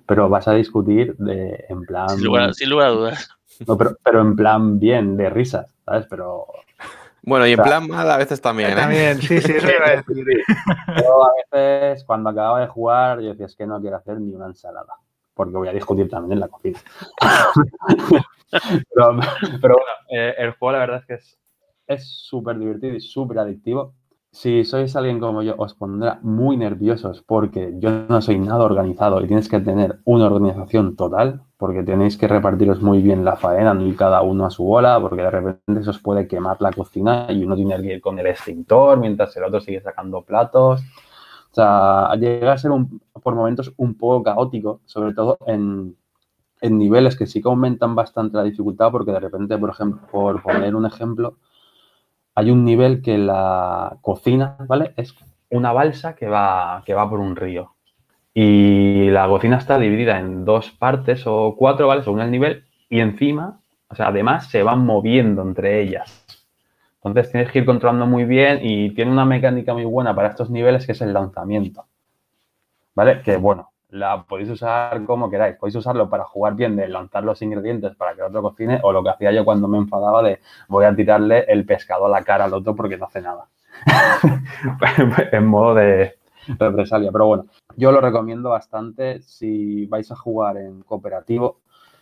pero 0.05 0.30
vas 0.30 0.47
a 0.47 0.53
discutir 0.53 1.16
de, 1.18 1.66
en 1.70 1.82
plan... 1.82 2.10
Sin 2.10 2.26
lugar, 2.26 2.53
sin 2.53 2.70
lugar 2.70 2.88
a 2.88 2.91
dudas. 2.91 3.30
No, 3.68 3.78
pero, 3.78 3.97
pero, 4.03 4.22
en 4.22 4.36
plan 4.36 4.80
bien, 4.80 5.18
de 5.18 5.30
risas, 5.30 5.74
¿sabes? 5.86 6.05
Pero... 6.10 6.45
Bueno, 7.28 7.45
y 7.45 7.51
en 7.51 7.59
o 7.59 7.63
sea, 7.63 7.71
plan 7.80 7.89
mal 7.89 8.09
a 8.09 8.15
veces 8.15 8.39
también, 8.39 8.71
¿eh? 8.71 8.75
También, 8.75 9.17
sí, 9.21 9.41
sí, 9.41 9.51
eso 9.51 9.67
iba 9.69 9.86
a 9.86 9.97
decir. 9.97 10.25
Yo 11.01 11.25
a 11.25 11.32
veces, 11.51 12.05
cuando 12.05 12.30
acababa 12.30 12.61
de 12.61 12.67
jugar, 12.67 13.19
yo 13.19 13.32
decía, 13.32 13.47
es 13.47 13.55
que 13.57 13.67
no 13.67 13.82
quiero 13.82 13.97
hacer 13.97 14.21
ni 14.21 14.34
una 14.34 14.45
ensalada, 14.45 14.93
porque 15.34 15.57
voy 15.57 15.67
a 15.67 15.73
discutir 15.73 16.09
también 16.09 16.32
en 16.32 16.39
la 16.39 16.47
cocina. 16.47 16.80
pero, 18.93 19.19
pero, 19.61 19.75
bueno, 19.75 19.91
eh, 20.09 20.36
el 20.38 20.51
juego 20.51 20.71
la 20.71 20.80
verdad 20.80 21.03
es 21.05 21.05
que 21.05 21.93
es 21.93 22.07
súper 22.07 22.57
divertido 22.59 22.95
y 22.95 23.01
súper 23.01 23.39
adictivo. 23.39 23.93
Si 24.39 24.63
sois 24.65 24.95
alguien 24.95 25.19
como 25.19 25.41
yo, 25.41 25.55
os 25.57 25.73
pondrá 25.73 26.19
muy 26.21 26.57
nerviosos 26.57 27.23
porque 27.23 27.73
yo 27.79 27.89
no 28.07 28.21
soy 28.21 28.38
nada 28.38 28.65
organizado 28.65 29.19
y 29.19 29.25
tienes 29.25 29.49
que 29.49 29.59
tener 29.61 29.97
una 30.05 30.27
organización 30.27 30.95
total 30.95 31.41
porque 31.57 31.81
tenéis 31.81 32.17
que 32.17 32.27
repartiros 32.27 32.79
muy 32.79 33.01
bien 33.01 33.25
la 33.25 33.35
faena, 33.35 33.73
no 33.73 33.81
ir 33.88 33.95
cada 33.97 34.21
uno 34.21 34.45
a 34.45 34.51
su 34.51 34.63
bola, 34.63 34.99
porque 35.01 35.23
de 35.23 35.31
repente 35.31 35.83
se 35.83 35.89
os 35.89 35.97
puede 35.97 36.27
quemar 36.27 36.57
la 36.61 36.71
cocina 36.71 37.25
y 37.29 37.43
uno 37.43 37.55
tiene 37.55 37.81
que 37.81 37.93
ir 37.95 37.99
con 37.99 38.19
el 38.19 38.27
extintor 38.27 38.99
mientras 38.99 39.35
el 39.38 39.43
otro 39.45 39.59
sigue 39.59 39.81
sacando 39.81 40.21
platos. 40.21 40.81
O 41.51 41.55
sea, 41.55 42.13
llega 42.19 42.53
a 42.53 42.59
ser 42.59 42.69
un, 42.69 43.01
por 43.23 43.33
momentos 43.33 43.73
un 43.77 43.95
poco 43.95 44.21
caótico, 44.21 44.81
sobre 44.85 45.15
todo 45.15 45.39
en, 45.47 45.95
en 46.61 46.77
niveles 46.77 47.15
que 47.15 47.25
sí 47.25 47.41
que 47.41 47.49
aumentan 47.49 47.95
bastante 47.95 48.38
la 48.38 48.43
dificultad, 48.43 48.91
porque 48.91 49.13
de 49.13 49.19
repente, 49.19 49.57
por 49.57 49.71
ejemplo, 49.71 50.01
por 50.11 50.43
poner 50.43 50.75
un 50.75 50.85
ejemplo, 50.85 51.38
hay 52.38 52.51
un 52.51 52.63
nivel 52.63 53.01
que 53.01 53.17
la 53.17 53.97
cocina, 54.01 54.57
¿vale? 54.67 54.93
Es 54.95 55.15
una 55.49 55.73
balsa 55.73 56.15
que 56.15 56.27
va, 56.27 56.83
que 56.85 56.93
va 56.93 57.09
por 57.09 57.19
un 57.19 57.35
río. 57.35 57.73
Y 58.31 59.09
la 59.09 59.27
cocina 59.27 59.57
está 59.57 59.79
dividida 59.79 60.19
en 60.19 60.45
dos 60.45 60.69
partes 60.69 61.23
o 61.25 61.55
cuatro, 61.57 61.88
¿vale? 61.88 62.03
Según 62.03 62.21
el 62.21 62.29
nivel. 62.29 62.63
Y 62.89 62.99
encima, 62.99 63.59
o 63.88 63.95
sea, 63.95 64.09
además 64.09 64.51
se 64.51 64.61
van 64.61 64.85
moviendo 64.85 65.41
entre 65.41 65.81
ellas. 65.81 66.27
Entonces 67.03 67.31
tienes 67.31 67.51
que 67.51 67.57
ir 67.57 67.65
controlando 67.65 68.05
muy 68.05 68.25
bien 68.25 68.59
y 68.61 68.91
tiene 68.91 69.09
una 69.09 69.25
mecánica 69.25 69.73
muy 69.73 69.85
buena 69.85 70.13
para 70.13 70.27
estos 70.29 70.51
niveles 70.51 70.85
que 70.85 70.91
es 70.91 71.01
el 71.01 71.13
lanzamiento. 71.13 71.88
¿Vale? 72.93 73.23
Que 73.23 73.38
bueno, 73.38 73.71
la 73.89 74.23
podéis 74.23 74.49
usar 74.49 75.03
como 75.05 75.29
queráis. 75.29 75.55
Podéis 75.57 75.75
usarlo 75.75 76.09
para 76.09 76.25
jugar 76.25 76.55
bien, 76.55 76.75
de 76.75 76.88
lanzar 76.88 77.23
los 77.23 77.41
ingredientes 77.41 77.95
para 77.95 78.13
que 78.13 78.21
el 78.21 78.27
otro 78.27 78.41
cocine, 78.41 78.79
o 78.83 78.91
lo 78.91 79.03
que 79.03 79.09
hacía 79.09 79.31
yo 79.31 79.45
cuando 79.45 79.67
me 79.67 79.77
enfadaba 79.77 80.23
de 80.23 80.39
voy 80.67 80.85
a 80.85 80.95
tirarle 80.95 81.45
el 81.47 81.65
pescado 81.65 82.05
a 82.05 82.09
la 82.09 82.23
cara 82.23 82.45
al 82.45 82.53
otro 82.53 82.75
porque 82.75 82.97
no 82.97 83.05
hace 83.05 83.21
nada. 83.21 83.47
en 85.31 85.45
modo 85.45 85.75
de 85.75 86.17
represalia. 86.47 87.11
Pero 87.11 87.27
bueno, 87.27 87.45
yo 87.75 87.91
lo 87.91 88.01
recomiendo 88.01 88.49
bastante 88.49 89.21
si 89.21 89.85
vais 89.85 90.11
a 90.11 90.15
jugar 90.15 90.57
en 90.57 90.81
cooperativo. 90.83 91.59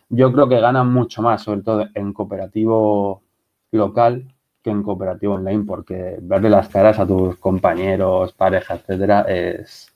Yo 0.09 0.31
creo 0.31 0.47
que 0.47 0.59
ganan 0.59 0.91
mucho 0.91 1.21
más, 1.21 1.43
sobre 1.43 1.61
todo 1.61 1.85
en 1.93 2.13
cooperativo 2.13 3.23
local 3.71 4.31
que 4.61 4.71
en 4.71 4.83
cooperativo 4.83 5.35
online, 5.35 5.63
porque 5.63 6.17
verle 6.21 6.49
las 6.49 6.69
caras 6.69 6.99
a 6.99 7.05
tus 7.05 7.37
compañeros, 7.37 8.33
pareja, 8.33 8.75
etcétera, 8.75 9.21
es, 9.27 9.94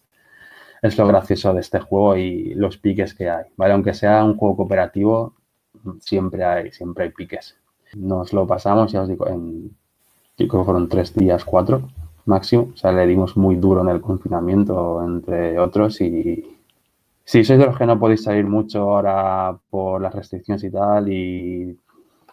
es 0.81 0.97
lo 0.97 1.07
gracioso 1.07 1.53
de 1.53 1.61
este 1.61 1.79
juego 1.79 2.15
y 2.15 2.53
los 2.55 2.77
piques 2.77 3.13
que 3.13 3.29
hay. 3.29 3.45
¿vale? 3.57 3.73
Aunque 3.73 3.93
sea 3.93 4.23
un 4.23 4.37
juego 4.37 4.57
cooperativo, 4.57 5.33
siempre 5.99 6.43
hay, 6.43 6.71
siempre 6.71 7.05
hay 7.05 7.11
piques. 7.11 7.57
Nos 7.95 8.33
lo 8.33 8.45
pasamos, 8.45 8.91
ya 8.91 9.01
os 9.01 9.09
digo, 9.09 9.27
en 9.27 9.75
creo 10.47 10.61
que 10.61 10.65
fueron 10.65 10.87
tres 10.87 11.13
días, 11.13 11.43
cuatro 11.43 11.89
máximo. 12.25 12.69
O 12.73 12.77
sea, 12.77 12.91
le 12.91 13.05
dimos 13.07 13.35
muy 13.35 13.55
duro 13.55 13.81
en 13.81 13.89
el 13.89 14.01
confinamiento, 14.01 15.03
entre 15.03 15.59
otros, 15.59 15.99
y 16.01 16.57
si 17.23 17.43
sois 17.43 17.59
de 17.59 17.65
los 17.65 17.77
que 17.77 17.85
no 17.85 17.99
podéis 17.99 18.23
salir 18.23 18.45
mucho 18.45 18.81
ahora 18.81 19.57
por 19.69 20.01
las 20.01 20.13
restricciones 20.13 20.63
y 20.63 20.71
tal, 20.71 21.11
y 21.11 21.77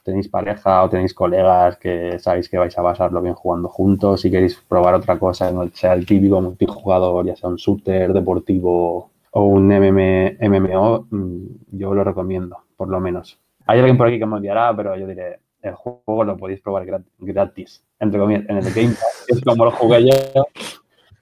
tenéis 0.06 0.28
pareja 0.28 0.84
o 0.84 0.88
tenéis 0.88 1.12
colegas 1.12 1.76
que 1.78 2.18
sabéis 2.20 2.48
que 2.48 2.58
vais 2.58 2.78
a 2.78 2.82
pasarlo 2.82 3.20
bien 3.20 3.34
jugando 3.34 3.68
juntos, 3.68 4.20
si 4.20 4.30
queréis 4.30 4.54
probar 4.68 4.94
otra 4.94 5.18
cosa, 5.18 5.50
no 5.50 5.68
sea 5.72 5.94
el 5.94 6.06
típico 6.06 6.40
multijugador, 6.40 7.26
ya 7.26 7.34
sea 7.34 7.50
un 7.50 7.56
shooter 7.56 8.12
deportivo 8.12 9.10
o 9.32 9.44
un 9.44 9.66
MMO, 9.68 11.08
mm, 11.10 11.46
yo 11.72 11.92
lo 11.92 12.04
recomiendo, 12.04 12.56
por 12.76 12.88
lo 12.88 13.00
menos. 13.00 13.40
Hay 13.66 13.80
alguien 13.80 13.98
por 13.98 14.06
aquí 14.06 14.20
que 14.20 14.26
me 14.26 14.36
odiará, 14.36 14.74
pero 14.76 14.96
yo 14.96 15.08
diré, 15.08 15.40
el 15.60 15.74
juego 15.74 16.22
lo 16.22 16.36
podéis 16.36 16.60
probar 16.60 16.86
gratis, 17.18 17.84
entre 17.98 18.20
comillas, 18.20 18.48
en 18.48 18.58
el 18.58 18.72
Game 18.72 18.90
Pass, 18.90 19.24
es 19.28 19.40
como 19.42 19.64
lo 19.64 19.72
jugué 19.72 20.08
yo, 20.08 20.46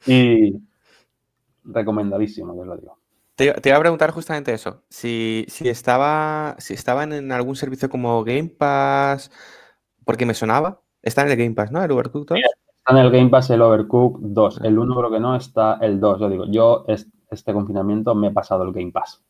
y 0.06 0.60
recomendadísimo, 1.64 2.52
os 2.52 2.66
lo 2.66 2.76
digo. 2.76 2.98
Te, 3.36 3.46
iba 3.64 3.76
a 3.76 3.80
preguntar 3.80 4.10
justamente 4.12 4.52
eso. 4.52 4.84
Si, 4.88 5.46
estaba, 5.64 6.54
si 6.58 6.74
estaban 6.74 7.12
en 7.12 7.32
algún 7.32 7.56
servicio 7.56 7.90
como 7.90 8.22
Game 8.22 8.48
Pass, 8.48 9.30
porque 10.04 10.26
me 10.26 10.34
sonaba. 10.34 10.80
Está 11.02 11.22
en 11.22 11.30
el 11.30 11.36
Game 11.36 11.54
Pass, 11.54 11.70
¿no? 11.70 11.82
El 11.82 11.90
Overcooked 11.90 12.28
2. 12.28 12.38
Está 12.38 12.92
en 12.92 12.98
el 12.98 13.10
Game 13.10 13.30
Pass 13.30 13.50
el 13.50 13.62
Overcooked 13.62 14.20
2. 14.22 14.60
El 14.62 14.78
1 14.78 14.96
creo 14.96 15.10
que 15.10 15.20
no, 15.20 15.36
está 15.36 15.78
el 15.80 16.00
2. 16.00 16.20
Yo 16.20 16.28
digo, 16.28 16.44
yo 16.48 16.84
este 16.86 17.52
confinamiento 17.52 18.14
me 18.14 18.28
he 18.28 18.30
pasado 18.30 18.62
el 18.62 18.72
Game 18.72 18.92
Pass. 18.92 19.22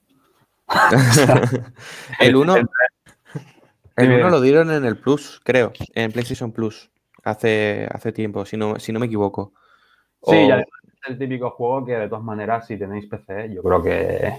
el 2.20 2.36
1 2.36 2.55
el 3.96 4.12
1 4.12 4.30
lo 4.30 4.40
dieron 4.40 4.70
en 4.70 4.84
el 4.84 4.96
Plus, 4.96 5.40
creo, 5.44 5.72
en 5.94 6.11
PlayStation 6.11 6.52
Plus, 6.52 6.90
hace, 7.22 7.86
hace 7.92 8.12
tiempo, 8.12 8.44
si 8.44 8.57
no, 8.57 8.78
si 8.78 8.92
no 8.92 8.98
me 8.98 9.07
equivoco. 9.07 9.52
Sí, 10.24 10.48
ya 10.48 10.64
el 11.07 11.18
típico 11.18 11.50
juego 11.50 11.84
que 11.84 11.92
de 11.92 12.09
todas 12.09 12.24
maneras, 12.24 12.66
si 12.66 12.76
tenéis 12.76 13.07
PC, 13.07 13.52
yo 13.55 13.62
creo 13.62 13.82
que 13.82 14.32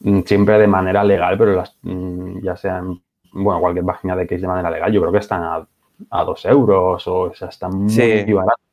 mm, 0.00 0.20
siempre 0.20 0.58
de 0.58 0.66
manera 0.66 1.02
legal, 1.04 1.36
pero 1.38 1.54
las, 1.54 1.76
mm, 1.82 2.40
ya 2.42 2.56
sean, 2.56 3.00
bueno, 3.32 3.60
cualquier 3.60 3.84
página 3.84 4.16
de 4.16 4.26
case 4.26 4.42
de 4.42 4.48
manera 4.48 4.70
legal, 4.70 4.92
yo 4.92 5.00
creo 5.00 5.12
que 5.12 5.18
están 5.18 5.42
a, 5.42 5.66
a 6.10 6.24
dos 6.24 6.44
euros 6.44 7.06
o, 7.06 7.32
sea, 7.34 7.48
están 7.48 7.74
muy, 7.74 7.90
sí. 7.90 8.32
baratos. 8.32 8.64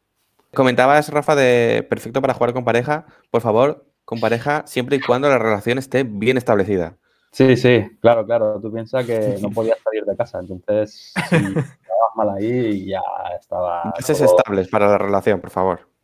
Comentabas, 0.54 1.10
Rafa, 1.10 1.36
de 1.36 1.86
perfecto 1.90 2.22
para 2.22 2.34
jugar 2.34 2.54
con 2.54 2.64
pareja. 2.64 3.06
Por 3.30 3.42
favor, 3.42 3.86
con 4.06 4.22
pareja, 4.22 4.64
siempre 4.66 4.96
y 4.96 5.02
cuando 5.02 5.28
la 5.28 5.38
relación 5.38 5.78
esté 5.78 6.04
bien 6.04 6.38
establecida. 6.38 6.96
Sí, 7.32 7.58
sí, 7.58 7.98
claro, 8.00 8.26
claro. 8.26 8.62
Tú 8.62 8.72
piensas 8.72 9.06
que 9.06 9.38
no 9.42 9.50
podías 9.50 9.78
salir 9.84 10.06
de 10.06 10.16
casa, 10.16 10.40
entonces 10.40 11.14
si 11.30 11.36
estabas 11.36 12.16
mal 12.16 12.30
ahí 12.38 12.86
ya 12.86 13.02
estaba. 13.38 13.94
Meses 13.98 14.22
estables 14.22 14.70
para 14.70 14.88
la 14.88 14.98
relación, 14.98 15.42
por 15.42 15.50
favor 15.50 15.95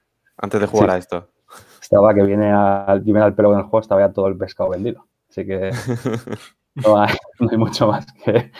antes 0.42 0.60
de 0.60 0.68
jugar 0.68 0.92
a 0.92 0.98
esto. 0.98 1.28
Estaba 1.82 2.14
que 2.14 2.24
viene 2.24 2.52
al, 2.52 3.02
viene 3.02 3.22
al 3.22 3.34
pelo 3.34 3.54
en 3.54 3.60
el 3.60 3.66
juego, 3.66 3.82
estaba 3.82 4.02
ya 4.02 4.14
todo 4.14 4.28
el 4.28 4.38
pescado 4.38 4.70
vendido. 4.70 5.06
Así 5.30 5.46
que 5.46 5.72
no 6.76 7.02
hay, 7.02 7.16
mucho 7.58 7.88
más 7.88 8.06
que, 8.24 8.52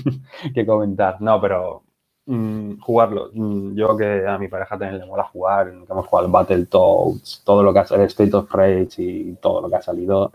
que 0.54 0.66
comentar. 0.66 1.20
No, 1.20 1.40
pero 1.40 1.82
mm, 2.26 2.78
jugarlo. 2.80 3.30
Mm, 3.32 3.74
yo 3.74 3.96
que 3.96 4.26
a 4.26 4.38
mi 4.38 4.48
pareja 4.48 4.78
también 4.78 5.00
le 5.00 5.06
mola 5.06 5.24
jugar, 5.24 5.70
que 5.70 5.92
hemos 5.92 6.06
jugado 6.06 6.26
el 6.26 6.32
Battletoads, 6.32 7.42
todo 7.44 7.62
lo 7.62 7.72
que 7.72 7.78
ha 7.80 7.86
salido, 7.86 8.04
el 8.04 8.10
State 8.10 8.36
of 8.36 8.52
Rage 8.52 9.02
y 9.02 9.34
todo 9.40 9.62
lo 9.62 9.68
que 9.68 9.76
ha 9.76 9.82
salido. 9.82 10.32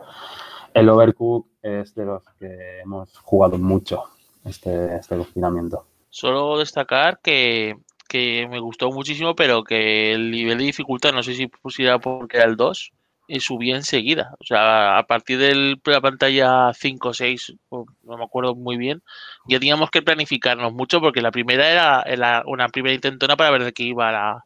El 0.73 0.89
Overcook 0.89 1.47
es 1.61 1.95
de 1.95 2.05
los 2.05 2.23
que 2.37 2.81
hemos 2.81 3.17
jugado 3.19 3.57
mucho 3.57 4.03
este, 4.43 4.95
este 4.95 5.15
confinamiento. 5.15 5.85
Solo 6.09 6.57
destacar 6.57 7.19
que 7.19 7.75
que 8.07 8.47
me 8.49 8.59
gustó 8.59 8.91
muchísimo, 8.91 9.35
pero 9.35 9.63
que 9.63 10.13
el 10.13 10.31
nivel 10.31 10.57
de 10.57 10.65
dificultad, 10.65 11.13
no 11.13 11.23
sé 11.23 11.33
si 11.33 11.47
pusiera 11.47 11.99
porque 11.99 12.37
era 12.37 12.45
el 12.45 12.55
2, 12.55 12.91
y 13.27 13.39
subía 13.39 13.75
enseguida. 13.75 14.35
O 14.39 14.43
sea, 14.45 14.97
a 14.97 15.03
partir 15.07 15.39
de 15.39 15.77
la 15.85 16.01
pantalla 16.01 16.71
5 16.73 17.09
o 17.09 17.13
6, 17.13 17.53
no 17.71 18.17
me 18.17 18.23
acuerdo 18.23 18.55
muy 18.55 18.77
bien, 18.77 19.01
ya 19.47 19.59
teníamos 19.59 19.89
que 19.91 20.01
planificarnos 20.01 20.73
mucho 20.73 21.01
porque 21.01 21.21
la 21.21 21.31
primera 21.31 22.03
era, 22.03 22.43
una 22.45 22.69
primera 22.69 22.95
intentona 22.95 23.35
para 23.35 23.51
ver 23.51 23.63
de 23.63 23.73
qué 23.73 23.83
iba 23.83 24.43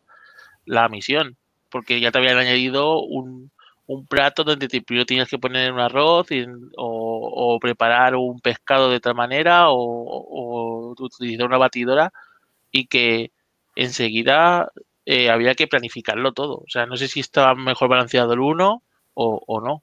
la, 0.66 0.90
misión. 0.90 1.38
Porque 1.70 2.00
ya 2.00 2.12
te 2.12 2.18
habían 2.20 2.38
añadido 2.38 3.02
un, 3.02 3.52
un 3.88 4.08
plato 4.08 4.44
donde 4.44 4.68
te, 4.68 4.82
primero 4.82 5.06
tenías 5.06 5.30
que 5.30 5.38
poner 5.38 5.72
un 5.72 5.80
arroz 5.80 6.28
o, 6.78 7.60
preparar 7.62 8.16
un 8.16 8.40
pescado 8.40 8.90
de 8.90 9.00
tal 9.00 9.16
manera 9.16 9.66
o 9.70 10.96
utilizar 10.98 11.46
una 11.48 11.58
batidora 11.58 12.12
y 12.72 12.88
que 12.88 13.32
enseguida 13.80 14.72
eh, 15.06 15.30
había 15.30 15.56
que 15.56 15.68
planificarlo 15.68 16.34
todo. 16.34 16.58
O 16.58 16.68
sea, 16.68 16.86
no 16.86 16.98
sé 16.98 17.08
si 17.08 17.22
estaba 17.22 17.56
mejor 17.56 17.90
balanceado 17.90 18.34
el 18.34 18.40
1 18.40 18.84
o, 19.14 19.62
no. 19.62 19.82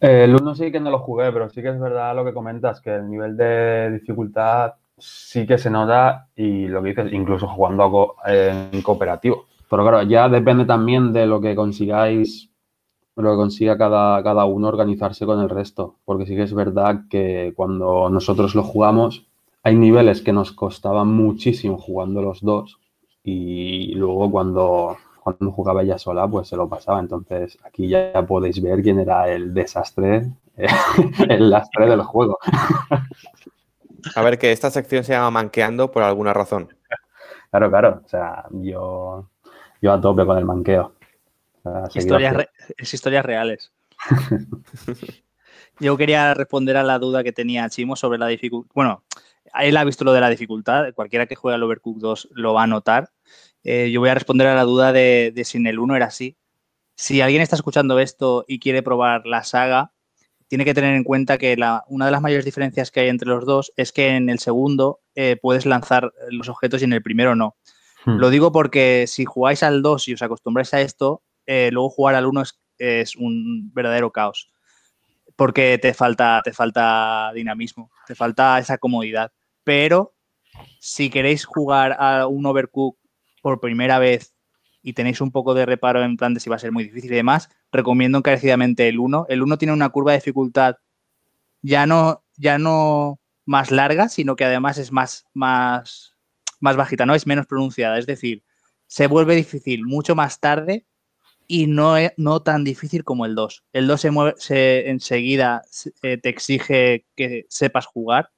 El 0.00 0.34
1 0.34 0.54
sí 0.54 0.72
que 0.72 0.80
no 0.80 0.90
lo 0.90 0.98
jugué, 0.98 1.30
pero 1.32 1.48
sí 1.48 1.62
que 1.62 1.68
es 1.68 1.80
verdad 1.80 2.14
lo 2.14 2.24
que 2.24 2.34
comentas, 2.34 2.80
que 2.80 2.94
el 2.94 3.08
nivel 3.08 3.36
de 3.36 3.90
dificultad 3.92 4.74
sí 4.98 5.46
que 5.46 5.58
se 5.58 5.70
nota 5.70 6.28
y 6.34 6.68
lo 6.68 6.82
que 6.82 6.90
dices, 6.90 7.12
incluso 7.12 7.46
jugando 7.46 8.16
en 8.26 8.82
cooperativo. 8.82 9.46
Pero 9.68 9.82
claro, 9.82 10.02
ya 10.02 10.28
depende 10.28 10.64
también 10.64 11.12
de 11.12 11.26
lo 11.26 11.40
que 11.40 11.54
consigáis, 11.54 12.50
lo 13.16 13.30
que 13.30 13.36
consiga 13.36 13.76
cada, 13.78 14.22
cada 14.22 14.44
uno 14.46 14.68
organizarse 14.68 15.26
con 15.26 15.40
el 15.40 15.48
resto. 15.48 15.96
Porque 16.04 16.26
sí 16.26 16.34
que 16.36 16.42
es 16.42 16.54
verdad 16.54 17.02
que 17.10 17.52
cuando 17.56 18.08
nosotros 18.10 18.54
lo 18.54 18.62
jugamos, 18.62 19.26
hay 19.62 19.74
niveles 19.74 20.22
que 20.22 20.32
nos 20.32 20.52
costaban 20.52 21.08
muchísimo 21.08 21.78
jugando 21.78 22.22
los 22.22 22.40
dos 22.40 22.78
y 23.28 23.92
luego 23.96 24.30
cuando, 24.30 24.96
cuando 25.20 25.50
jugaba 25.50 25.82
ella 25.82 25.98
sola, 25.98 26.28
pues 26.28 26.46
se 26.46 26.56
lo 26.56 26.68
pasaba. 26.68 27.00
Entonces 27.00 27.58
aquí 27.64 27.88
ya 27.88 28.24
podéis 28.24 28.62
ver 28.62 28.80
quién 28.82 29.00
era 29.00 29.28
el 29.28 29.52
desastre, 29.52 30.30
el 31.28 31.50
lastre 31.50 31.88
del 31.88 32.02
juego. 32.02 32.38
A 34.14 34.22
ver, 34.22 34.38
que 34.38 34.52
esta 34.52 34.70
sección 34.70 35.02
se 35.02 35.14
llama 35.14 35.32
manqueando 35.32 35.90
por 35.90 36.04
alguna 36.04 36.32
razón. 36.32 36.68
Claro, 37.50 37.68
claro. 37.68 38.02
O 38.04 38.08
sea, 38.08 38.44
yo, 38.52 39.28
yo 39.82 39.92
a 39.92 40.00
tope 40.00 40.24
con 40.24 40.38
el 40.38 40.44
manqueo. 40.44 40.92
historias, 41.94 42.46
es 42.76 42.94
historias 42.94 43.26
reales. 43.26 43.72
yo 45.80 45.96
quería 45.96 46.32
responder 46.32 46.76
a 46.76 46.84
la 46.84 47.00
duda 47.00 47.24
que 47.24 47.32
tenía 47.32 47.68
Chimo 47.70 47.96
sobre 47.96 48.18
la 48.18 48.28
dificultad. 48.28 48.70
Bueno, 48.72 49.02
él 49.64 49.76
ha 49.76 49.84
visto 49.84 50.04
lo 50.04 50.12
de 50.12 50.20
la 50.20 50.30
dificultad, 50.30 50.92
cualquiera 50.94 51.26
que 51.26 51.34
juegue 51.34 51.54
al 51.54 51.62
Overcooked 51.62 52.00
2 52.00 52.28
lo 52.32 52.54
va 52.54 52.64
a 52.64 52.66
notar. 52.66 53.10
Eh, 53.64 53.90
yo 53.90 54.00
voy 54.00 54.10
a 54.10 54.14
responder 54.14 54.46
a 54.46 54.54
la 54.54 54.64
duda 54.64 54.92
de, 54.92 55.32
si 55.44 55.58
en 55.58 55.66
el 55.66 55.78
1 55.78 55.96
era 55.96 56.06
así. 56.06 56.36
Si 56.94 57.20
alguien 57.20 57.42
está 57.42 57.56
escuchando 57.56 57.98
esto 57.98 58.44
y 58.46 58.58
quiere 58.58 58.82
probar 58.82 59.26
la 59.26 59.44
saga, 59.44 59.92
tiene 60.48 60.64
que 60.64 60.74
tener 60.74 60.94
en 60.94 61.04
cuenta 61.04 61.38
que 61.38 61.56
una 61.88 62.06
de 62.06 62.12
las 62.12 62.22
mayores 62.22 62.44
diferencias 62.44 62.90
que 62.90 63.00
hay 63.00 63.08
entre 63.08 63.28
los 63.28 63.44
dos 63.44 63.72
es 63.76 63.92
que 63.92 64.10
en 64.10 64.28
el 64.28 64.38
segundo 64.38 65.00
eh, 65.14 65.36
puedes 65.40 65.66
lanzar 65.66 66.12
los 66.30 66.48
objetos 66.48 66.80
y 66.80 66.84
en 66.84 66.92
el 66.92 67.02
primero 67.02 67.34
no. 67.34 67.56
Hmm. 68.04 68.18
Lo 68.18 68.30
digo 68.30 68.52
porque 68.52 69.06
si 69.08 69.24
jugáis 69.24 69.64
al 69.64 69.82
2 69.82 70.08
y 70.08 70.14
os 70.14 70.22
acostumbráis 70.22 70.72
a 70.72 70.80
esto, 70.80 71.22
eh, 71.44 71.70
luego 71.72 71.90
jugar 71.90 72.14
al 72.14 72.26
1 72.26 72.42
es, 72.78 73.16
un 73.16 73.72
verdadero 73.74 74.12
caos. 74.12 74.52
Porque 75.34 75.78
te 75.78 75.92
falta, 75.92 76.40
te 76.44 76.52
falta 76.52 77.32
dinamismo, 77.34 77.90
te 78.06 78.14
falta 78.14 78.58
esa 78.58 78.78
comodidad. 78.78 79.32
Pero 79.66 80.14
si 80.78 81.10
queréis 81.10 81.44
jugar 81.44 81.96
a 81.98 82.28
un 82.28 82.46
Overcook 82.46 82.96
por 83.42 83.58
primera 83.58 83.98
vez 83.98 84.32
y 84.80 84.92
tenéis 84.92 85.20
un 85.20 85.32
poco 85.32 85.54
de 85.54 85.66
reparo 85.66 86.04
en 86.04 86.16
plan 86.16 86.34
de 86.34 86.38
si 86.38 86.48
va 86.48 86.54
a 86.54 86.60
ser 86.60 86.70
muy 86.70 86.84
difícil 86.84 87.12
y 87.12 87.16
demás, 87.16 87.50
recomiendo 87.72 88.18
encarecidamente 88.18 88.86
el 88.86 89.00
1. 89.00 89.26
El 89.28 89.42
1 89.42 89.58
tiene 89.58 89.74
una 89.74 89.88
curva 89.88 90.12
de 90.12 90.18
dificultad 90.18 90.76
ya 91.62 91.84
no, 91.84 92.22
ya 92.36 92.58
no 92.58 93.18
más 93.44 93.72
larga, 93.72 94.08
sino 94.08 94.36
que 94.36 94.44
además 94.44 94.78
es 94.78 94.92
más, 94.92 95.26
más, 95.34 96.14
más 96.60 96.76
bajita, 96.76 97.04
no 97.04 97.16
es 97.16 97.26
menos 97.26 97.48
pronunciada. 97.48 97.98
Es 97.98 98.06
decir, 98.06 98.44
se 98.86 99.08
vuelve 99.08 99.34
difícil 99.34 99.84
mucho 99.84 100.14
más 100.14 100.38
tarde 100.38 100.86
y 101.48 101.66
no, 101.66 101.96
no 102.18 102.40
tan 102.40 102.62
difícil 102.62 103.02
como 103.02 103.26
el 103.26 103.34
2. 103.34 103.64
El 103.72 103.88
2 103.88 104.00
se 104.00 104.10
mueve, 104.12 104.34
se, 104.38 104.90
enseguida 104.90 105.62
eh, 106.02 106.18
te 106.18 106.28
exige 106.28 107.04
que 107.16 107.46
sepas 107.48 107.86
jugar, 107.86 108.30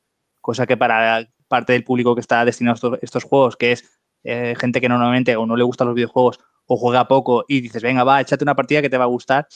cosa 0.48 0.66
que 0.66 0.78
para 0.78 1.28
parte 1.46 1.74
del 1.74 1.84
público 1.84 2.14
que 2.14 2.22
está 2.22 2.42
destinado 2.42 2.94
a 2.94 2.98
estos, 3.02 3.22
juegos, 3.22 3.58
que 3.58 3.72
es 3.72 3.84
eh, 4.24 4.54
gente 4.58 4.80
que 4.80 4.88
normalmente 4.88 5.36
o 5.36 5.44
no 5.44 5.58
le 5.58 5.62
gustan 5.62 5.88
los 5.88 5.94
videojuegos 5.94 6.40
o 6.64 6.78
juega 6.78 7.06
poco 7.06 7.44
y 7.46 7.60
dices, 7.60 7.82
venga, 7.82 8.02
va, 8.02 8.22
échate 8.22 8.44
una 8.44 8.56
partida 8.56 8.80
que 8.80 8.88
te 8.88 8.96
va 8.96 9.04
a 9.04 9.08
gustar, 9.08 9.46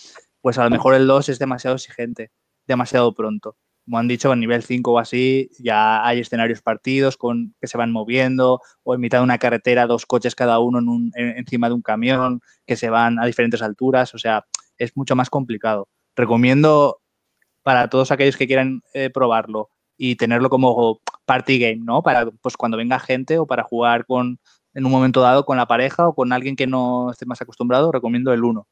pues 0.42 0.58
a 0.58 0.64
lo 0.64 0.68
mejor 0.68 0.92
el 0.92 1.06
2 1.06 1.30
es 1.30 1.38
demasiado 1.38 1.76
exigente, 1.76 2.30
demasiado 2.66 3.14
pronto. 3.14 3.56
Como 3.86 3.96
han 3.96 4.06
dicho, 4.06 4.30
en 4.34 4.40
nivel 4.40 4.62
5 4.62 4.92
o 4.92 4.98
así 4.98 5.48
ya 5.58 6.06
hay 6.06 6.20
escenarios 6.20 6.60
partidos 6.60 7.16
con, 7.16 7.54
que 7.58 7.68
se 7.68 7.78
van 7.78 7.90
moviendo 7.90 8.60
o 8.82 8.94
en 8.94 9.00
mitad 9.00 9.20
de 9.20 9.24
una 9.24 9.38
carretera 9.38 9.86
dos 9.86 10.04
coches 10.04 10.34
cada 10.34 10.58
uno 10.58 10.78
encima 11.14 11.68
de 11.68 11.74
un 11.74 11.80
camión 11.80 12.42
que 12.66 12.76
se 12.76 12.90
van 12.90 13.18
a 13.18 13.24
diferentes 13.24 13.62
alturas. 13.62 14.14
O 14.14 14.18
sea, 14.18 14.44
es 14.76 14.94
mucho 14.94 15.16
más 15.16 15.30
complicado. 15.30 15.88
Recomiendo 16.14 17.00
para 17.62 17.88
todos 17.88 18.10
aquellos 18.10 18.36
que 18.36 18.46
quieran 18.46 18.82
eh, 18.92 19.08
probarlo 19.08 19.70
y 20.04 20.16
tenerlo 20.16 20.50
como 20.50 21.00
party 21.26 21.60
game, 21.60 21.76
¿no? 21.76 22.02
Para 22.02 22.28
pues 22.28 22.56
cuando 22.56 22.76
venga 22.76 22.98
gente 22.98 23.38
o 23.38 23.46
para 23.46 23.62
jugar 23.62 24.04
con 24.04 24.40
en 24.74 24.84
un 24.84 24.90
momento 24.90 25.20
dado 25.20 25.44
con 25.44 25.56
la 25.56 25.66
pareja 25.66 26.08
o 26.08 26.14
con 26.14 26.32
alguien 26.32 26.56
que 26.56 26.66
no 26.66 27.12
esté 27.12 27.24
más 27.24 27.40
acostumbrado, 27.40 27.92
recomiendo 27.92 28.32
el 28.32 28.42
1. 28.42 28.66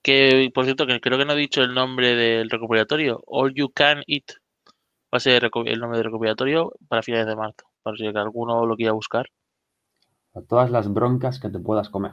Que, 0.00 0.52
por 0.54 0.64
cierto, 0.64 0.86
que 0.86 1.00
creo 1.00 1.18
que 1.18 1.24
no 1.24 1.32
he 1.32 1.36
dicho 1.36 1.60
el 1.60 1.74
nombre 1.74 2.14
del 2.14 2.50
recopilatorio. 2.50 3.20
All 3.26 3.52
You 3.52 3.70
Can 3.70 4.04
Eat. 4.06 4.34
Va 5.12 5.16
a 5.16 5.18
ser 5.18 5.50
el 5.66 5.80
nombre 5.80 5.98
del 5.98 6.04
recopilatorio 6.04 6.72
para 6.86 7.02
finales 7.02 7.26
de 7.26 7.34
marzo. 7.34 7.66
Para 7.82 7.96
si 7.96 8.06
alguno 8.06 8.64
lo 8.64 8.76
quiera 8.76 8.92
buscar. 8.92 9.26
A 10.34 10.42
todas 10.42 10.70
las 10.70 10.92
broncas 10.92 11.40
que 11.40 11.48
te 11.48 11.58
puedas 11.58 11.88
comer. 11.88 12.12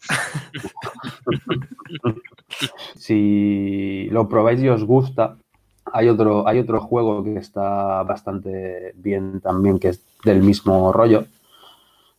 si 2.94 4.06
lo 4.10 4.28
probáis 4.28 4.62
y 4.62 4.68
os 4.68 4.84
gusta, 4.84 5.38
hay 5.92 6.08
otro, 6.08 6.46
hay 6.48 6.58
otro 6.58 6.80
juego 6.80 7.22
que 7.24 7.36
está 7.36 8.02
bastante 8.02 8.92
bien 8.96 9.40
también, 9.40 9.78
que 9.78 9.88
es 9.88 10.04
del 10.24 10.42
mismo 10.42 10.92
rollo, 10.92 11.24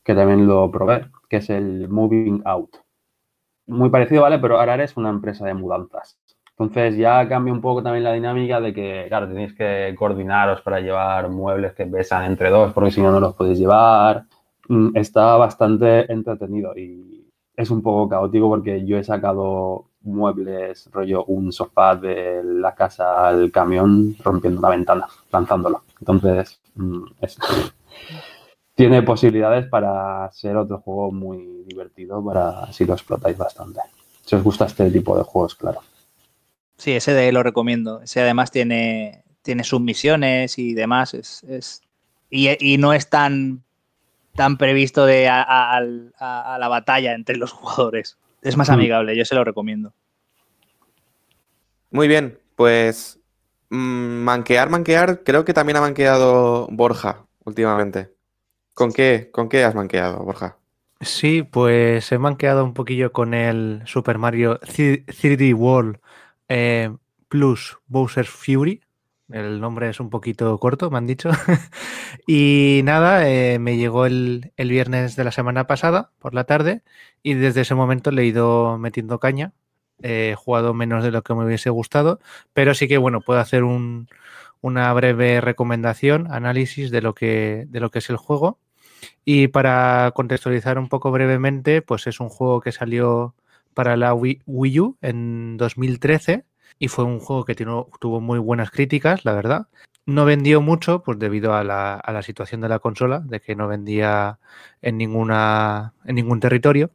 que 0.03 0.15
también 0.15 0.47
lo 0.47 0.69
probé, 0.71 1.07
que 1.29 1.37
es 1.37 1.49
el 1.49 1.89
Moving 1.89 2.41
Out. 2.45 2.77
Muy 3.67 3.89
parecido, 3.89 4.21
¿vale? 4.23 4.39
Pero 4.39 4.59
ahora 4.59 4.83
es 4.83 4.95
una 4.97 5.09
empresa 5.09 5.45
de 5.45 5.53
mudanzas. 5.53 6.17
Entonces 6.57 6.97
ya 6.97 7.27
cambia 7.27 7.53
un 7.53 7.61
poco 7.61 7.83
también 7.83 8.03
la 8.03 8.13
dinámica 8.13 8.61
de 8.61 8.73
que, 8.73 9.05
claro, 9.09 9.27
tenéis 9.27 9.53
que 9.53 9.93
coordinaros 9.97 10.61
para 10.61 10.79
llevar 10.79 11.29
muebles 11.29 11.73
que 11.73 11.85
pesan 11.85 12.25
entre 12.25 12.49
dos, 12.49 12.71
porque 12.73 12.91
si 12.91 13.01
no, 13.01 13.11
no 13.11 13.19
los 13.19 13.33
podéis 13.35 13.59
llevar. 13.59 14.25
Mm, 14.69 14.95
Está 14.95 15.35
bastante 15.37 16.11
entretenido 16.11 16.73
y 16.77 17.29
es 17.55 17.69
un 17.71 17.81
poco 17.81 18.07
caótico 18.09 18.49
porque 18.49 18.85
yo 18.85 18.97
he 18.97 19.03
sacado 19.03 19.89
muebles, 20.05 20.89
rollo 20.91 21.25
un 21.25 21.51
sofá 21.51 21.95
de 21.95 22.41
la 22.43 22.73
casa 22.75 23.27
al 23.27 23.51
camión 23.51 24.15
rompiendo 24.23 24.61
la 24.61 24.69
ventana, 24.69 25.07
lanzándolo. 25.31 25.83
Entonces, 25.99 26.59
mm, 26.75 27.03
tiene 28.75 29.01
posibilidades 29.03 29.67
para 29.67 30.29
ser 30.31 30.57
otro 30.57 30.79
juego 30.79 31.11
muy 31.11 31.63
divertido 31.67 32.23
para 32.23 32.71
si 32.73 32.85
lo 32.85 32.93
explotáis 32.93 33.37
bastante. 33.37 33.79
Si 34.25 34.35
os 34.35 34.43
gusta 34.43 34.65
este 34.65 34.89
tipo 34.91 35.17
de 35.17 35.23
juegos, 35.23 35.55
claro. 35.55 35.81
Sí, 36.77 36.91
ese 36.91 37.13
de 37.13 37.31
lo 37.31 37.41
recomiendo. 37.41 38.01
Ese 38.01 38.21
además 38.21 38.51
tiene, 38.51 39.23
tiene 39.41 39.63
sus 39.63 39.79
misiones 39.79 40.59
y 40.59 40.73
demás. 40.73 41.13
Es, 41.13 41.43
es- 41.45 41.81
y, 42.29 42.49
y 42.59 42.77
no 42.77 42.91
es 42.91 43.09
tan, 43.09 43.63
tan 44.35 44.57
previsto 44.57 45.05
de 45.05 45.29
a 45.29 45.79
la 46.59 46.67
batalla 46.67 47.13
entre 47.13 47.37
los 47.37 47.51
jugadores. 47.53 48.17
Es 48.45 48.55
más 48.57 48.69
Mm. 48.69 48.73
amigable, 48.73 49.17
yo 49.17 49.25
se 49.25 49.33
lo 49.35 49.43
recomiendo. 49.43 49.91
Muy 51.91 52.07
bien, 52.07 52.39
pues 52.55 53.19
mm, 53.69 53.77
manquear, 54.23 54.69
manquear, 54.69 55.23
creo 55.23 55.43
que 55.45 55.53
también 55.53 55.77
ha 55.77 55.81
manqueado 55.81 56.67
Borja 56.71 57.25
últimamente. 57.43 58.11
¿Con 58.73 58.91
qué, 58.93 59.29
con 59.31 59.49
qué 59.49 59.63
has 59.63 59.73
manqueado, 59.73 60.23
Borja? 60.23 60.57
Sí, 61.01 61.43
pues 61.43 62.11
he 62.11 62.17
manqueado 62.19 62.63
un 62.63 62.73
poquillo 62.73 63.11
con 63.11 63.33
el 63.33 63.81
Super 63.85 64.17
Mario 64.17 64.59
3D 64.61 65.53
World 65.53 65.99
eh, 66.47 66.95
plus 67.27 67.77
Bowser's 67.87 68.29
Fury. 68.29 68.81
El 69.29 69.59
nombre 69.59 69.89
es 69.89 69.99
un 69.99 70.09
poquito 70.11 70.57
corto, 70.59 70.91
me 70.91 70.97
han 70.99 71.07
dicho. 71.07 71.29
y 72.27 72.81
nada, 72.83 73.27
eh, 73.29 73.57
me 73.59 73.75
llegó 73.77 74.05
el, 74.05 74.53
el 74.55 74.69
viernes 74.69 75.15
de 75.15 75.23
la 75.23 75.31
semana 75.31 75.65
pasada 75.67 76.11
por 76.19 76.35
la 76.35 76.43
tarde 76.43 76.83
y 77.23 77.33
desde 77.33 77.61
ese 77.61 77.73
momento 77.75 78.11
le 78.11 78.21
he 78.21 78.25
ido 78.25 78.77
metiendo 78.77 79.19
caña. 79.19 79.53
He 80.01 80.35
jugado 80.37 80.73
menos 80.73 81.03
de 81.03 81.11
lo 81.11 81.23
que 81.23 81.33
me 81.33 81.45
hubiese 81.45 81.69
gustado, 81.71 82.19
pero 82.53 82.73
sí 82.75 82.87
que 82.87 82.97
bueno, 82.97 83.21
puedo 83.21 83.39
hacer 83.39 83.63
un- 83.63 84.07
una 84.61 84.91
breve 84.93 85.41
recomendación, 85.41 86.27
análisis 86.31 86.91
de 86.91 87.01
lo 87.01 87.15
que, 87.15 87.65
de 87.69 87.79
lo 87.79 87.89
que 87.91 87.99
es 87.99 88.09
el 88.09 88.17
juego. 88.17 88.59
Y 89.25 89.47
para 89.49 90.11
contextualizar 90.15 90.77
un 90.79 90.89
poco 90.89 91.11
brevemente, 91.11 91.81
pues 91.81 92.07
es 92.07 92.19
un 92.19 92.29
juego 92.29 92.61
que 92.61 92.71
salió 92.71 93.35
para 93.73 93.97
la 93.97 94.13
Wii 94.13 94.41
U 94.79 94.97
en 95.01 95.57
2013 95.57 96.45
y 96.79 96.87
fue 96.87 97.05
un 97.05 97.19
juego 97.19 97.45
que 97.45 97.55
tuvo 97.55 98.21
muy 98.21 98.39
buenas 98.39 98.71
críticas, 98.71 99.25
la 99.25 99.33
verdad. 99.33 99.67
No 100.05 100.25
vendió 100.25 100.61
mucho, 100.61 101.01
pues 101.03 101.17
debido 101.19 101.53
a 101.55 101.63
la, 101.63 102.21
situación 102.23 102.61
de 102.61 102.69
la 102.69 102.79
consola, 102.79 103.19
de 103.19 103.39
que 103.39 103.55
no 103.55 103.67
vendía 103.67 104.39
en, 104.81 104.97
ninguna, 104.97 105.93
en 106.05 106.15
ningún 106.15 106.39
territorio. 106.39 106.91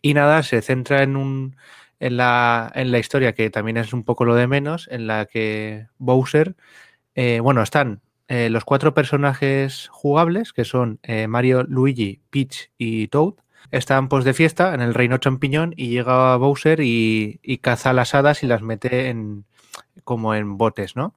Y 0.00 0.14
nada, 0.14 0.42
se 0.42 0.62
centra 0.62 1.02
en, 1.02 1.16
un, 1.16 1.56
en 2.00 2.16
la 2.16 2.98
historia, 2.98 3.34
que 3.34 3.50
también 3.50 3.76
es 3.76 3.92
un 3.92 4.04
poco 4.04 4.24
lo 4.24 4.34
de 4.34 4.46
menos, 4.46 4.88
en 4.90 5.06
la 5.06 5.26
que 5.26 5.88
Bowser, 5.98 6.56
eh, 7.14 7.40
bueno, 7.40 7.62
están 7.62 8.00
eh, 8.28 8.48
los 8.48 8.64
cuatro 8.64 8.94
personajes 8.94 9.88
jugables, 9.88 10.52
que 10.52 10.64
son 10.64 10.98
eh, 11.02 11.26
Mario, 11.26 11.64
Luigi, 11.64 12.22
Peach 12.30 12.70
y 12.78 13.08
Toad, 13.08 13.34
están 13.70 14.08
pues 14.08 14.24
de 14.24 14.34
fiesta 14.34 14.74
en 14.74 14.80
el 14.80 14.94
reino 14.94 15.18
champiñón 15.18 15.74
y 15.76 15.88
llega 15.88 16.36
Bowser 16.36 16.80
y, 16.80 17.40
y 17.42 17.58
caza 17.58 17.92
las 17.92 18.14
hadas 18.14 18.42
y 18.42 18.46
las 18.46 18.62
mete 18.62 19.08
en 19.08 19.44
como 20.04 20.34
en 20.34 20.58
botes, 20.58 20.96
¿no? 20.96 21.14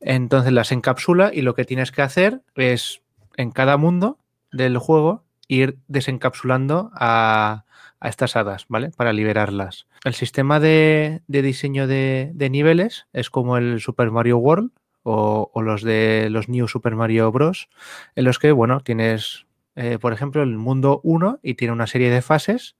Entonces 0.00 0.52
las 0.52 0.72
encapsula 0.72 1.30
y 1.32 1.42
lo 1.42 1.54
que 1.54 1.64
tienes 1.64 1.92
que 1.92 2.02
hacer 2.02 2.42
es 2.54 3.02
en 3.36 3.50
cada 3.50 3.76
mundo 3.76 4.18
del 4.52 4.78
juego 4.78 5.24
ir 5.48 5.78
desencapsulando 5.88 6.90
a, 6.94 7.64
a 8.00 8.08
estas 8.08 8.36
hadas, 8.36 8.66
¿vale? 8.68 8.90
Para 8.90 9.12
liberarlas. 9.12 9.86
El 10.04 10.14
sistema 10.14 10.60
de, 10.60 11.22
diseño 11.26 11.86
de, 11.86 12.30
de 12.34 12.50
niveles 12.50 13.06
es 13.12 13.30
como 13.30 13.56
el 13.56 13.80
Super 13.80 14.10
Mario 14.10 14.38
World, 14.38 14.70
o, 15.02 15.50
o 15.52 15.62
los 15.62 15.82
de 15.82 16.28
los 16.30 16.48
New 16.48 16.66
Super 16.68 16.96
Mario 16.96 17.30
Bros. 17.30 17.68
En 18.14 18.24
los 18.24 18.38
que, 18.38 18.52
bueno, 18.52 18.80
tienes, 18.80 19.46
eh, 19.76 19.98
por 19.98 20.12
ejemplo, 20.12 20.42
el 20.42 20.56
mundo 20.56 21.00
1 21.02 21.40
y 21.42 21.54
tiene 21.54 21.72
una 21.72 21.86
serie 21.86 22.10
de 22.10 22.22
fases 22.22 22.76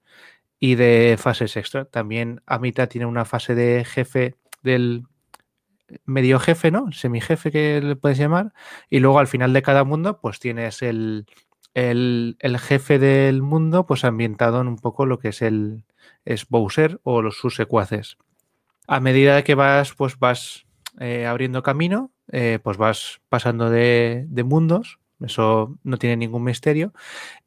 y 0.59 0.75
de 0.75 1.15
fases 1.19 1.57
extra. 1.57 1.85
También 1.85 2.41
a 2.45 2.59
mitad 2.59 2.89
tiene 2.89 3.05
una 3.05 3.25
fase 3.25 3.55
de 3.55 3.85
jefe 3.85 4.35
del 4.63 5.05
medio 6.05 6.39
jefe, 6.39 6.71
¿no? 6.71 6.91
Semijefe 6.91 7.51
que 7.51 7.81
le 7.81 7.95
puedes 7.95 8.17
llamar. 8.17 8.53
Y 8.89 8.99
luego 8.99 9.19
al 9.19 9.27
final 9.27 9.53
de 9.53 9.61
cada 9.61 9.83
mundo, 9.83 10.19
pues 10.19 10.39
tienes 10.39 10.81
el, 10.81 11.25
el, 11.73 12.37
el 12.39 12.57
jefe 12.57 12.99
del 12.99 13.41
mundo, 13.41 13.85
pues 13.85 14.03
ambientado 14.03 14.61
en 14.61 14.67
un 14.67 14.77
poco 14.77 15.05
lo 15.05 15.19
que 15.19 15.29
es 15.29 15.41
el 15.41 15.83
es 16.25 16.47
Bowser 16.49 16.99
o 17.03 17.21
los 17.21 17.37
sus 17.37 17.55
secuaces. 17.55 18.17
A 18.87 18.99
medida 18.99 19.43
que 19.43 19.55
vas, 19.55 19.93
pues 19.93 20.17
vas 20.19 20.65
eh, 20.99 21.25
abriendo 21.25 21.63
camino, 21.63 22.11
eh, 22.31 22.59
pues 22.63 22.77
vas 22.77 23.21
pasando 23.29 23.69
de, 23.69 24.25
de, 24.27 24.43
mundos, 24.43 24.99
eso 25.21 25.77
no 25.83 25.97
tiene 25.97 26.17
ningún 26.17 26.43
misterio, 26.43 26.93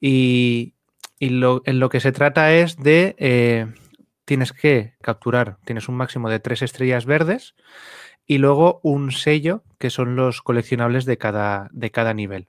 y, 0.01 0.75
y 1.19 1.31
lo, 1.31 1.63
en 1.65 1.81
lo 1.81 1.89
que 1.89 2.01
se 2.01 2.13
trata 2.13 2.53
es 2.53 2.77
de, 2.77 3.15
eh, 3.19 3.67
tienes 4.25 4.53
que 4.53 4.95
capturar, 5.01 5.59
tienes 5.65 5.89
un 5.89 5.97
máximo 5.97 6.29
de 6.31 6.41
tres 6.41 6.63
estrellas 6.63 7.07
verdes 7.07 7.55
y 8.27 8.39
luego 8.39 8.81
un 8.83 9.11
sello 9.11 9.65
que 9.79 9.91
son 9.91 10.17
los 10.17 10.43
coleccionables 10.43 11.05
de 11.05 11.19
cada, 11.19 11.69
de 11.73 11.91
cada 11.91 12.15
nivel. 12.15 12.49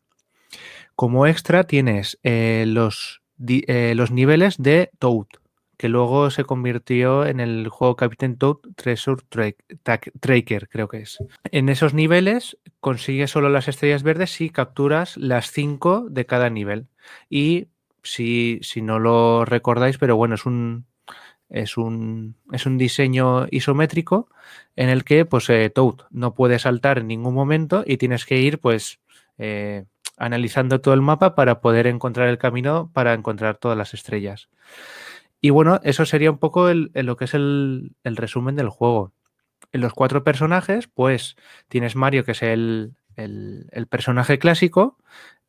Como 0.95 1.25
extra 1.25 1.63
tienes 1.63 2.19
eh, 2.23 2.65
los, 2.67 3.21
los 3.37 4.11
niveles 4.11 4.57
de 4.57 4.91
Toad, 4.99 5.27
que 5.79 5.87
luego 5.87 6.29
se 6.29 6.43
convirtió 6.43 7.25
en 7.25 7.39
el 7.39 7.69
juego 7.69 7.95
Captain 7.95 8.35
Toad 8.35 8.57
Treasure 8.75 9.23
Tracker, 10.19 10.67
creo 10.67 10.89
que 10.89 10.97
es. 10.97 11.19
En 11.45 11.69
esos 11.69 11.93
niveles 11.93 12.57
consigues 12.81 13.31
solo 13.31 13.47
las 13.47 13.69
estrellas 13.69 14.03
verdes 14.03 14.29
si 14.31 14.49
capturas 14.49 15.15
las 15.15 15.51
5 15.51 16.07
de 16.09 16.25
cada 16.25 16.49
nivel. 16.49 16.87
Y 17.29 17.69
si, 18.03 18.59
si, 18.61 18.81
no 18.81 18.99
lo 18.99 19.45
recordáis, 19.45 19.97
pero 19.97 20.17
bueno, 20.17 20.35
es 20.35 20.45
un, 20.45 20.85
es 21.47 21.77
un, 21.77 22.35
es 22.51 22.65
un 22.65 22.77
diseño 22.77 23.47
isométrico 23.49 24.27
en 24.75 24.89
el 24.89 25.05
que 25.05 25.23
pues, 25.23 25.49
eh, 25.49 25.69
Toad 25.69 26.07
no 26.09 26.33
puede 26.33 26.59
saltar 26.59 26.97
en 26.97 27.07
ningún 27.07 27.33
momento 27.33 27.85
y 27.87 27.95
tienes 27.95 28.25
que 28.25 28.37
ir 28.41 28.59
pues 28.59 28.99
eh, 29.37 29.85
analizando 30.17 30.81
todo 30.81 30.93
el 30.93 31.01
mapa 31.01 31.35
para 31.35 31.61
poder 31.61 31.87
encontrar 31.87 32.27
el 32.27 32.37
camino 32.37 32.91
para 32.91 33.13
encontrar 33.13 33.55
todas 33.55 33.77
las 33.77 33.93
estrellas. 33.93 34.49
Y 35.41 35.51
bueno, 35.51 35.79
eso 35.83 36.05
sería 36.05 36.31
un 36.31 36.37
poco 36.37 36.69
el, 36.69 36.91
lo 36.93 37.17
que 37.17 37.25
es 37.25 37.33
el, 37.33 37.95
resumen 38.03 38.55
del 38.55 38.69
juego. 38.69 39.13
En 39.71 39.81
los 39.81 39.93
cuatro 39.93 40.23
personajes, 40.23 40.87
pues 40.87 41.35
tienes 41.67 41.95
Mario, 41.95 42.25
que 42.25 42.31
es 42.31 42.43
el, 42.43 42.95
el 43.15 43.87
personaje 43.89 44.39
clásico, 44.39 44.97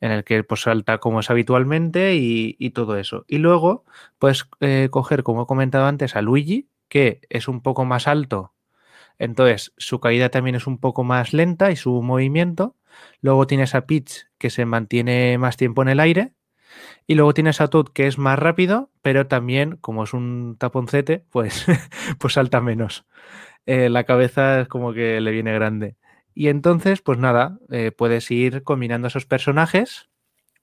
en 0.00 0.12
el 0.12 0.24
que 0.24 0.42
pues, 0.44 0.62
salta 0.62 0.98
como 0.98 1.20
es 1.20 1.30
habitualmente 1.30 2.14
y, 2.16 2.56
y 2.58 2.70
todo 2.70 2.96
eso. 2.96 3.24
Y 3.28 3.38
luego 3.38 3.84
puedes 4.18 4.48
eh, 4.60 4.88
coger, 4.90 5.22
como 5.22 5.42
he 5.42 5.46
comentado 5.46 5.86
antes, 5.86 6.16
a 6.16 6.22
Luigi, 6.22 6.68
que 6.88 7.20
es 7.28 7.48
un 7.48 7.62
poco 7.62 7.84
más 7.84 8.08
alto. 8.08 8.54
Entonces, 9.18 9.72
su 9.76 10.00
caída 10.00 10.30
también 10.30 10.56
es 10.56 10.66
un 10.66 10.78
poco 10.78 11.04
más 11.04 11.32
lenta 11.34 11.70
y 11.70 11.76
su 11.76 12.02
movimiento. 12.02 12.76
Luego 13.20 13.46
tienes 13.46 13.74
a 13.74 13.86
Peach, 13.86 14.26
que 14.38 14.50
se 14.50 14.64
mantiene 14.64 15.38
más 15.38 15.56
tiempo 15.56 15.82
en 15.82 15.88
el 15.88 16.00
aire. 16.00 16.32
Y 17.06 17.14
luego 17.14 17.34
tienes 17.34 17.60
a 17.60 17.68
Toad 17.68 17.88
que 17.88 18.06
es 18.06 18.18
más 18.18 18.38
rápido, 18.38 18.90
pero 19.02 19.26
también, 19.26 19.76
como 19.76 20.04
es 20.04 20.12
un 20.12 20.56
taponcete, 20.58 21.24
pues, 21.30 21.66
pues 22.18 22.34
salta 22.34 22.60
menos. 22.60 23.06
Eh, 23.66 23.88
la 23.88 24.04
cabeza 24.04 24.60
es 24.60 24.68
como 24.68 24.92
que 24.92 25.20
le 25.20 25.30
viene 25.30 25.52
grande. 25.52 25.96
Y 26.34 26.48
entonces, 26.48 27.02
pues 27.02 27.18
nada, 27.18 27.58
eh, 27.70 27.92
puedes 27.92 28.30
ir 28.30 28.62
combinando 28.62 29.08
esos 29.08 29.26
personajes 29.26 30.10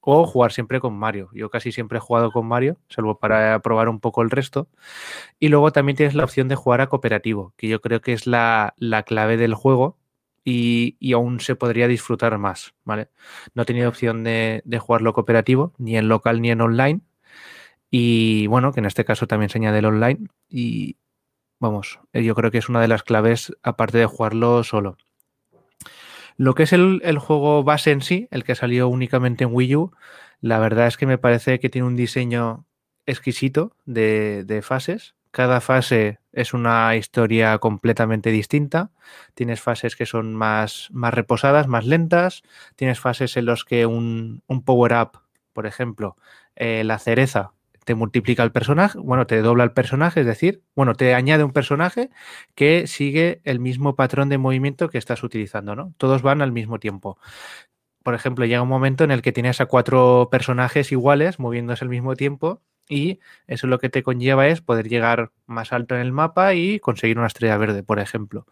o 0.09 0.25
jugar 0.25 0.53
siempre 0.53 0.79
con 0.79 0.97
Mario. 0.97 1.29
Yo 1.34 1.49
casi 1.49 1.73
siempre 1.73 1.97
he 1.97 2.01
jugado 2.01 2.31
con 2.31 2.47
Mario, 2.47 2.77
salvo 2.88 3.19
para 3.19 3.59
probar 3.59 3.89
un 3.89 3.99
poco 3.99 4.21
el 4.21 4.29
resto. 4.29 4.69
Y 5.39 5.49
luego 5.49 5.71
también 5.73 5.97
tienes 5.97 6.15
la 6.15 6.23
opción 6.23 6.47
de 6.47 6.55
jugar 6.55 6.81
a 6.81 6.88
cooperativo, 6.88 7.53
que 7.57 7.67
yo 7.67 7.81
creo 7.81 7.99
que 8.01 8.13
es 8.13 8.25
la, 8.25 8.73
clave 9.05 9.35
del 9.35 9.53
juego 9.53 9.97
y, 10.49 11.14
aún 11.14 11.41
se 11.41 11.56
podría 11.56 11.90
disfrutar 11.90 12.38
más, 12.38 12.74
¿vale? 12.86 13.10
No 13.53 13.64
he 13.64 13.65
tenido 13.65 13.90
opción 13.90 14.24
de, 14.24 14.61
de, 14.64 14.80
jugarlo 14.80 15.14
cooperativo, 15.14 15.74
ni 15.78 15.98
en 15.98 16.07
local 16.07 16.41
ni 16.41 16.52
en 16.52 16.61
online. 16.61 17.02
Y 17.91 18.48
bueno, 18.48 18.72
que 18.72 18.80
en 18.80 18.86
este 18.86 19.03
caso 19.03 19.28
también 19.28 19.49
se 19.49 19.57
añade 19.57 19.80
el 19.80 19.86
online. 19.86 20.30
Y 20.49 20.95
vamos, 21.60 21.99
yo 22.14 22.34
creo 22.34 22.49
que 22.49 22.60
es 22.60 22.69
una 22.69 22.80
de 22.80 22.88
las 22.88 23.03
claves, 23.03 23.52
aparte 23.61 23.98
de 23.98 24.06
jugarlo 24.06 24.64
solo. 24.64 24.98
Lo 26.38 26.56
que 26.56 26.64
es 26.64 26.72
el, 26.72 27.18
juego 27.19 27.64
base 27.64 27.91
en 27.91 28.02
sí, 28.02 28.30
el 28.32 28.45
que 28.45 28.56
salió 28.56 28.88
únicamente 28.88 29.44
en 29.44 29.49
Wii 29.52 29.76
U, 29.76 29.91
la 30.40 30.60
verdad 30.60 30.88
es 30.88 30.95
que 30.95 31.07
me 31.07 31.18
parece 31.18 31.60
que 31.60 31.69
tiene 31.69 31.88
un 31.88 31.98
diseño 31.98 32.65
exquisito 33.06 33.76
de, 33.86 34.61
fases. 34.64 35.15
Cada 35.32 35.60
fase 35.60 36.19
es 36.38 36.53
una 36.53 36.95
historia 36.95 37.57
completamente 37.57 38.30
distinta. 38.31 38.91
Tienes 39.34 39.59
fases 39.59 39.95
que 39.95 40.05
son 40.05 40.35
más, 40.35 40.89
más 40.91 41.14
reposadas, 41.14 41.68
más 41.68 41.85
lentas. 41.85 42.43
Tienes 42.76 42.99
fases 42.99 43.38
en 43.38 43.47
las 43.47 43.64
que 43.64 43.88
un, 43.88 44.43
un 44.47 44.64
power-up, 44.64 45.19
por 45.53 45.65
ejemplo, 45.65 46.15
eh, 46.55 46.84
la 46.84 46.99
cereza, 46.99 47.53
te 47.85 47.95
multiplica 47.95 48.43
el 48.43 48.51
personaje, 48.51 48.99
bueno, 48.99 49.26
te 49.27 49.41
dobla 49.41 49.64
el 49.64 49.72
personaje, 49.72 50.19
es 50.19 50.26
decir, 50.26 50.61
bueno, 50.76 50.93
te 50.93 51.15
añade 51.15 51.43
un 51.43 51.53
personaje 51.53 52.09
que 52.53 52.85
sigue 52.85 53.41
el 53.45 53.59
mismo 53.59 53.95
patrón 53.95 54.30
de 54.30 54.38
movimiento 54.38 54.89
que 54.89 54.97
estás 54.97 55.23
utilizando, 55.23 55.76
¿no? 55.76 55.93
Todos 55.97 56.22
van 56.22 56.41
al 56.41 56.51
mismo 56.51 56.80
tiempo. 56.80 57.18
Por 58.03 58.14
ejemplo, 58.14 58.45
llega 58.45 58.61
un 58.61 58.69
momento 58.69 59.03
en 59.05 59.11
el 59.11 59.22
que 59.22 59.31
tienes 59.31 59.61
a 59.61 59.65
cuatro 59.68 60.27
personajes 60.30 60.91
iguales 60.91 61.39
moviéndose 61.39 61.85
al 61.85 61.89
mismo 61.89 62.15
tiempo 62.15 62.61
y 62.89 63.19
eso 63.47 63.68
lo 63.68 63.80
que 63.80 63.89
te 63.89 64.03
conlleva 64.03 64.47
es 64.47 64.61
poder 64.61 64.88
llegar 64.88 65.31
más 65.45 65.73
alto 65.73 65.95
en 65.95 66.01
el 66.01 66.11
mapa 66.11 66.53
y 66.53 66.80
conseguir 66.80 67.18
una 67.18 67.27
estrella 67.27 67.57
verde, 67.57 67.84
por 67.84 67.99
ejemplo. 67.99 68.45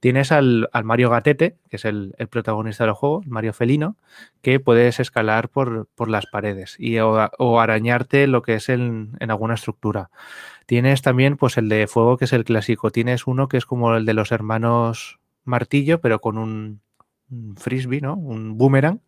Tienes 0.00 0.32
al, 0.32 0.68
Mario 0.84 1.10
Gatete, 1.10 1.56
que 1.68 1.76
es 1.76 1.84
el, 1.84 2.14
protagonista 2.30 2.84
del 2.84 2.94
juego, 2.94 3.22
Mario 3.26 3.52
Felino, 3.52 3.96
que 4.42 4.60
puedes 4.60 5.00
escalar 5.00 5.48
por, 5.48 5.86
las 6.08 6.26
paredes 6.26 6.76
y, 6.78 6.98
o, 6.98 7.60
arañarte 7.60 8.26
lo 8.26 8.42
que 8.42 8.54
es 8.54 8.68
en, 8.68 9.16
alguna 9.20 9.54
estructura. 9.54 10.10
Tienes 10.66 11.02
también 11.02 11.36
pues 11.36 11.56
el 11.56 11.68
de 11.68 11.86
fuego, 11.86 12.16
que 12.16 12.26
es 12.26 12.32
el 12.32 12.44
clásico. 12.44 12.90
Tienes 12.90 13.26
uno 13.26 13.48
que 13.48 13.56
es 13.56 13.66
como 13.66 13.94
el 13.96 14.04
de 14.04 14.14
los 14.14 14.32
hermanos 14.32 15.18
Martillo, 15.44 16.00
pero 16.00 16.20
con 16.20 16.36
un, 16.36 16.80
un 17.30 17.56
frisbee, 17.56 18.00
¿no? 18.00 18.14
Un 18.14 18.58
boomerang 18.58 19.00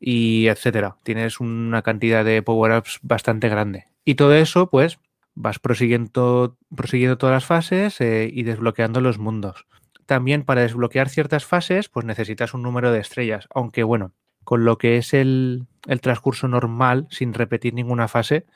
y 0.00 0.48
etcétera. 0.48 0.96
Tienes 1.02 1.40
una 1.40 1.82
cantidad 1.82 2.24
de 2.24 2.42
power-ups 2.42 3.00
bastante 3.02 3.48
grande. 3.48 3.86
Y 4.04 4.14
todo 4.14 4.34
eso, 4.34 4.70
pues, 4.70 4.98
vas 5.34 5.58
prosiguiendo, 5.58 6.56
prosiguiendo 6.74 7.18
todas 7.18 7.34
las 7.34 7.44
fases 7.44 8.00
eh, 8.00 8.28
y 8.32 8.42
desbloqueando 8.42 9.00
los 9.00 9.18
mundos. 9.18 9.66
También 10.06 10.42
para 10.42 10.62
desbloquear 10.62 11.08
ciertas 11.08 11.44
fases, 11.44 11.88
pues 11.88 12.06
necesitas 12.06 12.54
un 12.54 12.62
número 12.62 12.92
de 12.92 13.00
estrellas. 13.00 13.46
Aunque 13.54 13.82
bueno, 13.82 14.14
con 14.48 14.64
lo 14.64 14.78
que 14.78 14.96
es 14.96 15.12
el, 15.12 15.66
transcurso 16.00 16.48
normal, 16.48 17.06
sin 17.10 17.34
repetir 17.34 17.74
ninguna 17.74 18.08
fase, 18.08 18.46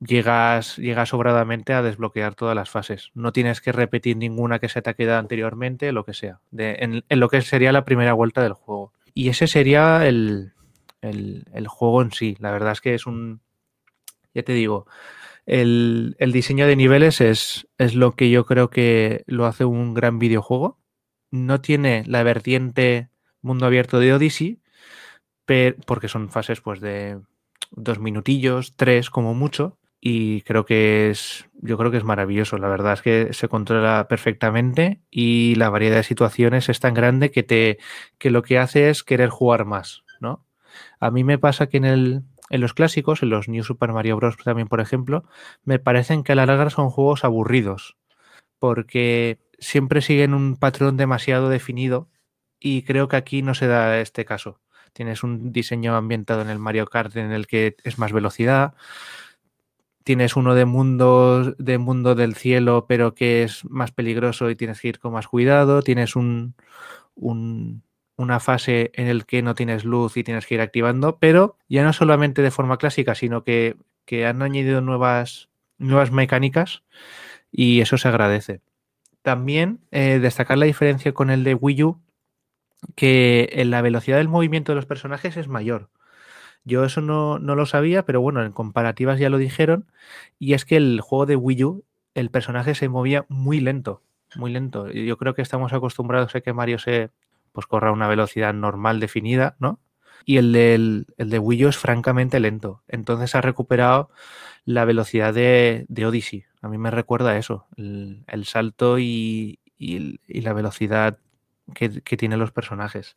llegas, 0.00 0.76
llegas 0.76 1.10
sobradamente 1.10 1.74
a 1.74 1.82
desbloquear 1.82 2.34
todas 2.34 2.56
las 2.56 2.70
fases. 2.70 3.10
No 3.12 3.32
tienes 3.32 3.60
que 3.60 3.72
repetir 3.72 4.16
ninguna 4.16 4.58
que 4.58 4.70
se 4.70 4.80
te 4.80 4.88
ha 4.88 4.94
quedado 4.94 5.18
anteriormente, 5.18 5.92
lo 5.92 6.06
que 6.06 6.14
sea, 6.14 6.40
en, 6.56 7.04
lo 7.10 7.28
que 7.28 7.42
sería 7.42 7.72
la 7.72 7.84
primera 7.84 8.14
vuelta 8.14 8.42
del 8.42 8.54
juego. 8.54 8.94
Y 9.12 9.28
ese 9.28 9.46
sería 9.46 10.06
el, 10.06 10.54
el, 11.00 11.44
juego 11.68 12.02
en 12.02 12.12
sí. 12.12 12.36
La 12.40 12.50
verdad 12.50 12.72
es 12.72 12.80
que 12.80 12.94
es 12.94 13.06
un, 13.06 13.40
ya 14.34 14.42
te 14.42 14.52
digo, 14.52 14.86
el, 15.46 16.16
diseño 16.32 16.66
de 16.66 16.76
niveles 16.76 17.20
es, 17.20 17.68
es, 17.78 17.94
lo 17.94 18.12
que 18.12 18.30
yo 18.30 18.46
creo 18.46 18.70
que 18.70 19.24
lo 19.26 19.46
hace 19.46 19.64
un 19.64 19.94
gran 19.94 20.18
videojuego. 20.18 20.78
No 21.30 21.60
tiene 21.60 22.04
la 22.06 22.22
vertiente 22.22 23.10
mundo 23.42 23.66
abierto 23.66 23.98
de 23.98 24.12
Odyssey, 24.14 24.60
porque 25.86 26.08
son 26.08 26.30
fases 26.30 26.60
pues 26.60 26.80
de 26.80 27.20
dos 27.70 27.98
minutillos, 27.98 28.74
tres 28.76 29.10
como 29.10 29.34
mucho, 29.34 29.78
y 30.00 30.42
creo 30.42 30.64
que 30.64 31.10
es, 31.10 31.48
yo 31.54 31.76
creo 31.76 31.90
que 31.90 31.96
es 31.96 32.04
maravilloso. 32.04 32.58
La 32.58 32.68
verdad 32.68 32.94
es 32.94 33.02
que 33.02 33.32
se 33.32 33.48
controla 33.48 34.06
perfectamente 34.08 35.00
y 35.10 35.54
la 35.56 35.70
variedad 35.70 35.96
de 35.96 36.02
situaciones 36.02 36.68
es 36.68 36.80
tan 36.80 36.94
grande 36.94 37.30
que 37.30 37.42
te, 37.42 37.78
que 38.18 38.30
lo 38.30 38.42
que 38.42 38.58
hace 38.58 38.90
es 38.90 39.02
querer 39.02 39.30
jugar 39.30 39.64
más, 39.64 40.04
¿no? 40.20 40.44
A 41.00 41.10
mí 41.10 41.24
me 41.24 41.38
pasa 41.38 41.68
que 41.68 41.76
en, 41.78 41.84
el, 41.84 42.22
en 42.50 42.60
los 42.60 42.74
clásicos, 42.74 43.22
en 43.22 43.30
los 43.30 43.48
New 43.48 43.64
Super 43.64 43.92
Mario 43.92 44.16
Bros. 44.16 44.36
también, 44.36 44.68
por 44.68 44.80
ejemplo, 44.80 45.24
me 45.64 45.78
parecen 45.78 46.22
que 46.22 46.32
a 46.32 46.34
la 46.34 46.46
larga 46.46 46.70
son 46.70 46.90
juegos 46.90 47.24
aburridos, 47.24 47.96
porque 48.58 49.38
siempre 49.58 50.00
siguen 50.02 50.34
un 50.34 50.56
patrón 50.56 50.96
demasiado 50.96 51.48
definido 51.48 52.08
y 52.60 52.82
creo 52.82 53.08
que 53.08 53.16
aquí 53.16 53.42
no 53.42 53.54
se 53.54 53.66
da 53.66 54.00
este 54.00 54.24
caso. 54.24 54.60
Tienes 54.92 55.22
un 55.22 55.52
diseño 55.52 55.94
ambientado 55.96 56.42
en 56.42 56.50
el 56.50 56.58
Mario 56.58 56.86
Kart 56.86 57.14
en 57.16 57.32
el 57.32 57.46
que 57.46 57.76
es 57.84 57.98
más 57.98 58.12
velocidad. 58.12 58.74
Tienes 60.02 60.36
uno 60.36 60.54
de 60.54 60.64
mundo, 60.64 61.54
de 61.58 61.78
mundo 61.78 62.14
del 62.14 62.34
cielo, 62.34 62.86
pero 62.88 63.14
que 63.14 63.42
es 63.42 63.64
más 63.66 63.92
peligroso 63.92 64.48
y 64.50 64.56
tienes 64.56 64.80
que 64.80 64.88
ir 64.88 64.98
con 64.98 65.12
más 65.12 65.28
cuidado. 65.28 65.82
Tienes 65.82 66.16
un, 66.16 66.54
un 67.14 67.82
una 68.18 68.40
fase 68.40 68.90
en 68.94 69.06
el 69.06 69.24
que 69.24 69.42
no 69.42 69.54
tienes 69.54 69.84
luz 69.84 70.16
y 70.16 70.24
tienes 70.24 70.44
que 70.44 70.56
ir 70.56 70.60
activando, 70.60 71.18
pero 71.18 71.56
ya 71.68 71.84
no 71.84 71.92
solamente 71.92 72.42
de 72.42 72.50
forma 72.50 72.76
clásica, 72.76 73.14
sino 73.14 73.44
que, 73.44 73.76
han 74.26 74.42
añadido 74.42 74.80
nuevas, 74.80 75.48
nuevas 75.78 76.10
mecánicas 76.10 76.82
y 77.52 77.80
eso 77.80 77.96
se 77.96 78.08
agradece. 78.08 78.60
También 79.22 79.80
eh, 79.92 80.18
destacar 80.20 80.58
la 80.58 80.66
diferencia 80.66 81.12
con 81.12 81.30
el 81.30 81.44
de 81.44 81.54
Wii 81.54 81.82
U, 81.84 82.00
que 82.96 83.50
en 83.52 83.70
la 83.70 83.82
velocidad 83.82 84.16
del 84.16 84.28
movimiento 84.28 84.72
de 84.72 84.76
los 84.76 84.86
personajes 84.86 85.36
es 85.36 85.46
mayor. 85.46 85.88
Yo 86.64 86.84
eso 86.84 87.00
no, 87.00 87.38
no, 87.38 87.54
lo 87.54 87.66
sabía, 87.66 88.04
pero 88.04 88.20
bueno, 88.20 88.42
en 88.42 88.52
comparativas 88.52 89.20
ya 89.20 89.30
lo 89.30 89.38
dijeron. 89.38 89.86
Y 90.38 90.54
es 90.54 90.64
que 90.64 90.76
el 90.76 91.00
juego 91.00 91.26
de 91.26 91.36
Wii 91.36 91.64
U, 91.64 91.84
el 92.14 92.30
personaje 92.30 92.74
se 92.74 92.88
movía 92.88 93.26
muy 93.28 93.60
lento, 93.60 94.02
muy 94.36 94.50
lento. 94.50 94.90
Yo 94.90 95.16
creo 95.18 95.34
que 95.34 95.42
estamos 95.42 95.72
acostumbrados 95.72 96.34
a 96.34 96.40
que 96.40 96.52
Mario 96.52 96.78
se, 96.78 97.10
pues 97.52 97.66
corra 97.66 97.88
a 97.88 97.92
una 97.92 98.08
velocidad 98.08 98.54
normal 98.54 99.00
definida, 99.00 99.56
¿no? 99.58 99.80
Y 100.24 100.36
el, 100.36 101.06
el 101.16 101.30
de 101.30 101.38
Wii 101.38 101.64
es 101.64 101.78
francamente 101.78 102.40
lento. 102.40 102.82
Entonces 102.88 103.34
ha 103.34 103.40
recuperado 103.40 104.10
la 104.68 104.84
velocidad 104.84 105.32
de, 105.32 105.86
Odyssey. 106.06 106.44
A 106.60 106.68
mí 106.68 106.76
me 106.76 106.90
recuerda 106.90 107.38
eso, 107.38 107.66
el, 107.76 108.44
salto 108.44 108.98
y, 108.98 109.60
la 109.78 110.52
velocidad 110.52 111.18
que, 111.74 111.88
tienen 111.88 112.38
los 112.38 112.52
personajes. 112.52 113.16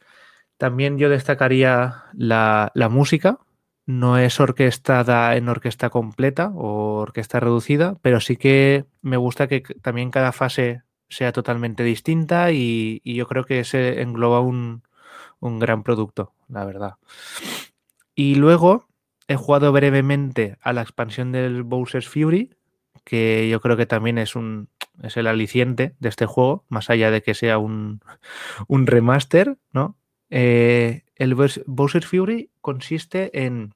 También 0.55 0.97
yo 0.97 1.09
destacaría 1.09 2.05
la, 2.13 2.71
la 2.73 2.87
música, 2.87 3.39
no 3.85 4.17
es 4.17 4.39
orquestada 4.39 5.35
en 5.35 5.49
orquesta 5.49 5.89
completa 5.89 6.53
o 6.55 6.99
orquesta 7.01 7.41
reducida, 7.41 7.97
pero 8.01 8.21
sí 8.21 8.37
que 8.37 8.85
me 9.01 9.17
gusta 9.17 9.47
que 9.47 9.59
también 9.81 10.09
cada 10.09 10.31
fase 10.31 10.83
sea 11.11 11.31
totalmente 11.31 11.83
distinta 11.83 12.51
y, 12.51 13.01
yo 13.03 13.27
creo 13.27 13.43
que 13.43 13.63
se 13.63 14.01
engloba 14.01 14.39
un, 14.39 14.81
gran 15.41 15.83
producto, 15.83 16.33
la 16.47 16.65
verdad. 16.65 16.95
Y 18.15 18.35
luego 18.35 18.87
he 19.27 19.35
jugado 19.35 19.71
brevemente 19.71 20.57
a 20.61 20.73
la 20.73 20.81
expansión 20.81 21.31
del 21.31 21.63
Bowser's 21.63 22.07
Fury, 22.07 22.55
que 23.03 23.49
yo 23.49 23.59
creo 23.59 23.77
que 23.77 23.85
también 23.85 24.17
es 24.17 24.35
un 24.35 24.69
es 25.01 25.17
el 25.17 25.25
aliciente 25.25 25.95
de 25.99 26.09
este 26.09 26.27
juego, 26.27 26.63
más 26.69 26.89
allá 26.91 27.09
de 27.09 27.23
que 27.23 27.33
sea 27.33 27.57
un, 27.57 28.01
un 28.67 28.87
remaster, 28.87 29.57
¿no? 29.73 29.97
Eh, 30.29 31.03
el 31.15 31.35
Bowser's 31.35 32.07
Fury 32.07 32.51
consiste 32.61 33.45
en 33.45 33.73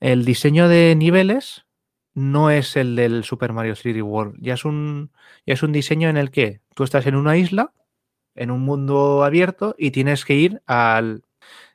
el 0.00 0.24
diseño 0.24 0.68
de 0.68 0.94
niveles 0.96 1.64
no 2.20 2.50
es 2.50 2.76
el 2.76 2.96
del 2.96 3.24
Super 3.24 3.52
Mario 3.52 3.74
3D 3.74 4.02
World. 4.02 4.36
Ya 4.40 4.54
es 4.54 4.64
un, 4.64 5.10
ya 5.46 5.54
es 5.54 5.62
un 5.62 5.72
diseño 5.72 6.08
en 6.08 6.16
el 6.16 6.30
que 6.30 6.60
tú 6.74 6.84
estás 6.84 7.06
en 7.06 7.16
una 7.16 7.36
isla, 7.36 7.72
en 8.34 8.50
un 8.50 8.60
mundo 8.60 9.24
abierto, 9.24 9.74
y 9.78 9.90
tienes 9.90 10.24
que 10.24 10.34
ir 10.34 10.62
a 10.66 11.02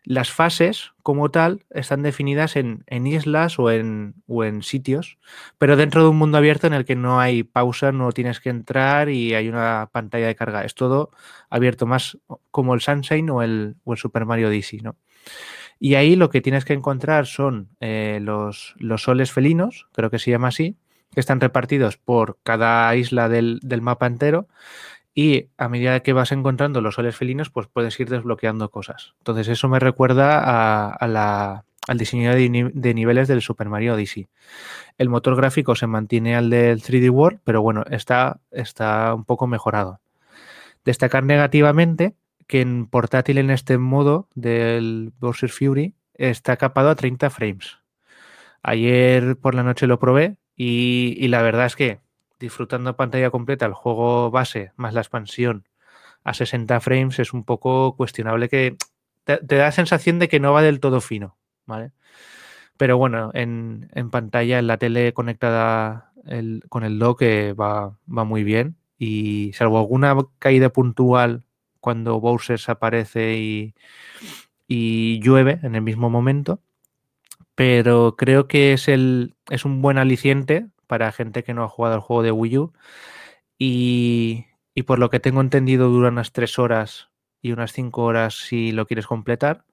las 0.03 0.31
fases 0.31 0.93
como 1.01 1.31
tal 1.31 1.65
están 1.71 2.03
definidas 2.03 2.55
en, 2.55 2.83
islas 3.07 3.57
o 3.57 3.71
en, 3.71 4.13
o 4.27 4.43
en, 4.43 4.61
sitios, 4.61 5.17
pero 5.57 5.75
dentro 5.75 6.03
de 6.03 6.09
un 6.09 6.17
mundo 6.17 6.37
abierto 6.37 6.67
en 6.67 6.73
el 6.73 6.85
que 6.85 6.95
no 6.95 7.19
hay 7.19 7.43
pausa, 7.43 7.91
no 7.91 8.11
tienes 8.11 8.39
que 8.39 8.49
entrar 8.49 9.09
y 9.09 9.33
hay 9.33 9.49
una 9.49 9.89
pantalla 9.91 10.27
de 10.27 10.35
carga. 10.35 10.63
Es 10.63 10.75
todo 10.75 11.09
abierto, 11.49 11.87
más 11.87 12.19
como 12.51 12.75
el 12.75 12.81
Sunshine 12.81 13.29
o 13.31 13.41
el, 13.41 13.77
o 13.83 13.93
el 13.93 13.97
Super 13.97 14.25
Mario 14.25 14.49
Odyssey, 14.49 14.79
¿no? 14.81 14.95
Y 15.79 15.95
ahí 15.95 16.15
lo 16.15 16.29
que 16.29 16.41
tienes 16.41 16.65
que 16.65 16.73
encontrar 16.73 17.25
son 17.25 17.69
eh, 17.79 18.19
los, 18.21 18.75
los, 18.77 19.03
soles 19.03 19.31
felinos, 19.31 19.87
creo 19.93 20.09
que 20.09 20.19
se 20.19 20.31
llama 20.31 20.47
así, 20.47 20.77
que 21.13 21.19
están 21.19 21.41
repartidos 21.41 21.97
por 21.97 22.37
cada 22.43 22.95
isla 22.95 23.29
del, 23.29 23.61
mapa 23.81 24.07
entero. 24.07 24.47
Y 25.13 25.47
a 25.57 25.69
medida 25.69 26.01
que 26.01 26.11
vas 26.11 26.33
encontrando 26.33 26.81
los 26.81 26.95
soles 26.95 27.15
felinos, 27.15 27.49
pues 27.49 27.67
puedes 27.67 27.97
ir 27.99 28.09
desbloqueando 28.09 28.69
cosas. 28.69 29.15
Entonces, 29.19 29.47
eso 29.47 29.69
me 29.69 29.79
recuerda 29.79 30.89
a, 30.89 31.07
la, 31.07 31.63
al 31.87 31.97
diseño 31.97 32.31
de, 32.33 32.71
de 32.73 32.93
niveles 32.93 33.29
del 33.29 33.41
Super 33.41 33.69
Mario 33.69 33.93
Odyssey. 33.93 34.27
El 34.97 35.07
motor 35.07 35.37
gráfico 35.37 35.75
se 35.75 35.87
mantiene 35.87 36.35
al 36.35 36.49
del 36.49 36.81
3D 36.81 37.09
World, 37.09 37.39
pero 37.45 37.61
bueno, 37.61 37.85
está, 37.89 38.41
está 38.51 39.13
un 39.13 39.23
poco 39.23 39.47
mejorado. 39.47 40.01
Destacar 40.83 41.23
negativamente 41.23 42.13
que 42.47 42.61
en 42.61 42.87
portátil 42.87 43.37
en 43.37 43.49
este 43.49 43.77
modo 43.77 44.27
del 44.35 45.13
Bowser 45.19 45.49
Fury 45.49 45.95
está 46.13 46.57
capado 46.57 46.89
a 46.89 46.95
30 46.95 47.29
frames. 47.29 47.77
Ayer 48.63 49.37
por 49.37 49.55
la 49.55 49.63
noche 49.63 49.87
lo 49.87 49.99
probé 49.99 50.37
y, 50.55 51.27
la 51.27 51.41
verdad 51.41 51.65
es 51.65 51.75
que 51.75 51.99
disfrutando 52.39 52.95
pantalla 52.95 53.29
completa 53.29 53.65
el 53.65 53.73
juego 53.73 54.31
base 54.31 54.71
más 54.75 54.93
la 54.93 55.01
expansión 55.01 55.67
a 56.23 56.33
60 56.33 56.79
frames 56.79 57.19
es 57.19 57.33
un 57.33 57.43
poco 57.43 57.95
cuestionable 57.95 58.49
que 58.49 58.77
te, 59.23 59.39
da 59.41 59.65
la 59.65 59.71
sensación 59.71 60.19
de 60.19 60.27
que 60.27 60.39
no 60.39 60.53
va 60.53 60.61
del 60.61 60.79
todo 60.79 61.01
fino, 61.01 61.37
¿vale? 61.65 61.91
Pero 62.77 62.97
bueno, 62.97 63.31
en, 63.33 63.89
pantalla, 64.11 64.59
en 64.59 64.67
la 64.67 64.77
tele 64.77 65.13
conectada 65.13 66.11
con 66.69 66.83
el 66.83 66.99
dock 66.99 67.21
eh, 67.21 67.53
va, 67.53 67.97
va 68.11 68.23
muy 68.23 68.43
bien 68.43 68.75
y 68.97 69.51
salvo 69.53 69.77
alguna 69.77 70.15
caída 70.39 70.69
puntual 70.69 71.44
cuando 71.85 72.19
Bowser 72.19 72.57
se 72.57 72.71
aparece 72.71 73.37
y, 73.37 73.75
y 74.67 75.19
llueve 75.19 75.59
en 75.61 75.75
el 75.75 75.83
mismo 75.83 76.09
momento, 76.09 76.59
pero 77.53 78.15
creo 78.17 78.47
que 78.47 78.73
es, 78.73 78.87
el, 78.87 79.35
es 79.51 79.65
un 79.65 79.83
buen 79.83 79.99
aliciente 79.99 80.65
para 80.87 81.11
gente 81.11 81.43
que 81.43 81.53
no 81.53 81.63
ha 81.63 81.69
jugado 81.69 81.93
al 81.93 82.01
juego 82.01 82.23
de 82.23 82.31
Wii 82.31 82.57
U 82.57 82.73
y, 83.59 84.45
y 84.73 84.81
por 84.81 84.97
lo 84.97 85.11
que 85.11 85.19
tengo 85.19 85.41
entendido 85.41 85.89
dura 85.89 86.09
unas 86.09 86.31
3 86.31 86.57
horas 86.57 87.11
y 87.39 87.51
unas 87.51 87.71
5 87.71 88.01
horas 88.01 88.33
si 88.33 88.71
lo 88.71 88.87
quieres 88.87 89.05
completar. 89.05 89.63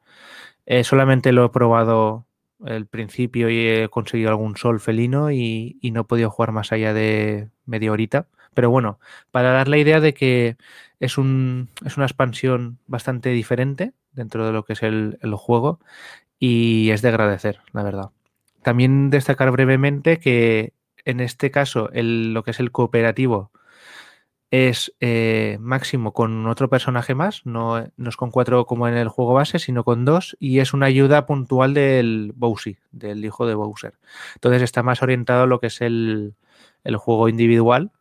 Eh, 0.67 0.85
solamente 0.85 1.33
lo 1.33 1.47
he 1.47 1.49
probado 1.49 2.27
el 2.67 2.87
principio 2.87 3.51
y 3.51 3.67
he 3.67 3.89
conseguido 3.89 4.31
algún 4.31 4.57
sol 4.57 4.81
felino 4.81 5.31
y, 5.31 5.79
no 5.93 6.03
he 6.03 6.05
podido 6.05 6.31
jugar 6.31 6.53
más 6.53 6.73
allá 6.73 6.95
de 6.95 7.49
media 7.67 7.93
horita. 7.93 8.29
Pero 8.55 8.71
bueno, 8.71 8.99
para 9.31 9.53
dar 9.53 9.69
la 9.69 9.79
idea 9.79 10.01
de 10.01 10.15
que 10.15 10.57
es, 11.01 11.19
un, 11.19 11.69
es 11.85 11.97
una 11.97 12.07
expansión 12.07 12.79
bastante 12.87 13.31
diferente 13.31 13.93
dentro 14.13 14.47
de 14.47 14.53
lo 14.53 14.65
que 14.65 14.75
es 14.75 14.83
el, 14.83 15.19
el 15.23 15.35
juego 15.35 15.81
y 16.39 16.91
es 16.91 17.03
de 17.03 17.09
agradecer, 17.09 17.61
la 17.73 17.83
verdad. 17.83 18.11
También 18.63 19.11
destacar 19.11 19.51
brevemente 19.51 20.19
que 20.19 20.75
en 21.05 21.21
este 21.21 21.51
caso 21.51 21.91
el, 21.93 22.35
lo 22.35 22.43
que 22.45 22.53
es 22.53 22.61
el 22.61 22.73
cooperativo 22.73 23.52
es 24.53 24.95
eh, 25.01 25.57
máximo 25.61 26.13
con 26.13 26.47
otro 26.47 26.69
personaje 26.69 27.15
más, 27.15 27.41
no, 27.47 27.87
no 27.97 28.09
es 28.11 28.17
con 28.19 28.31
cuatro 28.31 28.67
como 28.67 28.87
en 28.87 28.95
el 28.99 29.09
juego 29.09 29.33
base, 29.33 29.59
sino 29.59 29.83
con 29.83 30.05
dos, 30.05 30.37
y 30.39 30.59
es 30.59 30.75
una 30.75 30.87
ayuda 30.87 31.25
puntual 31.25 31.73
del 31.73 32.33
Bowsy, 32.37 32.77
del 32.91 33.25
hijo 33.25 33.47
de 33.47 33.55
Bowser. 33.55 33.95
Entonces 34.35 34.61
está 34.61 34.83
más 34.83 35.03
orientado 35.03 35.45
a 35.45 35.47
lo 35.47 35.59
que 35.59 35.69
es 35.69 35.81
el, 35.81 36.35
el 36.85 36.97
juego 36.99 37.31
individual, 37.31 37.93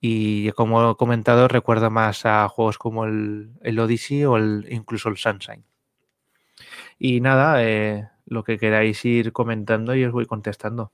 y 0.00 0.52
como 0.52 0.92
he 0.92 0.94
comentado, 0.94 1.48
recuerda 1.48 1.90
más 1.90 2.24
a 2.24 2.48
juegos 2.48 2.78
como 2.78 3.04
el, 3.04 3.50
el 3.62 3.80
Odyssey 3.80 4.24
o 4.24 4.36
el, 4.36 4.66
incluso 4.70 5.08
el 5.08 5.16
Sunshine. 5.16 5.64
Y 6.96 7.20
nada, 7.20 7.64
eh, 7.64 8.08
lo 8.24 8.44
que 8.44 8.56
queráis 8.56 9.04
ir 9.04 9.32
comentando 9.32 9.96
y 9.96 10.04
os 10.04 10.12
voy 10.12 10.26
contestando. 10.26 10.92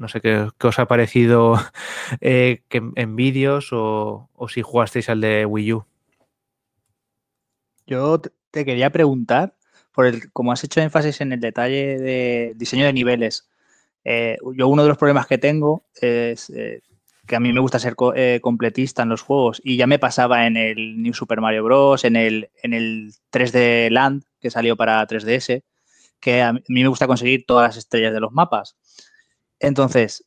No 0.00 0.08
sé 0.08 0.20
qué, 0.20 0.48
os 0.70 0.78
ha 0.80 0.86
parecido 0.88 1.54
eh, 2.20 2.62
que 2.68 2.82
en, 2.96 3.16
vídeos 3.16 3.72
o, 3.72 4.28
o 4.34 4.48
si 4.48 4.62
jugasteis 4.62 5.08
al 5.10 5.20
de 5.20 5.46
Wii 5.46 5.72
U. 5.74 5.84
Yo 7.86 8.20
te- 8.20 8.64
quería 8.64 8.90
preguntar, 8.90 9.54
por 9.92 10.06
el, 10.06 10.32
como 10.32 10.52
has 10.52 10.64
hecho 10.64 10.80
énfasis 10.80 11.20
en 11.20 11.32
el 11.32 11.40
detalle 11.40 11.98
de 11.98 12.52
diseño 12.56 12.86
de 12.86 12.92
niveles, 12.92 13.48
eh, 14.04 14.38
yo 14.56 14.68
uno 14.68 14.82
de 14.82 14.88
los 14.88 14.98
problemas 14.98 15.26
que 15.26 15.38
tengo 15.38 15.84
es 16.00 16.50
eh, 16.50 16.82
que 17.26 17.36
a 17.36 17.40
mí 17.40 17.52
me 17.52 17.60
gusta 17.60 17.78
ser 17.78 17.96
co- 17.96 18.14
completista 18.42 19.02
en 19.02 19.10
los 19.10 19.22
juegos 19.22 19.60
y 19.64 19.76
ya 19.76 19.86
me 19.86 19.98
pasaba 19.98 20.46
en 20.46 20.56
el 20.56 21.02
New 21.02 21.14
Super 21.14 21.40
Mario 21.40 21.64
Bros., 21.64 22.04
en 22.04 22.16
el, 22.16 22.50
en 22.62 22.74
el 22.74 23.14
3D 23.30 23.90
Land 23.90 24.24
que 24.40 24.50
salió 24.50 24.76
para 24.76 25.06
3DS, 25.06 25.64
que 26.20 26.42
a 26.42 26.52
mí 26.54 26.62
me 26.68 26.88
gusta 26.88 27.06
conseguir 27.08 27.46
todas 27.46 27.68
las 27.70 27.76
estrellas 27.78 28.12
de 28.14 28.20
los 28.20 28.32
mapas. 28.32 28.76
Entonces, 29.60 30.24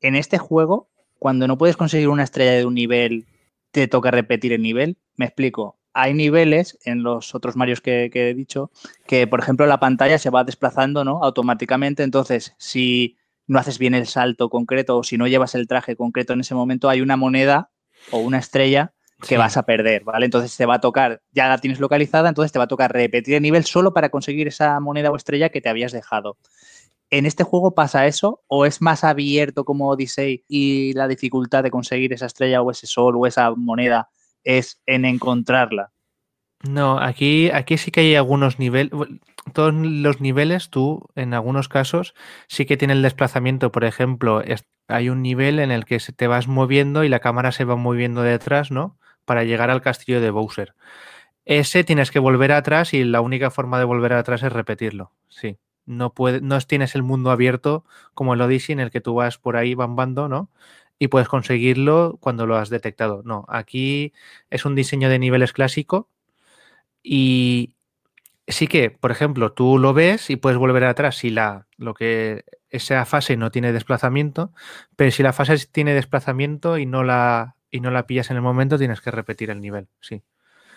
en 0.00 0.14
este 0.16 0.38
juego, 0.38 0.90
cuando 1.18 1.46
no 1.48 1.56
puedes 1.56 1.76
conseguir 1.76 2.08
una 2.08 2.24
estrella 2.24 2.52
de 2.52 2.66
un 2.66 2.74
nivel, 2.74 3.26
te 3.70 3.88
toca 3.88 4.10
repetir 4.10 4.52
el 4.52 4.62
nivel. 4.62 4.98
Me 5.16 5.24
explico. 5.26 5.78
Hay 5.94 6.12
niveles 6.12 6.78
en 6.84 7.02
los 7.02 7.34
otros 7.34 7.56
Marios 7.56 7.80
que, 7.80 8.10
que 8.12 8.28
he 8.30 8.34
dicho 8.34 8.70
que, 9.06 9.26
por 9.26 9.40
ejemplo, 9.40 9.64
la 9.66 9.80
pantalla 9.80 10.18
se 10.18 10.28
va 10.28 10.44
desplazando 10.44 11.04
¿no? 11.04 11.24
automáticamente. 11.24 12.02
Entonces, 12.02 12.54
si 12.58 13.16
no 13.46 13.58
haces 13.58 13.78
bien 13.78 13.94
el 13.94 14.06
salto 14.06 14.50
concreto 14.50 14.98
o 14.98 15.02
si 15.04 15.16
no 15.16 15.26
llevas 15.26 15.54
el 15.54 15.66
traje 15.68 15.96
concreto 15.96 16.34
en 16.34 16.40
ese 16.40 16.54
momento, 16.54 16.90
hay 16.90 17.00
una 17.00 17.16
moneda 17.16 17.70
o 18.12 18.18
una 18.18 18.38
estrella 18.38 18.92
que 19.22 19.28
Sí. 19.28 19.36
vas 19.36 19.56
a 19.56 19.62
perder, 19.64 20.04
¿vale? 20.04 20.26
Entonces 20.26 20.54
te 20.54 20.66
va 20.66 20.74
a 20.74 20.80
tocar, 20.80 21.22
ya 21.32 21.48
la 21.48 21.56
tienes 21.56 21.80
localizada, 21.80 22.28
entonces 22.28 22.52
te 22.52 22.58
va 22.58 22.66
a 22.66 22.68
tocar 22.68 22.92
repetir 22.92 23.34
el 23.34 23.42
nivel 23.42 23.64
solo 23.64 23.94
para 23.94 24.10
conseguir 24.10 24.46
esa 24.48 24.78
moneda 24.80 25.10
o 25.10 25.16
estrella 25.16 25.48
que 25.48 25.62
te 25.62 25.70
habías 25.70 25.92
dejado. 25.92 26.36
¿En 27.10 27.24
este 27.24 27.44
juego 27.44 27.74
pasa 27.74 28.06
eso 28.06 28.42
o 28.48 28.66
es 28.66 28.82
más 28.82 29.04
abierto 29.04 29.64
como 29.64 29.88
Odyssey 29.88 30.44
y 30.48 30.92
la 30.94 31.06
dificultad 31.06 31.62
de 31.62 31.70
conseguir 31.70 32.12
esa 32.12 32.26
estrella 32.26 32.62
o 32.62 32.70
ese 32.70 32.86
sol 32.86 33.14
o 33.16 33.26
esa 33.26 33.52
moneda 33.54 34.08
es 34.42 34.80
en 34.86 35.04
encontrarla? 35.04 35.92
No, 36.68 36.98
aquí, 36.98 37.50
aquí 37.50 37.78
sí 37.78 37.90
que 37.90 38.00
hay 38.00 38.14
algunos 38.16 38.58
niveles. 38.58 38.90
Todos 39.52 39.72
los 39.74 40.20
niveles, 40.20 40.70
tú, 40.70 41.06
en 41.14 41.32
algunos 41.34 41.68
casos, 41.68 42.14
sí 42.48 42.66
que 42.66 42.76
tienen 42.76 43.02
desplazamiento. 43.02 43.70
Por 43.70 43.84
ejemplo, 43.84 44.42
hay 44.88 45.08
un 45.08 45.22
nivel 45.22 45.60
en 45.60 45.70
el 45.70 45.84
que 45.84 46.00
se 46.00 46.12
te 46.12 46.26
vas 46.26 46.48
moviendo 46.48 47.04
y 47.04 47.08
la 47.08 47.20
cámara 47.20 47.52
se 47.52 47.64
va 47.64 47.76
moviendo 47.76 48.22
detrás, 48.22 48.72
¿no? 48.72 48.98
Para 49.24 49.44
llegar 49.44 49.70
al 49.70 49.82
castillo 49.82 50.20
de 50.20 50.30
Bowser. 50.30 50.74
Ese 51.44 51.84
tienes 51.84 52.10
que 52.10 52.18
volver 52.18 52.50
atrás 52.50 52.92
y 52.92 53.04
la 53.04 53.20
única 53.20 53.52
forma 53.52 53.78
de 53.78 53.84
volver 53.84 54.14
atrás 54.14 54.42
es 54.42 54.52
repetirlo. 54.52 55.12
Sí. 55.28 55.58
No, 55.86 56.12
puede, 56.12 56.40
no 56.40 56.60
tienes 56.60 56.94
el 56.94 57.02
mundo 57.02 57.30
abierto 57.30 57.84
como 58.14 58.34
el 58.34 58.40
Odyssey 58.40 58.72
en 58.74 58.80
el 58.80 58.90
que 58.90 59.00
tú 59.00 59.14
vas 59.14 59.38
por 59.38 59.56
ahí 59.56 59.74
bambando, 59.74 60.28
¿no? 60.28 60.50
Y 60.98 61.08
puedes 61.08 61.28
conseguirlo 61.28 62.18
cuando 62.20 62.46
lo 62.46 62.56
has 62.56 62.70
detectado. 62.70 63.22
No, 63.24 63.44
aquí 63.48 64.12
es 64.50 64.64
un 64.64 64.74
diseño 64.74 65.08
de 65.08 65.18
niveles 65.18 65.52
clásico 65.52 66.08
y 67.02 67.74
sí 68.48 68.66
que, 68.66 68.90
por 68.90 69.10
ejemplo, 69.10 69.52
tú 69.52 69.78
lo 69.78 69.94
ves 69.94 70.30
y 70.30 70.36
puedes 70.36 70.58
volver 70.58 70.84
atrás 70.84 71.16
si 71.16 71.30
la, 71.30 71.66
lo 71.76 71.94
que 71.94 72.44
esa 72.70 73.04
fase 73.04 73.36
no 73.36 73.50
tiene 73.50 73.72
desplazamiento, 73.72 74.52
pero 74.96 75.10
si 75.10 75.22
la 75.22 75.32
fase 75.32 75.56
tiene 75.70 75.94
desplazamiento 75.94 76.78
y 76.78 76.86
no 76.86 77.02
la, 77.02 77.56
y 77.70 77.80
no 77.80 77.90
la 77.90 78.06
pillas 78.06 78.30
en 78.30 78.36
el 78.36 78.42
momento, 78.42 78.78
tienes 78.78 79.00
que 79.00 79.10
repetir 79.10 79.50
el 79.50 79.60
nivel, 79.60 79.88
sí. 80.00 80.22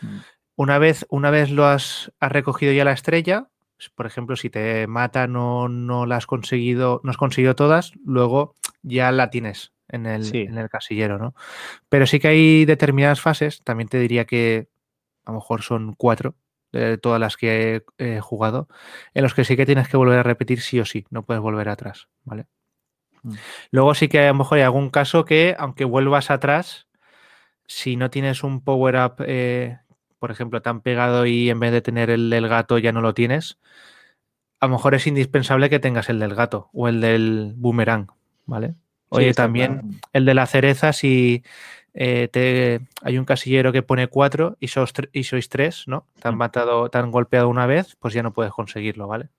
Mm. 0.01 0.17
Una 0.55 0.77
vez, 0.77 1.05
una 1.09 1.29
vez 1.29 1.51
lo 1.51 1.65
has, 1.65 2.11
has 2.19 2.31
recogido 2.31 2.73
ya 2.73 2.83
la 2.83 2.91
estrella, 2.91 3.47
por 3.95 4.05
ejemplo, 4.05 4.35
si 4.35 4.49
te 4.49 4.87
mata, 4.87 5.27
no, 5.27 5.69
no 5.69 6.05
la 6.05 6.17
has 6.17 6.25
conseguido, 6.25 6.99
no 7.03 7.11
has 7.11 7.17
conseguido 7.17 7.55
todas, 7.55 7.93
luego 8.03 8.57
ya 8.81 9.11
la 9.11 9.29
tienes 9.29 9.71
en 9.87 10.05
el, 10.05 10.25
Sí. 10.25 10.39
en 10.41 10.57
el 10.57 10.69
casillero, 10.69 11.17
¿no? 11.17 11.33
Pero 11.87 12.05
sí 12.05 12.19
que 12.19 12.27
hay 12.27 12.65
determinadas 12.65 13.21
fases, 13.21 13.63
también 13.63 13.87
te 13.87 13.99
diría 13.99 14.25
que 14.25 14.67
a 15.25 15.31
lo 15.31 15.35
mejor 15.37 15.61
son 15.61 15.93
cuatro 15.93 16.35
de 16.71 16.97
todas 16.97 17.19
las 17.19 17.37
que 17.37 17.83
he, 17.97 18.15
he 18.15 18.19
jugado, 18.19 18.67
en 19.13 19.23
los 19.23 19.33
que 19.33 19.43
sí 19.45 19.55
que 19.55 19.65
tienes 19.65 19.87
que 19.87 19.97
volver 19.97 20.19
a 20.19 20.23
repetir 20.23 20.61
sí 20.61 20.79
o 20.79 20.85
sí, 20.85 21.05
no 21.09 21.23
puedes 21.23 21.41
volver 21.41 21.69
atrás, 21.69 22.09
¿vale? 22.25 22.45
Mm. 23.23 23.33
Luego 23.71 23.95
sí 23.95 24.07
que 24.07 24.19
a 24.19 24.27
lo 24.27 24.35
mejor 24.35 24.57
hay 24.59 24.63
algún 24.63 24.89
caso 24.89 25.25
que, 25.25 25.55
aunque 25.57 25.85
vuelvas 25.85 26.29
atrás, 26.29 26.87
si 27.65 27.95
no 27.95 28.09
tienes 28.09 28.43
un 28.43 28.63
power-up, 28.63 29.15
eh, 29.25 29.79
por 30.19 30.31
ejemplo, 30.31 30.61
tan 30.61 30.81
pegado 30.81 31.25
y 31.25 31.49
en 31.49 31.59
vez 31.59 31.71
de 31.71 31.81
tener 31.81 32.09
el 32.09 32.29
del 32.29 32.47
gato 32.47 32.77
ya 32.77 32.91
no 32.91 33.01
lo 33.01 33.13
tienes, 33.13 33.57
a 34.59 34.67
lo 34.67 34.73
mejor 34.73 34.93
es 34.95 35.07
indispensable 35.07 35.69
que 35.69 35.79
tengas 35.79 36.09
el 36.09 36.19
del 36.19 36.35
gato 36.35 36.69
o 36.73 36.87
el 36.87 37.01
del 37.01 37.53
boomerang, 37.55 38.07
¿vale? 38.45 38.75
Oye, 39.09 39.33
también 39.33 39.73
claro. 39.79 39.87
el 40.13 40.25
de 40.25 40.33
la 40.33 40.45
cereza, 40.45 40.93
si 40.93 41.43
eh, 41.93 42.27
te, 42.31 42.81
hay 43.01 43.17
un 43.17 43.25
casillero 43.25 43.71
que 43.71 43.81
pone 43.81 44.07
cuatro 44.07 44.55
y, 44.59 44.67
sos 44.67 44.93
tre- 44.93 45.09
y 45.13 45.23
sois 45.23 45.49
tres, 45.49 45.85
¿no? 45.87 46.05
Te 46.21 46.27
han 46.27 46.37
matado, 46.37 46.89
te 46.89 46.97
han 46.97 47.09
golpeado 47.09 47.49
una 47.49 47.65
vez, 47.65 47.95
pues 47.99 48.13
ya 48.13 48.21
no 48.21 48.33
puedes 48.33 48.51
conseguirlo, 48.53 49.07
¿vale? 49.07 49.29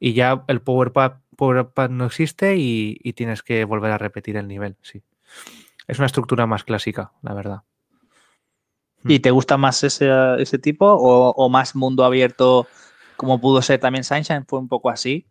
Y 0.00 0.14
ya 0.14 0.44
el 0.48 0.62
power 0.62 0.92
up 0.96 1.90
no 1.90 2.06
existe 2.06 2.56
y, 2.56 2.98
y 3.02 3.12
tienes 3.12 3.42
que 3.42 3.64
volver 3.64 3.92
a 3.92 3.98
repetir 3.98 4.36
el 4.36 4.48
nivel, 4.48 4.76
sí. 4.82 5.02
Es 5.86 5.98
una 5.98 6.06
estructura 6.06 6.46
más 6.46 6.64
clásica, 6.64 7.12
la 7.22 7.34
verdad. 7.34 7.62
¿Y 9.04 9.20
te 9.20 9.30
gusta 9.30 9.56
más 9.56 9.82
ese, 9.84 10.10
ese 10.38 10.58
tipo 10.58 10.86
o, 10.86 11.30
o 11.30 11.48
más 11.48 11.74
mundo 11.74 12.04
abierto 12.04 12.66
como 13.16 13.40
pudo 13.40 13.62
ser 13.62 13.80
también 13.80 14.04
Sunshine? 14.04 14.44
Fue 14.46 14.58
un 14.58 14.68
poco 14.68 14.90
así. 14.90 15.26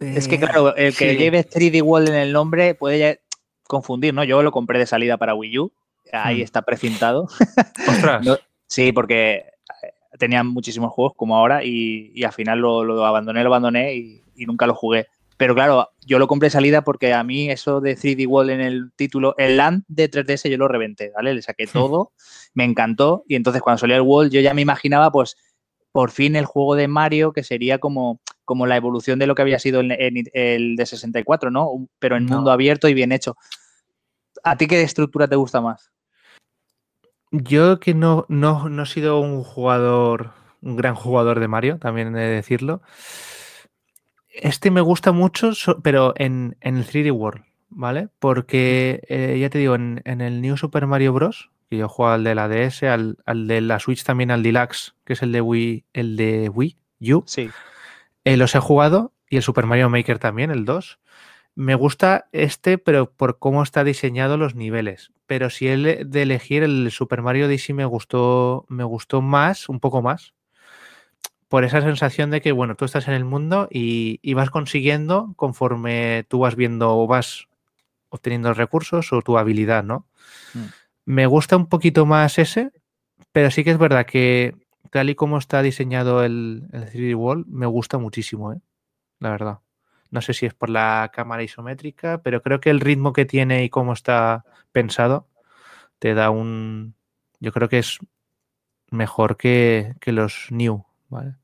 Es 0.00 0.28
que, 0.28 0.38
claro, 0.38 0.74
el 0.76 0.96
que 0.96 1.10
sí. 1.12 1.16
lleve 1.18 1.46
3D 1.46 1.82
World 1.82 2.08
en 2.08 2.14
el 2.14 2.32
nombre 2.32 2.74
puede 2.74 3.20
confundir, 3.64 4.14
¿no? 4.14 4.24
Yo 4.24 4.42
lo 4.42 4.50
compré 4.50 4.78
de 4.78 4.86
salida 4.86 5.18
para 5.18 5.34
Wii 5.34 5.58
U. 5.58 5.72
Ahí 6.12 6.40
Hmm. 6.40 6.44
está 6.44 6.62
precintado. 6.62 7.28
Ostras. 7.88 8.24
No- 8.24 8.38
sí, 8.66 8.92
porque 8.92 9.34
eh, 9.82 9.92
tenía 10.18 10.42
muchísimos 10.42 10.92
juegos 10.92 11.12
como 11.16 11.36
ahora 11.36 11.62
y, 11.64 12.10
y 12.14 12.24
al 12.24 12.32
final 12.32 12.58
lo, 12.60 12.82
lo, 12.82 13.04
abandoné, 13.04 13.42
lo 13.42 13.48
abandoné 13.50 13.94
y, 13.94 14.22
y, 14.34 14.46
nunca 14.46 14.66
lo 14.66 14.74
jugué. 14.74 15.06
Pero 15.40 15.54
claro, 15.54 15.88
yo 16.04 16.18
lo 16.18 16.26
compré 16.26 16.50
salida 16.50 16.84
porque 16.84 17.14
a 17.14 17.24
mí 17.24 17.50
eso 17.50 17.80
de 17.80 17.96
3D 17.96 18.26
Wall 18.28 18.50
en 18.50 18.60
el 18.60 18.92
título, 18.94 19.34
el 19.38 19.56
Land 19.56 19.84
de 19.88 20.10
3DS 20.10 20.50
yo 20.50 20.58
lo 20.58 20.68
reventé, 20.68 21.12
¿vale? 21.16 21.32
Le 21.32 21.40
saqué 21.40 21.66
todo, 21.66 22.12
me 22.52 22.64
encantó 22.64 23.24
y 23.26 23.36
entonces 23.36 23.62
cuando 23.62 23.78
salió 23.78 23.96
el 23.96 24.02
Wall 24.02 24.28
yo 24.28 24.42
ya 24.42 24.52
me 24.52 24.60
imaginaba 24.60 25.10
pues 25.10 25.38
por 25.92 26.10
fin 26.10 26.36
el 26.36 26.44
juego 26.44 26.74
de 26.74 26.88
Mario 26.88 27.32
que 27.32 27.42
sería 27.42 27.78
como, 27.78 28.20
como 28.44 28.66
la 28.66 28.76
evolución 28.76 29.18
de 29.18 29.26
lo 29.26 29.34
que 29.34 29.40
había 29.40 29.58
sido 29.58 29.80
el, 29.80 29.92
el, 29.92 30.24
el 30.34 30.76
de 30.76 30.84
64, 30.84 31.50
¿no? 31.50 31.88
Pero 31.98 32.18
en 32.18 32.26
no. 32.26 32.36
mundo 32.36 32.50
abierto 32.50 32.86
y 32.90 32.92
bien 32.92 33.10
hecho. 33.10 33.34
¿A 34.44 34.58
ti 34.58 34.66
qué 34.66 34.82
estructura 34.82 35.26
te 35.26 35.36
gusta 35.36 35.62
más? 35.62 35.90
Yo 37.30 37.80
que 37.80 37.94
no, 37.94 38.26
no, 38.28 38.68
no 38.68 38.82
he 38.82 38.86
sido 38.86 39.18
un 39.20 39.42
jugador, 39.42 40.32
un 40.60 40.76
gran 40.76 40.94
jugador 40.94 41.40
de 41.40 41.48
Mario, 41.48 41.78
también 41.78 42.14
he 42.14 42.20
de 42.20 42.34
decirlo. 42.34 42.82
Este 44.32 44.70
me 44.70 44.80
gusta 44.80 45.12
mucho, 45.12 45.52
pero 45.82 46.14
en, 46.16 46.56
en 46.60 46.76
el 46.76 46.86
3D 46.86 47.12
World, 47.12 47.44
¿vale? 47.68 48.08
Porque 48.18 49.02
eh, 49.08 49.38
ya 49.40 49.50
te 49.50 49.58
digo, 49.58 49.74
en, 49.74 50.02
en, 50.04 50.20
el 50.20 50.40
New 50.40 50.56
Super 50.56 50.86
Mario 50.86 51.12
Bros., 51.12 51.50
que 51.68 51.78
yo 51.78 51.88
juego 51.88 52.12
al 52.12 52.24
de 52.24 52.34
la 52.34 52.48
DS, 52.48 52.84
al, 52.84 53.18
al, 53.26 53.46
de 53.46 53.60
la 53.60 53.78
Switch 53.78 54.04
también 54.04 54.30
al 54.30 54.42
Deluxe, 54.42 54.94
que 55.04 55.12
es 55.12 55.22
el 55.22 55.32
de 55.32 55.40
Wii, 55.40 55.84
el 55.92 56.16
de 56.16 56.48
Wii 56.48 56.76
U. 57.12 57.22
Sí. 57.26 57.50
Eh, 58.24 58.36
los 58.36 58.54
he 58.54 58.60
jugado 58.60 59.12
y 59.28 59.36
el 59.36 59.42
Super 59.42 59.66
Mario 59.66 59.88
Maker 59.88 60.18
también, 60.18 60.50
el 60.50 60.64
2. 60.64 60.98
Me 61.54 61.74
gusta 61.74 62.28
este, 62.32 62.78
pero 62.78 63.12
por 63.12 63.38
cómo 63.38 63.62
está 63.62 63.84
diseñado 63.84 64.36
los 64.36 64.54
niveles. 64.54 65.12
Pero 65.26 65.50
si 65.50 65.68
el 65.68 66.10
de 66.10 66.22
elegir 66.22 66.62
el 66.62 66.90
Super 66.90 67.22
Mario 67.22 67.46
Odyssey 67.46 67.74
me 67.74 67.84
gustó, 67.84 68.66
me 68.68 68.84
gustó 68.84 69.22
más, 69.22 69.68
un 69.68 69.80
poco 69.80 70.02
más. 70.02 70.34
Por 71.50 71.64
esa 71.64 71.82
sensación 71.82 72.30
de 72.30 72.40
que, 72.40 72.52
bueno, 72.52 72.76
tú 72.76 72.86
estás 72.86 73.08
en 73.08 73.14
el 73.14 73.26
mundo 73.26 73.68
y, 73.70 74.20
y 74.22 74.32
vas 74.32 74.50
consiguiendo 74.50 75.34
conforme 75.36 76.24
tú 76.28 76.38
vas 76.38 76.56
viendo 76.56 76.96
o 76.96 77.06
vas 77.06 77.48
obteniendo 78.08 78.54
recursos 78.54 79.12
o 79.12 79.20
tu 79.20 79.36
habilidad, 79.36 79.84
¿no? 79.84 80.06
Mm. 80.54 80.64
Me 81.06 81.26
gusta 81.26 81.56
un 81.56 81.66
poquito 81.66 82.06
más 82.06 82.38
ese, 82.38 82.70
pero 83.32 83.50
sí 83.50 83.64
que 83.64 83.72
es 83.72 83.78
verdad 83.78 84.06
que 84.06 84.54
tal 84.90 85.10
y 85.10 85.16
como 85.16 85.38
está 85.38 85.60
diseñado 85.60 86.24
el, 86.24 86.68
el 86.72 86.88
3D 86.88 87.16
Wall, 87.16 87.44
me 87.48 87.66
gusta 87.66 87.98
muchísimo, 87.98 88.52
¿eh? 88.52 88.60
la 89.18 89.30
verdad. 89.30 89.58
No 90.10 90.20
sé 90.20 90.34
si 90.34 90.46
es 90.46 90.54
por 90.54 90.70
la 90.70 91.10
cámara 91.12 91.42
isométrica, 91.42 92.22
pero 92.22 92.42
creo 92.42 92.60
que 92.60 92.70
el 92.70 92.80
ritmo 92.80 93.12
que 93.12 93.24
tiene 93.24 93.64
y 93.64 93.70
cómo 93.70 93.92
está 93.92 94.44
pensado 94.72 95.28
te 95.98 96.14
da 96.14 96.30
un... 96.30 96.94
Yo 97.40 97.52
creo 97.52 97.68
que 97.68 97.78
es 97.78 97.98
mejor 98.90 99.36
que, 99.36 99.94
que 100.00 100.12
los 100.12 100.48
New, 100.50 100.84
¿vale? 101.08 101.36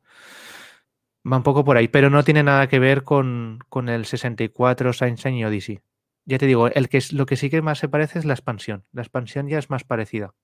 Va 1.31 1.36
un 1.36 1.43
poco 1.43 1.65
por 1.65 1.77
ahí, 1.77 1.89
pero 1.89 2.11
no 2.11 2.23
tiene 2.23 2.43
nada 2.43 2.69
que 2.69 2.78
ver 2.78 3.03
con, 3.03 3.59
con 3.69 3.89
el 3.89 4.05
64 4.05 4.93
Sunshine 4.93 5.35
y 5.35 5.44
Odyssey. 5.44 5.81
Ya 6.24 6.39
te 6.39 6.47
digo, 6.47 6.69
el 6.69 6.89
que 6.89 6.98
es, 6.98 7.12
lo 7.12 7.27
que 7.27 7.36
sí 7.36 7.51
que 7.51 7.62
más 7.62 7.78
se 7.78 7.89
parece 7.89 8.19
es 8.19 8.24
la 8.24 8.35
expansión. 8.35 8.85
La 8.93 9.03
expansión 9.03 9.48
ya 9.48 9.59
es 9.59 9.70
más 9.70 9.85
parecida. 9.85 10.35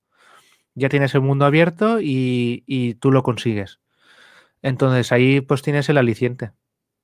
Ya 0.74 0.88
tienes 0.88 1.14
el 1.14 1.20
mundo 1.20 1.44
abierto 1.44 2.00
y, 2.00 2.64
y 2.66 2.94
tú 2.94 3.12
lo 3.12 3.22
consigues. 3.22 3.80
Entonces 4.62 5.12
ahí 5.12 5.40
pues 5.40 5.62
tienes 5.62 5.88
el 5.88 5.98
aliciente 5.98 6.52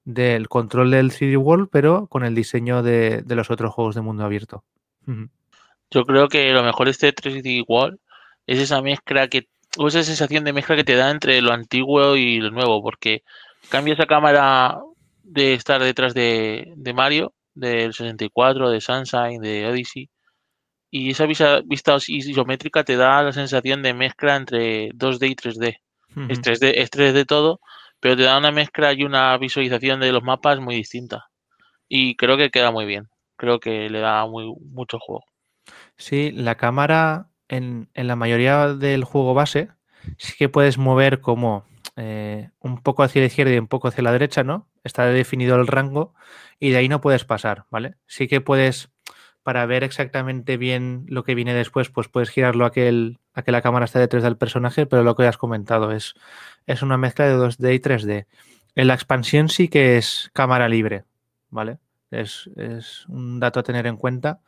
del 0.04 0.48
control 0.48 0.90
del 0.90 1.10
3D 1.10 1.36
World, 1.36 1.68
pero 1.70 2.06
con 2.06 2.24
el 2.24 2.34
diseño 2.34 2.82
de, 2.82 3.22
de 3.22 3.34
los 3.34 3.50
otros 3.50 3.74
juegos 3.74 3.94
de 3.94 4.00
mundo 4.00 4.24
abierto. 4.24 4.64
Yo 5.90 6.04
creo 6.04 6.28
que 6.28 6.52
lo 6.52 6.62
mejor 6.62 6.86
de 6.86 6.92
este 6.92 7.14
3D 7.14 7.64
World 7.66 7.98
es 8.46 8.58
esa 8.58 8.80
mezcla 8.80 9.28
que, 9.28 9.48
o 9.76 9.88
esa 9.88 10.02
sensación 10.02 10.44
de 10.44 10.52
mezcla 10.52 10.76
que 10.76 10.84
te 10.84 10.94
da 10.94 11.10
entre 11.10 11.42
lo 11.42 11.52
antiguo 11.52 12.16
y 12.16 12.40
lo 12.40 12.50
nuevo, 12.50 12.82
porque 12.82 13.22
cambia 13.70 13.94
esa 13.94 14.06
cámara 14.06 14.80
de 15.22 15.54
estar 15.54 15.82
detrás 15.82 16.14
de, 16.14 16.72
de 16.76 16.92
Mario, 16.92 17.34
del 17.54 17.92
64, 17.92 18.70
de 18.70 18.80
Sunshine, 18.80 19.40
de 19.40 19.66
Odyssey, 19.66 20.10
y 20.90 21.10
esa 21.10 21.26
vista, 21.26 21.60
vista 21.64 21.96
isométrica 22.06 22.84
te 22.84 22.96
da 22.96 23.22
la 23.22 23.32
sensación 23.32 23.82
de 23.82 23.92
mezcla 23.92 24.36
entre 24.36 24.88
2D 24.90 25.30
y 25.30 25.34
3D. 25.34 25.76
Uh 26.16 26.20
-huh. 26.20 26.32
es, 26.32 26.40
3D 26.40 26.72
es 26.76 26.90
3D 26.90 27.26
todo, 27.26 27.60
pero 28.00 28.16
te 28.16 28.22
da 28.22 28.38
una 28.38 28.52
mezcla 28.52 28.92
y 28.92 29.02
una 29.02 29.36
visualización 29.36 30.00
de 30.00 30.12
los 30.12 30.22
mapas 30.22 30.60
muy 30.60 30.76
distinta. 30.76 31.26
Y 31.88 32.16
creo 32.16 32.36
que 32.36 32.50
queda 32.50 32.70
muy 32.70 32.86
bien. 32.86 33.08
Creo 33.36 33.60
que 33.60 33.90
le 33.90 34.00
da 34.00 34.26
muy, 34.26 34.52
mucho 34.72 34.98
juego. 34.98 35.24
Sí, 35.96 36.32
la 36.32 36.54
cámara 36.56 37.28
en, 37.48 37.90
en 37.94 38.06
la 38.06 38.16
mayoría 38.16 38.68
del 38.68 39.04
juego 39.04 39.34
base 39.34 39.68
sí 40.16 40.34
que 40.38 40.48
puedes 40.48 40.78
mover 40.78 41.20
como 41.20 41.64
eh, 42.00 42.50
un 42.60 42.80
poco 42.80 43.02
hacia 43.02 43.20
la 43.22 43.26
izquierda 43.26 43.52
y 43.52 43.58
un 43.58 43.66
poco 43.66 43.88
hacia 43.88 44.04
la 44.04 44.12
derecha, 44.12 44.44
¿no? 44.44 44.68
Está 44.84 45.06
definido 45.06 45.56
el 45.56 45.66
rango 45.66 46.14
y 46.60 46.70
de 46.70 46.76
ahí 46.76 46.88
no 46.88 47.00
puedes 47.00 47.24
pasar, 47.24 47.64
¿vale? 47.70 47.96
Sí 48.06 48.28
que 48.28 48.40
puedes, 48.40 48.90
para 49.42 49.66
ver 49.66 49.82
exactamente 49.82 50.56
bien 50.58 51.06
lo 51.08 51.24
que 51.24 51.34
viene 51.34 51.54
después, 51.54 51.90
pues 51.90 52.06
puedes 52.06 52.30
girarlo 52.30 52.66
a 52.66 52.70
que, 52.70 53.16
la 53.46 53.62
cámara 53.62 53.86
esté 53.86 53.98
detrás 53.98 54.22
del 54.22 54.36
personaje, 54.36 54.86
pero 54.86 55.02
lo 55.02 55.16
que 55.16 55.26
has 55.26 55.38
comentado 55.38 55.90
es, 55.90 56.14
es 56.66 56.82
una 56.82 56.98
mezcla 56.98 57.26
de 57.26 57.34
2D 57.34 57.74
y 57.74 57.80
3D. 57.80 58.26
En 58.76 58.86
la 58.86 58.94
expansión 58.94 59.48
sí 59.48 59.66
que 59.66 59.98
es 59.98 60.30
cámara 60.32 60.68
libre, 60.68 61.04
¿vale? 61.50 61.78
Es, 62.12 62.48
un 63.08 63.40
dato 63.40 63.58
a 63.58 63.64
tener 63.64 63.88
en 63.88 63.96
cuenta 63.96 64.40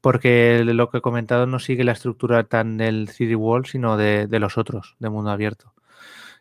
porque 0.00 0.64
lo 0.64 0.90
que 0.90 0.98
he 0.98 1.02
comentado 1.02 1.46
no 1.46 1.60
sigue 1.60 1.84
la 1.84 1.92
estructura 1.92 2.44
tan 2.44 2.78
del 2.78 3.08
3D 3.08 3.36
World, 3.36 3.66
sino 3.66 3.96
de 3.96 4.40
los 4.40 4.58
otros, 4.58 4.96
de 4.98 5.08
mundo 5.08 5.30
abierto. 5.30 5.75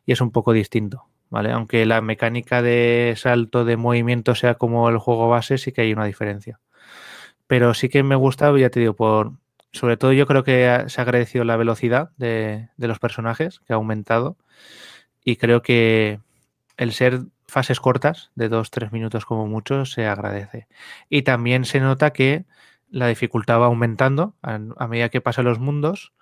Y 0.06 0.12
es 0.12 0.22
un 0.22 0.32
poco 0.32 0.54
distinto, 0.54 1.08
¿vale? 1.30 1.52
Aunque 1.52 1.86
la 1.86 2.02
mecánica 2.02 2.62
de 2.62 3.14
salto 3.18 3.66
de 3.66 3.78
movimiento 3.78 4.36
sea 4.36 4.56
como 4.56 4.90
el 4.90 4.98
juego 4.98 5.30
base, 5.30 5.58
sí 5.58 5.72
que 5.72 5.82
hay 5.82 5.94
una 5.94 6.06
diferencia. 6.06 6.60
Pero 7.48 7.74
sí 7.74 7.90
que 7.90 8.04
me 8.04 8.16
gusta, 8.16 8.56
ya 8.58 8.70
te 8.70 8.80
digo, 8.80 8.94
por 8.96 9.34
sobre 9.76 9.98
todo 9.98 10.14
yo 10.14 10.26
creo 10.26 10.44
que 10.44 10.86
se 10.88 11.02
ha 11.02 11.04
agradecido 11.04 11.44
la 11.44 11.58
velocidad 11.58 12.12
de, 12.18 12.70
de 12.78 12.88
los 12.88 13.00
personajes, 13.00 13.60
que 13.60 13.74
ha 13.74 13.76
aumentado. 13.76 14.38
Y 15.26 15.36
creo 15.36 15.62
que 15.62 16.22
el 16.78 16.94
ser 16.94 17.26
fases 17.48 17.82
cortas, 17.82 18.32
de 18.36 18.48
dos, 18.50 18.72
tres 18.72 18.94
minutos 18.94 19.26
como 19.26 19.48
mucho, 19.48 19.86
se 19.86 20.08
agradece. 20.08 20.68
Y 21.10 21.24
también 21.24 21.66
se 21.66 21.82
nota 21.82 22.14
que 22.14 22.46
la 22.90 23.08
dificultad 23.08 23.60
va 23.60 23.66
aumentando 23.66 24.36
a, 24.42 24.60
a 24.78 24.88
medida 24.88 25.10
que 25.10 25.22
pasan 25.22 25.46
los 25.46 25.60
mundos. 25.60 26.14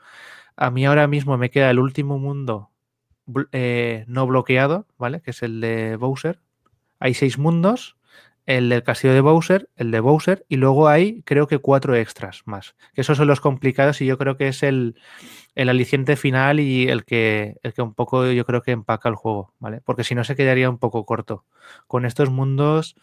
A 0.55 0.71
mí 0.71 0.85
ahora 0.85 1.07
mismo 1.07 1.37
me 1.37 1.51
queda 1.51 1.69
el 1.69 1.79
último 1.79 2.17
mundo 2.17 2.71
eh, 3.51 4.05
no 4.07 4.27
bloqueado, 4.27 4.87
¿vale? 4.97 5.21
Que 5.21 5.31
es 5.31 5.43
el 5.43 5.61
de 5.61 5.95
Bowser. 5.95 6.39
Hay 6.99 7.13
seis 7.13 7.37
mundos, 7.37 7.97
el 8.45 8.69
del 8.69 8.83
castillo 8.83 9.13
de 9.13 9.21
Bowser, 9.21 9.69
el 9.75 9.91
de 9.91 9.99
Bowser, 9.99 10.45
y 10.49 10.57
luego 10.57 10.87
hay 10.87 11.21
creo 11.23 11.47
que 11.47 11.59
cuatro 11.59 11.95
extras 11.95 12.43
más. 12.45 12.75
Que 12.93 13.01
esos 13.01 13.17
son 13.17 13.27
los 13.27 13.41
complicados 13.41 14.01
y 14.01 14.05
yo 14.05 14.17
creo 14.17 14.37
que 14.37 14.49
es 14.49 14.63
el, 14.63 14.95
el 15.55 15.69
aliciente 15.69 16.15
final 16.15 16.59
y 16.59 16.89
el 16.89 17.05
que, 17.05 17.57
el 17.63 17.73
que 17.73 17.81
un 17.81 17.93
poco 17.93 18.29
yo 18.31 18.45
creo 18.45 18.61
que 18.61 18.71
empaca 18.71 19.09
el 19.09 19.15
juego, 19.15 19.53
¿vale? 19.59 19.81
Porque 19.81 20.03
si 20.03 20.15
no 20.15 20.23
se 20.23 20.35
quedaría 20.35 20.69
un 20.69 20.77
poco 20.77 21.05
corto. 21.05 21.45
Con 21.87 22.05
estos 22.05 22.29
mundos, 22.29 22.95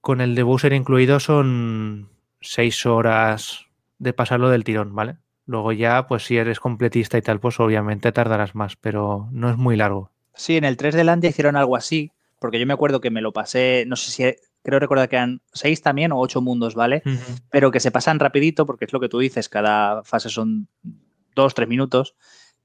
con 0.00 0.20
el 0.20 0.34
de 0.34 0.42
Bowser 0.42 0.72
incluido, 0.72 1.20
son 1.20 2.10
seis 2.40 2.86
horas 2.86 3.66
de 3.98 4.12
pasarlo 4.12 4.50
del 4.50 4.64
tirón, 4.64 4.94
¿vale? 4.94 5.16
Luego 5.46 5.72
ya, 5.72 6.06
pues 6.06 6.24
si 6.24 6.36
eres 6.36 6.60
completista 6.60 7.16
y 7.16 7.22
tal, 7.22 7.40
pues 7.40 7.58
obviamente 7.60 8.12
tardarás 8.12 8.54
más, 8.54 8.76
pero 8.76 9.28
no 9.30 9.48
es 9.48 9.56
muy 9.56 9.76
largo. 9.76 10.10
Sí, 10.34 10.56
en 10.56 10.64
el 10.64 10.76
3 10.76 10.94
de 10.94 11.04
Landia 11.04 11.30
hicieron 11.30 11.56
algo 11.56 11.76
así, 11.76 12.10
porque 12.38 12.58
yo 12.58 12.66
me 12.66 12.74
acuerdo 12.74 13.00
que 13.00 13.10
me 13.10 13.22
lo 13.22 13.32
pasé, 13.32 13.84
no 13.86 13.96
sé 13.96 14.10
si, 14.10 14.24
creo 14.62 14.80
recordar 14.80 15.08
que 15.08 15.16
eran 15.16 15.40
seis 15.52 15.80
también 15.80 16.10
o 16.10 16.18
ocho 16.18 16.40
mundos, 16.40 16.74
¿vale? 16.74 17.02
Uh 17.06 17.10
-huh. 17.10 17.40
Pero 17.50 17.70
que 17.70 17.78
se 17.78 17.92
pasan 17.92 18.18
rapidito, 18.18 18.66
porque 18.66 18.84
es 18.84 18.92
lo 18.92 18.98
que 18.98 19.08
tú 19.08 19.20
dices, 19.20 19.48
cada 19.48 20.02
fase 20.02 20.28
son 20.28 20.68
dos, 21.36 21.54
tres 21.54 21.68
minutos. 21.68 22.16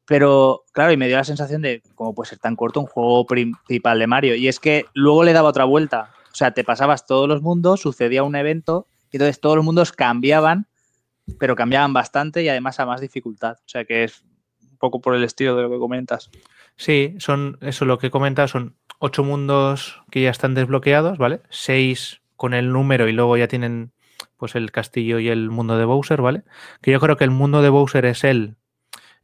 Pero 0.05 0.63
claro, 0.73 0.91
y 0.91 0.97
me 0.97 1.07
dio 1.07 1.17
la 1.17 1.23
sensación 1.23 1.61
de 1.61 1.83
cómo 1.93 2.15
puede 2.15 2.29
ser 2.29 2.39
tan 2.39 2.55
corto 2.55 2.79
un 2.79 2.87
juego 2.87 3.27
principal 3.27 3.99
de 3.99 4.07
Mario. 4.07 4.35
Y 4.35 4.47
es 4.47 4.59
que 4.59 4.85
luego 4.95 5.23
le 5.23 5.33
daba 5.33 5.49
otra 5.49 5.65
vuelta. 5.65 6.09
O 6.31 6.35
sea, 6.35 6.51
te 6.51 6.63
pasabas 6.63 7.05
todos 7.05 7.29
los 7.29 7.43
mundos, 7.43 7.81
sucedía 7.81 8.23
un 8.23 8.35
evento, 8.35 8.87
y 9.11 9.17
entonces 9.17 9.39
todos 9.39 9.55
los 9.55 9.63
mundos 9.63 9.91
cambiaban, 9.91 10.67
pero 11.39 11.55
cambiaban 11.55 11.93
bastante 11.93 12.43
y 12.43 12.49
además 12.49 12.79
a 12.79 12.85
más 12.85 13.01
dificultad. 13.01 13.57
O 13.59 13.69
sea 13.69 13.85
que 13.85 14.03
es 14.03 14.23
un 14.61 14.77
poco 14.77 15.01
por 15.01 15.15
el 15.15 15.23
estilo 15.23 15.55
de 15.55 15.63
lo 15.63 15.69
que 15.69 15.79
comentas. 15.79 16.29
Sí, 16.75 17.15
son 17.19 17.57
eso 17.61 17.85
lo 17.85 17.99
que 17.99 18.11
comentas, 18.11 18.51
son 18.51 18.75
ocho 18.99 19.23
mundos 19.23 20.01
que 20.09 20.21
ya 20.21 20.29
están 20.29 20.53
desbloqueados, 20.53 21.17
¿vale? 21.17 21.41
Seis 21.49 22.21
con 22.35 22.53
el 22.53 22.71
número 22.71 23.07
y 23.07 23.11
luego 23.11 23.37
ya 23.37 23.47
tienen 23.47 23.91
pues 24.37 24.55
el 24.55 24.71
castillo 24.71 25.19
y 25.19 25.29
el 25.29 25.49
mundo 25.49 25.77
de 25.77 25.85
Bowser, 25.85 26.21
¿vale? 26.21 26.43
Que 26.81 26.91
yo 26.91 26.99
creo 26.99 27.17
que 27.17 27.23
el 27.23 27.29
mundo 27.29 27.61
de 27.61 27.69
Bowser 27.69 28.05
es 28.05 28.23
el, 28.23 28.55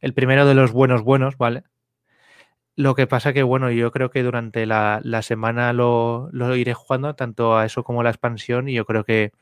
el 0.00 0.14
primero 0.14 0.46
de 0.46 0.54
los 0.54 0.72
buenos 0.72 1.02
buenos, 1.02 1.36
¿vale? 1.36 1.64
Lo 2.78 2.94
que 2.94 3.08
pasa 3.08 3.32
que, 3.32 3.42
bueno, 3.42 3.72
yo 3.72 3.90
creo 3.90 4.08
que 4.08 4.22
durante 4.22 4.64
la, 4.64 5.02
semana 5.22 5.72
lo, 5.72 6.30
iré 6.54 6.74
jugando, 6.74 7.12
tanto 7.16 7.56
a 7.56 7.66
eso 7.66 7.82
como 7.82 8.02
a 8.02 8.04
la 8.04 8.10
expansión, 8.10 8.68
y 8.68 8.74
yo 8.74 8.84
creo 8.84 9.02
que 9.02 9.32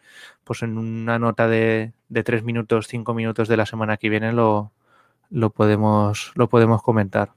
pues 0.42 0.62
en 0.62 0.78
una 0.78 1.18
nota 1.18 1.46
de, 1.46 1.92
tres 2.24 2.44
minutos, 2.44 2.86
cinco 2.88 3.12
minutos 3.12 3.46
de 3.46 3.58
la 3.58 3.66
semana 3.66 3.98
que 3.98 4.08
viene 4.08 4.32
lo, 4.32 4.72
podemos, 5.54 6.32
lo 6.34 6.48
podemos 6.48 6.82
comentar. 6.82 7.34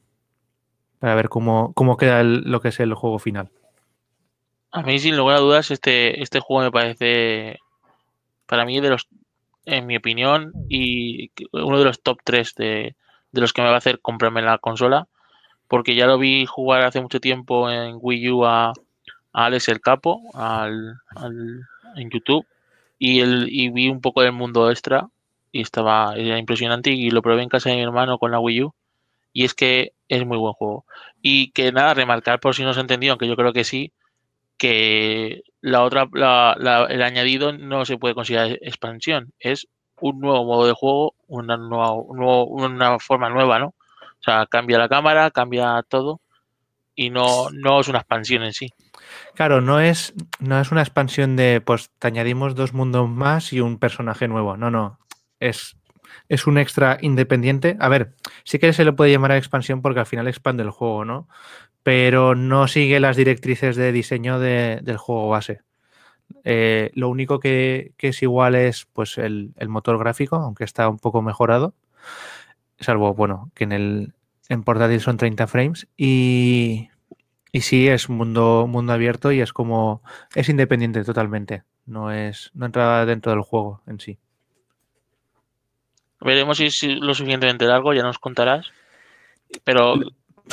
para 0.99 1.15
ver 1.15 1.27
cómo, 1.27 1.73
queda 1.99 2.23
lo 2.23 2.61
que 2.61 2.69
es 2.69 2.80
el 2.80 2.93
juego 2.93 3.19
final. 3.19 3.49
A 4.71 4.84
mí, 4.84 4.99
sin 4.99 5.17
lugar 5.17 5.35
a 5.35 5.41
dudas, 5.41 5.69
este, 5.69 6.23
este 6.23 6.39
juego 6.39 6.63
me 6.63 6.71
parece, 6.71 7.59
para 8.45 8.63
mí, 8.63 8.80
de 8.80 8.89
los, 8.89 9.09
en 9.65 9.85
mi 9.85 9.97
opinión, 9.97 10.53
y 10.69 11.31
uno 11.51 11.77
de 11.77 11.84
los 11.84 12.01
top 12.01 12.19
3 12.23 12.55
de, 12.55 12.95
de 13.34 13.41
los 13.41 13.51
que 13.51 13.61
me 13.61 13.67
va 13.67 13.73
a 13.73 13.80
hacer 13.80 13.99
comprarme 13.99 14.41
la 14.41 14.59
consola, 14.59 15.09
porque 15.70 15.96
ya 15.96 16.08
lo 16.08 16.18
vi 16.18 16.46
jugar 16.46 16.84
hace 16.84 17.02
mucho 17.02 17.22
tiempo 17.22 17.70
en 17.72 17.98
Wii 18.02 18.32
U 18.32 18.46
a, 18.46 18.74
Alex 19.34 19.70
el 19.70 19.82
Capo, 19.82 20.22
al, 20.34 21.00
en 21.96 22.10
YouTube, 22.10 22.46
y, 22.98 23.70
vi 23.72 23.90
un 23.90 24.02
poco 24.02 24.22
del 24.22 24.34
mundo 24.34 24.70
extra, 24.72 25.08
y 25.52 25.62
estaba 25.62 26.16
era 26.18 26.38
impresionante, 26.40 26.91
y 26.91 27.12
lo 27.12 27.22
probé 27.22 27.44
en 27.44 27.50
casa 27.50 27.70
de 27.70 27.78
mi 27.78 27.84
hermano 27.84 28.18
con 28.18 28.32
la 28.32 28.40
Wii 28.40 28.64
U, 28.64 28.74
y 29.34 29.46
es 29.46 29.54
que 29.54 29.94
es 30.10 30.26
muy 30.26 30.38
buen 30.38 30.54
juego. 30.54 30.86
Y 31.22 31.52
que 31.52 31.72
nada, 31.72 31.94
remarcar 31.94 32.40
por 32.40 32.56
si 32.56 32.64
no 32.64 32.74
se 32.74 32.80
ha 32.80 32.82
entendido, 32.82 33.14
aunque 33.14 33.28
yo 33.28 33.36
creo 33.38 33.54
que 33.54 33.64
sí, 33.64 33.94
que 34.58 35.44
la 35.62 35.84
otra, 35.84 36.08
la- 36.14 36.56
la- 36.60 36.86
el 36.86 37.02
añadido 37.04 37.54
no 37.54 37.86
se 37.86 37.98
puede 37.98 38.16
considerar 38.16 38.58
expansión, 38.62 39.34
es 39.40 39.68
un 40.02 40.20
nuevo 40.22 40.46
modo 40.46 40.68
de 40.68 40.74
juego, 40.74 41.16
una 41.28 41.58
nueva, 41.58 41.94
una 41.94 43.00
forma 43.00 43.30
nueva, 43.30 43.60
¿no? 43.60 43.74
O 44.20 44.24
sea, 44.24 44.46
cambia 44.48 44.78
la 44.78 44.90
cámara, 44.90 45.32
cambia 45.32 45.84
todo 45.88 46.22
y 46.96 47.10
no, 47.10 47.50
no 47.52 47.80
es 47.80 47.88
una 47.88 48.00
expansión 48.00 48.44
en 48.44 48.54
sí. 48.54 48.70
Claro, 49.36 49.62
no 49.62 49.80
es, 49.80 50.14
no 50.40 50.60
es 50.60 50.72
una 50.72 50.82
expansión 50.82 51.36
de, 51.36 51.62
pues 51.62 51.90
te 52.00 52.08
añadimos 52.08 52.56
dos 52.56 52.74
mundos 52.74 53.08
más 53.10 53.54
y 53.54 53.62
un 53.62 53.78
personaje 53.80 54.28
nuevo. 54.28 54.58
No, 54.58 54.70
no. 54.70 55.00
Es, 55.40 55.78
es 56.28 56.48
un 56.48 56.58
extra 56.58 56.98
independiente. 57.02 57.78
A 57.80 57.88
ver, 57.88 58.14
sí 58.44 58.60
que 58.60 58.74
se 58.74 58.84
le 58.84 58.91
puede 58.91 59.12
llamar 59.12 59.32
a 59.32 59.38
expansión 59.38 59.82
porque 59.82 60.02
al 60.02 60.06
final 60.06 60.28
expande 60.28 60.64
el 60.64 60.72
juego, 60.72 61.06
¿no? 61.06 61.30
Pero 61.84 62.36
no 62.36 62.68
sigue 62.68 63.00
las 63.00 63.16
directrices 63.16 63.78
de 63.78 63.94
diseño 63.94 64.40
de- 64.40 64.80
del 64.84 64.98
juego 64.98 65.30
base. 65.30 65.62
Eh, 66.44 66.91
lo 66.94 67.08
único 67.10 67.40
que, 67.40 67.94
que 67.98 68.10
es 68.10 68.22
igual 68.22 68.56
es 68.56 68.86
pues 68.91 69.18
el, 69.18 69.54
el 69.56 69.70
motor 69.70 69.98
gráfico, 69.98 70.36
aunque 70.36 70.66
está 70.66 70.90
un 70.90 71.00
poco 71.00 71.22
mejorado. 71.22 71.74
Salvo, 72.80 73.14
bueno, 73.14 73.51
que 73.56 73.65
en 73.65 73.72
el 73.72 74.14
en 74.47 74.64
portátil 74.64 74.99
son 75.01 75.18
30 75.18 75.47
frames. 75.47 75.88
Y, 75.97 76.89
y 77.51 77.61
sí, 77.61 77.88
es 77.88 78.10
mundo, 78.10 78.65
mundo 78.68 78.93
abierto 78.93 79.31
y 79.31 79.41
es 79.41 79.53
como. 79.53 80.01
Es 80.35 80.49
independiente 80.49 81.03
totalmente. 81.03 81.64
No 81.85 82.11
es. 82.11 82.51
No 82.53 82.65
entra 82.65 83.06
dentro 83.06 83.31
del 83.31 83.41
juego 83.41 83.81
en 83.88 83.99
sí. 83.99 84.18
Veremos 86.22 86.57
si 86.57 86.65
es 86.65 86.84
lo 86.84 87.14
suficientemente 87.14 87.65
largo, 87.65 87.93
ya 87.93 88.03
nos 88.03 88.19
contarás. 88.19 88.68
Pero 89.64 89.93
a 89.93 89.97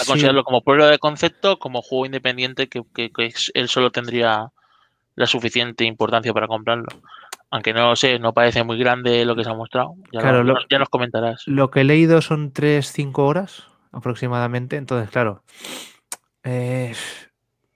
Sí. 0.03 0.07
considerarlo 0.07 0.45
como 0.45 0.63
prueba 0.63 0.89
de 0.91 0.99
concepto, 0.99 1.59
como 1.59 1.83
juego 1.83 2.07
independiente, 2.07 2.69
que, 2.69 2.83
que- 2.95 3.11
él 3.55 3.69
solo 3.69 3.91
tendría 3.91 4.53
la 5.15 5.27
suficiente 5.27 5.85
importancia 5.85 6.33
para 6.33 6.47
comprarlo. 6.47 6.87
Aunque 7.51 7.73
no 7.73 7.95
sé, 7.97 8.19
no 8.19 8.35
parece 8.35 8.65
muy 8.65 8.79
grande 8.79 9.25
lo 9.25 9.37
que 9.37 9.45
se 9.45 9.51
ha 9.51 9.55
mostrado. 9.55 9.95
Ya, 10.13 10.21
Claro, 10.21 10.43
lo- 10.43 10.55
lo- 10.55 10.61
ya 10.69 10.79
nos 10.79 10.89
comentarás. 10.89 11.45
Lo 11.47 11.71
que 11.71 11.81
he 11.83 11.85
leído 11.85 12.21
son 12.21 12.53
3-5 12.53 13.25
horas 13.27 13.65
aproximadamente. 13.93 14.77
Entonces, 14.77 15.11
claro. 15.11 15.43
eh, 16.45 16.93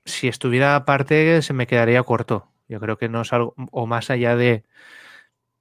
si 0.05 0.29
estuviera 0.29 0.77
aparte, 0.77 1.43
se 1.43 1.53
me 1.53 1.67
quedaría 1.67 2.03
corto. 2.03 2.49
Yo 2.69 2.81
creo 2.81 2.97
que 2.99 3.09
no 3.09 3.23
es 3.23 3.33
algo. 3.33 3.55
O 3.71 3.87
más 3.87 4.11
allá 4.11 4.37
de. 4.37 4.65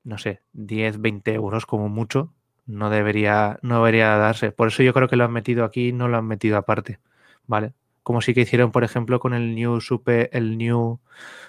No 0.04 0.18
sé, 0.18 0.42
10, 0.54 1.00
20 1.02 1.34
euros 1.34 1.66
como 1.66 1.90
mucho. 1.90 2.34
No 2.66 2.90
debería, 2.90 3.60
no 3.62 3.78
debería 3.78 4.16
darse. 4.18 4.52
Por 4.52 4.68
eso 4.70 4.84
yo 4.84 4.94
creo 4.94 5.08
que 5.08 5.16
lo 5.16 5.26
han 5.26 5.32
metido 5.34 5.66
aquí, 5.66 5.92
no 5.92 6.08
lo 6.08 6.18
han 6.18 6.26
metido 6.28 6.58
aparte. 6.58 7.00
¿Vale? 7.48 7.74
Como 8.04 8.22
sí 8.22 8.34
que 8.34 8.42
hicieron, 8.42 8.72
por 8.72 8.84
ejemplo, 8.84 9.20
con 9.20 9.34
el 9.34 9.56
New 9.56 9.82
Super, 9.82 10.30
el 10.34 10.58
New 10.58 11.00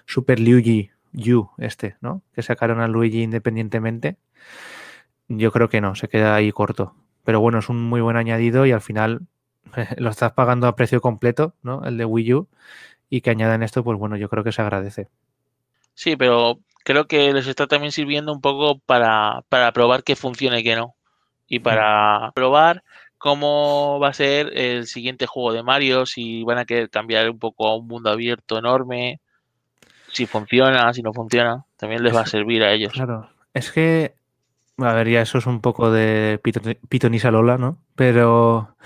Super 0.06 0.40
Luigi 0.40 0.90
U, 1.12 1.50
este, 1.58 1.96
¿no? 2.00 2.22
Que 2.34 2.42
sacaron 2.42 2.80
a 2.80 2.88
Luigi 2.88 3.22
independientemente. 3.22 4.16
Yo 5.28 5.52
creo 5.52 5.68
que 5.68 5.80
no, 5.80 5.94
se 5.94 6.08
queda 6.08 6.34
ahí 6.34 6.52
corto. 6.52 6.94
Pero 7.24 7.40
bueno, 7.40 7.58
es 7.58 7.68
un 7.68 7.82
muy 7.82 8.00
buen 8.00 8.16
añadido 8.16 8.66
y 8.66 8.72
al 8.72 8.80
final 8.80 9.22
lo 9.96 10.10
estás 10.10 10.32
pagando 10.32 10.66
a 10.66 10.76
precio 10.76 11.00
completo, 11.00 11.54
¿no? 11.62 11.84
El 11.84 11.96
de 11.98 12.04
Wii 12.04 12.34
U. 12.34 12.48
Y 13.08 13.22
que 13.22 13.30
añadan 13.30 13.62
esto, 13.62 13.82
pues 13.82 13.98
bueno, 13.98 14.16
yo 14.16 14.28
creo 14.28 14.44
que 14.44 14.52
se 14.52 14.62
agradece. 14.62 15.08
Sí, 15.94 16.16
pero 16.16 16.60
creo 16.84 17.06
que 17.06 17.32
les 17.32 17.46
está 17.46 17.66
también 17.66 17.92
sirviendo 17.92 18.32
un 18.32 18.40
poco 18.40 18.78
para, 18.78 19.42
para 19.48 19.72
probar 19.72 20.04
que 20.04 20.16
funcione 20.16 20.60
y 20.60 20.64
que 20.64 20.76
no. 20.76 20.94
Y 21.48 21.58
para 21.58 22.30
probar 22.34 22.84
cómo 23.18 23.98
va 24.00 24.08
a 24.08 24.14
ser 24.14 24.56
el 24.56 24.86
siguiente 24.86 25.26
juego 25.26 25.52
de 25.52 25.62
Mario, 25.62 26.06
si 26.06 26.42
van 26.44 26.58
a 26.58 26.64
querer 26.64 26.88
cambiar 26.88 27.28
un 27.28 27.38
poco 27.38 27.68
a 27.68 27.76
un 27.76 27.86
mundo 27.86 28.08
abierto 28.10 28.56
enorme, 28.56 29.20
si 30.12 30.26
funciona, 30.26 30.92
si 30.92 31.02
no 31.02 31.12
funciona, 31.12 31.64
también 31.76 32.02
les 32.02 32.14
va 32.14 32.22
a 32.22 32.26
servir 32.26 32.62
a 32.62 32.72
ellos. 32.72 32.92
Claro, 32.92 33.28
es 33.54 33.70
que, 33.72 34.14
a 34.78 34.92
ver, 34.94 35.08
ya 35.08 35.22
eso 35.22 35.38
es 35.38 35.46
un 35.46 35.60
poco 35.60 35.90
de 35.90 36.40
pito- 36.42 36.78
pitonisa 36.88 37.30
Lola, 37.30 37.58
¿no? 37.58 37.78
Pero, 37.94 38.76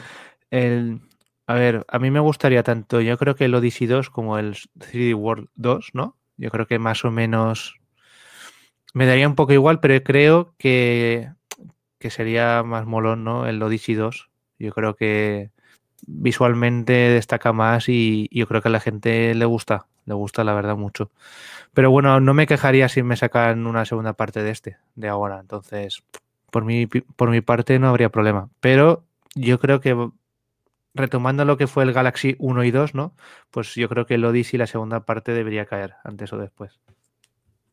el, 0.50 1.00
a 1.46 1.54
ver, 1.54 1.84
a 1.88 1.98
mí 1.98 2.10
me 2.10 2.20
gustaría 2.20 2.62
tanto, 2.62 3.00
yo 3.00 3.16
creo 3.18 3.34
que 3.36 3.46
el 3.46 3.54
Odyssey 3.54 3.86
2 3.86 4.10
como 4.10 4.38
el 4.38 4.54
3D 4.78 5.14
World 5.14 5.48
2, 5.54 5.90
¿no? 5.92 6.16
Yo 6.36 6.50
creo 6.50 6.66
que 6.66 6.78
más 6.78 7.04
o 7.04 7.10
menos 7.10 7.76
me 8.92 9.06
daría 9.06 9.28
un 9.28 9.34
poco 9.34 9.52
igual, 9.52 9.80
pero 9.80 10.02
creo 10.02 10.54
que, 10.58 11.30
que 11.98 12.10
sería 12.10 12.62
más 12.62 12.86
molón, 12.86 13.24
¿no? 13.24 13.46
El 13.46 13.62
Odyssey 13.62 13.94
2. 13.94 14.30
Yo 14.58 14.72
creo 14.72 14.94
que 14.94 15.50
visualmente 16.06 16.92
destaca 16.92 17.52
más 17.52 17.88
y 17.88 18.28
yo 18.30 18.46
creo 18.46 18.62
que 18.62 18.68
a 18.68 18.72
la 18.72 18.80
gente 18.80 19.34
le 19.34 19.44
gusta, 19.44 19.86
le 20.06 20.14
gusta 20.14 20.44
la 20.44 20.54
verdad 20.54 20.76
mucho. 20.76 21.10
Pero 21.72 21.90
bueno, 21.90 22.20
no 22.20 22.34
me 22.34 22.46
quejaría 22.46 22.88
si 22.88 23.02
me 23.02 23.16
sacan 23.16 23.66
una 23.66 23.84
segunda 23.84 24.12
parte 24.12 24.42
de 24.42 24.50
este, 24.50 24.76
de 24.94 25.08
ahora. 25.08 25.40
Entonces, 25.40 26.02
por 26.50 26.64
mi, 26.64 26.86
por 26.86 27.30
mi 27.30 27.40
parte 27.40 27.78
no 27.78 27.88
habría 27.88 28.10
problema. 28.10 28.48
Pero 28.60 29.04
yo 29.34 29.58
creo 29.58 29.80
que 29.80 30.10
retomando 30.94 31.44
lo 31.44 31.56
que 31.56 31.66
fue 31.66 31.82
el 31.82 31.92
Galaxy 31.92 32.36
1 32.38 32.64
y 32.64 32.70
2, 32.70 32.94
¿no? 32.94 33.12
Pues 33.50 33.74
yo 33.74 33.88
creo 33.88 34.06
que 34.06 34.14
el 34.14 34.24
Odyssey, 34.24 34.58
la 34.58 34.68
segunda 34.68 35.00
parte, 35.00 35.32
debería 35.32 35.66
caer 35.66 35.94
antes 36.04 36.32
o 36.32 36.38
después. 36.38 36.78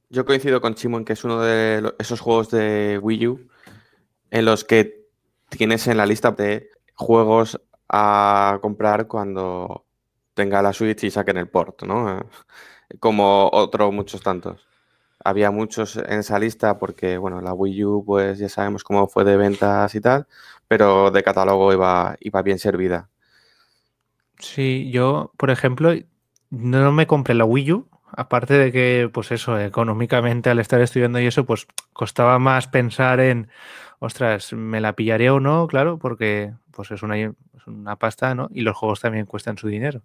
Yo 0.10 0.26
coincido 0.26 0.60
con 0.60 0.74
Chimo 0.74 0.98
en 0.98 1.06
que 1.06 1.14
es 1.14 1.24
uno 1.24 1.40
de 1.42 1.94
esos 2.00 2.20
juegos 2.20 2.50
de 2.50 3.00
Wii 3.02 3.28
U 3.28 3.48
en 4.32 4.46
los 4.46 4.64
que 4.64 5.06
tienes 5.50 5.88
en 5.88 5.98
la 5.98 6.06
lista 6.06 6.32
de 6.32 6.70
juegos 6.96 7.62
a 7.92 8.60
comprar 8.62 9.08
cuando 9.08 9.86
tenga 10.34 10.62
la 10.62 10.72
Switch 10.72 11.04
y 11.04 11.12
saquen 11.12 11.38
el 11.38 11.50
port, 11.50 11.84
¿no? 11.84 12.22
Como 13.00 13.50
otros 13.52 13.94
muchos 13.94 14.22
tantos. 14.22 14.68
Había 15.24 15.52
muchos 15.52 15.98
en 15.98 16.20
esa 16.20 16.40
lista 16.40 16.80
porque, 16.80 17.18
bueno, 17.18 17.42
la 17.42 17.54
Wii 17.54 17.86
U, 17.86 18.04
pues 18.06 18.40
ya 18.40 18.50
sabemos 18.50 18.84
cómo 18.84 19.08
fue 19.08 19.24
de 19.24 19.38
ventas 19.38 19.94
y 19.94 20.02
tal, 20.02 20.26
pero 20.68 21.12
de 21.12 21.22
catálogo 21.22 21.72
iba, 21.74 22.16
iba 22.22 22.42
bien 22.42 22.58
servida. 22.58 23.10
Sí, 24.40 24.90
yo, 24.92 25.32
por 25.38 25.52
ejemplo, 25.52 25.94
no 26.50 26.92
me 26.92 27.06
compré 27.06 27.36
la 27.36 27.46
Wii 27.46 27.72
U, 27.74 27.90
aparte 28.12 28.56
de 28.56 28.72
que, 28.72 29.10
pues 29.14 29.32
eso, 29.32 29.60
económicamente 29.60 30.50
al 30.50 30.60
estar 30.60 30.82
estudiando 30.82 31.20
y 31.20 31.28
eso, 31.28 31.46
pues 31.46 31.68
costaba 31.94 32.40
más 32.40 32.68
pensar 32.68 33.20
en, 33.20 33.50
ostras, 34.02 34.52
¿me 34.54 34.82
la 34.82 34.96
pillaré 34.96 35.30
o 35.30 35.40
no? 35.40 35.68
Claro, 35.68 36.00
porque 36.00 36.54
pues 36.72 36.90
es 36.90 37.04
una, 37.04 37.16
una 37.68 37.96
pasta, 37.98 38.34
¿no? 38.34 38.50
Y 38.52 38.62
los 38.62 38.76
juegos 38.76 39.00
también 39.00 39.28
cuestan 39.28 39.58
su 39.58 39.68
dinero. 39.68 40.02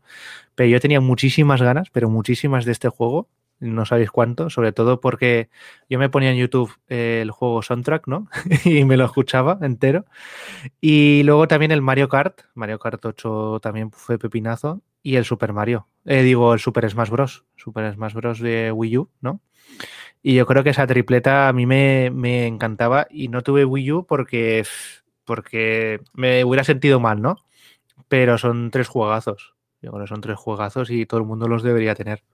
Pero 0.54 0.68
yo 0.68 0.80
tenía 0.80 1.00
muchísimas 1.00 1.62
ganas, 1.62 1.88
pero 1.90 2.10
muchísimas 2.10 2.66
de 2.66 2.72
este 2.72 2.90
juego, 2.90 3.30
no 3.58 3.86
sabéis 3.86 4.10
cuánto, 4.10 4.50
sobre 4.50 4.72
todo 4.72 5.00
porque 5.00 5.48
yo 5.88 5.98
me 5.98 6.10
ponía 6.10 6.30
en 6.30 6.36
YouTube 6.36 6.76
eh, 6.88 7.20
el 7.22 7.30
juego 7.30 7.62
Soundtrack, 7.62 8.06
¿no? 8.06 8.28
y 8.66 8.84
me 8.84 8.98
lo 8.98 9.06
escuchaba 9.06 9.58
entero. 9.62 10.04
Y 10.78 11.22
luego 11.24 11.48
también 11.48 11.72
el 11.72 11.80
Mario 11.80 12.10
Kart, 12.10 12.42
Mario 12.52 12.78
Kart 12.78 13.02
8 13.02 13.60
también 13.62 13.90
fue 13.92 14.18
pepinazo, 14.18 14.82
y 15.02 15.16
el 15.16 15.24
Super 15.24 15.54
Mario, 15.54 15.88
eh, 16.04 16.22
digo 16.22 16.52
el 16.52 16.60
Super 16.60 16.90
Smash 16.90 17.08
Bros, 17.08 17.44
Super 17.56 17.94
Smash 17.94 18.12
Bros 18.12 18.40
de 18.40 18.72
Wii 18.72 18.98
U, 18.98 19.10
¿no? 19.22 19.40
Y 20.22 20.34
yo 20.34 20.46
creo 20.46 20.64
que 20.64 20.70
esa 20.70 20.86
tripleta 20.86 21.48
a 21.48 21.52
mí 21.52 21.66
me, 21.66 22.10
me 22.10 22.46
encantaba 22.46 23.06
y 23.10 23.28
no 23.28 23.42
tuve 23.42 23.64
Wii 23.64 23.92
U 23.92 24.06
porque, 24.06 24.64
porque 25.24 26.00
me 26.14 26.44
hubiera 26.44 26.64
sentido 26.64 27.00
mal, 27.00 27.22
¿no? 27.22 27.36
Pero 28.08 28.38
son 28.38 28.70
tres 28.70 28.88
juegazos. 28.88 29.54
Yo 29.80 29.92
creo 29.92 30.06
son 30.06 30.20
tres 30.20 30.36
juegazos 30.36 30.90
y 30.90 31.06
todo 31.06 31.20
el 31.20 31.26
mundo 31.26 31.48
los 31.48 31.62
debería 31.62 31.94
tener. 31.94 32.24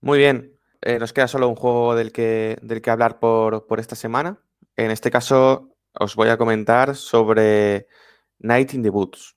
Muy 0.00 0.18
bien, 0.18 0.58
eh, 0.82 0.98
nos 0.98 1.12
queda 1.12 1.26
solo 1.26 1.48
un 1.48 1.56
juego 1.56 1.94
del 1.94 2.12
que, 2.12 2.58
del 2.62 2.82
que 2.82 2.90
hablar 2.90 3.18
por, 3.18 3.66
por 3.66 3.80
esta 3.80 3.96
semana. 3.96 4.38
En 4.76 4.90
este 4.90 5.10
caso 5.10 5.74
os 5.92 6.14
voy 6.14 6.28
a 6.28 6.36
comentar 6.36 6.94
sobre 6.94 7.86
Night 8.38 8.74
in 8.74 8.82
the 8.82 8.90
Woods. 8.90 9.36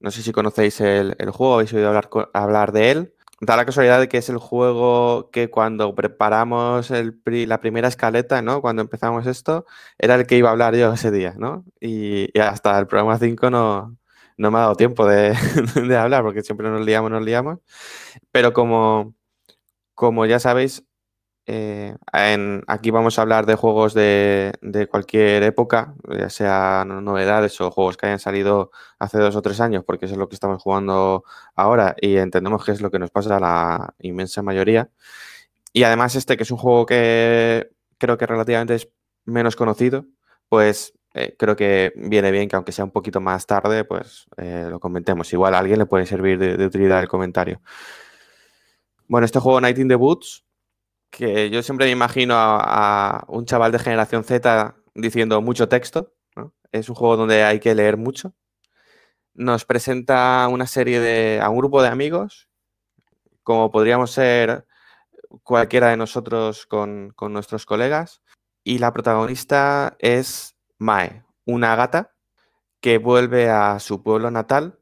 No 0.00 0.10
sé 0.10 0.22
si 0.22 0.32
conocéis 0.32 0.80
el, 0.80 1.14
el 1.18 1.30
juego, 1.30 1.54
habéis 1.54 1.72
oído 1.72 1.88
hablar, 1.88 2.10
hablar 2.34 2.72
de 2.72 2.90
él. 2.90 3.14
Da 3.42 3.56
la 3.56 3.64
casualidad 3.66 3.98
de 3.98 4.08
que 4.08 4.18
es 4.18 4.28
el 4.28 4.38
juego 4.38 5.28
que 5.32 5.50
cuando 5.50 5.96
preparamos 5.96 6.90
la 7.24 7.60
primera 7.60 7.88
escaleta, 7.88 8.40
¿no? 8.40 8.60
Cuando 8.62 8.82
empezamos 8.82 9.26
esto, 9.26 9.66
era 9.98 10.14
el 10.14 10.26
que 10.28 10.36
iba 10.36 10.48
a 10.48 10.52
hablar 10.52 10.76
yo 10.76 10.92
ese 10.92 11.10
día, 11.10 11.34
¿no? 11.36 11.64
Y, 11.80 12.38
hasta 12.38 12.78
el 12.78 12.86
programa 12.86 13.18
5 13.18 13.50
no, 13.50 13.96
no 14.36 14.50
me 14.52 14.58
ha 14.58 14.60
dado 14.62 14.76
tiempo 14.76 15.06
de, 15.06 15.34
de, 15.88 15.96
hablar, 15.96 16.22
porque 16.22 16.42
siempre 16.42 16.70
nos 16.70 16.86
liamos, 16.86 17.10
nos 17.10 17.24
liamos. 17.24 17.58
Pero 18.30 18.52
como, 18.52 19.16
como 19.94 20.26
ya 20.26 20.38
sabéis, 20.40 20.84
eh, 21.46 21.96
aquí 22.66 22.90
vamos 22.90 23.18
a 23.18 23.22
hablar 23.22 23.46
de 23.46 23.56
juegos 23.56 23.94
de, 23.94 24.52
cualquier 24.90 25.42
época, 25.42 25.94
ya 26.08 26.30
sean 26.30 27.04
novedades 27.04 27.60
o 27.60 27.70
juegos 27.70 27.96
que 27.96 28.06
hayan 28.06 28.18
salido 28.20 28.70
hace 28.98 29.18
dos 29.18 29.34
o 29.34 29.42
tres 29.42 29.60
años, 29.60 29.84
porque 29.84 30.06
eso 30.06 30.14
es 30.14 30.18
lo 30.18 30.28
que 30.28 30.36
estamos 30.36 30.62
jugando 30.62 31.24
ahora 31.56 31.96
y 32.00 32.16
entendemos 32.16 32.64
que 32.64 32.72
es 32.72 32.80
lo 32.80 32.90
que 32.90 32.98
nos 32.98 33.10
pasa 33.10 33.36
a 33.36 33.40
la 33.40 33.94
inmensa 34.00 34.42
mayoría. 34.42 34.90
Y 35.72 35.84
además 35.84 36.14
este, 36.14 36.36
que 36.36 36.44
es 36.44 36.50
un 36.50 36.58
juego 36.58 36.86
que 36.86 37.70
creo 37.98 38.18
que 38.18 38.26
relativamente 38.26 38.74
es 38.76 38.88
menos 39.24 39.56
conocido, 39.56 40.06
pues 40.48 40.94
eh, 41.14 41.36
creo 41.38 41.56
que 41.56 41.92
viene 41.96 42.30
bien 42.30 42.48
que 42.48 42.56
aunque 42.56 42.72
sea 42.72 42.84
un 42.84 42.90
poquito 42.92 43.20
más 43.20 43.46
tarde, 43.46 43.84
pues 43.84 44.26
eh, 44.36 44.66
lo 44.70 44.80
comentemos. 44.80 45.32
Igual 45.32 45.54
a 45.54 45.58
alguien 45.58 45.78
le 45.78 45.86
puede 45.86 46.06
servir 46.06 46.38
de, 46.38 46.56
de 46.56 46.66
utilidad 46.66 47.00
el 47.00 47.08
comentario. 47.08 47.60
Bueno, 49.08 49.24
este 49.24 49.40
juego 49.40 49.60
Night 49.60 49.78
in 49.78 49.88
the 49.88 49.94
Boots 49.94 50.44
que 51.12 51.50
yo 51.50 51.62
siempre 51.62 51.86
me 51.86 51.92
imagino 51.92 52.34
a, 52.36 53.24
un 53.28 53.44
chaval 53.44 53.70
de 53.70 53.78
generación 53.78 54.24
Z 54.24 54.74
diciendo 54.94 55.40
mucho 55.42 55.68
texto. 55.68 56.14
Es 56.72 56.88
un 56.88 56.94
juego 56.94 57.18
donde 57.18 57.44
hay 57.44 57.60
que 57.60 57.74
leer 57.74 57.98
mucho. 57.98 58.34
Nos 59.34 59.64
presenta 59.66 60.48
una 60.50 60.66
serie 60.66 61.00
de. 61.00 61.40
a 61.40 61.50
un 61.50 61.58
grupo 61.58 61.82
de 61.82 61.88
amigos, 61.88 62.48
como 63.42 63.70
podríamos 63.70 64.10
ser 64.10 64.66
cualquiera 65.42 65.90
de 65.90 65.98
nosotros 65.98 66.66
con, 66.66 67.12
con 67.14 67.32
nuestros 67.32 67.66
colegas. 67.66 68.22
Y 68.64 68.78
la 68.78 68.92
protagonista 68.92 69.96
es 69.98 70.56
Mae, 70.78 71.24
una 71.44 71.76
gata 71.76 72.14
que 72.80 72.98
vuelve 72.98 73.50
a 73.50 73.78
su 73.80 74.02
pueblo 74.02 74.30
natal 74.30 74.78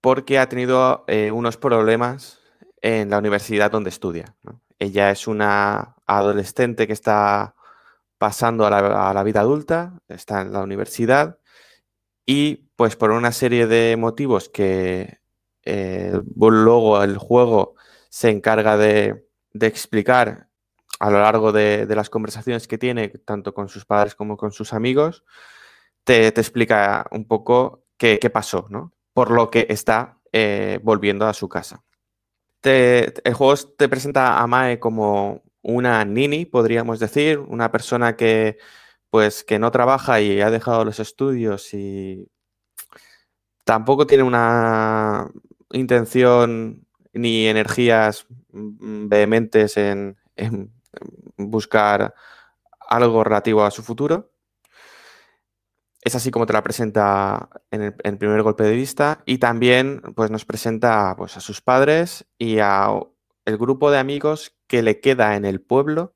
porque 0.00 0.38
ha 0.38 0.48
tenido 0.48 1.04
eh, 1.06 1.30
unos 1.30 1.56
problemas 1.56 2.40
en 2.82 3.10
la 3.10 3.18
universidad 3.18 3.70
donde 3.70 3.90
estudia. 3.90 4.36
¿no? 4.42 4.63
Ella 4.78 5.10
es 5.10 5.26
una 5.26 5.96
adolescente 6.06 6.86
que 6.86 6.92
está 6.92 7.54
pasando 8.18 8.66
a 8.66 9.12
la, 9.12 9.22
vida 9.22 9.40
adulta, 9.40 9.98
está 10.08 10.40
en 10.40 10.52
la 10.52 10.62
universidad 10.62 11.38
y 12.26 12.68
pues 12.76 12.96
por 12.96 13.10
una 13.10 13.32
serie 13.32 13.66
de 13.66 13.96
motivos 13.96 14.48
que 14.48 15.18
eh, 15.64 16.20
luego 16.36 17.02
el 17.02 17.18
juego 17.18 17.74
se 18.08 18.30
encarga 18.30 18.76
de, 18.76 19.26
explicar 19.60 20.48
a 21.00 21.10
lo 21.10 21.20
largo 21.20 21.52
de, 21.52 21.86
las 21.94 22.10
conversaciones 22.10 22.66
que 22.66 22.78
tiene, 22.78 23.08
tanto 23.08 23.52
con 23.54 23.68
sus 23.68 23.84
padres 23.84 24.14
como 24.14 24.36
con 24.36 24.52
sus 24.52 24.72
amigos, 24.72 25.24
te, 26.04 26.28
explica 26.28 27.06
un 27.10 27.26
poco 27.26 27.84
qué, 27.98 28.18
pasó, 28.32 28.66
¿no? 28.70 28.92
Por 29.12 29.30
lo 29.30 29.50
que 29.50 29.66
está 29.68 30.18
eh, 30.32 30.80
volviendo 30.82 31.26
a 31.26 31.34
su 31.34 31.48
casa 31.48 31.84
el 32.64 33.34
juego 33.34 33.54
te 33.76 33.88
presenta 33.88 34.40
a 34.40 34.46
Mae 34.46 34.78
como 34.78 35.42
una 35.62 36.04
nini, 36.04 36.46
podríamos 36.46 37.00
decir, 37.00 37.38
una 37.38 37.70
persona 37.72 38.16
que 38.16 38.58
pues 39.10 39.44
que 39.44 39.58
no 39.58 39.70
trabaja 39.70 40.20
y 40.20 40.40
ha 40.40 40.50
dejado 40.50 40.84
los 40.84 40.98
estudios 41.00 41.72
y 41.74 42.28
tampoco 43.64 44.06
tiene 44.06 44.24
una 44.24 45.30
intención 45.70 46.86
ni 47.12 47.46
energías 47.46 48.26
vehementes 48.50 49.76
en 49.76 50.16
buscar 51.36 52.14
algo 52.88 53.24
relativo 53.24 53.64
a 53.64 53.70
su 53.70 53.82
futuro 53.82 54.33
es 56.04 56.14
así 56.14 56.30
como 56.30 56.44
te 56.44 56.52
la 56.52 56.62
presenta 56.62 57.48
en 57.70 57.82
el, 57.82 58.18
primer 58.18 58.42
golpe 58.42 58.62
de 58.62 58.76
vista 58.76 59.22
y 59.24 59.38
también 59.38 60.02
pues, 60.14 60.30
nos 60.30 60.44
presenta 60.44 61.14
pues, 61.16 61.38
a 61.38 61.40
sus 61.40 61.62
padres 61.62 62.26
y 62.38 62.58
a 62.58 62.90
el 63.46 63.58
grupo 63.58 63.90
de 63.90 63.98
amigos 63.98 64.54
que 64.66 64.82
le 64.82 65.00
queda 65.00 65.34
en 65.34 65.46
el 65.46 65.62
pueblo 65.62 66.14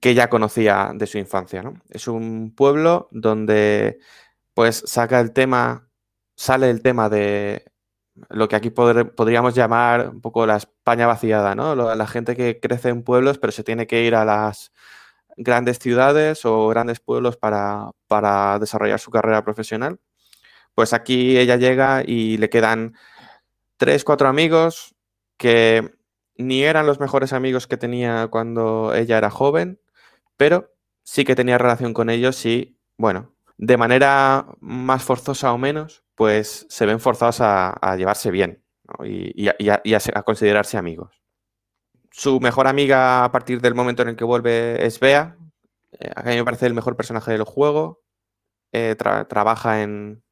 que 0.00 0.14
ya 0.14 0.28
conocía 0.28 0.92
de 0.94 1.06
su 1.06 1.16
infancia. 1.18 1.62
¿no? 1.62 1.80
Es 1.88 2.08
un 2.08 2.54
pueblo 2.54 3.08
donde 3.10 3.98
pues 4.52 4.82
saca 4.86 5.18
el 5.20 5.32
tema, 5.32 5.90
sale 6.36 6.68
el 6.68 6.82
tema 6.82 7.08
de 7.08 7.64
lo 8.28 8.48
que 8.48 8.56
aquí 8.56 8.70
podríamos 8.70 9.54
llamar 9.54 10.10
un 10.10 10.20
poco 10.20 10.46
la 10.46 10.56
España 10.56 11.06
vaciada, 11.06 11.54
¿no? 11.54 11.74
La 11.94 12.06
gente 12.06 12.36
que 12.36 12.58
crece 12.60 12.88
en 12.88 13.04
pueblos 13.04 13.38
pero 13.38 13.52
se 13.52 13.62
tiene 13.64 13.86
que 13.86 14.02
ir 14.04 14.14
a 14.14 14.24
las 14.24 14.72
grandes 15.38 15.78
ciudades 15.78 16.44
o 16.44 16.68
grandes 16.68 17.00
pueblos 17.00 17.36
para, 17.36 17.92
desarrollar 18.58 19.00
su 19.00 19.10
carrera 19.10 19.44
profesional. 19.44 20.00
Pues 20.74 20.92
aquí 20.92 21.38
ella 21.38 21.56
llega 21.56 22.02
y 22.04 22.36
le 22.36 22.50
quedan 22.50 22.94
tres, 23.76 24.04
cuatro 24.04 24.28
amigos 24.28 24.94
que 25.36 25.94
ni 26.36 26.62
eran 26.62 26.86
los 26.86 27.00
mejores 27.00 27.32
amigos 27.32 27.66
que 27.66 27.76
tenía 27.76 28.28
cuando 28.28 28.94
ella 28.94 29.18
era 29.18 29.30
joven, 29.30 29.80
pero 30.36 30.72
sí 31.02 31.24
que 31.24 31.34
tenía 31.34 31.58
relación 31.58 31.94
con 31.94 32.10
ellos 32.10 32.44
y, 32.44 32.78
bueno, 32.96 33.34
de 33.56 33.76
manera 33.76 34.46
más 34.60 35.02
forzosa 35.02 35.52
o 35.52 35.58
menos, 35.58 36.04
pues 36.14 36.66
se 36.68 36.86
ven 36.86 37.00
forzados 37.00 37.38
a, 37.40 37.96
llevarse 37.96 38.30
bien 38.30 38.64
y, 39.04 39.48
a, 39.48 40.22
considerarse 40.24 40.78
amigos. 40.78 41.22
Su 42.10 42.40
mejor 42.40 42.66
amiga 42.66 43.24
a 43.24 43.32
partir 43.32 43.60
del 43.60 43.74
momento 43.74 44.02
en 44.02 44.08
el 44.08 44.16
que 44.16 44.24
vuelve 44.24 44.84
es 44.84 44.98
Bea. 45.00 45.36
Eh, 45.92 46.10
a 46.14 46.22
mí 46.22 46.36
me 46.36 46.44
parece 46.44 46.66
el 46.66 46.74
mejor 46.74 46.96
personaje 46.96 47.32
del 47.32 47.44
juego. 47.44 48.02
Eh, 48.72 48.96
trabaja 48.96 49.82
en, 49.82 50.22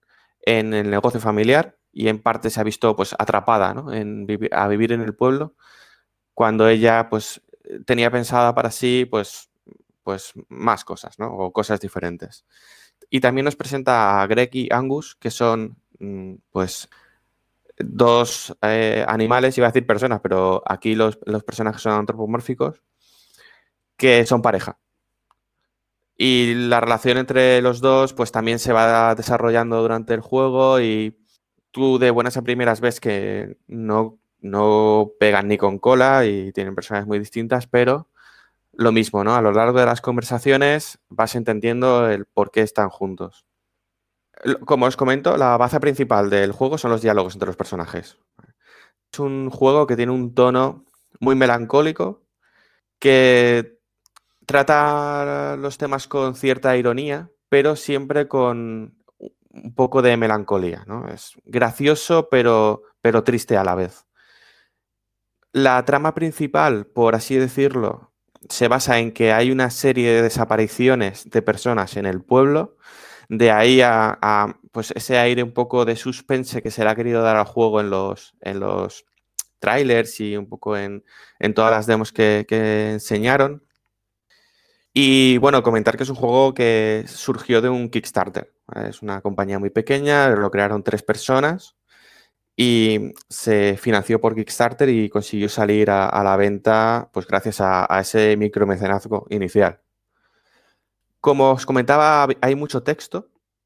el 0.42 0.90
negocio 0.90 1.20
familiar 1.20 1.78
y 1.90 2.08
en 2.08 2.22
parte 2.22 2.50
se 2.50 2.60
ha 2.60 2.64
visto 2.64 2.94
pues 2.94 3.14
atrapada 3.18 3.74
en 3.92 4.26
a 4.52 4.68
vivir 4.68 4.92
en 4.92 5.00
el 5.00 5.14
pueblo 5.14 5.56
cuando 6.34 6.68
ella 6.68 7.08
pues 7.08 7.40
tenía 7.86 8.10
pensada 8.10 8.54
para 8.54 8.70
sí 8.70 9.06
pues, 9.10 9.50
pues 10.02 10.34
más 10.48 10.84
cosas 10.84 11.18
¿no? 11.18 11.28
o 11.28 11.52
cosas 11.52 11.80
diferentes. 11.80 12.44
Y 13.10 13.20
también 13.20 13.46
nos 13.46 13.56
presenta 13.56 14.20
a 14.20 14.26
Greg 14.26 14.50
y 14.52 14.68
Angus 14.70 15.16
que 15.16 15.30
son 15.30 15.78
mm, 15.98 16.34
pues 16.50 16.88
dos 17.78 18.56
eh, 18.62 19.04
animales, 19.06 19.56
iba 19.58 19.66
a 19.66 19.70
decir 19.70 19.86
personas, 19.86 20.20
pero 20.20 20.62
aquí 20.66 20.94
los, 20.94 21.16
personajes 21.46 21.82
son 21.82 21.92
antropomórficos, 21.92 22.82
que 23.96 24.26
son 24.26 24.42
pareja. 24.42 24.78
Y 26.18 26.54
la 26.54 26.80
relación 26.80 27.18
entre 27.18 27.60
los 27.60 27.80
dos, 27.80 28.14
pues 28.14 28.32
también 28.32 28.58
se 28.58 28.72
va 28.72 29.14
desarrollando 29.14 29.82
durante 29.82 30.14
el 30.14 30.20
juego 30.20 30.80
y 30.80 31.18
tú 31.70 31.98
de 31.98 32.10
buenas 32.10 32.38
a 32.38 32.42
primeras 32.42 32.80
ves 32.80 33.00
que 33.00 33.58
no, 33.66 34.18
no 34.40 35.12
pegan 35.20 35.48
ni 35.48 35.58
con 35.58 35.78
cola 35.78 36.24
y 36.24 36.52
tienen 36.52 36.74
personas 36.74 37.06
muy 37.06 37.18
distintas, 37.18 37.66
pero 37.66 38.08
lo 38.72 38.92
mismo, 38.92 39.24
¿no? 39.24 39.34
A 39.34 39.42
lo 39.42 39.52
largo 39.52 39.78
de 39.80 39.86
las 39.86 40.00
conversaciones 40.00 40.98
vas 41.08 41.34
entendiendo 41.34 42.08
el 42.08 42.26
por 42.26 42.50
qué 42.50 42.62
están 42.62 42.88
juntos. 42.88 43.46
Como 44.64 44.86
os 44.86 44.96
comento, 44.96 45.36
la 45.36 45.56
base 45.56 45.80
principal 45.80 46.30
del 46.30 46.52
juego 46.52 46.78
son 46.78 46.90
los 46.90 47.02
diálogos 47.02 47.34
entre 47.34 47.46
los 47.46 47.56
personajes. 47.56 48.18
Es 49.12 49.18
un 49.18 49.50
juego 49.50 49.86
que 49.86 49.96
tiene 49.96 50.12
un 50.12 50.34
tono 50.34 50.84
muy 51.20 51.34
melancólico, 51.34 52.22
que 52.98 53.78
trata 54.44 55.56
los 55.56 55.78
temas 55.78 56.06
con 56.06 56.34
cierta 56.34 56.76
ironía, 56.76 57.30
pero 57.48 57.76
siempre 57.76 58.28
con 58.28 58.96
un 59.50 59.74
poco 59.74 60.02
de 60.02 60.16
melancolía. 60.16 60.84
¿no? 60.86 61.08
Es 61.08 61.32
gracioso, 61.44 62.28
pero, 62.30 62.82
pero 63.00 63.24
triste 63.24 63.56
a 63.56 63.64
la 63.64 63.74
vez. 63.74 64.06
La 65.52 65.82
trama 65.84 66.14
principal, 66.14 66.86
por 66.86 67.14
así 67.14 67.36
decirlo, 67.36 68.12
se 68.48 68.68
basa 68.68 68.98
en 68.98 69.12
que 69.12 69.32
hay 69.32 69.50
una 69.50 69.70
serie 69.70 70.12
de 70.12 70.22
desapariciones 70.22 71.30
de 71.30 71.42
personas 71.42 71.96
en 71.96 72.04
el 72.06 72.22
pueblo 72.22 72.76
de 73.28 73.50
ahí 73.50 73.80
a, 73.82 74.58
pues 74.72 74.92
ese 74.94 75.18
aire 75.18 75.42
un 75.42 75.52
poco 75.52 75.84
de 75.84 75.96
suspense 75.96 76.62
que 76.62 76.70
se 76.70 76.84
le 76.84 76.90
ha 76.90 76.94
querido 76.94 77.22
dar 77.22 77.36
al 77.36 77.46
juego 77.46 77.80
en 77.80 77.90
los, 77.90 78.34
en 78.40 78.60
los 78.60 79.04
trailers 79.58 80.20
y 80.20 80.36
un 80.36 80.48
poco 80.48 80.76
en, 80.76 81.02
todas 81.54 81.70
las 81.70 81.86
demos 81.86 82.12
que, 82.12 82.46
enseñaron. 82.92 83.62
Y 84.92 85.38
bueno, 85.38 85.62
comentar 85.62 85.96
que 85.96 86.04
es 86.04 86.10
un 86.10 86.16
juego 86.16 86.54
que 86.54 87.04
surgió 87.06 87.60
de 87.60 87.68
un 87.68 87.90
Kickstarter. 87.90 88.54
Es 88.88 89.02
una 89.02 89.20
compañía 89.20 89.58
muy 89.58 89.70
pequeña, 89.70 90.28
lo 90.30 90.50
crearon 90.50 90.82
tres 90.82 91.02
personas 91.02 91.76
y 92.56 93.12
se 93.28 93.76
financió 93.78 94.20
por 94.20 94.34
Kickstarter 94.34 94.88
y 94.88 95.10
consiguió 95.10 95.48
salir 95.50 95.90
a, 95.90 96.22
la 96.24 96.36
venta 96.36 97.10
pues 97.12 97.26
gracias 97.26 97.60
a, 97.60 97.86
a 97.94 98.00
ese 98.00 98.36
micromecenazgo 98.36 99.26
inicial. 99.30 99.80
Como 101.26 101.50
os 101.52 101.66
comentaba, 101.66 102.28
hay 102.40 102.54
mucho 102.54 102.82
texto. 102.82 103.18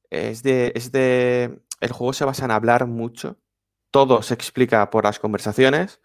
Es 0.09 0.43
de, 0.43 0.73
es 0.75 0.91
de, 0.93 1.61
el 1.81 1.93
juego 1.93 2.13
se 2.13 2.25
basa 2.25 2.45
en 2.47 2.51
hablar 2.51 2.87
mucho 2.87 3.37
todo 3.91 4.23
se 4.23 4.35
explica 4.35 4.91
por 4.91 5.05
las 5.05 5.19
conversaciones. 5.19 6.01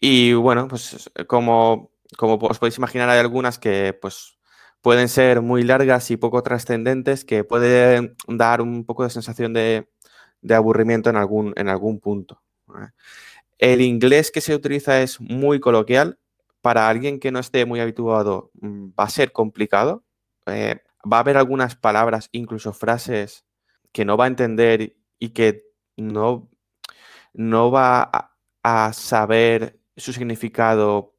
Y 0.00 0.34
bueno, 0.34 0.68
pues 0.68 1.10
como, 1.26 1.92
como 2.16 2.34
os 2.36 2.58
podéis 2.58 2.78
imaginar, 2.78 3.08
hay 3.08 3.18
algunas 3.18 3.58
que 3.58 3.96
pues 4.00 4.38
pueden 4.82 5.08
ser 5.08 5.40
muy 5.40 5.62
largas 5.62 6.10
y 6.10 6.16
poco 6.16 6.42
trascendentes, 6.42 7.24
que 7.24 7.44
pueden 7.44 8.16
dar 8.28 8.60
un 8.60 8.84
poco 8.84 9.04
de 9.04 9.10
sensación 9.10 9.52
de, 9.54 9.88
de 10.42 10.54
aburrimiento 10.54 11.10
en 11.10 11.16
algún, 11.16 11.54
en 11.56 11.68
algún 11.68 12.00
punto. 12.00 12.42
El 13.58 13.80
inglés 13.80 14.30
que 14.30 14.40
se 14.40 14.54
utiliza 14.54 15.00
es 15.00 15.20
muy 15.20 15.60
coloquial. 15.60 16.18
Para 16.60 16.88
alguien 16.88 17.20
que 17.20 17.30
no 17.30 17.40
esté 17.40 17.66
muy 17.66 17.80
habituado 17.80 18.50
mm, 18.54 18.90
va 18.98 19.04
a 19.04 19.10
ser 19.10 19.32
complicado. 19.32 20.02
Eh, 20.46 20.80
va 21.10 21.18
a 21.18 21.20
haber 21.20 21.36
algunas 21.36 21.76
palabras, 21.76 22.28
incluso 22.32 22.72
frases, 22.72 23.44
que 23.92 24.04
no 24.04 24.16
va 24.16 24.24
a 24.24 24.28
entender 24.28 24.96
y 25.18 25.30
que 25.30 25.64
no, 25.96 26.50
no 27.32 27.70
va 27.70 28.30
a, 28.62 28.92
saber 28.92 29.78
su 29.96 30.12
significado 30.12 31.14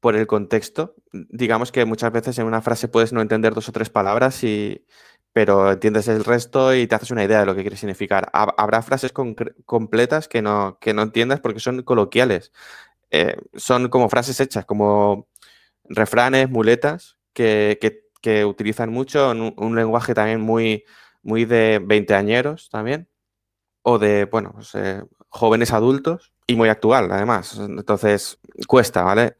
por 0.00 0.16
el 0.16 0.26
contexto. 0.26 0.94
Digamos 1.12 1.72
que 1.72 1.84
muchas 1.84 2.12
veces 2.12 2.38
en 2.38 2.46
una 2.46 2.62
frase 2.62 2.88
puedes 2.88 3.12
no 3.12 3.20
entender 3.20 3.54
dos 3.54 3.68
o 3.68 3.72
tres 3.72 3.90
palabras, 3.90 4.40
pero 5.32 5.72
entiendes 5.72 6.08
el 6.08 6.24
resto 6.24 6.74
y 6.74 6.86
te 6.86 6.94
haces 6.94 7.10
una 7.10 7.24
idea 7.24 7.40
de 7.40 7.46
lo 7.46 7.54
que 7.54 7.62
quiere 7.62 7.76
significar. 7.76 8.30
Habrá 8.32 8.82
frases 8.82 9.12
completas 9.12 10.28
que 10.28 10.42
no, 10.42 10.78
que 10.80 10.94
no 10.94 11.02
entiendas 11.02 11.40
porque 11.40 11.60
son 11.60 11.82
coloquiales. 11.82 12.52
Eh, 13.10 13.36
son 13.54 13.88
como 13.88 14.08
frases 14.08 14.40
hechas, 14.40 14.64
como 14.64 15.28
refranes, 15.84 16.48
muletas, 16.48 17.18
que, 17.34 17.78
que, 17.80 18.08
utilizan 18.44 18.90
mucho, 18.90 19.32
en 19.32 19.54
un, 19.56 19.76
lenguaje 19.76 20.14
también 20.14 20.40
muy, 20.40 20.84
muy 21.22 21.44
de 21.44 21.80
veinteañeros 21.84 22.68
también, 22.70 23.08
o 23.82 23.98
de, 23.98 24.26
bueno, 24.26 24.52
pues, 24.54 24.74
eh, 24.74 25.02
jóvenes 25.28 25.72
adultos 25.72 26.32
y 26.46 26.56
muy 26.56 26.68
actual, 26.68 27.10
además. 27.10 27.58
Entonces, 27.58 28.38
cuesta, 28.66 29.02
¿vale? 29.02 29.36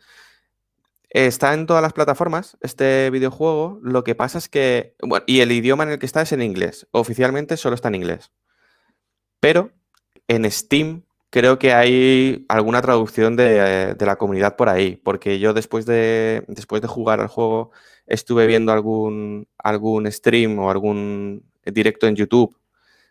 Está 1.10 1.52
en 1.52 1.66
todas 1.66 1.82
las 1.82 1.92
plataformas 1.92 2.56
este 2.62 3.10
videojuego. 3.10 3.78
Lo 3.82 4.02
que 4.02 4.14
pasa 4.14 4.38
es 4.38 4.48
que. 4.48 4.96
Bueno, 5.02 5.24
y 5.26 5.40
el 5.40 5.52
idioma 5.52 5.84
en 5.84 5.90
el 5.90 5.98
que 5.98 6.06
está 6.06 6.22
es 6.22 6.32
en 6.32 6.40
inglés. 6.40 6.86
Oficialmente 6.90 7.58
solo 7.58 7.74
está 7.74 7.88
en 7.88 7.96
inglés. 7.96 8.32
Pero 9.38 9.72
en 10.26 10.50
Steam 10.50 11.04
creo 11.32 11.58
que 11.58 11.72
hay 11.72 12.44
alguna 12.48 12.82
traducción 12.82 13.36
de, 13.36 13.96
la 13.98 14.16
comunidad 14.16 14.56
por 14.56 14.68
ahí. 14.68 14.96
Porque 14.96 15.38
yo 15.40 15.54
después 15.54 15.86
de, 15.86 16.44
después 16.46 16.82
de 16.82 16.88
jugar 16.88 17.20
al 17.20 17.28
juego 17.28 17.72
estuve 18.06 18.46
viendo 18.46 18.72
algún, 18.72 19.48
algún 19.58 20.10
stream 20.12 20.58
o 20.58 20.70
algún 20.70 21.44
directo 21.64 22.06
en 22.06 22.16
YouTube 22.16 22.56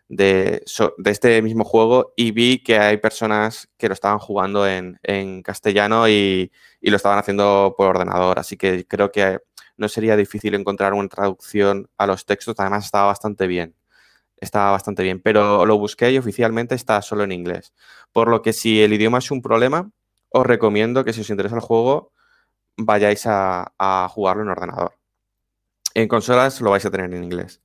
de, 0.08 0.62
este 1.06 1.42
mismo 1.42 1.64
juego 1.64 2.12
y 2.16 2.32
vi 2.32 2.62
que 2.62 2.78
hay 2.78 2.98
personas 2.98 3.68
que 3.76 3.88
lo 3.88 3.94
estaban 3.94 4.18
jugando 4.18 4.68
en, 4.68 5.42
castellano 5.42 6.08
y, 6.08 6.52
lo 6.80 6.96
estaban 6.96 7.18
haciendo 7.18 7.74
por 7.76 7.88
ordenador. 7.88 8.38
Así 8.38 8.56
que 8.56 8.86
creo 8.86 9.10
que 9.10 9.40
no 9.76 9.88
sería 9.88 10.16
difícil 10.16 10.54
encontrar 10.54 10.94
una 10.94 11.08
traducción 11.08 11.88
a 11.98 12.06
los 12.06 12.24
textos. 12.24 12.54
Además, 12.58 12.84
estaba 12.84 13.06
bastante 13.06 13.46
bien. 13.48 13.74
Estaba 14.42 14.72
bastante 14.72 15.04
bien, 15.04 15.22
pero 15.22 15.64
lo 15.66 15.78
busqué 15.78 16.10
y 16.10 16.18
oficialmente 16.18 16.74
está 16.74 17.00
solo 17.00 17.22
en 17.22 17.30
inglés. 17.30 17.72
Por 18.12 18.26
lo 18.28 18.42
que 18.42 18.52
si 18.52 18.82
el 18.82 18.92
idioma 18.92 19.18
es 19.18 19.30
un 19.30 19.40
problema, 19.40 19.88
os 20.30 20.44
recomiendo 20.44 21.04
que 21.04 21.12
si 21.12 21.20
os 21.20 21.30
interesa 21.30 21.54
el 21.54 21.60
juego, 21.60 22.10
vayáis 22.76 23.24
a, 23.26 23.72
a 23.78 24.08
jugarlo 24.08 24.42
en 24.42 24.48
ordenador. 24.48 24.98
En 25.94 26.08
consolas 26.08 26.60
lo 26.60 26.70
vais 26.70 26.84
a 26.84 26.90
tener 26.90 27.14
en 27.14 27.22
inglés. 27.22 27.62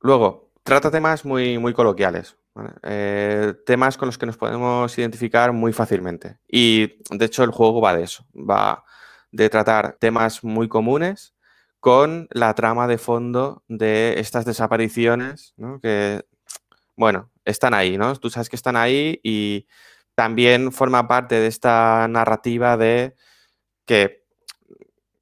Luego, 0.00 0.50
trata 0.62 0.90
temas 0.90 1.26
muy, 1.26 1.58
muy 1.58 1.74
coloquiales, 1.74 2.38
eh, 2.84 3.52
temas 3.66 3.98
con 3.98 4.06
los 4.06 4.16
que 4.16 4.24
nos 4.24 4.38
podemos 4.38 4.96
identificar 4.96 5.52
muy 5.52 5.74
fácilmente. 5.74 6.38
Y 6.48 7.02
de 7.10 7.26
hecho 7.26 7.44
el 7.44 7.50
juego 7.50 7.82
va 7.82 7.94
de 7.94 8.04
eso, 8.04 8.24
va 8.34 8.82
de 9.30 9.50
tratar 9.50 9.98
temas 10.00 10.42
muy 10.42 10.68
comunes 10.68 11.34
con 11.80 12.28
la 12.30 12.54
trama 12.54 12.86
de 12.86 12.98
fondo 12.98 13.62
de 13.68 14.18
estas 14.18 14.44
desapariciones, 14.44 15.54
que, 15.82 16.24
bueno, 16.96 17.30
están 17.44 17.74
ahí, 17.74 17.96
¿no? 17.96 18.14
Tú 18.16 18.30
sabes 18.30 18.48
que 18.48 18.56
están 18.56 18.76
ahí 18.76 19.20
y 19.22 19.66
también 20.14 20.72
forma 20.72 21.06
parte 21.06 21.36
de 21.36 21.46
esta 21.46 22.08
narrativa 22.08 22.76
de 22.76 23.14
que 23.86 24.24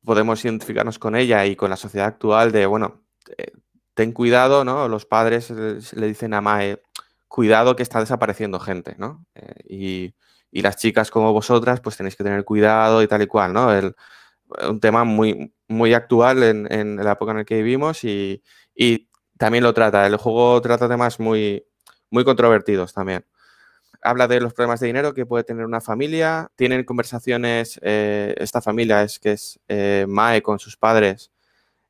podemos 0.05 0.45
identificarnos 0.45 0.99
con 0.99 1.17
ella 1.17 1.45
y 1.47 1.57
con 1.57 1.69
la 1.69 1.77
sociedad 1.77 2.07
actual 2.07 2.53
de, 2.53 2.65
bueno, 2.67 3.03
eh, 3.37 3.53
ten 3.95 4.13
cuidado, 4.13 4.65
¿no? 4.65 4.89
Los 4.89 5.05
padres 5.05 5.51
le 5.51 6.07
dicen 6.07 6.33
a 6.33 6.41
Mae, 6.41 6.81
cuidado 7.29 7.77
que 7.77 7.83
está 7.83 8.01
desapareciendo 8.01 8.61
gente, 8.61 8.95
¿no? 8.99 9.27
Eh, 9.35 10.15
y, 10.53 10.63
las 10.63 10.79
chicas 10.79 11.11
como 11.11 11.35
vosotras, 11.35 11.83
pues 11.83 11.99
tenéis 11.99 12.17
que 12.17 12.25
tener 12.25 12.43
cuidado 12.45 13.03
y 13.03 13.09
tal 13.09 13.21
y 13.21 13.27
cual, 13.27 13.53
¿no? 13.53 13.71
El, 13.75 13.95
un 14.69 14.81
tema 14.81 15.05
muy, 15.05 15.53
muy 15.69 15.95
actual 15.95 16.43
en, 16.43 16.97
la 16.97 17.13
época 17.13 17.33
en 17.33 17.39
la 17.39 17.45
que 17.45 17.57
vivimos 17.57 18.05
y, 18.05 18.43
también 19.39 19.65
lo 19.65 19.75
trata. 19.75 20.07
El 20.07 20.17
juego 20.17 20.61
trata 20.63 20.89
temas 20.89 21.21
muy, 21.21 21.67
muy 22.11 22.25
controvertidos 22.25 22.95
también. 22.95 23.27
Habla 24.03 24.29
de 24.29 24.41
los 24.41 24.55
problemas 24.55 24.81
de 24.81 24.87
dinero 24.87 25.13
que 25.13 25.27
puede 25.27 25.45
tener 25.45 25.67
una 25.67 25.83
familia. 25.83 26.51
Tienen 26.57 26.85
conversaciones, 26.85 27.79
eh, 27.83 28.35
esta 28.39 28.63
familia 28.63 29.03
es 29.03 29.19
que 29.19 29.33
es 29.33 29.61
eh, 29.69 30.07
Mae 30.09 30.41
con 30.43 30.59
sus 30.59 30.79
padres, 30.79 31.33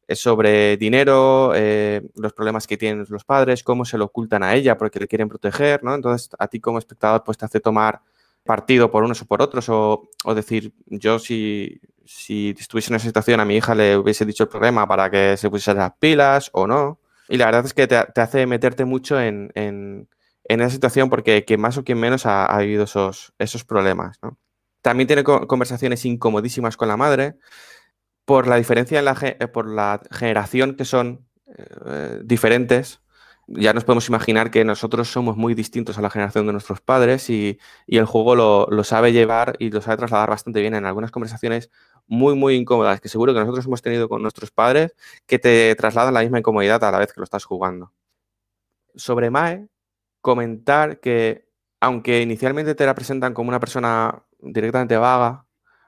es 0.08 0.20
sobre 0.20 0.76
dinero, 0.76 1.52
eh, 1.54 2.02
los 2.14 2.32
problemas 2.32 2.66
que 2.66 2.76
tienen 2.76 3.04
los 3.08 3.24
padres, 3.24 3.62
cómo 3.62 3.84
se 3.84 3.98
lo 3.98 4.06
ocultan 4.06 4.42
a 4.42 4.54
ella 4.54 4.76
porque 4.76 5.00
le 5.00 5.08
quieren 5.08 5.28
proteger, 5.28 5.84
¿no? 5.84 5.94
Entonces, 5.94 6.30
a 6.38 6.48
ti 6.48 6.60
como 6.60 6.78
espectador, 6.78 7.22
pues 7.24 7.38
te 7.38 7.44
hace 7.44 7.60
tomar 7.60 8.02
partido 8.46 8.90
por 8.90 9.04
unos 9.04 9.20
o 9.22 9.26
por 9.26 9.42
otros 9.42 9.66
o, 9.68 10.08
decir, 10.34 10.72
yo 10.86 11.18
si, 11.18 11.80
si 12.04 12.54
estuviese 12.58 12.90
en 12.90 12.96
esa 12.96 13.06
situación 13.06 13.40
a 13.40 13.44
mi 13.44 13.56
hija 13.56 13.74
le 13.74 13.98
hubiese 13.98 14.24
dicho 14.24 14.44
el 14.44 14.48
problema 14.48 14.88
para 14.88 15.10
que 15.10 15.36
se 15.36 15.50
pusiese 15.50 15.74
las 15.74 15.92
pilas 15.98 16.50
o 16.52 16.66
no. 16.66 17.00
Y 17.28 17.36
la 17.36 17.46
verdad 17.46 17.66
es 17.66 17.74
que 17.74 17.86
te, 17.86 17.96
hace 17.96 18.46
meterte 18.46 18.84
mucho 18.84 19.20
en, 19.20 19.50
en, 19.54 20.08
esa 20.48 20.70
situación 20.70 21.10
porque 21.10 21.44
quien 21.44 21.60
más 21.60 21.76
o 21.76 21.84
quien 21.84 21.98
menos 21.98 22.24
ha, 22.24 22.46
ha 22.46 22.58
vivido 22.60 22.84
esos, 22.84 23.34
esos 23.38 23.64
problemas. 23.64 24.18
También 24.80 25.08
tiene 25.08 25.24
conversaciones 25.24 26.04
incomodísimas 26.04 26.76
con 26.76 26.88
la 26.88 26.96
madre 26.96 27.36
por 28.26 28.48
la 28.48 28.56
diferencia 28.56 28.98
en 28.98 29.04
la, 29.06 29.14
por 29.52 29.68
la 29.68 30.02
generación 30.10 30.74
que 30.74 30.84
son 30.84 31.26
eh, 31.46 32.20
diferentes, 32.24 33.00
ya 33.46 33.72
nos 33.72 33.84
podemos 33.84 34.08
imaginar 34.08 34.50
que 34.50 34.64
nosotros 34.64 35.08
somos 35.08 35.36
muy 35.36 35.54
distintos 35.54 35.98
a 35.98 36.02
la 36.02 36.10
generación 36.10 36.46
de 36.46 36.52
nuestros 36.52 36.80
padres 36.80 37.30
y, 37.30 37.58
el 37.86 38.04
juego 38.04 38.34
lo, 38.34 38.84
sabe 38.84 39.12
llevar 39.12 39.56
y 39.58 39.70
lo 39.70 39.80
sabe 39.80 39.98
trasladar 39.98 40.30
bastante 40.30 40.60
bien 40.60 40.74
en 40.74 40.84
algunas 40.84 41.10
conversaciones 41.10 41.70
muy, 42.06 42.34
muy 42.34 42.56
incómodas 42.56 43.00
que 43.00 43.08
seguro 43.08 43.32
que 43.34 43.40
nosotros 43.40 43.66
hemos 43.66 43.82
tenido 43.82 44.08
con 44.08 44.22
nuestros 44.22 44.50
padres 44.50 44.94
que 45.26 45.38
te 45.38 45.74
trasladan 45.76 46.14
la 46.14 46.22
misma 46.22 46.38
incomodidad 46.38 46.82
a 46.84 46.90
la 46.90 46.98
vez 46.98 47.12
que 47.12 47.20
lo 47.20 47.24
estás 47.24 47.44
jugando. 47.44 47.92
Sobre 48.94 49.30
Mae, 49.30 49.68
comentar 50.20 51.00
que 51.00 51.46
aunque 51.80 52.22
inicialmente 52.22 52.74
te 52.74 52.86
la 52.86 52.94
presentan 52.94 53.34
como 53.34 53.48
una 53.48 53.60
persona 53.60 54.24
directamente 54.40 54.96
vaga, 54.96 55.46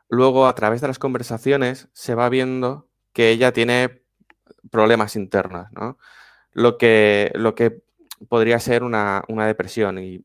luego 0.09 0.47
a 0.47 0.55
través 0.55 0.81
de 0.81 0.89
las 0.89 0.99
conversaciones 0.99 1.89
se 1.93 2.15
va 2.15 2.29
viendo 2.29 2.89
que 3.13 3.31
ella 3.31 3.53
tiene 3.53 4.03
problemas 4.71 5.17
internos, 5.17 5.67
¿no? 5.73 5.99
Lo 6.59 6.79
que, 6.79 7.31
lo 7.35 7.55
que 7.55 7.83
podría 8.29 8.59
ser 8.61 8.83
una, 8.83 9.23
depresión. 9.47 9.99
Y 9.99 10.25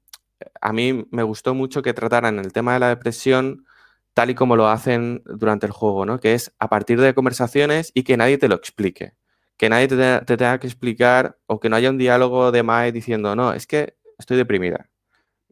a 0.62 0.74
mí 0.74 1.08
me 1.12 1.24
gustó 1.24 1.54
mucho 1.54 1.82
que 1.82 1.94
trataran 1.94 2.40
el 2.40 2.54
tema 2.54 2.74
de 2.74 2.80
la 2.80 2.90
depresión 2.90 3.66
tal 4.14 4.30
y 4.30 4.36
como 4.36 4.56
lo 4.56 4.68
hacen 4.68 5.24
durante 5.26 5.66
el 5.66 5.72
juego, 5.72 6.06
¿no? 6.06 6.20
Que 6.20 6.34
es 6.34 6.54
a 6.60 6.70
partir 6.70 7.02
de 7.02 7.14
conversaciones 7.14 7.92
y 7.94 8.04
que 8.04 8.18
nadie 8.18 8.38
te 8.38 8.48
lo 8.48 8.56
explique. 8.56 9.14
Que 9.58 9.70
nadie 9.70 9.88
te, 9.88 9.96
te 10.26 10.38
tenga 10.38 10.60
que 10.60 10.68
explicar 10.68 11.38
o 11.46 11.60
que 11.60 11.70
no 11.70 11.76
haya 11.76 11.90
un 11.90 11.98
diálogo 11.98 12.52
de 12.52 12.64
Mae 12.64 12.92
diciendo, 12.92 13.36
no, 13.36 13.54
es 13.54 13.68
que 13.68 13.98
estoy 14.18 14.38
deprimida. 14.38 14.90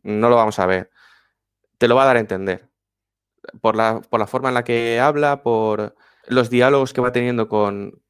No 0.04 0.30
lo 0.30 0.36
vamos 0.36 0.60
a 0.60 0.66
ver. 0.66 0.92
Te 1.78 1.88
lo 1.88 1.96
va 1.96 2.04
a 2.04 2.06
dar 2.08 2.18
a 2.18 2.20
entender 2.20 2.72
por 3.62 3.76
la, 3.76 4.02
forma 4.28 4.50
en 4.50 4.56
la 4.56 4.64
que 4.64 5.00
habla, 5.00 5.44
por 5.44 5.96
los 6.28 6.50
diálogos 6.50 6.94
que 6.94 7.02
va 7.02 7.12
teniendo 7.12 7.48
con, 7.50 8.02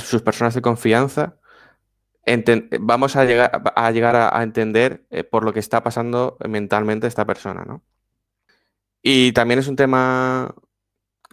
sus 0.00 0.22
personas 0.22 0.54
de 0.54 0.62
confianza, 0.62 1.36
vamos 2.80 3.16
a 3.16 3.24
llegar 3.24 3.62
a, 3.74 3.90
llegar 3.90 4.16
a, 4.16 4.42
entender 4.42 5.04
eh, 5.10 5.24
por 5.24 5.44
lo 5.44 5.52
que 5.52 5.60
está 5.60 5.82
pasando 5.82 6.36
mentalmente 6.48 7.06
esta 7.06 7.24
persona, 7.26 7.64
¿no? 7.64 7.82
Y 9.02 9.32
también 9.32 9.60
es 9.60 9.68
un 9.68 9.76
tema, 9.76 10.54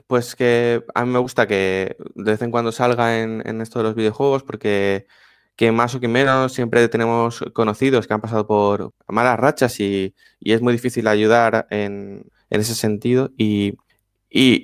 pues 0.07 0.35
que 0.35 0.84
a 0.93 1.05
mí 1.05 1.11
me 1.11 1.19
gusta 1.19 1.47
que 1.47 1.95
de 2.15 2.31
vez 2.31 2.41
en 2.41 2.51
cuando 2.51 2.72
salga 2.72 3.22
en, 3.22 3.61
esto 3.61 3.80
de 3.80 3.84
los 3.84 3.95
videojuegos, 3.95 4.43
porque 4.43 5.07
que 5.55 5.72
más 5.72 5.95
o 5.95 5.99
que 5.99 6.07
menos 6.07 6.53
siempre 6.53 6.88
tenemos 6.89 7.43
conocidos 7.53 8.07
que 8.07 8.13
han 8.13 8.22
pasado 8.22 8.47
por 8.47 8.93
malas 9.07 9.39
rachas 9.39 9.80
y 9.80 10.13
es 10.41 10.61
muy 10.61 10.73
difícil 10.73 11.07
ayudar 11.07 11.68
en, 11.69 12.26
en 12.51 12.61
ese 12.61 12.76
sentido. 12.76 13.31
Y, 13.38 13.77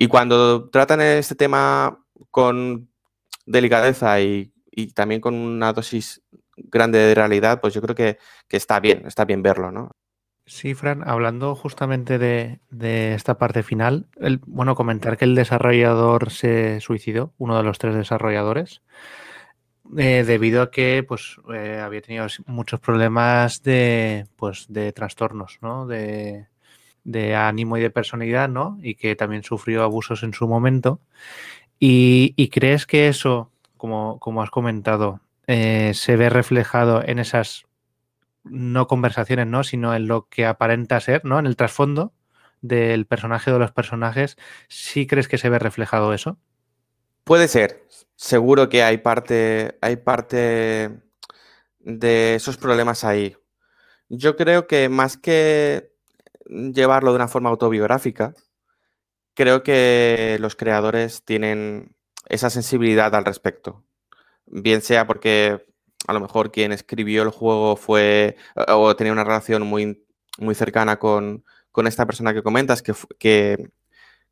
cuando 0.08 0.70
tratan 0.70 1.00
este 1.00 1.34
tema 1.34 2.04
con 2.30 2.88
delicadeza 3.46 4.20
y, 4.20 4.52
también 4.86 5.20
con 5.20 5.34
una 5.34 5.72
dosis 5.72 6.22
grande 6.56 6.98
de 6.98 7.14
realidad, 7.14 7.60
pues 7.60 7.74
yo 7.74 7.82
creo 7.82 7.94
que, 7.94 8.18
que 8.48 8.56
está 8.56 8.80
bien, 8.80 9.04
está 9.06 9.24
bien 9.24 9.42
verlo, 9.42 9.70
¿no? 9.70 9.90
Sí, 10.46 10.72
Fran, 10.72 11.06
hablando 11.06 11.54
justamente 11.54 12.18
de, 12.18 12.60
de 12.70 13.14
esta 13.14 13.36
parte 13.36 13.62
final, 13.62 14.06
bueno, 14.46 14.74
comentar 14.74 15.18
que 15.18 15.26
el 15.26 15.34
desarrollador 15.34 16.30
se 16.30 16.80
suicidó, 16.80 17.34
uno 17.36 17.58
de 17.58 17.64
los 17.64 17.78
tres 17.78 17.94
desarrolladores, 17.94 18.80
eh, 19.96 20.24
debido 20.26 20.62
a 20.62 20.70
que 20.70 21.02
pues, 21.06 21.36
eh, 21.54 21.80
había 21.82 22.00
tenido 22.00 22.26
muchos 22.46 22.80
problemas 22.80 23.62
de, 23.62 24.26
pues, 24.36 24.66
de 24.70 24.92
trastornos, 24.92 25.58
¿no? 25.60 25.86
De, 25.86 26.46
de 27.04 27.34
ánimo 27.34 27.76
y 27.76 27.82
de 27.82 27.90
personalidad, 27.90 28.48
¿no? 28.48 28.78
Y 28.82 28.94
que 28.94 29.16
también 29.16 29.42
sufrió 29.42 29.82
abusos 29.82 30.22
en 30.22 30.34
su 30.34 30.48
momento. 30.48 31.00
¿Y, 31.78 32.34
y 32.36 32.48
crees 32.48 32.86
que 32.86 33.08
eso, 33.08 33.52
como, 33.78 34.18
como 34.20 34.42
has 34.42 34.50
comentado, 34.50 35.20
eh, 35.46 35.92
se 35.94 36.16
ve 36.16 36.28
reflejado 36.28 37.02
en 37.04 37.18
esas 37.18 37.64
no 38.44 38.86
conversaciones, 38.86 39.46
¿no? 39.46 39.64
Sino 39.64 39.94
en 39.94 40.06
lo 40.06 40.28
que 40.28 40.46
aparenta 40.46 41.00
ser, 41.00 41.24
¿no? 41.24 41.38
En 41.38 41.46
el 41.46 41.56
trasfondo 41.56 42.12
del 42.60 43.06
personaje 43.06 43.50
o 43.50 43.54
de 43.54 43.60
los 43.60 43.72
personajes, 43.72 44.36
¿sí 44.68 45.06
crees 45.06 45.28
que 45.28 45.38
se 45.38 45.48
ve 45.48 45.58
reflejado 45.58 46.12
eso? 46.12 46.38
Puede 47.24 47.48
ser. 47.48 47.86
Seguro 48.16 48.68
que 48.68 48.82
hay 48.82 48.98
parte, 48.98 49.78
hay 49.80 49.96
parte 49.96 51.00
de 51.78 52.34
esos 52.34 52.56
problemas 52.56 53.04
ahí. 53.04 53.36
Yo 54.08 54.36
creo 54.36 54.66
que 54.66 54.88
más 54.88 55.16
que 55.16 55.92
llevarlo 56.48 57.10
de 57.10 57.16
una 57.16 57.28
forma 57.28 57.50
autobiográfica, 57.50 58.34
creo 59.34 59.62
que 59.62 60.36
los 60.40 60.56
creadores 60.56 61.22
tienen 61.24 61.94
esa 62.28 62.50
sensibilidad 62.50 63.14
al 63.14 63.24
respecto. 63.24 63.84
Bien 64.46 64.82
sea 64.82 65.06
porque 65.06 65.64
a 66.06 66.12
lo 66.12 66.20
mejor 66.20 66.50
quien 66.50 66.72
escribió 66.72 67.22
el 67.22 67.30
juego 67.30 67.76
fue 67.76 68.36
o 68.68 68.96
tenía 68.96 69.12
una 69.12 69.24
relación 69.24 69.66
muy, 69.66 70.04
muy 70.38 70.54
cercana 70.54 70.98
con, 70.98 71.44
con 71.72 71.86
esta 71.86 72.06
persona 72.06 72.32
que 72.34 72.42
comentas, 72.42 72.82
que, 72.82 72.94
que, 73.18 73.70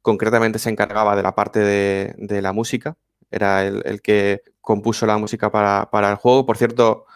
concretamente 0.02 0.60
se 0.60 0.70
encargaba 0.70 1.16
de 1.16 1.22
la 1.24 1.34
parte 1.34 1.58
de, 1.58 2.14
de 2.16 2.40
la 2.40 2.52
música, 2.52 2.96
era 3.30 3.66
el, 3.66 3.82
el, 3.86 4.02
que 4.02 4.42
compuso 4.60 5.04
la 5.04 5.18
música 5.18 5.50
para, 5.50 5.90
para, 5.90 6.10
el 6.10 6.16
juego. 6.16 6.46
Por 6.46 6.56
cierto, 6.56 7.06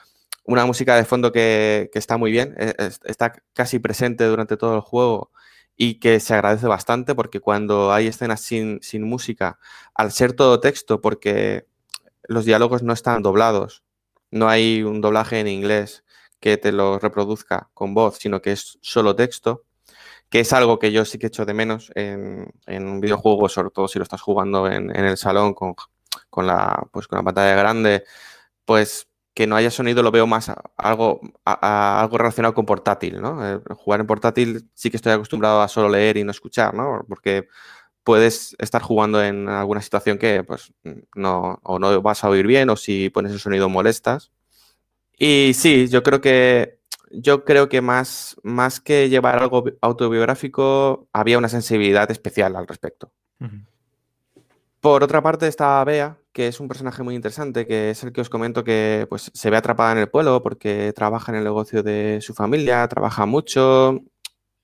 una 0.44 0.66
música 0.66 0.96
de 0.96 1.04
fondo 1.04 1.30
que, 1.30 1.88
que 1.92 2.00
está 2.00 2.16
muy 2.16 2.32
bien, 2.32 2.56
e, 2.58 2.74
es, 2.78 3.00
está 3.04 3.32
casi 3.54 3.78
presente 3.78 4.24
durante 4.24 4.56
todo 4.56 4.74
el 4.74 4.80
juego 4.80 5.30
y 5.82 5.94
que 5.94 6.20
se 6.20 6.34
agradece 6.34 6.66
bastante 6.66 7.14
porque 7.14 7.40
cuando 7.40 7.90
hay 7.90 8.06
escenas 8.06 8.42
sin, 8.42 8.82
sin 8.82 9.02
música, 9.02 9.58
al 9.94 10.12
ser 10.12 10.34
todo 10.34 10.60
texto, 10.60 11.00
porque 11.00 11.66
los 12.24 12.44
diálogos 12.44 12.82
no 12.82 12.92
están 12.92 13.22
doblados, 13.22 13.82
no 14.30 14.50
hay 14.50 14.82
un 14.82 15.00
doblaje 15.00 15.40
en 15.40 15.48
inglés 15.48 16.04
que 16.38 16.58
te 16.58 16.70
lo 16.70 16.98
reproduzca 16.98 17.70
con 17.72 17.94
voz, 17.94 18.18
sino 18.18 18.42
que 18.42 18.52
es 18.52 18.78
solo 18.82 19.16
texto, 19.16 19.64
que 20.28 20.40
es 20.40 20.52
algo 20.52 20.78
que 20.78 20.92
yo 20.92 21.06
sí 21.06 21.16
que 21.16 21.28
echo 21.28 21.46
de 21.46 21.54
menos 21.54 21.90
en, 21.94 22.52
un 22.68 23.00
videojuego, 23.00 23.48
sobre 23.48 23.70
todo 23.70 23.88
si 23.88 23.98
lo 23.98 24.02
estás 24.02 24.20
jugando 24.20 24.66
en, 24.70 24.94
en 24.94 25.06
el 25.06 25.16
salón 25.16 25.54
con, 25.54 25.74
con, 26.28 26.46
la, 26.46 26.88
pues, 26.92 27.08
con 27.08 27.16
la 27.16 27.22
pantalla 27.22 27.56
grande, 27.56 28.04
pues 28.66 29.08
que 29.34 29.46
no 29.46 29.56
haya 29.56 29.70
sonido 29.70 30.02
lo 30.02 30.10
veo 30.10 30.26
más 30.26 30.48
a, 30.48 30.62
algo, 30.76 31.20
a, 31.44 31.98
a 31.98 32.00
algo 32.02 32.18
relacionado 32.18 32.54
con 32.54 32.66
portátil, 32.66 33.20
¿no? 33.20 33.46
Eh, 33.46 33.60
jugar 33.76 34.00
en 34.00 34.06
portátil 34.06 34.68
sí 34.74 34.90
que 34.90 34.96
estoy 34.96 35.12
acostumbrado 35.12 35.62
a 35.62 35.68
solo 35.68 35.88
leer 35.88 36.16
y 36.16 36.24
no 36.24 36.30
escuchar, 36.30 36.74
¿no? 36.74 37.04
Porque 37.08 37.48
puedes 38.02 38.56
estar 38.58 38.82
jugando 38.82 39.22
en 39.22 39.48
alguna 39.48 39.82
situación 39.82 40.18
que 40.18 40.42
pues 40.42 40.72
no, 41.14 41.60
o 41.62 41.78
no 41.78 42.02
vas 42.02 42.24
a 42.24 42.28
oír 42.28 42.46
bien 42.46 42.70
o 42.70 42.76
si 42.76 43.10
pones 43.10 43.32
el 43.32 43.40
sonido 43.40 43.68
molestas. 43.68 44.32
Y 45.18 45.52
sí, 45.54 45.88
yo 45.88 46.02
creo 46.02 46.20
que 46.20 46.80
yo 47.10 47.44
creo 47.44 47.68
que 47.68 47.80
más, 47.80 48.36
más 48.42 48.80
que 48.80 49.08
llevar 49.08 49.38
algo 49.42 49.64
autobiográfico, 49.80 51.08
había 51.12 51.38
una 51.38 51.48
sensibilidad 51.48 52.10
especial 52.10 52.54
al 52.54 52.68
respecto. 52.68 53.12
Uh 53.40 53.44
-huh. 53.46 53.66
Por 54.80 55.02
otra 55.02 55.20
parte 55.20 55.48
está 55.48 55.84
Bea, 55.84 56.16
que 56.32 56.48
es 56.48 56.60
un 56.60 56.68
personaje 56.68 57.02
muy 57.02 57.14
interesante, 57.14 57.66
que 57.66 57.90
es 57.90 58.02
el 58.04 58.12
que 58.12 58.20
os 58.20 58.30
comento 58.30 58.64
que 58.64 59.06
pues, 59.08 59.30
se 59.34 59.50
ve 59.50 59.56
atrapada 59.56 59.92
en 59.92 59.98
el 59.98 60.08
pueblo 60.08 60.42
porque 60.42 60.92
trabaja 60.94 61.32
en 61.32 61.38
el 61.38 61.44
negocio 61.44 61.82
de 61.82 62.20
su 62.20 62.34
familia, 62.34 62.86
trabaja 62.88 63.26
mucho 63.26 64.00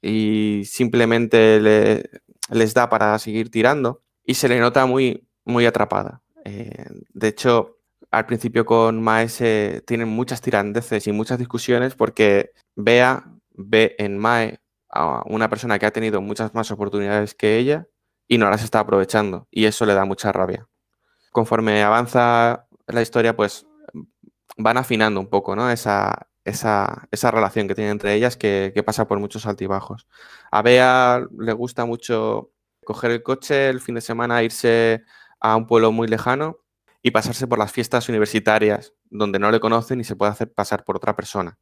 y 0.01 0.62
simplemente 0.64 1.60
le, 1.60 2.10
les 2.51 2.74
da 2.74 2.88
para 2.88 3.18
seguir 3.18 3.51
tirando 3.51 4.02
y 4.24 4.34
se 4.34 4.48
le 4.48 4.60
nota 4.60 4.86
muy, 4.86 5.26
muy 5.44 5.66
atrapada. 5.66 6.22
Eh, 6.44 6.86
de 7.12 7.28
hecho, 7.28 7.78
al 8.10 8.26
principio 8.26 8.64
con 8.64 9.02
Mae 9.02 9.28
tienen 9.84 10.09
muchas 10.09 10.40
tirandeces 10.40 11.06
y 11.06 11.12
muchas 11.12 11.38
discusiones 11.38 11.94
porque 11.94 12.52
Bea 12.76 13.24
ve 13.52 13.97
en 13.98 14.18
Mae 14.18 14.60
a 14.90 15.22
una 15.26 15.48
persona 15.48 15.78
que 15.78 15.86
ha 15.86 15.93
tenido 15.93 16.20
muchas 16.20 16.55
más 16.55 16.70
oportunidades 16.70 17.34
que 17.34 17.59
ella 17.59 17.88
y 18.28 18.38
no 18.38 18.48
las 18.51 18.62
está 18.62 18.80
aprovechando 18.80 19.48
y 19.51 19.64
eso 19.66 19.86
le 19.86 19.94
da 19.94 20.05
mucha 20.05 20.32
rabia. 20.32 20.68
Conforme 21.36 21.82
avanza 21.82 22.66
la 22.86 23.02
historia, 23.02 23.36
pues 23.36 23.66
van 24.56 24.78
afinando 24.78 25.20
un 25.20 25.26
poco 25.28 25.54
¿no? 25.54 25.70
esa, 25.70 26.28
esa, 26.46 27.06
esa 27.10 27.30
relación 27.30 27.68
que 27.68 27.74
tiene 27.74 27.90
entre 27.90 28.14
ellas 28.14 28.38
que, 28.38 28.72
pasa 28.86 29.06
por 29.06 29.18
muchos 29.18 29.44
altibajos. 29.44 30.06
A 30.50 30.62
Bea 30.62 31.26
le 31.38 31.52
gusta 31.52 31.84
mucho 31.84 32.52
coger 32.86 33.10
el 33.10 33.22
coche 33.22 33.68
el 33.68 33.82
fin 33.82 33.96
de 33.96 34.00
semana, 34.00 34.42
irse 34.42 35.04
a 35.38 35.56
un 35.56 35.66
pueblo 35.66 35.92
muy 35.92 36.08
lejano 36.08 36.60
y 37.02 37.10
pasarse 37.10 37.46
por 37.46 37.58
las 37.58 37.70
fiestas 37.70 38.08
universitarias 38.08 38.94
donde 39.04 39.38
no 39.38 39.50
le 39.50 39.60
conocen 39.60 40.00
y 40.00 40.04
se 40.04 40.16
puede 40.16 40.32
hacer 40.32 40.50
pasar 40.50 40.84
por 40.84 40.96
otra 40.96 41.14
persona. 41.14 41.58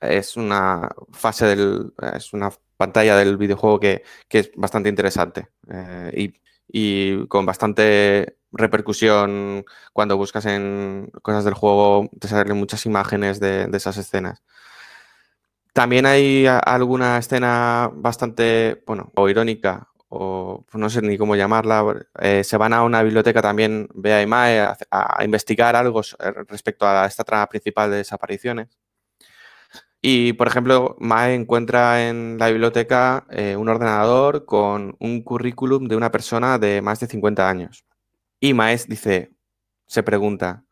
Es 0.00 0.34
una 0.38 0.88
fase 1.12 1.44
del, 1.44 1.92
es 2.14 2.32
una 2.32 2.50
pantalla 2.78 3.16
del 3.16 3.36
videojuego 3.36 3.80
que, 3.80 4.02
que 4.30 4.38
es 4.38 4.50
bastante 4.56 4.88
interesante 4.88 5.50
eh, 5.70 6.10
y, 6.16 6.40
y, 6.72 7.26
con 7.26 7.44
bastante 7.44 8.37
repercusión 8.52 9.64
cuando 9.92 10.16
buscas 10.16 10.46
en 10.46 11.10
cosas 11.22 11.44
del 11.44 11.54
juego, 11.54 12.10
te 12.20 12.28
salen 12.28 12.56
muchas 12.56 12.86
imágenes 12.86 13.40
de, 13.40 13.68
esas 13.72 13.96
escenas. 13.96 14.42
También 15.72 16.06
hay 16.06 16.46
alguna 16.46 17.18
escena 17.18 17.90
bastante, 17.94 18.82
bueno, 18.86 19.12
o 19.14 19.28
irónica, 19.28 19.88
o 20.08 20.64
no 20.72 20.90
sé 20.90 21.02
ni 21.02 21.18
cómo 21.18 21.36
llamarla, 21.36 21.84
eh, 22.20 22.42
se 22.44 22.56
van 22.56 22.72
a 22.72 22.82
una 22.82 23.02
biblioteca 23.02 23.42
también, 23.42 23.88
Bea 23.94 24.22
y 24.22 24.26
Mae, 24.26 24.60
a, 24.90 25.24
investigar 25.24 25.76
algo 25.76 26.02
respecto 26.48 26.86
a 26.86 27.06
esta 27.06 27.24
trama 27.24 27.46
principal 27.48 27.90
de 27.90 27.98
desapariciones. 27.98 28.68
Y, 30.00 30.32
por 30.34 30.46
ejemplo, 30.46 30.96
Mae 31.00 31.34
encuentra 31.34 32.08
en 32.08 32.38
la 32.38 32.48
biblioteca 32.48 33.26
eh, 33.30 33.56
un 33.56 33.68
ordenador 33.68 34.44
con 34.44 34.96
un 35.00 35.22
currículum 35.22 35.88
de 35.88 35.96
una 35.96 36.10
persona 36.12 36.58
de 36.58 36.80
más 36.82 37.00
de 37.00 37.08
50 37.08 37.48
años. 37.48 37.84
Y 38.40 38.54
Mae 38.54 38.78
dice, 38.86 39.34
se 39.86 40.02
pregunta, 40.02 40.64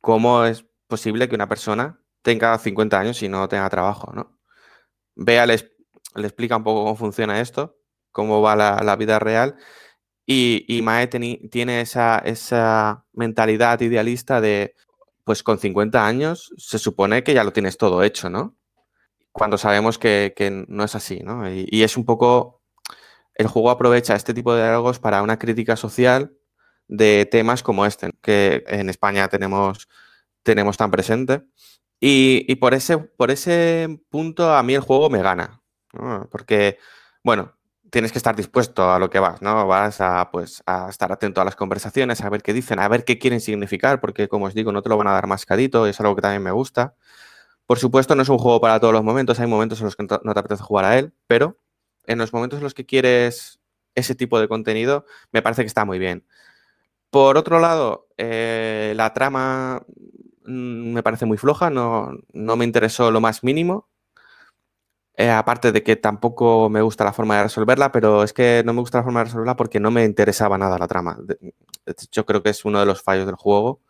¿cómo 0.00 0.44
es 0.44 0.66
posible 0.86 1.28
que 1.28 1.34
una 1.34 1.48
persona 1.48 2.00
tenga 2.22 2.58
50 2.58 2.98
años 2.98 3.22
y 3.22 3.28
no 3.28 3.48
tenga 3.48 3.68
trabajo? 3.70 4.12
¿no? 4.12 4.38
Bea 5.14 5.46
le, 5.46 5.56
le 6.14 6.26
explica 6.26 6.56
un 6.56 6.64
poco 6.64 6.84
cómo 6.84 6.96
funciona 6.96 7.40
esto, 7.40 7.78
cómo 8.12 8.42
va 8.42 8.56
la, 8.56 8.96
vida 8.96 9.18
real. 9.18 9.56
Y, 10.26 10.64
y 10.68 10.82
Mae 10.82 11.06
tiene 11.06 11.80
esa, 11.80 12.18
esa 12.18 13.06
mentalidad 13.12 13.80
idealista 13.80 14.40
de, 14.42 14.74
pues 15.24 15.42
con 15.42 15.58
50 15.58 16.06
años 16.06 16.52
se 16.58 16.78
supone 16.78 17.24
que 17.24 17.34
ya 17.34 17.44
lo 17.44 17.52
tienes 17.52 17.78
todo 17.78 18.02
hecho, 18.02 18.28
¿no? 18.28 18.56
Cuando 19.32 19.56
sabemos 19.56 19.98
que, 19.98 20.34
que 20.36 20.64
no 20.68 20.84
es 20.84 20.94
así, 20.94 21.20
¿no? 21.20 21.50
Y, 21.50 21.66
y, 21.70 21.82
es 21.82 21.96
un 21.96 22.04
poco, 22.04 22.62
el 23.34 23.46
juego 23.46 23.70
aprovecha 23.70 24.16
este 24.16 24.34
tipo 24.34 24.52
de 24.54 24.62
diálogos 24.62 24.98
para 24.98 25.22
una 25.22 25.38
crítica 25.38 25.76
social 25.76 26.37
de 26.88 27.28
temas 27.30 27.62
como 27.62 27.86
este, 27.86 28.12
que 28.22 28.64
en 28.66 28.88
España 28.88 29.28
tenemos, 29.28 29.88
tenemos 30.42 30.76
tan 30.76 30.90
presente. 30.90 31.44
Y, 32.00 32.44
y 32.48 32.56
por, 32.56 32.74
ese, 32.74 32.98
por 32.98 33.30
ese 33.30 34.00
punto 34.10 34.54
a 34.54 34.62
mí 34.62 34.74
el 34.74 34.80
juego 34.80 35.10
me 35.10 35.22
gana. 35.22 35.62
Porque, 36.30 36.78
bueno, 37.24 37.54
tienes 37.90 38.12
que 38.12 38.18
estar 38.18 38.36
dispuesto 38.36 38.90
a 38.92 38.98
lo 38.98 39.10
que 39.10 39.18
vas, 39.18 39.42
¿no? 39.42 39.66
Vas 39.66 40.00
a, 40.00 40.30
pues, 40.30 40.62
a 40.66 40.88
estar 40.88 41.10
atento 41.12 41.40
a 41.40 41.44
las 41.44 41.56
conversaciones, 41.56 42.20
a 42.20 42.30
ver 42.30 42.42
qué 42.42 42.52
dicen, 42.52 42.78
a 42.78 42.88
ver 42.88 43.04
qué 43.04 43.18
quieren 43.18 43.40
significar, 43.40 44.00
porque 44.00 44.28
como 44.28 44.46
os 44.46 44.54
digo, 44.54 44.72
no 44.72 44.82
te 44.82 44.88
lo 44.88 44.96
van 44.96 45.08
a 45.08 45.12
dar 45.12 45.26
mascadito, 45.26 45.86
y 45.86 45.90
es 45.90 46.00
algo 46.00 46.14
que 46.14 46.22
también 46.22 46.42
me 46.42 46.50
gusta. 46.52 46.94
Por 47.66 47.78
supuesto, 47.78 48.14
no 48.14 48.22
es 48.22 48.28
un 48.28 48.38
juego 48.38 48.60
para 48.60 48.80
todos 48.80 48.94
los 48.94 49.04
momentos, 49.04 49.40
hay 49.40 49.46
momentos 49.46 49.80
en 49.80 49.86
los 49.86 49.96
que 49.96 50.04
no 50.04 50.34
te 50.34 50.40
apetece 50.40 50.62
jugar 50.62 50.84
a 50.84 50.98
él, 50.98 51.12
pero 51.26 51.58
en 52.06 52.18
los 52.18 52.32
momentos 52.32 52.58
en 52.58 52.64
los 52.64 52.74
que 52.74 52.86
quieres 52.86 53.60
ese 53.94 54.14
tipo 54.14 54.40
de 54.40 54.48
contenido, 54.48 55.04
me 55.32 55.42
parece 55.42 55.62
que 55.62 55.66
está 55.66 55.84
muy 55.84 55.98
bien. 55.98 56.26
Por 57.10 57.36
otro 57.38 57.58
lado, 57.60 58.08
eh, 58.18 58.92
la 58.96 59.14
trama 59.14 59.82
mm, 60.44 60.92
me 60.92 61.02
parece 61.02 61.26
muy 61.26 61.38
floja, 61.38 61.70
no, 61.70 62.10
no 62.32 62.56
me 62.56 62.64
interesó 62.64 63.10
lo 63.10 63.20
más 63.20 63.42
mínimo. 63.44 63.88
Eh, 65.20 65.30
aparte 65.30 65.72
de 65.72 65.82
que 65.82 65.96
tampoco 65.96 66.68
me 66.70 66.80
gusta 66.80 67.02
la 67.04 67.12
forma 67.12 67.36
de 67.38 67.42
resolverla, 67.44 67.90
pero 67.90 68.22
es 68.22 68.32
que 68.32 68.62
no 68.64 68.72
me 68.72 68.80
gusta 68.80 68.98
la 68.98 69.04
forma 69.04 69.20
de 69.20 69.24
resolverla 69.24 69.56
porque 69.56 69.80
no 69.80 69.90
me 69.90 70.04
interesaba 70.04 70.56
nada 70.58 70.78
la 70.78 70.86
trama. 70.86 71.18
Yo 72.12 72.24
creo 72.24 72.42
que 72.42 72.50
es 72.50 72.64
uno 72.64 72.78
de 72.78 72.86
los 72.86 73.02
fallos 73.02 73.26
del 73.26 73.34
juego. 73.34 73.80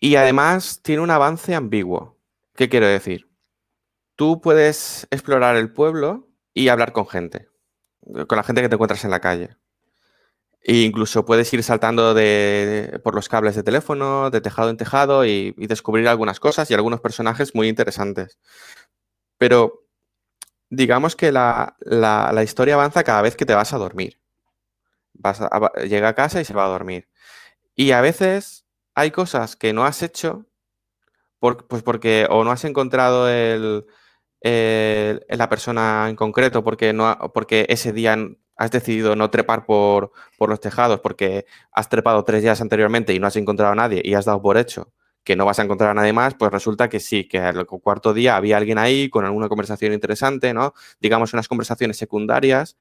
Y 0.00 0.16
además 0.16 0.80
tiene 0.82 1.02
un 1.02 1.10
avance 1.10 1.54
ambiguo. 1.54 2.16
¿Qué 2.54 2.68
quiero 2.70 2.86
decir? 2.86 3.28
Tú 4.16 4.40
puedes 4.40 5.06
explorar 5.10 5.56
el 5.56 5.72
pueblo 5.72 6.28
y 6.54 6.68
hablar 6.68 6.92
con 6.92 7.06
gente, 7.06 7.48
con 8.26 8.36
la 8.36 8.44
gente 8.44 8.62
que 8.62 8.68
te 8.68 8.76
encuentras 8.76 9.04
en 9.04 9.10
la 9.10 9.20
calle. 9.20 9.56
E 10.62 10.82
incluso 10.82 11.24
puedes 11.24 11.52
ir 11.54 11.62
saltando 11.62 12.14
de, 12.14 13.00
por 13.02 13.14
los 13.14 13.28
cables 13.28 13.54
de 13.54 13.62
teléfono, 13.62 14.30
de 14.30 14.40
tejado 14.40 14.70
en 14.70 14.76
tejado 14.76 15.24
y, 15.24 15.52
descubrir 15.58 16.08
algunas 16.08 16.40
cosas 16.40 16.70
y 16.70 16.74
algunos 16.74 17.00
personajes 17.00 17.54
muy 17.54 17.68
interesantes. 17.68 18.38
Pero 19.38 19.86
digamos 20.70 21.16
que 21.16 21.32
la, 21.32 21.76
la, 21.80 22.42
historia 22.42 22.74
avanza 22.74 23.04
cada 23.04 23.22
vez 23.22 23.36
que 23.36 23.46
te 23.46 23.54
vas 23.54 23.72
a 23.72 23.78
dormir. 23.78 24.20
Vas 25.14 25.40
a, 25.40 25.72
llega 25.84 26.08
a 26.08 26.14
casa 26.14 26.40
y 26.40 26.44
se 26.44 26.54
va 26.54 26.66
a 26.66 26.68
dormir. 26.68 27.08
Y 27.74 27.92
a 27.92 28.00
veces 28.00 28.66
hay 28.94 29.10
cosas 29.10 29.56
que 29.56 29.72
no 29.72 29.84
has 29.84 30.02
hecho 30.02 30.48
pues 31.40 31.82
porque 31.82 32.26
o 32.28 32.44
no 32.44 32.50
has 32.50 32.64
encontrado 32.64 33.28
el, 33.28 33.86
la 34.42 35.48
persona 35.48 36.06
en 36.08 36.16
concreto 36.16 36.64
porque, 36.64 36.92
no, 36.92 37.16
porque 37.32 37.66
ese 37.68 37.92
día 37.92 38.16
has 38.58 38.70
decidido 38.70 39.16
no 39.16 39.30
trepar 39.30 39.64
por, 39.64 40.12
por 40.36 40.50
los 40.50 40.60
tejados 40.60 41.00
porque 41.00 41.46
has 41.72 41.88
trepado 41.88 42.24
tres 42.24 42.42
días 42.42 42.60
anteriormente 42.60 43.14
y 43.14 43.20
no 43.20 43.26
has 43.26 43.36
encontrado 43.36 43.72
a 43.72 43.76
nadie 43.76 44.02
y 44.04 44.14
has 44.14 44.26
dado 44.26 44.42
por 44.42 44.58
hecho 44.58 44.92
que 45.28 45.36
no 45.36 45.44
vas 45.44 45.58
a 45.58 45.62
encontrar 45.62 45.90
a 45.90 45.94
nadie 45.94 46.14
más, 46.14 46.34
pues 46.34 46.50
resulta 46.50 46.88
que 46.88 47.00
sí, 47.00 47.28
que 47.28 47.38
al 47.38 47.66
cuarto 47.66 48.14
día 48.14 48.36
había 48.36 48.56
alguien 48.56 48.78
ahí 48.78 49.10
con 49.10 49.26
alguna 49.26 49.50
conversación 49.50 49.92
interesante, 49.92 50.54
¿no? 50.54 50.72
Digamos 51.00 51.34
unas 51.34 51.48
conversaciones 51.48 51.98
secundarias, 51.98 52.78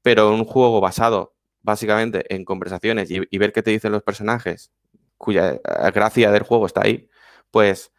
pero 0.00 0.32
un 0.32 0.44
juego 0.44 0.80
basado 0.80 1.34
básicamente 1.62 2.32
en 2.32 2.44
conversaciones 2.44 3.10
y, 3.10 3.38
ver 3.38 3.52
qué 3.52 3.62
te 3.64 3.72
dicen 3.72 3.90
los 3.90 4.04
personajes, 4.04 4.70
cuya 5.18 5.54
eh, 5.54 5.60
gracia 5.92 6.30
del 6.30 6.44
juego 6.44 6.66
está 6.66 6.82
ahí, 6.84 7.08
pues 7.50 7.92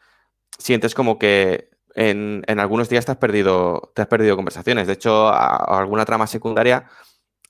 sientes 0.57 0.95
como 0.95 1.19
que 1.19 1.69
en, 1.93 2.43
en, 2.47 2.59
algunos 2.61 2.87
días 2.87 3.05
te 3.05 3.11
has 3.11 3.17
perdido, 3.17 3.91
te 3.93 4.03
has 4.03 4.07
perdido 4.07 4.37
conversaciones. 4.37 4.87
De 4.87 4.93
hecho, 4.93 5.29
alguna 5.33 6.05
trama 6.05 6.27
secundaria 6.27 6.87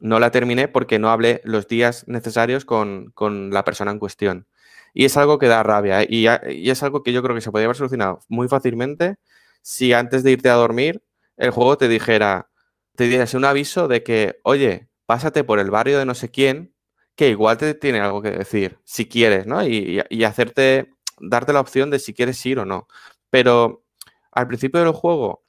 no 0.02 0.20
la 0.20 0.32
terminé 0.32 0.68
porque 0.68 1.00
no 1.00 1.10
hablé 1.10 1.42
los 1.46 1.68
días 1.68 2.06
necesarios 2.08 2.66
con, 2.66 3.12
con 3.14 3.52
la 3.52 3.64
persona 3.64 3.92
en 3.92 4.00
cuestión. 4.00 4.48
Y 4.94 5.06
es 5.06 5.16
algo 5.16 5.40
que 5.40 5.48
da 5.48 5.64
rabia. 5.64 6.02
¿eh? 6.02 6.08
Y, 6.10 6.28
y, 6.28 6.70
es 6.70 6.84
algo 6.84 7.04
que 7.04 7.14
yo 7.14 7.24
creo 7.24 7.36
que 7.36 7.42
se 7.42 7.52
podría 7.52 7.68
haber 7.68 7.78
solucionado 7.78 8.20
muy 8.28 8.50
fácilmente 8.50 9.18
si 9.62 9.94
antes 9.94 10.24
de 10.24 10.32
irte 10.32 10.50
a 10.50 10.56
dormir 10.56 11.04
el 11.38 11.52
juego 11.52 11.78
te 11.78 11.88
dijera, 11.88 12.50
te 12.96 13.06
diese 13.06 13.38
un 13.38 13.46
aviso 13.46 13.88
de 13.88 14.04
que, 14.04 14.40
oye, 14.44 14.90
pásate 15.06 15.44
por 15.44 15.60
el 15.60 15.72
barrio 15.72 16.00
de 16.00 16.06
no 16.06 16.16
sé 16.16 16.30
quién, 16.30 16.74
que 17.16 17.30
igual 17.30 17.58
te 17.58 17.74
tiene 17.76 18.00
algo 18.00 18.22
que 18.22 18.32
decir, 18.32 18.80
si 18.84 19.08
quieres, 19.08 19.46
¿no? 19.46 19.66
Y, 19.66 20.02
y 20.10 20.24
hacerte, 20.24 20.94
darte 21.20 21.54
la 21.54 21.62
opción 21.62 21.92
de 21.92 22.00
si 22.00 22.14
quieres 22.14 22.44
ir 22.46 22.60
o 22.60 22.66
no. 22.66 22.88
Pero 23.30 23.86
al 24.32 24.48
principio 24.48 24.82
del 24.82 24.94
juego 24.94 25.44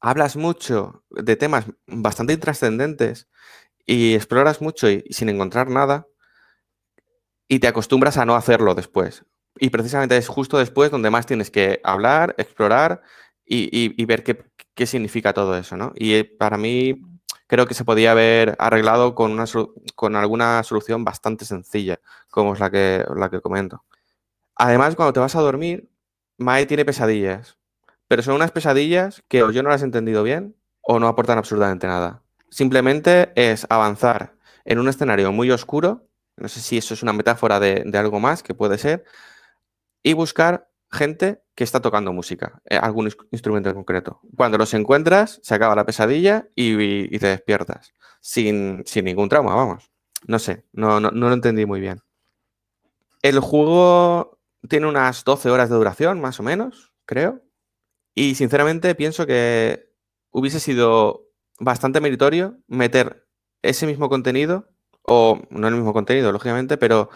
hablas 0.00 0.36
mucho 0.36 1.04
de 1.10 1.36
temas 1.36 1.66
bastante 1.86 2.32
intrascendentes 2.32 3.28
y 3.86 4.14
exploras 4.14 4.60
mucho 4.60 4.90
y, 4.90 5.04
sin 5.10 5.28
encontrar 5.28 5.68
nada 5.68 6.06
y 7.48 7.58
te 7.58 7.68
acostumbras 7.68 8.16
a 8.16 8.24
no 8.24 8.34
hacerlo 8.34 8.74
después. 8.74 9.24
Y 9.58 9.70
precisamente 9.70 10.16
es 10.16 10.28
justo 10.28 10.58
después 10.58 10.90
donde 10.90 11.10
más 11.10 11.26
tienes 11.26 11.50
que 11.50 11.80
hablar, 11.84 12.34
explorar 12.38 13.02
y 13.44 14.04
ver 14.06 14.24
qué, 14.24 14.42
qué, 14.74 14.86
significa 14.86 15.32
todo 15.34 15.56
eso, 15.56 15.76
¿no? 15.76 15.92
Y 15.94 16.14
eh, 16.14 16.24
para 16.24 16.56
mí 16.56 17.02
creo 17.46 17.66
que 17.66 17.74
se 17.74 17.84
podía 17.84 18.12
haber 18.12 18.56
arreglado 18.58 19.14
con, 19.14 19.32
una, 19.32 19.44
con 19.94 20.16
alguna 20.16 20.62
solución 20.62 21.04
bastante 21.04 21.44
sencilla, 21.44 22.00
como 22.30 22.54
es 22.54 22.60
la 22.60 22.70
que, 22.70 23.04
la 23.14 23.30
que 23.30 23.40
comento. 23.40 23.84
Además, 24.56 24.96
cuando 24.96 25.12
te 25.12 25.20
vas 25.20 25.36
a 25.36 25.40
dormir, 25.40 25.90
Mae 26.38 26.66
tiene 26.66 26.84
pesadillas, 26.84 27.58
pero 28.08 28.22
son 28.22 28.36
unas 28.36 28.52
pesadillas 28.52 29.22
que 29.28 29.42
o 29.42 29.50
yo 29.50 29.62
no 29.62 29.70
las 29.70 29.82
he 29.82 29.84
entendido 29.84 30.22
bien 30.22 30.56
o 30.80 30.98
no 30.98 31.08
aportan 31.08 31.38
absolutamente 31.38 31.86
nada. 31.86 32.21
Simplemente 32.52 33.32
es 33.34 33.66
avanzar 33.68 34.36
en 34.64 34.78
un 34.78 34.88
escenario 34.88 35.32
muy 35.32 35.50
oscuro 35.50 36.06
no 36.36 36.48
sé 36.48 36.60
si 36.60 36.78
eso 36.78 36.94
es 36.94 37.02
una 37.02 37.12
metáfora 37.12 37.60
de, 37.60 37.90
algo 37.94 38.20
más, 38.20 38.42
que 38.42 38.54
puede 38.54 38.78
ser. 38.78 39.04
Y 40.02 40.14
buscar 40.14 40.68
gente 40.90 41.42
que 41.54 41.64
está 41.64 41.80
tocando 41.80 42.12
música, 42.12 42.60
eh, 42.68 42.76
algún 42.76 43.10
instrumento 43.30 43.68
en 43.68 43.76
concreto. 43.76 44.20
Cuando 44.36 44.58
los 44.58 44.74
encuentras, 44.74 45.40
se 45.42 45.54
acaba 45.54 45.76
la 45.76 45.86
pesadilla 45.86 46.48
y, 46.54 46.72
y, 46.72 47.08
y 47.10 47.18
te 47.18 47.28
despiertas. 47.28 47.92
Sin, 48.20 48.82
sin, 48.86 49.04
ningún 49.04 49.28
trauma, 49.28 49.54
vamos. 49.54 49.90
No 50.26 50.38
sé, 50.38 50.64
no, 50.72 51.00
no, 51.00 51.10
no, 51.10 51.28
lo 51.28 51.34
entendí 51.34 51.66
muy 51.66 51.80
bien. 51.80 52.00
El 53.22 53.40
juego 53.40 54.38
tiene 54.68 54.86
unas 54.86 55.24
12 55.24 55.50
horas 55.50 55.70
de 55.70 55.76
duración, 55.76 56.20
más 56.20 56.40
o 56.40 56.42
menos, 56.42 56.92
creo. 57.04 57.42
Y 58.14 58.34
sinceramente 58.34 58.94
pienso 58.94 59.26
que 59.26 59.90
hubiese 60.30 60.60
sido 60.60 61.28
bastante 61.62 62.00
meritorio 62.00 62.58
meter 62.66 63.26
ese 63.62 63.86
mismo 63.86 64.08
contenido 64.08 64.68
o 65.02 65.40
no 65.50 65.68
el 65.68 65.74
mismo 65.74 65.92
contenido, 65.92 66.32
lógicamente, 66.32 66.76
pero 66.76 67.08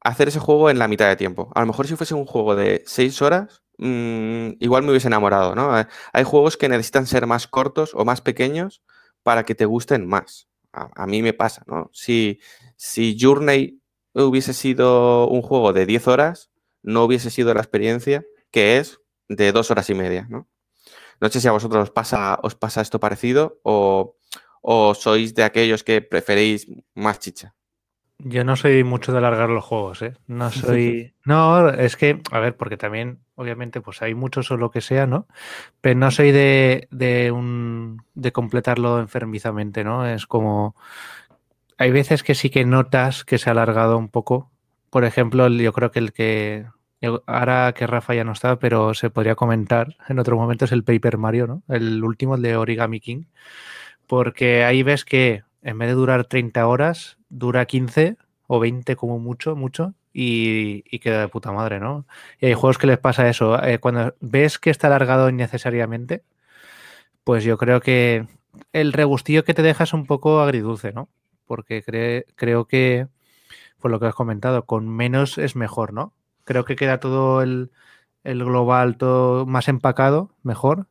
hacer 0.00 0.28
ese 0.28 0.38
juego 0.38 0.70
en 0.70 0.78
la 0.78 0.88
mitad 0.88 1.08
de 1.08 1.16
tiempo. 1.16 1.50
A 1.54 1.60
lo 1.60 1.66
mejor 1.66 1.86
si 1.86 1.96
fuese 1.96 2.14
un 2.14 2.26
juego 2.26 2.54
de 2.54 2.82
seis 2.86 3.22
horas, 3.22 3.62
mmm, 3.78 4.50
igual 4.60 4.82
me 4.82 4.90
hubiese 4.90 5.08
enamorado, 5.08 5.54
¿no? 5.54 5.72
Hay 6.12 6.24
juegos 6.24 6.56
que 6.56 6.68
necesitan 6.68 7.06
ser 7.06 7.26
más 7.26 7.46
cortos 7.46 7.92
o 7.94 8.04
más 8.04 8.20
pequeños 8.20 8.82
para 9.22 9.44
que 9.44 9.54
te 9.54 9.64
gusten 9.64 10.06
más. 10.06 10.48
A, 10.72 10.90
a 10.94 11.06
mí 11.06 11.22
me 11.22 11.32
pasa, 11.32 11.62
¿no? 11.66 11.90
Si, 11.92 12.40
si 12.76 13.16
Journey 13.18 13.80
hubiese 14.12 14.52
sido 14.52 15.28
un 15.28 15.42
juego 15.42 15.72
de 15.72 15.86
10 15.86 16.08
horas, 16.08 16.50
no 16.82 17.04
hubiese 17.04 17.30
sido 17.30 17.54
la 17.54 17.60
experiencia 17.60 18.24
que 18.50 18.78
es 18.78 19.00
de 19.28 19.52
dos 19.52 19.70
horas 19.70 19.88
y 19.90 19.94
media, 19.94 20.26
¿no? 20.30 20.48
No 21.24 21.30
sé 21.30 21.40
si 21.40 21.48
a 21.48 21.52
vosotros 21.52 21.84
os 21.84 21.90
pasa, 21.90 22.38
os 22.42 22.54
pasa 22.54 22.82
esto 22.82 23.00
parecido 23.00 23.58
o, 23.62 24.18
o 24.60 24.92
sois 24.92 25.32
de 25.32 25.42
aquellos 25.42 25.80
que 25.82 26.02
preferís 26.02 26.68
más 26.92 27.18
chicha? 27.18 27.54
Yo 28.18 28.44
no 28.44 28.56
soy 28.56 28.84
mucho 28.84 29.10
de 29.10 29.16
alargar 29.24 29.48
los 29.48 29.64
juegos, 29.64 30.02
¿eh? 30.02 30.12
No 30.26 30.50
soy. 30.50 31.14
No, 31.24 31.70
es 31.70 31.96
que, 31.96 32.20
a 32.30 32.40
ver, 32.40 32.58
porque 32.58 32.76
también, 32.76 33.20
obviamente, 33.36 33.80
pues 33.80 34.02
hay 34.02 34.14
muchos 34.14 34.50
o 34.50 34.58
lo 34.58 34.70
que 34.70 34.82
sea, 34.82 35.06
¿no? 35.06 35.26
Pero 35.80 35.98
no 35.98 36.10
soy 36.10 36.30
de, 36.30 36.88
de 36.90 37.32
un. 37.32 38.02
de 38.12 38.30
completarlo 38.32 39.00
enfermizamente, 39.00 39.82
¿no? 39.82 40.06
Es 40.06 40.26
como. 40.26 40.76
Hay 41.78 41.90
veces 41.90 42.22
que 42.22 42.34
sí 42.34 42.50
que 42.50 42.66
notas 42.66 43.24
que 43.24 43.38
se 43.38 43.48
ha 43.48 43.52
alargado 43.52 43.96
un 43.96 44.10
poco. 44.10 44.50
Por 44.90 45.06
ejemplo, 45.06 45.48
yo 45.48 45.72
creo 45.72 45.90
que 45.90 46.00
el 46.00 46.12
que. 46.12 46.66
Ahora 47.26 47.74
que 47.74 47.86
Rafa 47.86 48.14
ya 48.14 48.24
no 48.24 48.32
está, 48.32 48.58
pero 48.58 48.94
se 48.94 49.10
podría 49.10 49.34
comentar 49.34 49.96
en 50.08 50.18
otro 50.18 50.36
momento 50.36 50.64
es 50.64 50.72
el 50.72 50.84
Paper 50.84 51.18
Mario, 51.18 51.46
¿no? 51.46 51.62
El 51.68 52.02
último, 52.02 52.36
de 52.38 52.56
Origami 52.56 53.00
King 53.00 53.24
porque 54.06 54.64
ahí 54.64 54.82
ves 54.82 55.04
que 55.04 55.44
en 55.62 55.78
vez 55.78 55.88
de 55.88 55.94
durar 55.94 56.26
30 56.26 56.66
horas, 56.66 57.18
dura 57.28 57.66
15 57.66 58.16
o 58.46 58.60
20 58.60 58.96
como 58.96 59.18
mucho, 59.18 59.56
mucho, 59.56 59.94
y, 60.12 60.84
y 60.90 60.98
queda 61.00 61.20
de 61.22 61.28
puta 61.28 61.52
madre, 61.52 61.80
¿no? 61.80 62.06
Y 62.40 62.46
hay 62.46 62.54
juegos 62.54 62.78
que 62.78 62.86
les 62.86 62.98
pasa 62.98 63.28
eso. 63.28 63.60
Eh, 63.64 63.78
cuando 63.78 64.14
ves 64.20 64.58
que 64.58 64.70
está 64.70 64.88
alargado 64.88 65.28
innecesariamente, 65.28 66.22
pues 67.24 67.44
yo 67.44 67.58
creo 67.58 67.80
que 67.80 68.26
el 68.72 68.92
regustillo 68.92 69.44
que 69.44 69.54
te 69.54 69.62
deja 69.62 69.84
es 69.84 69.94
un 69.94 70.06
poco 70.06 70.40
agridulce, 70.40 70.92
¿no? 70.92 71.08
Porque 71.46 71.82
cre 71.82 72.26
creo 72.36 72.66
que, 72.66 73.08
por 73.80 73.90
lo 73.90 74.00
que 74.00 74.06
has 74.06 74.14
comentado, 74.14 74.66
con 74.66 74.88
menos 74.88 75.38
es 75.38 75.56
mejor, 75.56 75.92
¿no? 75.92 76.12
Creo 76.44 76.64
que 76.64 76.76
queda 76.76 77.00
todo 77.00 77.42
el, 77.42 77.70
el 78.22 78.44
global 78.44 78.96
todo 78.96 79.46
más 79.46 79.68
empacado, 79.68 80.34
mejor, 80.42 80.86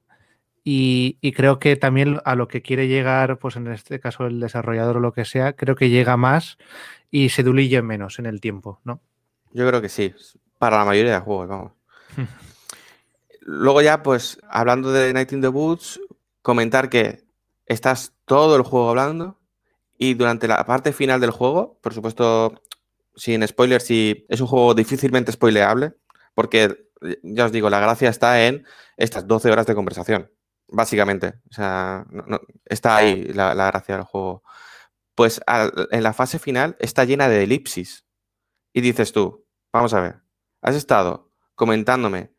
y, 0.63 1.17
y, 1.19 1.33
creo 1.33 1.59
que 1.59 1.75
también 1.75 2.21
a 2.23 2.35
lo 2.35 2.47
que 2.47 2.61
quiere 2.61 2.87
llegar, 2.87 3.37
pues 3.37 3.57
en 3.57 3.67
este 3.67 3.99
caso 3.99 4.27
el 4.27 4.39
desarrollador 4.39 4.97
o 4.97 4.99
lo 5.01 5.11
que 5.11 5.25
sea, 5.25 5.53
creo 5.53 5.75
que 5.75 5.89
llega 5.89 6.15
más 6.15 6.57
y 7.11 7.29
se 7.29 7.43
dulille 7.43 7.81
menos 7.81 8.17
en 8.17 8.27
el 8.27 8.39
tiempo, 8.39 8.79
¿no? 8.85 9.01
Yo 9.51 9.67
creo 9.67 9.81
que 9.81 9.89
sí, 9.89 10.13
para 10.57 10.77
la 10.77 10.85
mayoría 10.85 11.13
de 11.13 11.19
juegos, 11.19 11.49
vamos. 11.49 11.71
Luego 13.41 13.81
ya, 13.81 14.01
pues, 14.03 14.39
hablando 14.49 14.93
de 14.93 15.11
Night 15.13 15.33
in 15.33 15.41
the 15.41 15.49
Woods, 15.49 15.99
comentar 16.41 16.89
que 16.89 17.23
estás 17.65 18.13
todo 18.25 18.55
el 18.55 18.63
juego 18.63 18.89
hablando 18.89 19.37
y 19.97 20.13
durante 20.13 20.47
la 20.47 20.65
parte 20.65 20.93
final 20.93 21.19
del 21.19 21.31
juego, 21.31 21.77
por 21.81 21.93
supuesto, 21.93 22.61
sin 23.15 23.47
spoilers, 23.47 23.85
si 23.85 24.25
es 24.29 24.41
un 24.41 24.47
juego 24.47 24.73
difícilmente 24.73 25.31
spoileable, 25.31 25.93
porque 26.33 26.89
ya 27.23 27.45
os 27.45 27.51
digo, 27.51 27.69
la 27.69 27.79
gracia 27.79 28.09
está 28.09 28.45
en 28.45 28.65
estas 28.97 29.27
12 29.27 29.51
horas 29.51 29.65
de 29.67 29.75
conversación 29.75 30.29
básicamente. 30.73 31.35
O 31.49 31.53
sea, 31.53 32.05
está 32.65 32.97
ahí 32.97 33.25
la, 33.33 33.53
gracia 33.53 33.95
del 33.95 34.03
juego. 34.03 34.43
Pues 35.15 35.41
en 35.91 36.03
la 36.03 36.13
fase 36.13 36.39
final 36.39 36.75
está 36.79 37.05
llena 37.05 37.29
de 37.29 37.43
elipsis. 37.43 38.05
Y 38.73 38.81
dices 38.81 39.13
tú, 39.13 39.45
vamos 39.71 39.93
a 39.93 40.01
ver, 40.01 40.21
has 40.61 40.75
estado 40.75 41.31
comentándome 41.55 42.33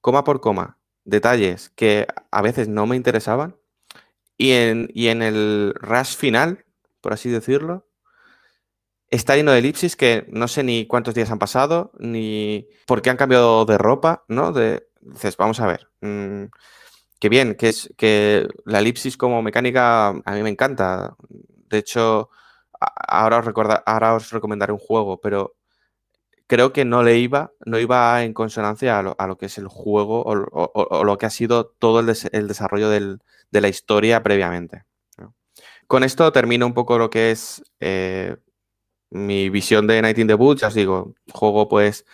coma 0.00 0.24
por 0.24 0.40
coma 0.40 0.78
detalles 1.04 1.70
que 1.70 2.06
a 2.30 2.42
veces 2.42 2.68
no 2.68 2.86
me 2.86 2.96
interesaban 2.96 3.58
y 4.38 4.52
en, 4.52 4.88
y 4.94 5.08
en 5.08 5.20
el 5.20 5.74
rush 5.76 6.16
final, 6.16 6.64
por 7.02 7.12
así 7.12 7.28
decirlo, 7.28 7.86
está 9.10 9.36
lleno 9.36 9.52
de 9.52 9.58
elipsis 9.58 9.96
que 9.96 10.26
no 10.30 10.48
sé 10.48 10.62
ni 10.62 10.86
cuántos 10.86 11.14
días 11.14 11.30
han 11.30 11.38
pasado, 11.38 11.92
ni 11.98 12.68
por 12.86 13.02
qué 13.02 13.10
han 13.10 13.16
cambiado 13.16 13.64
de 13.64 13.78
ropa, 13.78 14.24
¿no? 14.28 14.52
De, 14.52 14.88
dices, 15.00 15.36
vamos 15.36 15.60
a 15.60 15.66
ver. 15.66 15.88
mm, 16.00 16.44
qué 17.20 17.28
bien, 17.28 17.54
que 17.56 17.68
es 17.70 17.92
que 17.96 18.48
la 18.64 18.80
elipsis 18.80 19.16
como 19.16 19.42
mecánica 19.42 20.08
a 20.08 20.32
mí 20.32 20.42
me 20.42 20.50
encanta. 20.50 21.16
De 21.68 21.78
hecho, 21.78 22.30
ahora 22.80 23.38
os, 23.38 24.30
recomendaré 24.32 24.72
un 24.72 24.78
juego, 24.78 25.20
pero 25.20 25.56
creo 26.46 26.72
que 26.72 26.84
no 26.84 27.02
le 27.02 27.18
iba, 27.18 27.52
no 27.66 27.78
iba 27.78 28.24
en 28.24 28.34
consonancia 28.34 28.98
a 28.98 29.26
lo, 29.26 29.38
que 29.38 29.46
es 29.46 29.58
el 29.58 29.68
juego 29.68 30.22
o, 30.24 31.04
lo 31.04 31.18
que 31.18 31.26
ha 31.26 31.30
sido 31.30 31.66
todo 31.66 32.00
el, 32.00 32.06
des- 32.06 32.28
el 32.32 32.48
desarrollo 32.48 32.90
de 32.90 33.18
la 33.60 33.68
historia 33.68 34.22
previamente. 34.22 34.84
Con 35.86 36.04
esto 36.04 36.30
termino 36.32 36.66
un 36.66 36.74
poco 36.74 36.98
lo 36.98 37.10
que 37.10 37.32
es 37.32 37.62
eh, 37.80 38.36
mi 39.10 39.50
visión 39.50 39.86
de 39.86 40.02
Night 40.02 40.18
in 40.18 40.26
the 40.26 40.34
Woods. 40.34 40.60
Ya 40.60 40.68
os 40.68 40.74
digo, 40.74 41.14
juego 41.32 41.68
pues 41.68 42.06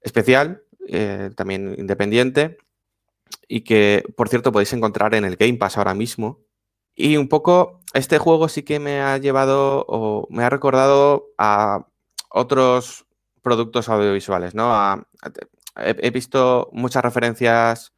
especial, 0.00 0.62
eh, 0.88 1.30
también 1.36 1.74
independiente 1.78 2.58
y 3.48 3.62
que, 3.62 4.04
por 4.16 4.28
cierto, 4.28 4.52
podéis 4.52 4.72
encontrar 4.72 5.14
en 5.14 5.24
el 5.24 5.36
Game 5.36 5.56
Pass 5.56 5.78
ahora 5.78 5.94
mismo. 5.94 6.40
Y 6.94 7.16
un 7.16 7.28
poco, 7.28 7.80
este 7.92 8.18
juego 8.18 8.48
sí 8.48 8.62
que 8.62 8.78
me 8.78 9.00
ha 9.00 9.18
llevado 9.18 9.84
o 9.88 10.28
me 10.30 10.44
ha 10.44 10.50
recordado 10.50 11.26
a 11.38 11.86
otros 12.30 13.06
productos 13.42 13.88
audiovisuales, 13.88 14.54
¿no? 14.54 15.06
He 15.76 16.10
visto 16.10 16.70
muchas 16.72 17.02
referencias, 17.02 17.93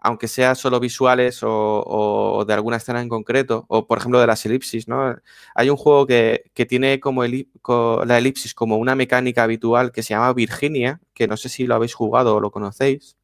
aunque 0.00 0.28
sea 0.28 0.54
solo 0.54 0.80
visuales 0.80 1.40
o, 1.42 2.44
de 2.46 2.54
alguna 2.54 2.78
escena 2.78 3.02
en 3.02 3.08
concreto, 3.08 3.66
o 3.68 3.86
por 3.86 3.98
ejemplo 3.98 4.20
de 4.20 4.26
las 4.26 4.44
elipsis, 4.46 4.88
¿no? 4.88 5.16
Hay 5.54 5.70
un 5.70 5.76
juego 5.76 6.06
que, 6.06 6.50
que 6.54 6.66
tiene 6.66 7.00
como 7.00 7.22
la 7.24 8.18
elipsis 8.18 8.54
como 8.54 8.76
una 8.78 8.94
mecánica 8.94 9.42
habitual 9.44 9.92
que 9.92 10.02
se 10.02 10.14
llama 10.14 10.32
Virginia, 10.32 11.00
que 11.14 11.28
no 11.28 11.36
sé 11.36 11.48
si 11.50 11.66
lo 11.66 11.74
habéis 11.74 11.94
jugado 11.94 12.36
o 12.36 12.40
lo 12.40 12.50
conocéis. 12.50 13.16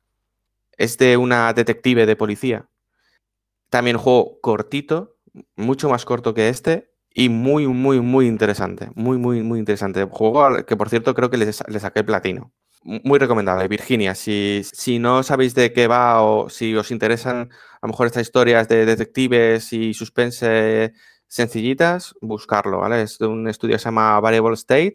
Es 0.77 0.99
de 0.99 1.17
una 1.17 1.53
detective 1.55 2.07
de 2.07 2.17
policía. 2.17 2.69
También 3.71 3.97
un 3.97 4.03
juego 4.03 4.41
cortito, 4.41 5.17
mucho 5.57 5.89
más 5.89 6.05
corto 6.05 6.35
que 6.35 6.49
este 6.49 6.91
y 7.15 7.29
muy, 7.31 7.67
muy, 7.67 8.01
muy 8.01 8.27
interesante. 8.27 8.91
Muy, 8.95 9.19
muy, 9.19 9.43
muy 9.43 9.59
interesante. 9.59 10.05
Juego 10.05 10.65
que, 10.67 10.77
por 10.77 10.91
cierto, 10.91 11.15
creo 11.15 11.31
que 11.31 11.39
le 11.39 11.53
saqué 11.53 12.05
platino. 12.05 12.53
Muy 12.87 13.19
recomendable, 13.19 13.67
Virginia. 13.67 14.15
Si, 14.15 14.63
si 14.63 15.01
no 15.01 15.25
sabéis 15.25 15.57
de 15.57 15.73
qué 15.73 15.89
va 15.89 16.23
o 16.23 16.49
si 16.49 16.73
os 16.77 16.93
interesan 16.93 17.51
a 17.81 17.87
lo 17.87 17.89
mejor 17.89 18.07
estas 18.07 18.23
historias 18.23 18.69
de 18.69 18.87
detectives 18.87 19.73
y 19.73 19.93
suspense 19.93 20.93
sencillitas, 21.27 22.15
buscarlo, 22.21 22.79
¿vale? 22.79 23.03
Es 23.03 23.19
de 23.19 23.27
un 23.27 23.49
estudio 23.49 23.75
que 23.75 23.81
se 23.81 23.87
llama 23.87 24.21
Variable 24.21 24.55
State 24.55 24.95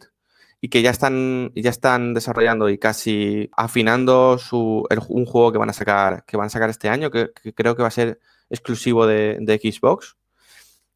y 0.62 0.70
que 0.70 0.82
ya 0.82 0.92
están, 0.92 1.52
ya 1.54 1.70
están 1.70 2.14
desarrollando 2.14 2.70
y 2.70 2.78
casi 2.78 3.50
afinando 3.58 4.38
su, 4.38 4.88
un 5.10 5.26
juego 5.26 5.52
que 5.52 5.58
van 5.58 5.70
a 5.70 5.74
sacar, 5.74 6.24
que 6.26 6.38
van 6.38 6.48
a 6.48 6.50
sacar 6.50 6.70
este 6.70 6.88
año, 6.88 7.12
que, 7.12 7.32
que 7.44 7.54
creo 7.54 7.76
que 7.76 7.82
va 7.82 7.90
a 7.90 7.92
ser 7.92 8.22
exclusivo 8.50 9.06
de, 9.06 9.38
de 9.42 9.58
Xbox, 9.58 10.16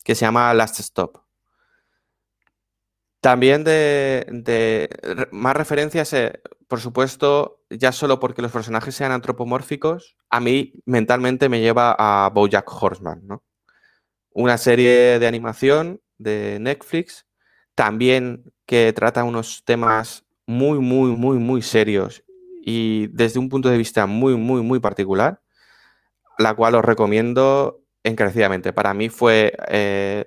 que 0.05 0.15
se 0.15 0.21
llama 0.25 0.53
Last 0.53 0.79
Stop. 0.79 1.24
También 3.25 3.63
de, 3.63 4.87
más 5.31 5.57
referencias, 5.57 6.13
eh, 6.13 6.41
por 6.67 6.79
supuesto, 6.79 7.63
ya 7.71 7.91
solo 7.91 8.19
porque 8.19 8.43
los 8.43 8.51
personajes 8.51 8.93
sean 8.93 9.11
antropomórficos, 9.11 10.15
a 10.29 10.39
mí 10.39 10.73
mentalmente 10.85 11.49
me 11.49 11.59
lleva 11.59 11.95
a 11.97 12.29
BoJack 12.29 12.71
Horseman, 12.71 13.25
¿no? 13.25 13.43
Una 14.29 14.59
serie 14.59 15.17
de 15.17 15.25
animación 15.25 16.01
de 16.19 16.59
Netflix, 16.61 17.25
también 17.73 18.43
que 18.67 18.93
trata 18.93 19.23
unos 19.23 19.63
temas 19.65 20.23
muy, 20.45 20.77
muy, 20.77 21.09
muy, 21.09 21.39
muy 21.39 21.63
serios 21.63 22.23
y 22.61 23.07
desde 23.07 23.39
un 23.39 23.49
punto 23.49 23.69
de 23.69 23.79
vista 23.79 24.05
muy, 24.05 24.35
muy, 24.35 24.61
muy 24.61 24.79
particular, 24.79 25.41
la 26.37 26.53
cual 26.53 26.75
os 26.75 26.85
recomiendo 26.85 27.81
encarecidamente. 28.03 28.71
Para 28.71 28.93
mí 28.93 29.09
fue 29.09 29.57
eh, 29.67 30.25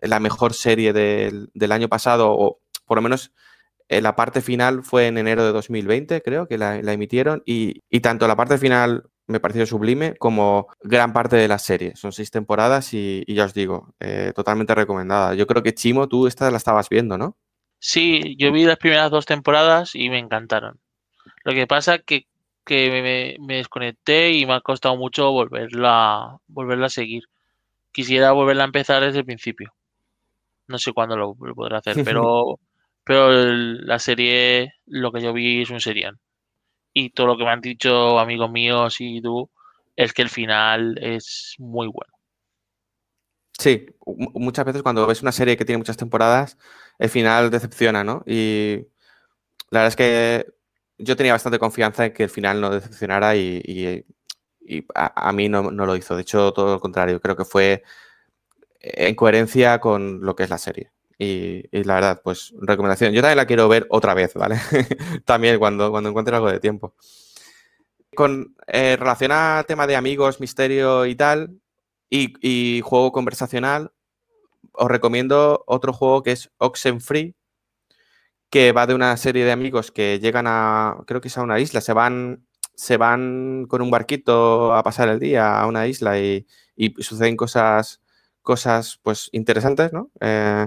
la 0.00 0.20
mejor 0.20 0.54
serie 0.54 0.92
del, 0.92 1.50
del 1.54 1.72
año 1.72 1.88
pasado, 1.88 2.30
o 2.30 2.60
por 2.86 2.98
lo 2.98 3.02
menos 3.02 3.32
eh, 3.88 4.02
la 4.02 4.16
parte 4.16 4.42
final 4.42 4.82
fue 4.82 5.06
en 5.06 5.16
enero 5.18 5.44
de 5.44 5.52
2020, 5.52 6.20
creo 6.22 6.46
que 6.46 6.58
la, 6.58 6.76
emitieron, 6.76 7.42
y, 7.46 7.82
y 7.88 8.00
tanto 8.00 8.28
la 8.28 8.36
parte 8.36 8.58
final 8.58 9.04
me 9.26 9.40
pareció 9.40 9.66
sublime 9.66 10.14
como 10.16 10.68
gran 10.82 11.12
parte 11.12 11.36
de 11.36 11.48
la 11.48 11.58
serie. 11.58 11.94
Son 11.96 12.12
seis 12.12 12.30
temporadas 12.30 12.92
y, 12.94 13.22
y 13.26 13.34
ya 13.34 13.44
os 13.44 13.54
digo, 13.54 13.94
eh, 14.00 14.32
totalmente 14.34 14.74
recomendada. 14.74 15.34
Yo 15.34 15.46
creo 15.46 15.62
que 15.62 15.74
Chimo, 15.74 16.08
tú 16.08 16.26
esta 16.26 16.50
la 16.50 16.58
estabas 16.58 16.88
viendo, 16.88 17.18
¿no? 17.18 17.36
Sí, 17.78 18.36
yo 18.38 18.52
vi 18.52 18.64
las 18.64 18.78
primeras 18.78 19.10
dos 19.10 19.26
temporadas 19.26 19.94
y 19.94 20.10
me 20.10 20.18
encantaron. 20.18 20.80
Lo 21.44 21.52
que 21.52 21.66
pasa 21.66 21.98
que, 21.98 22.26
que 22.64 22.90
me, 22.90 23.46
me 23.46 23.56
desconecté 23.56 24.32
y 24.32 24.46
me 24.46 24.54
ha 24.54 24.60
costado 24.60 24.96
mucho 24.96 25.30
volverla, 25.32 26.38
volverla 26.46 26.86
a 26.86 26.90
seguir. 26.90 27.24
Quisiera 27.92 28.32
volverla 28.32 28.64
a 28.64 28.66
empezar 28.66 29.02
desde 29.02 29.20
el 29.20 29.24
principio. 29.26 29.74
No 30.68 30.78
sé 30.78 30.92
cuándo 30.92 31.16
lo, 31.16 31.36
lo 31.40 31.54
podré 31.54 31.76
hacer, 31.76 32.00
pero, 32.04 32.60
pero 33.04 33.32
el- 33.32 33.86
la 33.86 33.98
serie, 33.98 34.72
lo 34.86 35.12
que 35.12 35.22
yo 35.22 35.32
vi 35.32 35.62
es 35.62 35.70
un 35.70 35.80
serial. 35.80 36.18
Y 36.94 37.10
todo 37.10 37.28
lo 37.28 37.38
que 37.38 37.44
me 37.44 37.50
han 37.50 37.60
dicho 37.62 38.18
amigos 38.20 38.50
míos 38.50 38.96
y 39.00 39.22
tú 39.22 39.50
es 39.96 40.12
que 40.12 40.22
el 40.22 40.30
final 40.30 40.98
es 41.02 41.54
muy 41.58 41.88
bueno. 41.88 42.12
Sí, 43.58 43.86
mu- 44.06 44.30
muchas 44.34 44.64
veces 44.64 44.82
cuando 44.82 45.06
ves 45.06 45.22
una 45.22 45.32
serie 45.32 45.56
que 45.56 45.64
tiene 45.64 45.78
muchas 45.78 45.96
temporadas, 45.96 46.56
el 46.98 47.08
final 47.10 47.50
decepciona, 47.50 48.04
¿no? 48.04 48.22
Y 48.26 48.86
la 49.70 49.80
verdad 49.82 49.88
es 49.88 49.96
que 49.96 50.46
yo 50.98 51.16
tenía 51.16 51.32
bastante 51.34 51.58
confianza 51.60 52.06
en 52.06 52.12
que 52.14 52.24
el 52.24 52.30
final 52.30 52.60
no 52.60 52.70
decepcionara 52.70 53.36
y, 53.36 53.62
y- 53.64 54.06
y 54.60 54.86
a, 54.94 55.28
a 55.30 55.32
mí 55.32 55.48
no, 55.48 55.70
no 55.70 55.86
lo 55.86 55.96
hizo. 55.96 56.16
De 56.16 56.22
hecho, 56.22 56.52
todo 56.52 56.74
lo 56.74 56.80
contrario, 56.80 57.20
creo 57.20 57.36
que 57.36 57.44
fue 57.44 57.84
en 58.80 59.14
coherencia 59.14 59.80
con 59.80 60.20
lo 60.22 60.36
que 60.36 60.44
es 60.44 60.50
la 60.50 60.58
serie. 60.58 60.92
Y, 61.18 61.64
la 61.84 61.94
verdad, 61.96 62.20
pues 62.22 62.54
recomendación. 62.60 63.12
Yo 63.12 63.20
también 63.22 63.38
la 63.38 63.46
quiero 63.46 63.68
ver 63.68 63.86
otra 63.90 64.14
vez, 64.14 64.34
¿vale? 64.34 64.56
también 65.24 65.58
cuando, 65.58 65.90
cuando 65.90 66.10
encuentre 66.10 66.36
algo 66.36 66.50
de 66.50 66.60
tiempo. 66.60 66.94
Con 68.14 68.56
eh, 68.66 68.96
relación 68.98 69.32
a 69.32 69.64
tema 69.66 69.86
de 69.86 69.96
amigos, 69.96 70.40
misterio 70.40 71.06
y 71.06 71.14
tal, 71.16 71.60
y, 72.10 72.80
juego 72.82 73.12
conversacional, 73.12 73.92
os 74.72 74.88
recomiendo 74.88 75.64
otro 75.66 75.92
juego 75.92 76.22
que 76.22 76.32
es 76.32 76.50
Oxenfree, 76.58 77.34
que 78.50 78.72
va 78.72 78.86
de 78.86 78.94
una 78.94 79.16
serie 79.16 79.44
de 79.44 79.52
amigos 79.52 79.90
que 79.92 80.20
llegan 80.20 80.46
a, 80.48 80.96
creo 81.06 81.20
que 81.20 81.28
es 81.28 81.38
a 81.38 81.42
una 81.42 81.60
isla, 81.60 81.80
se 81.80 81.92
van, 81.92 82.46
se 82.74 82.96
van 82.96 83.66
con 83.68 83.82
un 83.82 83.90
barquito 83.90 84.72
a 84.74 84.82
pasar 84.82 85.08
el 85.08 85.20
día 85.20 85.60
a 85.60 85.66
una 85.66 85.86
isla 85.86 86.18
y 86.18 86.46
suceden 87.00 87.36
cosas, 87.36 88.00
cosas 88.52 88.98
pues 89.04 89.28
interesantes, 89.32 89.92
¿no? 89.92 90.10
Eh, 90.20 90.66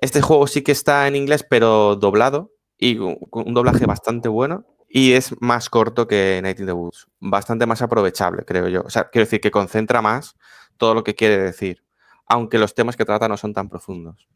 este 0.00 0.20
juego 0.22 0.46
sí 0.48 0.62
que 0.62 0.72
está 0.72 1.06
en 1.08 1.16
inglés, 1.16 1.46
pero 1.48 1.96
doblado 1.96 2.52
y 2.78 2.96
con 2.98 3.46
un 3.48 3.54
doblaje 3.54 3.86
bastante 3.86 4.28
bueno. 4.28 4.66
Y 4.88 5.12
es 5.12 5.34
más 5.40 5.70
corto 5.70 6.06
que 6.08 6.40
Night 6.42 6.60
in 6.60 6.66
the 6.66 6.72
Woods. 6.72 7.06
Bastante 7.20 7.66
más 7.66 7.82
aprovechable, 7.82 8.44
creo 8.44 8.68
yo. 8.68 8.82
O 8.84 8.90
sea, 8.90 9.10
quiero 9.10 9.24
decir 9.26 9.40
que 9.40 9.50
concentra 9.50 10.02
más 10.02 10.34
todo 10.78 10.94
lo 10.94 11.04
que 11.04 11.14
quiere 11.14 11.38
decir. 11.38 11.84
Aunque 12.26 12.58
los 12.58 12.74
temas 12.74 12.96
que 12.96 13.04
trata 13.04 13.28
no 13.28 13.36
son 13.36 13.52
tan 13.54 13.68
profundos. 13.68 14.28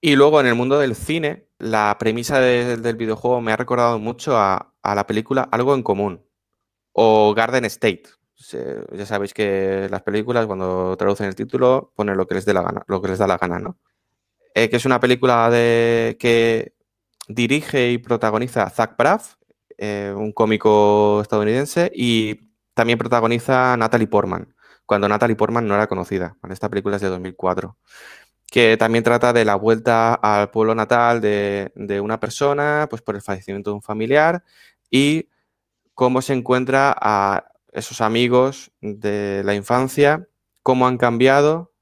Y 0.00 0.16
luego 0.16 0.40
en 0.40 0.46
el 0.46 0.54
mundo 0.54 0.78
del 0.78 0.94
cine, 0.94 1.48
la 1.58 1.96
premisa 1.98 2.40
de- 2.40 2.76
del 2.76 2.96
videojuego 2.96 3.40
me 3.40 3.52
ha 3.52 3.56
recordado 3.56 3.98
mucho 3.98 4.36
a 4.38 4.72
la 4.84 5.06
película 5.06 5.48
Algo 5.50 5.74
en 5.74 5.82
Común 5.82 6.24
o 6.92 7.34
Garden 7.34 7.64
State. 7.66 8.04
Ya 8.92 9.06
sabéis 9.06 9.34
que 9.34 9.88
las 9.90 10.02
películas, 10.02 10.46
cuando 10.46 10.96
traducen 10.96 11.26
el 11.26 11.34
título, 11.34 11.92
ponen 11.96 12.16
lo 12.16 12.26
que 12.26 12.34
les 12.34 12.44
dé 12.44 12.54
la 12.54 12.62
gana, 12.62 12.82
lo 12.86 13.00
que 13.00 13.08
les 13.08 13.18
da 13.18 13.26
la 13.26 13.38
gana, 13.38 13.58
¿no? 13.58 13.78
Eh, 14.54 14.70
que 14.70 14.76
es 14.76 14.84
una 14.86 15.00
película 15.00 15.50
de, 15.50 16.16
que 16.18 16.74
dirige 17.28 17.90
y 17.90 17.98
protagoniza 17.98 18.70
Zach 18.70 18.96
Braff, 18.96 19.34
eh, 19.78 20.14
un 20.16 20.32
cómico 20.32 21.20
estadounidense, 21.22 21.90
y 21.94 22.52
también 22.74 22.98
protagoniza 22.98 23.76
Natalie 23.76 24.06
Portman, 24.06 24.54
cuando 24.86 25.08
Natalie 25.08 25.36
Portman 25.36 25.66
no 25.66 25.74
era 25.74 25.86
conocida. 25.88 26.36
¿vale? 26.40 26.54
Esta 26.54 26.68
película 26.70 26.96
es 26.96 27.02
de 27.02 27.08
2004 27.08 27.76
que 28.50 28.76
también 28.76 29.04
trata 29.04 29.32
de 29.32 29.44
la 29.44 29.56
vuelta 29.56 30.14
al 30.14 30.50
pueblo 30.50 30.74
natal 30.74 31.20
de, 31.20 31.72
de 31.74 32.00
una 32.00 32.20
persona, 32.20 32.86
pues 32.88 33.02
por 33.02 33.16
el 33.16 33.22
fallecimiento 33.22 33.70
de 33.70 33.74
un 33.74 33.82
familiar 33.82 34.44
y 34.90 35.28
cómo 35.94 36.22
se 36.22 36.32
encuentra 36.34 36.94
a 36.96 37.44
esos 37.76 38.00
amigos 38.00 38.72
de 38.80 39.42
la 39.44 39.54
infancia, 39.54 40.26
cómo 40.62 40.86
han 40.86 40.96
cambiado 40.98 41.72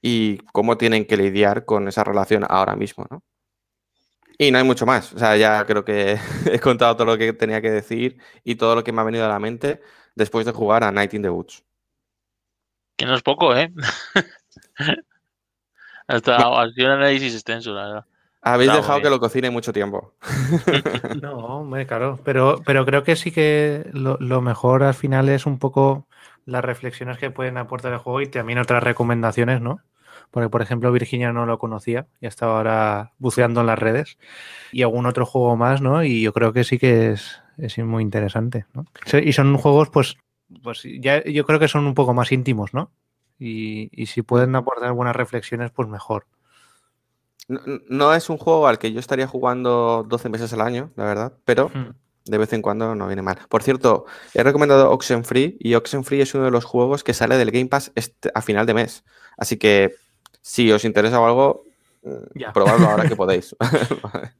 y 0.00 0.38
cómo 0.52 0.78
tienen 0.78 1.04
que 1.06 1.16
lidiar 1.16 1.64
con 1.64 1.88
esa 1.88 2.02
relación 2.02 2.44
ahora 2.48 2.74
mismo, 2.74 3.06
¿no? 3.10 3.22
Y 4.38 4.50
no 4.50 4.58
hay 4.58 4.64
mucho 4.64 4.86
más. 4.86 5.12
O 5.12 5.18
sea, 5.18 5.36
ya 5.36 5.64
creo 5.66 5.84
que 5.84 6.18
he 6.50 6.58
contado 6.58 6.96
todo 6.96 7.06
lo 7.06 7.18
que 7.18 7.32
tenía 7.32 7.60
que 7.60 7.70
decir 7.70 8.18
y 8.42 8.56
todo 8.56 8.74
lo 8.74 8.82
que 8.82 8.92
me 8.92 9.00
ha 9.00 9.04
venido 9.04 9.26
a 9.26 9.28
la 9.28 9.38
mente 9.38 9.80
después 10.14 10.46
de 10.46 10.52
jugar 10.52 10.82
a 10.84 10.90
Night 10.90 11.14
in 11.14 11.22
the 11.22 11.30
Woods. 11.30 11.62
Que 12.96 13.06
no 13.06 13.14
es 13.14 13.22
poco, 13.22 13.54
¿eh? 13.54 13.72
Hasta 16.08 16.36
ha 16.36 16.70
sido 16.70 16.86
un 16.86 16.92
análisis 16.92 17.34
extenso, 17.34 17.72
la 17.72 17.86
verdad. 17.86 18.06
Habéis 18.42 18.72
dejado 18.72 19.00
que 19.00 19.10
lo 19.10 19.20
cocine 19.20 19.50
mucho 19.50 19.72
tiempo. 19.72 20.14
No, 21.22 21.60
hombre, 21.60 21.86
claro. 21.86 22.18
Pero, 22.24 22.60
pero 22.66 22.84
creo 22.84 23.04
que 23.04 23.14
sí 23.14 23.30
que 23.30 23.88
lo, 23.92 24.16
lo 24.18 24.40
mejor 24.40 24.82
al 24.82 24.94
final 24.94 25.28
es 25.28 25.46
un 25.46 25.58
poco 25.58 26.06
las 26.44 26.64
reflexiones 26.64 27.18
que 27.18 27.30
pueden 27.30 27.56
aportar 27.56 27.92
el 27.92 27.98
juego 27.98 28.20
y 28.20 28.26
también 28.26 28.58
otras 28.58 28.82
recomendaciones, 28.82 29.60
¿no? 29.60 29.80
Porque, 30.32 30.48
por 30.48 30.62
ejemplo, 30.62 30.90
Virginia 30.90 31.32
no 31.32 31.46
lo 31.46 31.58
conocía 31.58 32.06
y 32.20 32.26
estaba 32.26 32.56
ahora 32.56 33.12
buceando 33.18 33.60
en 33.60 33.66
las 33.66 33.78
redes. 33.78 34.18
Y 34.72 34.82
algún 34.82 35.06
otro 35.06 35.26
juego 35.26 35.56
más, 35.56 35.80
¿no? 35.80 36.02
Y 36.02 36.22
yo 36.22 36.32
creo 36.32 36.52
que 36.52 36.64
sí 36.64 36.78
que 36.78 37.12
es, 37.12 37.40
es 37.58 37.78
muy 37.78 38.02
interesante, 38.02 38.66
Y 39.22 39.32
son 39.34 39.56
juegos, 39.56 39.90
pues, 39.90 40.16
pues 40.62 40.82
ya 41.00 41.22
yo 41.24 41.44
creo 41.44 41.58
que 41.60 41.68
son 41.68 41.86
un 41.86 41.94
poco 41.94 42.14
más 42.14 42.32
íntimos, 42.32 42.74
¿no? 42.74 42.90
Y, 43.38 43.88
y 43.92 44.06
si 44.06 44.22
pueden 44.22 44.56
aportar 44.56 44.92
buenas 44.92 45.16
reflexiones, 45.16 45.70
pues 45.70 45.88
mejor. 45.88 46.26
No, 47.48 47.60
no 47.88 48.14
es 48.14 48.30
un 48.30 48.38
juego 48.38 48.66
al 48.66 48.78
que 48.78 48.92
yo 48.92 49.00
estaría 49.00 49.26
jugando 49.26 50.04
12 50.08 50.28
meses 50.28 50.52
al 50.52 50.60
año, 50.60 50.90
la 50.96 51.04
verdad, 51.04 51.32
pero 51.44 51.68
Hmm. 51.74 51.90
de 52.24 52.38
vez 52.38 52.52
en 52.52 52.62
cuando 52.62 52.94
no 52.94 53.06
viene 53.08 53.22
mal. 53.22 53.38
Por 53.48 53.62
cierto, 53.62 54.04
he 54.34 54.42
recomendado 54.42 54.90
Oxenfree 54.92 55.56
y 55.58 55.74
Oxenfree 55.74 56.22
es 56.22 56.34
uno 56.34 56.44
de 56.44 56.50
los 56.52 56.64
juegos 56.64 57.02
que 57.04 57.14
sale 57.14 57.36
del 57.36 57.50
Game 57.50 57.66
Pass 57.66 57.90
este- 57.96 58.30
a 58.34 58.42
final 58.42 58.64
de 58.66 58.74
mes. 58.74 59.04
Así 59.36 59.56
que 59.58 59.94
si 60.40 60.70
os 60.72 60.84
interesa 60.84 61.20
o 61.20 61.26
algo, 61.26 61.64
mm, 62.04 62.38
Ya. 62.38 62.52
probadlo 62.52 62.88
ahora 62.90 63.08
que 63.08 63.16
podéis. 63.16 63.56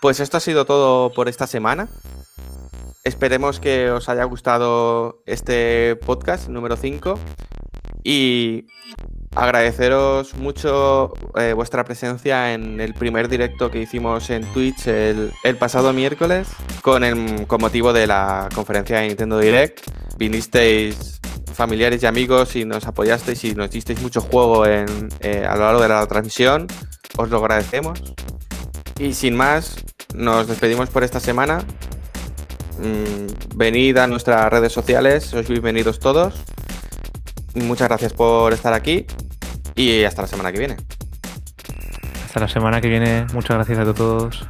Pues 0.00 0.20
esto 0.20 0.36
ha 0.36 0.40
sido 0.40 0.66
todo 0.66 1.12
por 1.12 1.28
esta 1.28 1.46
semana. 1.46 1.88
Esperemos 3.02 3.60
que 3.60 3.90
os 3.90 4.08
haya 4.08 4.24
gustado 4.24 5.22
este 5.26 5.96
podcast 5.96 6.48
número 6.48 6.76
5 6.76 7.18
y 8.04 8.66
agradeceros 9.34 10.34
mucho 10.36 11.12
eh, 11.38 11.52
vuestra 11.52 11.84
presencia 11.84 12.54
en 12.54 12.80
el 12.80 12.94
primer 12.94 13.28
directo 13.28 13.70
que 13.70 13.80
hicimos 13.80 14.30
en 14.30 14.44
Twitch 14.52 14.86
el, 14.86 15.32
pasado 15.58 15.92
miércoles 15.92 16.48
con 16.82 17.02
motivo 17.60 17.92
de 17.92 18.06
la 18.06 18.48
conferencia 18.54 18.98
de 18.98 19.08
Nintendo 19.08 19.38
Direct. 19.38 19.80
Vinisteis 20.16 21.20
familiares 21.52 22.02
y 22.02 22.06
amigos 22.06 22.54
y 22.56 22.64
nos 22.64 22.86
apoyasteis 22.86 23.42
y 23.44 23.54
nos 23.54 23.70
disteis 23.70 24.00
mucho 24.02 24.20
juego 24.20 24.66
en, 24.66 25.08
eh, 25.20 25.44
a 25.48 25.54
lo 25.56 25.62
largo 25.62 25.82
de 25.82 25.88
la 25.88 26.06
transmisión. 26.06 26.66
Os 27.16 27.30
lo 27.30 27.38
agradecemos. 27.38 28.02
Y 28.98 29.14
sin 29.14 29.34
más, 29.36 29.76
nos 30.14 30.46
despedimos 30.46 30.90
por 30.90 31.02
esta 31.04 31.20
semana. 31.20 31.64
Mm, 32.78 33.56
venid 33.56 33.96
a 33.96 34.06
nuestras 34.06 34.50
redes 34.50 34.72
sociales, 34.72 35.24
sois 35.24 35.48
bienvenidos 35.48 35.98
todos. 35.98 36.34
Muchas 37.56 37.88
gracias 37.88 38.12
por 38.12 38.52
estar 38.52 38.74
aquí 38.74 39.06
y 39.74 40.04
hasta 40.04 40.22
la 40.22 40.28
semana 40.28 40.52
que 40.52 40.58
viene. 40.58 40.76
Hasta 42.26 42.40
la 42.40 42.48
semana 42.48 42.80
que 42.80 42.88
viene. 42.88 43.26
Muchas 43.32 43.56
gracias 43.56 43.78
a 43.78 43.94
todos. 43.94 44.46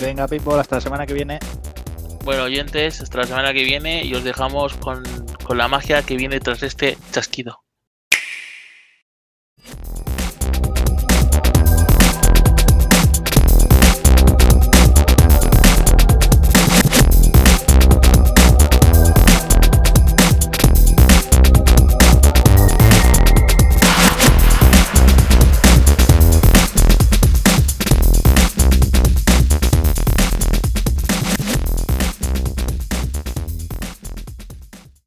Venga, 0.00 0.28
Pitbull, 0.28 0.60
hasta 0.60 0.76
la 0.76 0.80
semana 0.80 1.06
que 1.06 1.14
viene. 1.14 1.38
Bueno, 2.24 2.44
oyentes, 2.44 3.00
hasta 3.00 3.18
la 3.18 3.24
semana 3.24 3.52
que 3.54 3.64
viene 3.64 4.04
y 4.04 4.14
os 4.14 4.24
dejamos 4.24 4.74
con, 4.74 5.02
con 5.42 5.56
la 5.56 5.68
magia 5.68 6.02
que 6.02 6.16
viene 6.16 6.38
tras 6.40 6.62
este 6.62 6.98
chasquido. 7.12 7.62